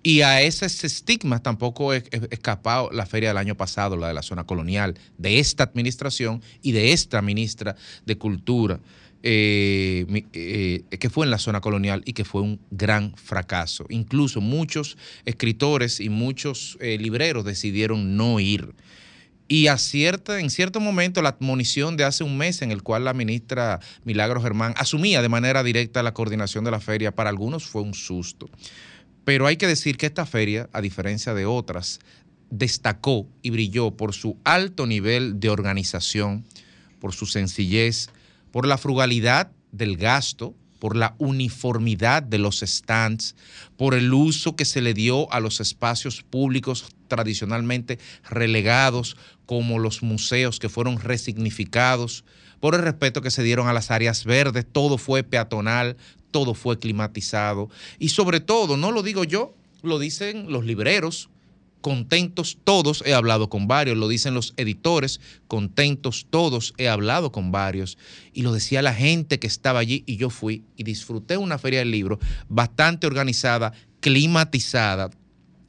Y 0.03 0.21
a 0.21 0.41
ese 0.41 0.65
estigma 0.65 1.43
tampoco 1.43 1.93
es- 1.93 2.05
escapado 2.31 2.89
la 2.91 3.05
feria 3.05 3.29
del 3.29 3.37
año 3.37 3.55
pasado, 3.55 3.95
la 3.97 4.07
de 4.07 4.15
la 4.15 4.23
zona 4.23 4.45
colonial, 4.45 4.97
de 5.19 5.37
esta 5.37 5.63
administración 5.63 6.41
y 6.63 6.71
de 6.71 6.91
esta 6.91 7.21
ministra 7.21 7.75
de 8.05 8.17
Cultura, 8.17 8.79
eh, 9.23 10.25
eh, 10.33 10.97
que 10.97 11.09
fue 11.09 11.25
en 11.25 11.31
la 11.31 11.37
zona 11.37 11.61
colonial 11.61 12.01
y 12.05 12.13
que 12.13 12.25
fue 12.25 12.41
un 12.41 12.59
gran 12.71 13.15
fracaso. 13.15 13.85
Incluso 13.89 14.41
muchos 14.41 14.97
escritores 15.25 15.99
y 15.99 16.09
muchos 16.09 16.77
eh, 16.81 16.97
libreros 16.97 17.45
decidieron 17.45 18.17
no 18.17 18.39
ir. 18.39 18.73
Y 19.47 19.67
a 19.67 19.77
cierta, 19.77 20.39
en 20.39 20.49
cierto 20.49 20.79
momento 20.79 21.21
la 21.21 21.29
admonición 21.29 21.97
de 21.97 22.05
hace 22.05 22.23
un 22.23 22.37
mes 22.37 22.61
en 22.61 22.71
el 22.71 22.83
cual 22.83 23.03
la 23.03 23.13
ministra 23.13 23.79
Milagro 24.05 24.41
Germán 24.41 24.73
asumía 24.77 25.21
de 25.21 25.29
manera 25.29 25.61
directa 25.61 26.03
la 26.03 26.13
coordinación 26.13 26.63
de 26.63 26.71
la 26.71 26.79
feria, 26.79 27.13
para 27.13 27.29
algunos 27.29 27.65
fue 27.65 27.81
un 27.81 27.93
susto. 27.93 28.49
Pero 29.25 29.45
hay 29.45 29.57
que 29.57 29.67
decir 29.67 29.97
que 29.97 30.07
esta 30.07 30.25
feria, 30.25 30.69
a 30.73 30.81
diferencia 30.81 31.33
de 31.33 31.45
otras, 31.45 31.99
destacó 32.49 33.27
y 33.41 33.49
brilló 33.49 33.91
por 33.91 34.13
su 34.13 34.37
alto 34.43 34.87
nivel 34.87 35.39
de 35.39 35.49
organización, 35.49 36.45
por 36.99 37.13
su 37.13 37.25
sencillez, 37.25 38.09
por 38.51 38.67
la 38.67 38.77
frugalidad 38.77 39.51
del 39.71 39.97
gasto, 39.97 40.55
por 40.79 40.95
la 40.95 41.15
uniformidad 41.19 42.23
de 42.23 42.39
los 42.39 42.61
stands, 42.61 43.35
por 43.77 43.93
el 43.93 44.13
uso 44.13 44.55
que 44.55 44.65
se 44.65 44.81
le 44.81 44.93
dio 44.93 45.31
a 45.31 45.39
los 45.39 45.59
espacios 45.59 46.23
públicos 46.23 46.87
tradicionalmente 47.07 47.99
relegados, 48.29 49.15
como 49.45 49.79
los 49.79 50.01
museos 50.01 50.59
que 50.59 50.69
fueron 50.69 50.99
resignificados, 50.99 52.23
por 52.59 52.73
el 52.75 52.81
respeto 52.81 53.21
que 53.21 53.31
se 53.31 53.43
dieron 53.43 53.67
a 53.67 53.73
las 53.73 53.91
áreas 53.91 54.25
verdes, 54.25 54.65
todo 54.71 54.97
fue 54.97 55.23
peatonal, 55.23 55.97
todo 56.31 56.53
fue 56.53 56.79
climatizado. 56.79 57.69
Y 57.99 58.09
sobre 58.09 58.39
todo, 58.39 58.77
no 58.77 58.91
lo 58.91 59.03
digo 59.03 59.23
yo, 59.23 59.53
lo 59.83 59.99
dicen 59.99 60.51
los 60.51 60.65
libreros, 60.65 61.29
contentos 61.81 62.57
todos, 62.63 63.03
he 63.05 63.13
hablado 63.13 63.49
con 63.49 63.67
varios, 63.67 63.97
lo 63.97 64.07
dicen 64.07 64.33
los 64.33 64.53
editores, 64.57 65.19
contentos 65.47 66.27
todos, 66.29 66.73
he 66.77 66.87
hablado 66.87 67.31
con 67.31 67.51
varios, 67.51 67.97
y 68.33 68.43
lo 68.43 68.53
decía 68.53 68.81
la 68.81 68.93
gente 68.93 69.39
que 69.39 69.47
estaba 69.47 69.79
allí, 69.79 70.03
y 70.05 70.17
yo 70.17 70.29
fui 70.29 70.63
y 70.77 70.83
disfruté 70.83 71.37
una 71.37 71.57
feria 71.57 71.79
del 71.79 71.91
libro 71.91 72.19
bastante 72.47 73.07
organizada, 73.07 73.73
climatizada, 73.99 75.09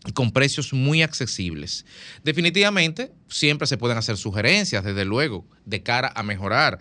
y 0.06 0.12
con 0.12 0.32
precios 0.32 0.72
muy 0.72 1.02
accesibles. 1.02 1.86
Definitivamente, 2.24 3.12
siempre 3.28 3.66
se 3.66 3.78
pueden 3.78 3.98
hacer 3.98 4.16
sugerencias, 4.16 4.84
desde 4.84 5.04
luego, 5.04 5.46
de 5.64 5.82
cara 5.82 6.12
a 6.14 6.22
mejorar. 6.22 6.78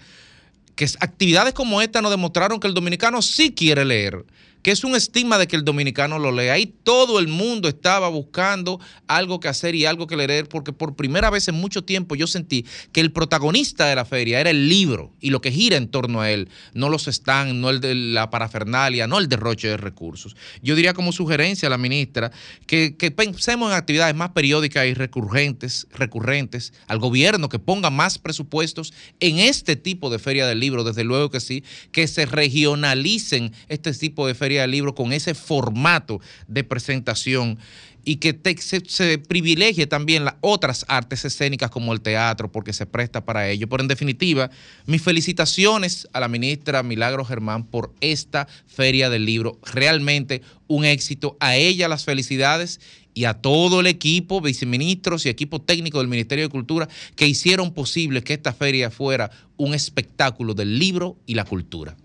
Que 0.76 0.86
actividades 0.99 1.53
como 1.53 1.82
esta 1.82 2.02
nos 2.02 2.12
demostraron 2.12 2.60
que 2.60 2.68
el 2.68 2.74
dominicano 2.74 3.22
sí 3.22 3.53
quiere 3.53 3.86
leer 3.86 4.26
que 4.62 4.72
es 4.72 4.84
un 4.84 4.96
estigma 4.96 5.38
de 5.38 5.48
que 5.48 5.56
el 5.56 5.64
dominicano 5.64 6.20
lo 6.20 6.32
lea. 6.32 6.54
Ahí 6.54 6.68
todo 6.68 7.20
el 7.20 7.28
mundo 7.28 7.68
estaba 7.68 8.10
buscando 8.10 8.80
algo 9.08 9.40
que 9.40 9.48
hacer 9.48 9.76
y 9.76 9.86
algo 9.86 10.08
que 10.08 10.18
leer, 10.18 10.48
porque 10.48 10.74
por 10.74 10.96
primera 10.96 11.30
vez 11.30 11.48
en 11.48 11.56
mucho 11.56 11.84
tiempo 11.84 12.16
yo 12.16 12.28
sentí 12.28 12.66
que 12.92 13.02
el 13.02 13.12
protagonista 13.12 13.88
de 13.88 13.96
la 13.96 14.06
feria 14.06 14.40
era 14.40 14.50
el 14.50 14.70
libro 14.70 15.14
y 15.20 15.30
lo 15.30 15.42
que 15.42 15.52
gira 15.52 15.78
en 15.78 15.88
torno 15.88 16.22
a 16.22 16.32
él, 16.32 16.50
no 16.74 16.90
los 16.90 17.06
stands, 17.06 17.56
no 17.56 17.70
el 17.70 17.82
de 17.82 17.96
la 17.96 18.30
parafernalia, 18.30 19.08
no 19.08 19.18
el 19.18 19.30
derroche 19.30 19.68
de 19.68 19.78
recursos. 19.78 20.36
Yo 20.62 20.76
diría 20.76 20.94
como 20.94 21.12
sugerencia 21.12 21.68
a 21.68 21.70
la 21.70 21.78
ministra 21.78 22.32
que, 22.68 22.96
que 22.98 23.12
pensemos 23.12 23.72
en 23.72 23.78
actividades 23.78 24.16
más 24.16 24.32
periódicas 24.32 24.86
y 24.86 24.94
recurrentes, 24.94 25.88
recurrentes, 25.92 26.74
al 26.88 27.00
gobierno 27.00 27.50
que 27.50 27.60
ponga 27.60 27.90
más 27.90 28.20
presupuestos 28.20 28.94
en 29.20 29.40
este 29.40 29.76
tipo 29.76 30.10
de 30.10 30.20
feria 30.20 30.46
del 30.46 30.60
libro, 30.60 30.84
desde 30.84 31.04
luego 31.04 31.30
que 31.30 31.40
sí, 31.40 31.64
que 31.92 32.08
se 32.08 32.26
regionalicen 32.26 33.54
este 33.68 33.92
tipo 33.94 34.28
de 34.28 34.36
ferias 34.36 34.51
del 34.60 34.72
libro 34.72 34.94
con 34.94 35.14
ese 35.14 35.34
formato 35.34 36.19
de 36.48 36.65
presentación 36.65 37.57
y 38.03 38.15
que 38.15 38.34
te- 38.34 38.57
se, 38.57 38.82
se 38.88 39.19
privilegie 39.19 39.86
también 39.88 40.26
las 40.26 40.34
otras 40.41 40.86
artes 40.88 41.23
escénicas 41.23 41.69
como 41.69 41.94
el 41.94 42.02
teatro, 42.02 42.52
porque 42.52 42.73
se 42.73 42.86
presta 42.88 43.23
para 43.23 43.48
ello. 43.48 43.69
Pero 43.69 43.84
en 43.84 43.88
definitiva, 43.88 44.49
mis 44.88 45.02
felicitaciones 45.03 46.07
a 46.11 46.19
la 46.19 46.28
ministra 46.28 46.84
Milagro 46.84 47.23
Germán 47.23 47.64
por 47.64 47.94
esta 48.02 48.48
feria 48.65 49.10
del 49.10 49.26
libro. 49.26 49.60
Realmente 49.72 50.41
un 50.68 50.84
éxito. 50.84 51.38
A 51.40 51.56
ella 51.56 51.88
las 51.88 52.03
felicidades 52.03 52.80
y 53.14 53.26
a 53.26 53.36
todo 53.36 53.82
el 53.82 53.88
equipo, 53.88 54.41
viceministros 54.41 55.26
y 55.26 55.30
equipo 55.30 55.61
técnico 55.61 55.99
del 55.99 56.07
Ministerio 56.07 56.45
de 56.45 56.49
Cultura, 56.49 56.90
que 57.15 57.28
hicieron 57.28 57.72
posible 57.73 58.23
que 58.23 58.34
esta 58.34 58.53
feria 58.53 58.90
fuera 58.90 59.30
un 59.57 59.76
espectáculo 59.76 60.53
del 60.56 60.80
libro 60.80 61.18
y 61.28 61.36
la 61.36 61.44
cultura. 61.45 61.95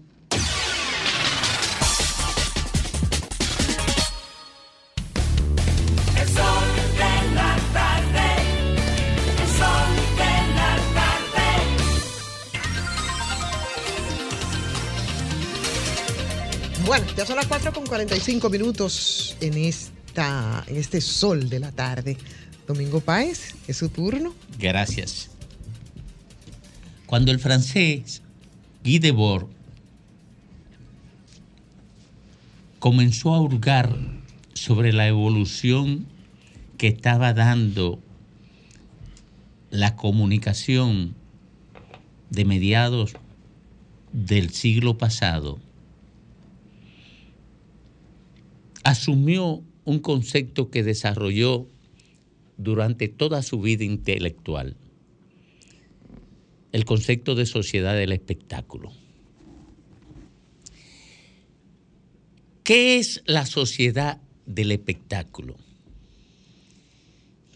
Bueno, 16.86 17.04
ya 17.16 17.26
son 17.26 17.34
las 17.34 17.48
4 17.48 17.72
con 17.72 17.84
45 17.84 18.48
minutos 18.48 19.36
en, 19.40 19.54
esta, 19.58 20.64
en 20.68 20.76
este 20.76 21.00
sol 21.00 21.48
de 21.48 21.58
la 21.58 21.72
tarde. 21.72 22.16
Domingo 22.68 23.00
Páez, 23.00 23.56
es 23.66 23.78
su 23.78 23.88
turno. 23.88 24.32
Gracias. 24.56 25.28
Cuando 27.06 27.32
el 27.32 27.40
francés 27.40 28.22
Guy 28.84 29.00
Debord 29.00 29.48
comenzó 32.78 33.34
a 33.34 33.40
hurgar 33.40 33.92
sobre 34.54 34.92
la 34.92 35.08
evolución 35.08 36.06
que 36.78 36.86
estaba 36.86 37.34
dando 37.34 37.98
la 39.70 39.96
comunicación 39.96 41.16
de 42.30 42.44
mediados 42.44 43.14
del 44.12 44.50
siglo 44.50 44.98
pasado, 44.98 45.58
asumió 48.96 49.62
un 49.84 49.98
concepto 49.98 50.70
que 50.70 50.82
desarrolló 50.82 51.68
durante 52.56 53.08
toda 53.08 53.42
su 53.42 53.60
vida 53.60 53.84
intelectual, 53.84 54.76
el 56.72 56.84
concepto 56.86 57.34
de 57.34 57.44
sociedad 57.44 57.94
del 57.94 58.12
espectáculo. 58.12 58.92
¿Qué 62.64 62.98
es 62.98 63.22
la 63.26 63.44
sociedad 63.44 64.20
del 64.46 64.72
espectáculo? 64.72 65.56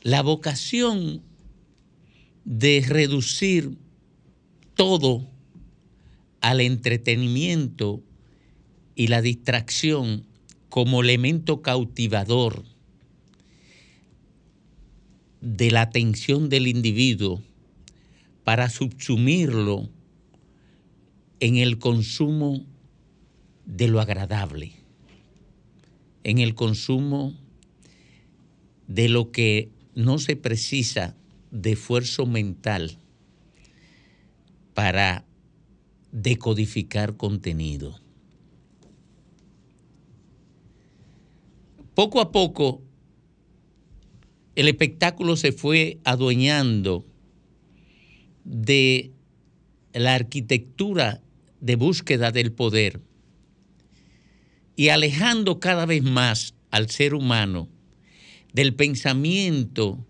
La 0.02 0.22
vocación 0.22 1.22
de 2.44 2.84
reducir 2.86 3.78
todo 4.74 5.26
al 6.42 6.60
entretenimiento 6.60 8.02
y 8.94 9.08
la 9.08 9.22
distracción 9.22 10.29
como 10.70 11.02
elemento 11.02 11.60
cautivador 11.60 12.64
de 15.40 15.70
la 15.70 15.82
atención 15.82 16.48
del 16.48 16.66
individuo 16.66 17.42
para 18.44 18.70
subsumirlo 18.70 19.88
en 21.40 21.56
el 21.56 21.78
consumo 21.78 22.64
de 23.66 23.88
lo 23.88 24.00
agradable, 24.00 24.72
en 26.24 26.38
el 26.38 26.54
consumo 26.54 27.34
de 28.86 29.08
lo 29.08 29.30
que 29.32 29.70
no 29.94 30.18
se 30.18 30.36
precisa 30.36 31.16
de 31.50 31.72
esfuerzo 31.72 32.26
mental 32.26 32.96
para 34.74 35.24
decodificar 36.12 37.16
contenido. 37.16 37.98
Poco 42.00 42.22
a 42.22 42.32
poco, 42.32 42.82
el 44.54 44.68
espectáculo 44.68 45.36
se 45.36 45.52
fue 45.52 45.98
adueñando 46.02 47.04
de 48.42 49.12
la 49.92 50.14
arquitectura 50.14 51.20
de 51.60 51.76
búsqueda 51.76 52.32
del 52.32 52.52
poder 52.52 53.02
y 54.76 54.88
alejando 54.88 55.60
cada 55.60 55.84
vez 55.84 56.02
más 56.02 56.54
al 56.70 56.88
ser 56.88 57.12
humano 57.12 57.68
del 58.54 58.74
pensamiento 58.74 60.02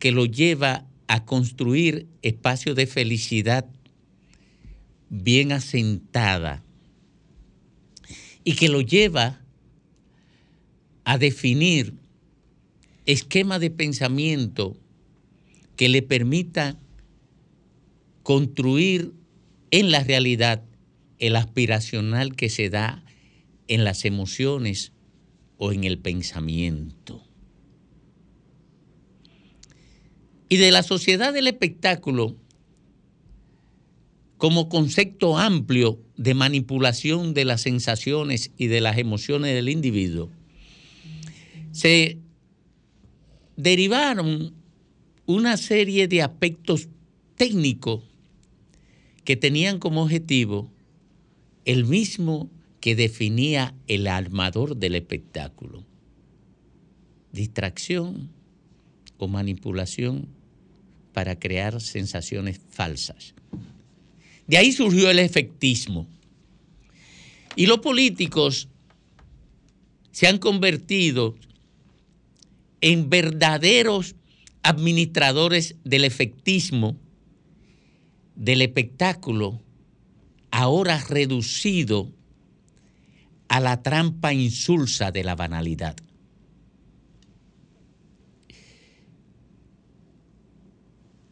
que 0.00 0.10
lo 0.10 0.26
lleva 0.26 0.88
a 1.06 1.24
construir 1.24 2.08
espacios 2.22 2.74
de 2.74 2.88
felicidad 2.88 3.64
bien 5.08 5.52
asentada 5.52 6.64
y 8.42 8.54
que 8.54 8.68
lo 8.68 8.80
lleva 8.80 9.40
a 11.08 11.16
definir 11.16 11.94
esquema 13.06 13.58
de 13.58 13.70
pensamiento 13.70 14.76
que 15.74 15.88
le 15.88 16.02
permita 16.02 16.78
construir 18.22 19.14
en 19.70 19.90
la 19.90 20.04
realidad 20.04 20.62
el 21.18 21.36
aspiracional 21.36 22.36
que 22.36 22.50
se 22.50 22.68
da 22.68 23.06
en 23.68 23.84
las 23.84 24.04
emociones 24.04 24.92
o 25.56 25.72
en 25.72 25.84
el 25.84 25.98
pensamiento. 25.98 27.24
Y 30.50 30.58
de 30.58 30.70
la 30.72 30.82
sociedad 30.82 31.32
del 31.32 31.46
espectáculo, 31.46 32.36
como 34.36 34.68
concepto 34.68 35.38
amplio 35.38 36.02
de 36.18 36.34
manipulación 36.34 37.32
de 37.32 37.46
las 37.46 37.62
sensaciones 37.62 38.50
y 38.58 38.66
de 38.66 38.82
las 38.82 38.98
emociones 38.98 39.54
del 39.54 39.70
individuo, 39.70 40.28
se 41.72 42.18
derivaron 43.56 44.54
una 45.26 45.56
serie 45.56 46.08
de 46.08 46.22
aspectos 46.22 46.88
técnicos 47.36 48.02
que 49.24 49.36
tenían 49.36 49.78
como 49.78 50.02
objetivo 50.02 50.70
el 51.64 51.84
mismo 51.84 52.50
que 52.80 52.96
definía 52.96 53.74
el 53.86 54.06
armador 54.06 54.76
del 54.76 54.94
espectáculo. 54.94 55.84
Distracción 57.32 58.30
o 59.18 59.28
manipulación 59.28 60.28
para 61.12 61.38
crear 61.38 61.80
sensaciones 61.80 62.60
falsas. 62.70 63.34
De 64.46 64.56
ahí 64.56 64.72
surgió 64.72 65.10
el 65.10 65.18
efectismo. 65.18 66.06
Y 67.54 67.66
los 67.66 67.80
políticos 67.80 68.68
se 70.10 70.26
han 70.26 70.38
convertido 70.38 71.34
en 72.80 73.10
verdaderos 73.10 74.14
administradores 74.62 75.76
del 75.84 76.04
efectismo, 76.04 76.96
del 78.34 78.62
espectáculo, 78.62 79.60
ahora 80.50 80.98
reducido 81.08 82.12
a 83.48 83.60
la 83.60 83.82
trampa 83.82 84.32
insulsa 84.32 85.10
de 85.10 85.24
la 85.24 85.34
banalidad. 85.34 85.96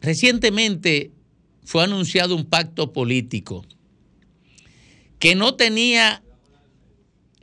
Recientemente 0.01 1.11
fue 1.63 1.83
anunciado 1.83 2.35
un 2.35 2.45
pacto 2.45 2.93
político 2.93 3.65
que 5.19 5.35
no 5.35 5.55
tenía 5.55 6.23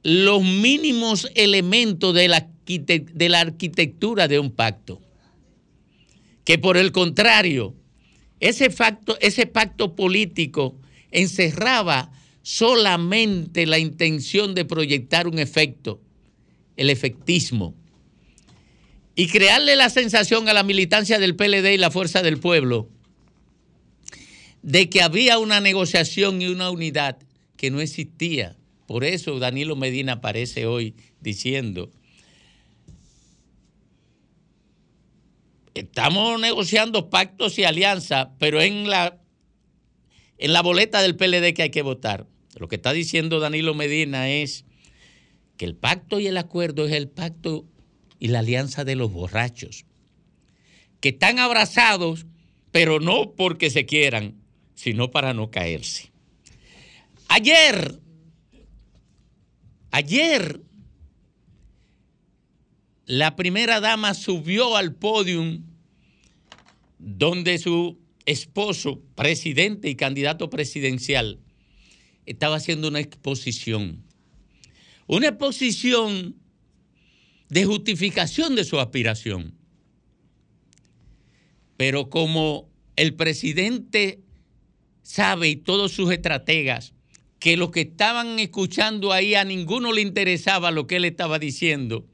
los 0.02 0.42
mínimos 0.42 1.28
elementos 1.34 2.14
de 2.14 2.28
la, 2.28 2.48
de 2.66 3.28
la 3.28 3.40
arquitectura 3.40 4.28
de 4.28 4.38
un 4.38 4.50
pacto. 4.50 5.00
Que 6.44 6.58
por 6.58 6.76
el 6.76 6.92
contrario, 6.92 7.74
ese 8.40 8.70
pacto, 8.70 9.96
político 9.96 10.76
encerraba 11.10 12.12
solamente 12.42 13.66
la 13.66 13.78
intención 13.78 14.54
de 14.54 14.64
proyectar 14.64 15.26
un 15.26 15.38
efecto, 15.38 16.00
el 16.76 16.90
efectismo, 16.90 17.74
y 19.16 19.28
crearle 19.28 19.76
la 19.76 19.90
sensación 19.90 20.48
a 20.48 20.52
la 20.52 20.62
militancia 20.62 21.18
del 21.18 21.36
PLD 21.36 21.72
y 21.72 21.78
la 21.78 21.90
Fuerza 21.90 22.20
del 22.22 22.38
Pueblo 22.38 22.88
de 24.64 24.88
que 24.88 25.02
había 25.02 25.38
una 25.38 25.60
negociación 25.60 26.40
y 26.40 26.46
una 26.46 26.70
unidad 26.70 27.18
que 27.56 27.70
no 27.70 27.80
existía. 27.80 28.56
Por 28.86 29.04
eso 29.04 29.38
Danilo 29.38 29.76
Medina 29.76 30.14
aparece 30.14 30.66
hoy 30.66 30.94
diciendo, 31.20 31.90
estamos 35.74 36.40
negociando 36.40 37.10
pactos 37.10 37.58
y 37.58 37.64
alianzas, 37.64 38.28
pero 38.38 38.62
en 38.62 38.88
la, 38.88 39.20
en 40.38 40.52
la 40.52 40.62
boleta 40.62 41.02
del 41.02 41.16
PLD 41.16 41.52
que 41.54 41.62
hay 41.62 41.70
que 41.70 41.82
votar. 41.82 42.26
Lo 42.56 42.68
que 42.68 42.76
está 42.76 42.92
diciendo 42.92 43.40
Danilo 43.40 43.74
Medina 43.74 44.30
es 44.30 44.64
que 45.56 45.64
el 45.64 45.74
pacto 45.74 46.20
y 46.20 46.26
el 46.28 46.36
acuerdo 46.36 46.86
es 46.86 46.92
el 46.92 47.08
pacto 47.08 47.66
y 48.18 48.28
la 48.28 48.38
alianza 48.38 48.84
de 48.84 48.96
los 48.96 49.12
borrachos, 49.12 49.84
que 51.00 51.10
están 51.10 51.38
abrazados, 51.38 52.26
pero 52.70 53.00
no 53.00 53.32
porque 53.32 53.70
se 53.70 53.86
quieran, 53.86 54.36
sino 54.74 55.10
para 55.10 55.34
no 55.34 55.50
caerse. 55.50 56.10
Ayer, 57.28 58.00
ayer, 59.90 60.60
la 63.06 63.36
primera 63.36 63.80
dama 63.80 64.14
subió 64.14 64.76
al 64.76 64.94
podium 64.94 65.64
donde 66.98 67.58
su 67.58 67.98
esposo, 68.24 69.02
presidente 69.14 69.90
y 69.90 69.94
candidato 69.94 70.48
presidencial, 70.48 71.40
estaba 72.24 72.56
haciendo 72.56 72.88
una 72.88 73.00
exposición. 73.00 74.02
Una 75.06 75.28
exposición 75.28 76.36
de 77.50 77.64
justificación 77.66 78.56
de 78.56 78.64
su 78.64 78.80
aspiración. 78.80 79.54
Pero 81.76 82.08
como 82.08 82.70
el 82.96 83.14
presidente 83.14 84.20
sabe 85.02 85.48
y 85.48 85.56
todos 85.56 85.92
sus 85.92 86.10
estrategas 86.10 86.94
que 87.38 87.58
los 87.58 87.70
que 87.70 87.82
estaban 87.82 88.38
escuchando 88.38 89.12
ahí 89.12 89.34
a 89.34 89.44
ninguno 89.44 89.92
le 89.92 90.00
interesaba 90.00 90.70
lo 90.70 90.86
que 90.86 90.96
él 90.96 91.04
estaba 91.04 91.38
diciendo, 91.38 92.06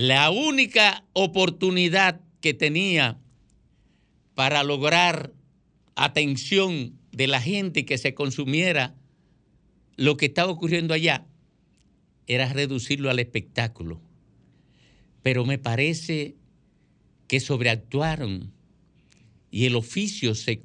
la 0.00 0.30
única 0.30 1.04
oportunidad 1.12 2.22
que 2.40 2.54
tenía 2.54 3.20
para 4.34 4.64
lograr 4.64 5.34
atención 5.94 6.98
de 7.12 7.26
la 7.26 7.38
gente 7.38 7.84
que 7.84 7.98
se 7.98 8.14
consumiera 8.14 8.94
lo 9.96 10.16
que 10.16 10.24
estaba 10.24 10.50
ocurriendo 10.50 10.94
allá 10.94 11.26
era 12.26 12.50
reducirlo 12.50 13.10
al 13.10 13.18
espectáculo. 13.18 14.00
Pero 15.20 15.44
me 15.44 15.58
parece 15.58 16.34
que 17.28 17.38
sobreactuaron 17.38 18.54
y 19.50 19.66
el 19.66 19.76
oficio 19.76 20.34
se 20.34 20.62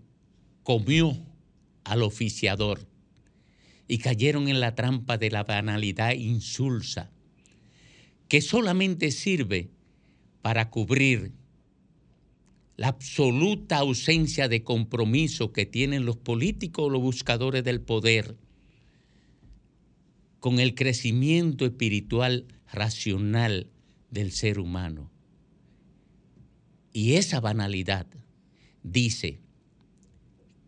comió 0.64 1.14
al 1.84 2.04
oficiador 2.04 2.88
y 3.86 3.98
cayeron 3.98 4.48
en 4.48 4.62
la 4.62 4.76
trampa 4.76 5.18
de 5.18 5.30
la 5.30 5.44
banalidad 5.44 6.14
insulsa, 6.14 7.12
que 8.28 8.42
solamente 8.42 9.12
sirve 9.12 9.70
para 10.42 10.70
cubrir 10.70 11.34
la 12.78 12.90
absoluta 12.90 13.78
ausencia 13.78 14.48
de 14.50 14.64
compromiso 14.64 15.54
que 15.54 15.66
tienen 15.66 16.06
los 16.06 16.18
políticos 16.18 16.86
o 16.86 16.90
los 16.90 17.02
buscadores 17.02 17.64
del 17.64 17.82
poder 17.82 18.38
con 20.40 20.60
el 20.60 20.76
crecimiento 20.76 21.66
espiritual 21.66 22.46
racional 22.72 23.72
del 24.12 24.32
ser 24.32 24.60
humano. 24.60 25.10
Y 26.94 27.14
esa 27.14 27.40
banalidad 27.40 28.08
dice 28.84 29.40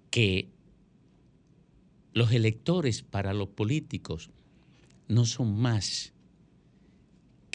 que 0.10 0.50
los 2.14 2.32
electores 2.32 3.04
para 3.04 3.34
los 3.34 3.50
políticos 3.50 4.32
no 5.08 5.26
son 5.26 5.60
más 5.60 6.14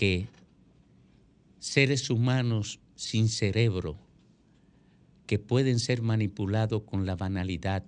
que 0.03 0.27
seres 1.61 2.11
humanos 2.11 2.81
sin 2.97 3.29
cerebro 3.29 3.97
que 5.29 5.39
pueden 5.39 5.79
ser 5.79 6.03
manipulados 6.03 6.83
con 6.83 7.07
la 7.07 7.15
banalidad 7.15 7.85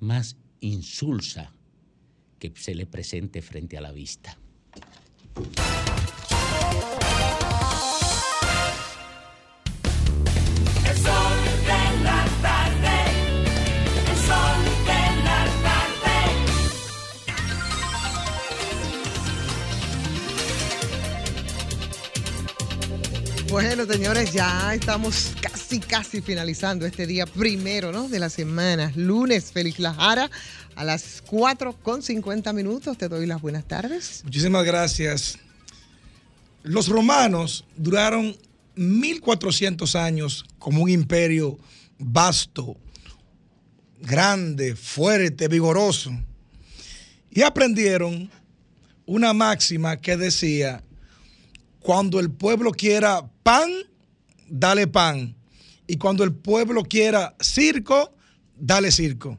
más 0.00 0.36
insulsa 0.58 1.52
que 2.40 2.52
se 2.56 2.74
le 2.74 2.84
presente 2.84 3.42
frente 3.42 3.78
a 3.78 3.80
la 3.80 3.92
vista. 3.92 4.38
Bueno, 23.50 23.86
señores, 23.86 24.32
ya 24.32 24.74
estamos 24.74 25.32
casi, 25.40 25.80
casi 25.80 26.20
finalizando 26.20 26.84
este 26.84 27.06
día 27.06 27.24
primero, 27.24 27.92
¿no? 27.92 28.06
De 28.06 28.18
la 28.18 28.28
semana. 28.28 28.92
Lunes, 28.94 29.52
Félix 29.52 29.78
Lajara, 29.78 30.30
a 30.76 30.84
las 30.84 31.22
4 31.26 31.72
con 31.82 32.02
50 32.02 32.52
minutos. 32.52 32.98
Te 32.98 33.08
doy 33.08 33.26
las 33.26 33.40
buenas 33.40 33.66
tardes. 33.66 34.20
Muchísimas 34.24 34.64
gracias. 34.66 35.38
Los 36.62 36.88
romanos 36.88 37.64
duraron 37.74 38.36
1400 38.74 39.96
años 39.96 40.44
como 40.58 40.82
un 40.82 40.90
imperio 40.90 41.58
vasto, 41.98 42.76
grande, 44.02 44.76
fuerte, 44.76 45.48
vigoroso. 45.48 46.12
Y 47.30 47.40
aprendieron 47.42 48.30
una 49.06 49.32
máxima 49.32 49.96
que 49.96 50.18
decía, 50.18 50.82
cuando 51.88 52.20
el 52.20 52.30
pueblo 52.30 52.72
quiera 52.72 53.30
pan, 53.42 53.70
dale 54.46 54.86
pan. 54.88 55.34
Y 55.86 55.96
cuando 55.96 56.22
el 56.22 56.34
pueblo 56.34 56.82
quiera 56.82 57.34
circo, 57.40 58.14
dale 58.58 58.92
circo. 58.92 59.38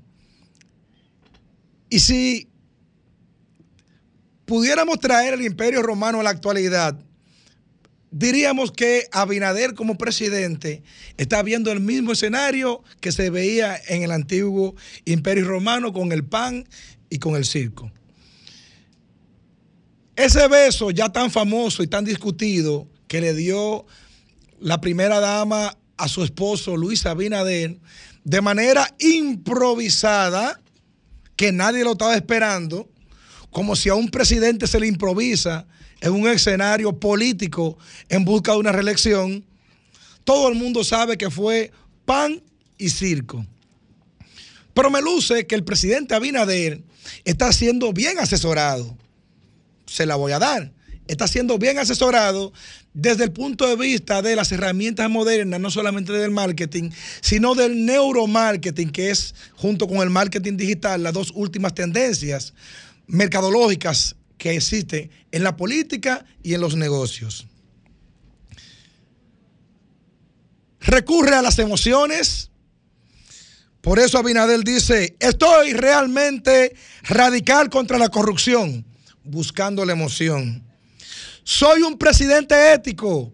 Y 1.92 2.00
si 2.00 2.50
pudiéramos 4.46 5.00
traer 5.00 5.36
el 5.36 5.46
imperio 5.46 5.84
romano 5.84 6.22
a 6.22 6.24
la 6.24 6.32
actualidad, 6.32 7.00
diríamos 8.10 8.72
que 8.72 9.08
Abinader 9.12 9.76
como 9.76 10.00
presidente 10.00 10.82
está 11.18 11.44
viendo 11.44 11.72
el 11.72 11.82
mismo 11.82 12.14
escenario 12.14 12.84
que 13.00 13.12
se 13.12 13.30
veía 13.30 13.80
en 13.90 14.02
el 14.02 14.10
antiguo 14.10 14.76
imperio 15.06 15.46
romano 15.46 15.94
con 15.94 16.12
el 16.12 16.26
pan 16.26 16.68
y 17.12 17.20
con 17.20 17.36
el 17.36 17.46
circo. 17.46 17.92
Ese 20.20 20.50
beso 20.50 20.91
ya 20.91 21.08
tan 21.08 21.32
famoso 21.32 21.82
y 21.82 21.88
tan 21.88 22.04
discutido 22.04 22.90
que 23.08 23.22
le 23.22 23.34
dio 23.34 23.86
la 24.60 24.82
primera 24.82 25.22
dama 25.22 25.78
a 25.96 26.10
su 26.10 26.26
esposo 26.26 26.76
Luis 26.76 27.06
Abinader 27.06 27.78
de 28.26 28.41
manera 28.41 28.94
improvisada, 29.00 30.60
que 31.38 31.54
nadie 31.54 31.86
lo 31.86 31.94
estaba 31.94 32.18
esperando, 32.18 32.90
como 33.50 33.78
si 33.78 33.88
a 33.88 33.96
un 33.96 34.10
presidente 34.10 34.68
se 34.68 34.82
le 34.82 34.88
improvisa 34.88 35.66
en 36.02 36.12
un 36.12 36.28
escenario 36.28 37.00
político 37.00 37.78
en 38.10 38.26
busca 38.26 38.52
de 38.52 38.58
una 38.58 38.74
reelección, 38.74 39.46
todo 40.26 40.50
el 40.50 40.56
mundo 40.56 40.84
sabe 40.84 41.18
que 41.18 41.30
fue 41.30 41.72
pan 42.04 42.44
y 42.78 42.90
circo. 42.90 43.46
Pero 44.74 44.90
me 44.90 45.02
luce 45.02 45.48
que 45.48 45.56
el 45.56 45.64
presidente 45.64 46.14
Abinader 46.14 46.84
está 47.24 47.54
siendo 47.54 47.94
bien 47.94 48.20
asesorado. 48.20 48.98
Se 49.90 50.06
la 50.06 50.16
voy 50.16 50.32
a 50.32 50.40
dar. 50.40 50.72
Está 51.07 51.28
siendo 51.28 51.57
bien 51.57 51.80
asesorado 51.80 52.53
desde 52.94 53.24
el 53.24 53.32
punto 53.32 53.68
de 53.68 53.76
vista 53.76 54.22
de 54.22 54.36
las 54.36 54.52
herramientas 54.52 55.10
modernas, 55.10 55.60
no 55.60 55.72
solamente 55.72 56.14
del 56.14 56.30
marketing, 56.30 56.91
sino 57.22 57.56
del 57.56 57.86
neuromarketing, 57.86 58.91
que 58.91 59.10
es 59.10 59.34
junto 59.56 59.88
con 59.88 59.98
el 59.98 60.11
marketing 60.11 60.56
digital 60.56 61.02
las 61.02 61.14
dos 61.14 61.32
últimas 61.34 61.74
tendencias 61.74 62.53
mercadológicas 63.07 64.16
que 64.38 64.56
existen 64.56 65.10
en 65.32 65.44
la 65.44 65.57
política 65.57 66.26
y 66.44 66.53
en 66.53 66.61
los 66.61 66.76
negocios. 66.76 67.48
Recurre 70.80 71.36
a 71.36 71.41
las 71.41 71.57
emociones. 71.60 72.52
Por 73.82 73.98
eso 73.98 74.18
Abinader 74.18 74.64
dice, 74.64 75.16
estoy 75.20 75.74
realmente 75.74 76.76
radical 77.03 77.70
contra 77.70 77.98
la 77.98 78.10
corrupción, 78.10 78.86
buscando 79.24 79.86
la 79.86 79.94
emoción. 79.94 80.64
Soy 81.44 81.82
un 81.82 81.98
presidente 81.98 82.74
ético, 82.74 83.34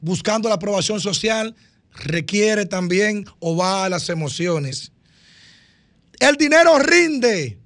buscando 0.00 0.48
la 0.48 0.54
aprobación 0.56 1.00
social, 1.00 1.54
requiere 1.92 2.66
también 2.66 3.24
o 3.38 3.56
va 3.56 3.84
a 3.84 3.88
las 3.88 4.08
emociones. 4.08 4.92
El 6.18 6.36
dinero 6.36 6.78
rinde, 6.78 7.58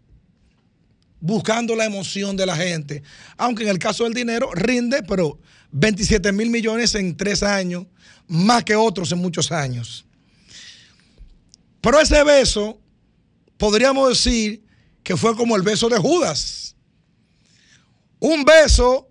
buscando 1.21 1.75
la 1.75 1.87
emoción 1.87 2.37
de 2.37 2.47
la 2.47 2.57
gente. 2.57 3.03
Aunque 3.37 3.63
en 3.63 3.71
el 3.71 3.79
caso 3.79 4.05
del 4.05 4.15
dinero 4.15 4.51
rinde, 4.53 5.03
pero 5.03 5.39
27 5.73 6.33
mil 6.33 6.51
millones 6.51 6.95
en 6.95 7.17
tres 7.17 7.43
años, 7.43 7.87
más 8.29 8.63
que 8.63 8.77
otros 8.77 9.11
en 9.13 9.19
muchos 9.19 9.51
años. 9.51 10.07
Pero 11.81 12.01
ese 12.01 12.23
beso, 12.25 12.81
podríamos 13.57 14.09
decir 14.09 14.63
que 15.03 15.17
fue 15.17 15.37
como 15.37 15.57
el 15.57 15.63
beso 15.63 15.89
de 15.89 15.99
Judas. 15.99 16.64
Un 18.25 18.43
beso 18.43 19.07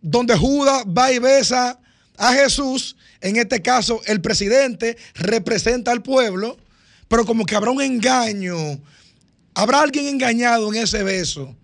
donde 0.00 0.34
Judas 0.34 0.86
va 0.86 1.12
y 1.12 1.18
besa 1.18 1.78
a 2.16 2.32
Jesús, 2.32 2.96
en 3.20 3.36
este 3.36 3.60
caso 3.60 4.00
el 4.06 4.22
presidente 4.22 4.96
representa 5.12 5.92
al 5.92 6.02
pueblo, 6.02 6.56
pero 7.08 7.26
como 7.26 7.44
que 7.44 7.54
habrá 7.54 7.70
un 7.70 7.82
engaño, 7.82 8.56
habrá 9.52 9.80
alguien 9.80 10.06
engañado 10.06 10.72
en 10.72 10.82
ese 10.82 11.02
beso. 11.02 11.54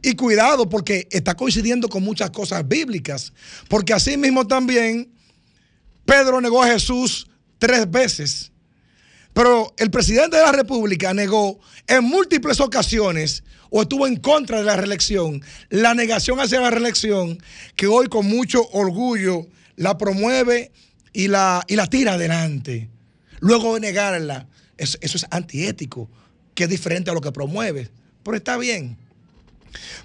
Y 0.00 0.14
cuidado 0.14 0.70
porque 0.70 1.06
está 1.10 1.34
coincidiendo 1.34 1.90
con 1.90 2.02
muchas 2.02 2.30
cosas 2.30 2.66
bíblicas, 2.66 3.34
porque 3.68 3.92
así 3.92 4.16
mismo 4.16 4.46
también 4.46 5.12
Pedro 6.06 6.40
negó 6.40 6.62
a 6.62 6.68
Jesús 6.68 7.28
tres 7.58 7.90
veces. 7.90 8.52
Pero 9.34 9.74
el 9.76 9.90
presidente 9.90 10.36
de 10.36 10.42
la 10.42 10.52
República 10.52 11.12
negó 11.12 11.60
en 11.88 12.04
múltiples 12.04 12.60
ocasiones 12.60 13.42
o 13.68 13.82
estuvo 13.82 14.06
en 14.06 14.16
contra 14.16 14.58
de 14.58 14.64
la 14.64 14.76
reelección, 14.76 15.42
la 15.68 15.94
negación 15.94 16.38
hacia 16.38 16.60
la 16.60 16.70
reelección, 16.70 17.42
que 17.74 17.88
hoy 17.88 18.06
con 18.06 18.26
mucho 18.26 18.66
orgullo 18.70 19.48
la 19.74 19.98
promueve 19.98 20.70
y 21.12 21.26
la, 21.26 21.64
y 21.66 21.74
la 21.74 21.88
tira 21.88 22.12
adelante. 22.12 22.88
Luego 23.40 23.74
de 23.74 23.80
negarla, 23.80 24.46
eso, 24.78 24.96
eso 25.00 25.16
es 25.16 25.26
antiético, 25.30 26.08
que 26.54 26.64
es 26.64 26.70
diferente 26.70 27.10
a 27.10 27.14
lo 27.14 27.20
que 27.20 27.32
promueve. 27.32 27.90
Pero 28.22 28.36
está 28.36 28.56
bien. 28.56 28.96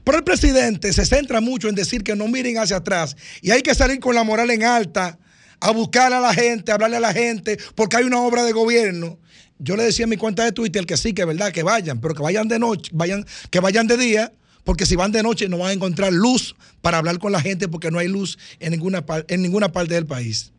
Pero 0.03 0.17
el 0.17 0.23
presidente 0.23 0.91
se 0.91 1.05
centra 1.05 1.39
mucho 1.39 1.69
en 1.69 1.75
decir 1.75 2.03
que 2.03 2.15
no 2.15 2.27
miren 2.27 2.57
hacia 2.57 2.77
atrás 2.77 3.15
y 3.43 3.51
hay 3.51 3.61
que 3.61 3.75
salir 3.75 3.99
con 3.99 4.15
la 4.15 4.23
moral 4.23 4.49
en 4.49 4.63
alta 4.63 5.19
a 5.59 5.71
buscar 5.71 6.13
a 6.13 6.19
la 6.19 6.33
gente, 6.33 6.71
a 6.71 6.75
hablarle 6.75 6.97
a 6.97 7.01
la 7.01 7.13
gente, 7.13 7.57
porque 7.75 7.97
hay 7.97 8.05
una 8.05 8.19
obra 8.21 8.43
de 8.43 8.51
gobierno. 8.51 9.17
Yo 9.57 9.75
le 9.75 9.83
decía 9.83 10.03
en 10.03 10.09
mi 10.09 10.17
cuenta 10.17 10.43
de 10.45 10.51
Twitter 10.51 10.85
que 10.85 10.95
sí, 10.95 11.13
que 11.13 11.21
es 11.21 11.27
verdad, 11.27 11.51
que 11.51 11.63
vayan, 11.63 11.99
pero 11.99 12.15
que 12.15 12.23
vayan 12.23 12.47
de 12.47 12.59
noche, 12.59 12.91
vayan, 12.93 13.25
que 13.49 13.59
vayan 13.59 13.87
de 13.87 13.97
día, 13.97 14.33
porque 14.63 14.85
si 14.85 14.95
van 14.95 15.11
de 15.11 15.21
noche 15.21 15.49
no 15.49 15.57
van 15.57 15.69
a 15.69 15.73
encontrar 15.73 16.13
luz 16.13 16.55
para 16.81 16.99
hablar 16.99 17.19
con 17.19 17.31
la 17.31 17.41
gente, 17.41 17.67
porque 17.67 17.91
no 17.91 17.99
hay 17.99 18.07
luz 18.07 18.37
en 18.59 18.71
ninguna, 18.71 19.03
en 19.27 19.41
ninguna 19.41 19.71
parte 19.71 19.95
del 19.95 20.05
país. 20.05 20.51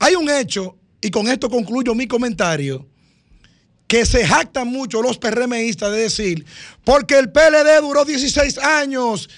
Hay 0.00 0.14
un 0.14 0.28
hecho, 0.28 0.76
y 1.00 1.10
con 1.10 1.28
esto 1.28 1.48
concluyo 1.48 1.94
mi 1.94 2.06
comentario, 2.06 2.86
que 3.86 4.04
se 4.04 4.26
jactan 4.26 4.68
mucho 4.68 5.00
los 5.00 5.18
PRMistas 5.18 5.92
de 5.92 5.98
decir, 5.98 6.44
porque 6.84 7.18
el 7.18 7.30
PLD 7.30 7.80
duró 7.80 8.04
16 8.04 8.58
años, 8.58 9.30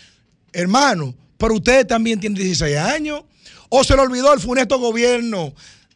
hermano, 0.52 1.14
pero 1.38 1.54
usted 1.54 1.86
también 1.86 2.20
tiene 2.20 2.38
16 2.38 2.76
años, 2.76 3.22
o 3.70 3.82
se 3.82 3.96
le 3.96 4.02
olvidó 4.02 4.34
el 4.34 4.40
funesto 4.40 4.78
gobierno 4.78 5.54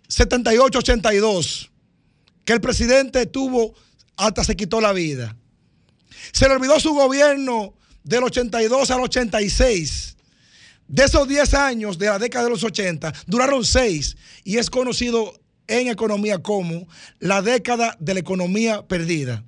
78-82, 0.09 1.69
que 2.45 2.53
el 2.55 2.61
presidente 2.61 3.27
tuvo 3.27 3.75
hasta 4.17 4.45
se 4.45 4.57
quitó 4.57 4.81
la 4.81 4.93
vida. 4.93 5.37
Se 6.33 6.49
le 6.49 6.55
olvidó 6.55 6.81
su 6.81 6.95
gobierno 6.95 7.75
del 8.05 8.25
82 8.25 8.91
al 8.91 9.01
86. 9.01 10.17
De 10.87 11.05
esos 11.05 11.27
10 11.27 11.55
años 11.55 11.99
de 11.99 12.07
la 12.07 12.19
década 12.19 12.45
de 12.45 12.51
los 12.51 12.63
80, 12.63 13.13
duraron 13.27 13.65
6 13.65 14.17
y 14.45 14.59
es 14.59 14.71
conocido 14.71 15.41
en 15.67 15.89
economía 15.89 16.39
como 16.39 16.87
la 17.19 17.43
década 17.43 17.97
de 17.99 18.15
la 18.15 18.21
economía 18.21 18.87
perdida. 18.87 19.43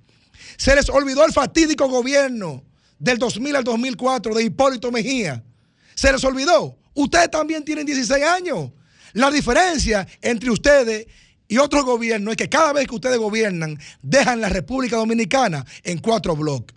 Se 0.56 0.74
les 0.74 0.88
olvidó 0.88 1.24
el 1.24 1.32
fatídico 1.32 1.88
gobierno 1.88 2.64
del 2.98 3.18
2000 3.18 3.56
al 3.56 3.64
2004 3.64 4.34
de 4.34 4.44
Hipólito 4.44 4.90
Mejía. 4.90 5.44
Se 5.94 6.10
les 6.10 6.24
olvidó. 6.24 6.76
Ustedes 6.96 7.30
también 7.30 7.64
tienen 7.64 7.86
16 7.86 8.24
años. 8.24 8.70
La 9.12 9.30
diferencia 9.30 10.06
entre 10.20 10.50
ustedes 10.50 11.06
y 11.48 11.58
otros 11.58 11.84
gobiernos 11.84 12.32
es 12.32 12.36
que 12.36 12.48
cada 12.48 12.72
vez 12.72 12.88
que 12.88 12.94
ustedes 12.94 13.18
gobiernan, 13.18 13.78
dejan 14.02 14.40
la 14.40 14.48
República 14.48 14.96
Dominicana 14.96 15.64
en 15.84 15.98
cuatro 15.98 16.34
bloques. 16.34 16.75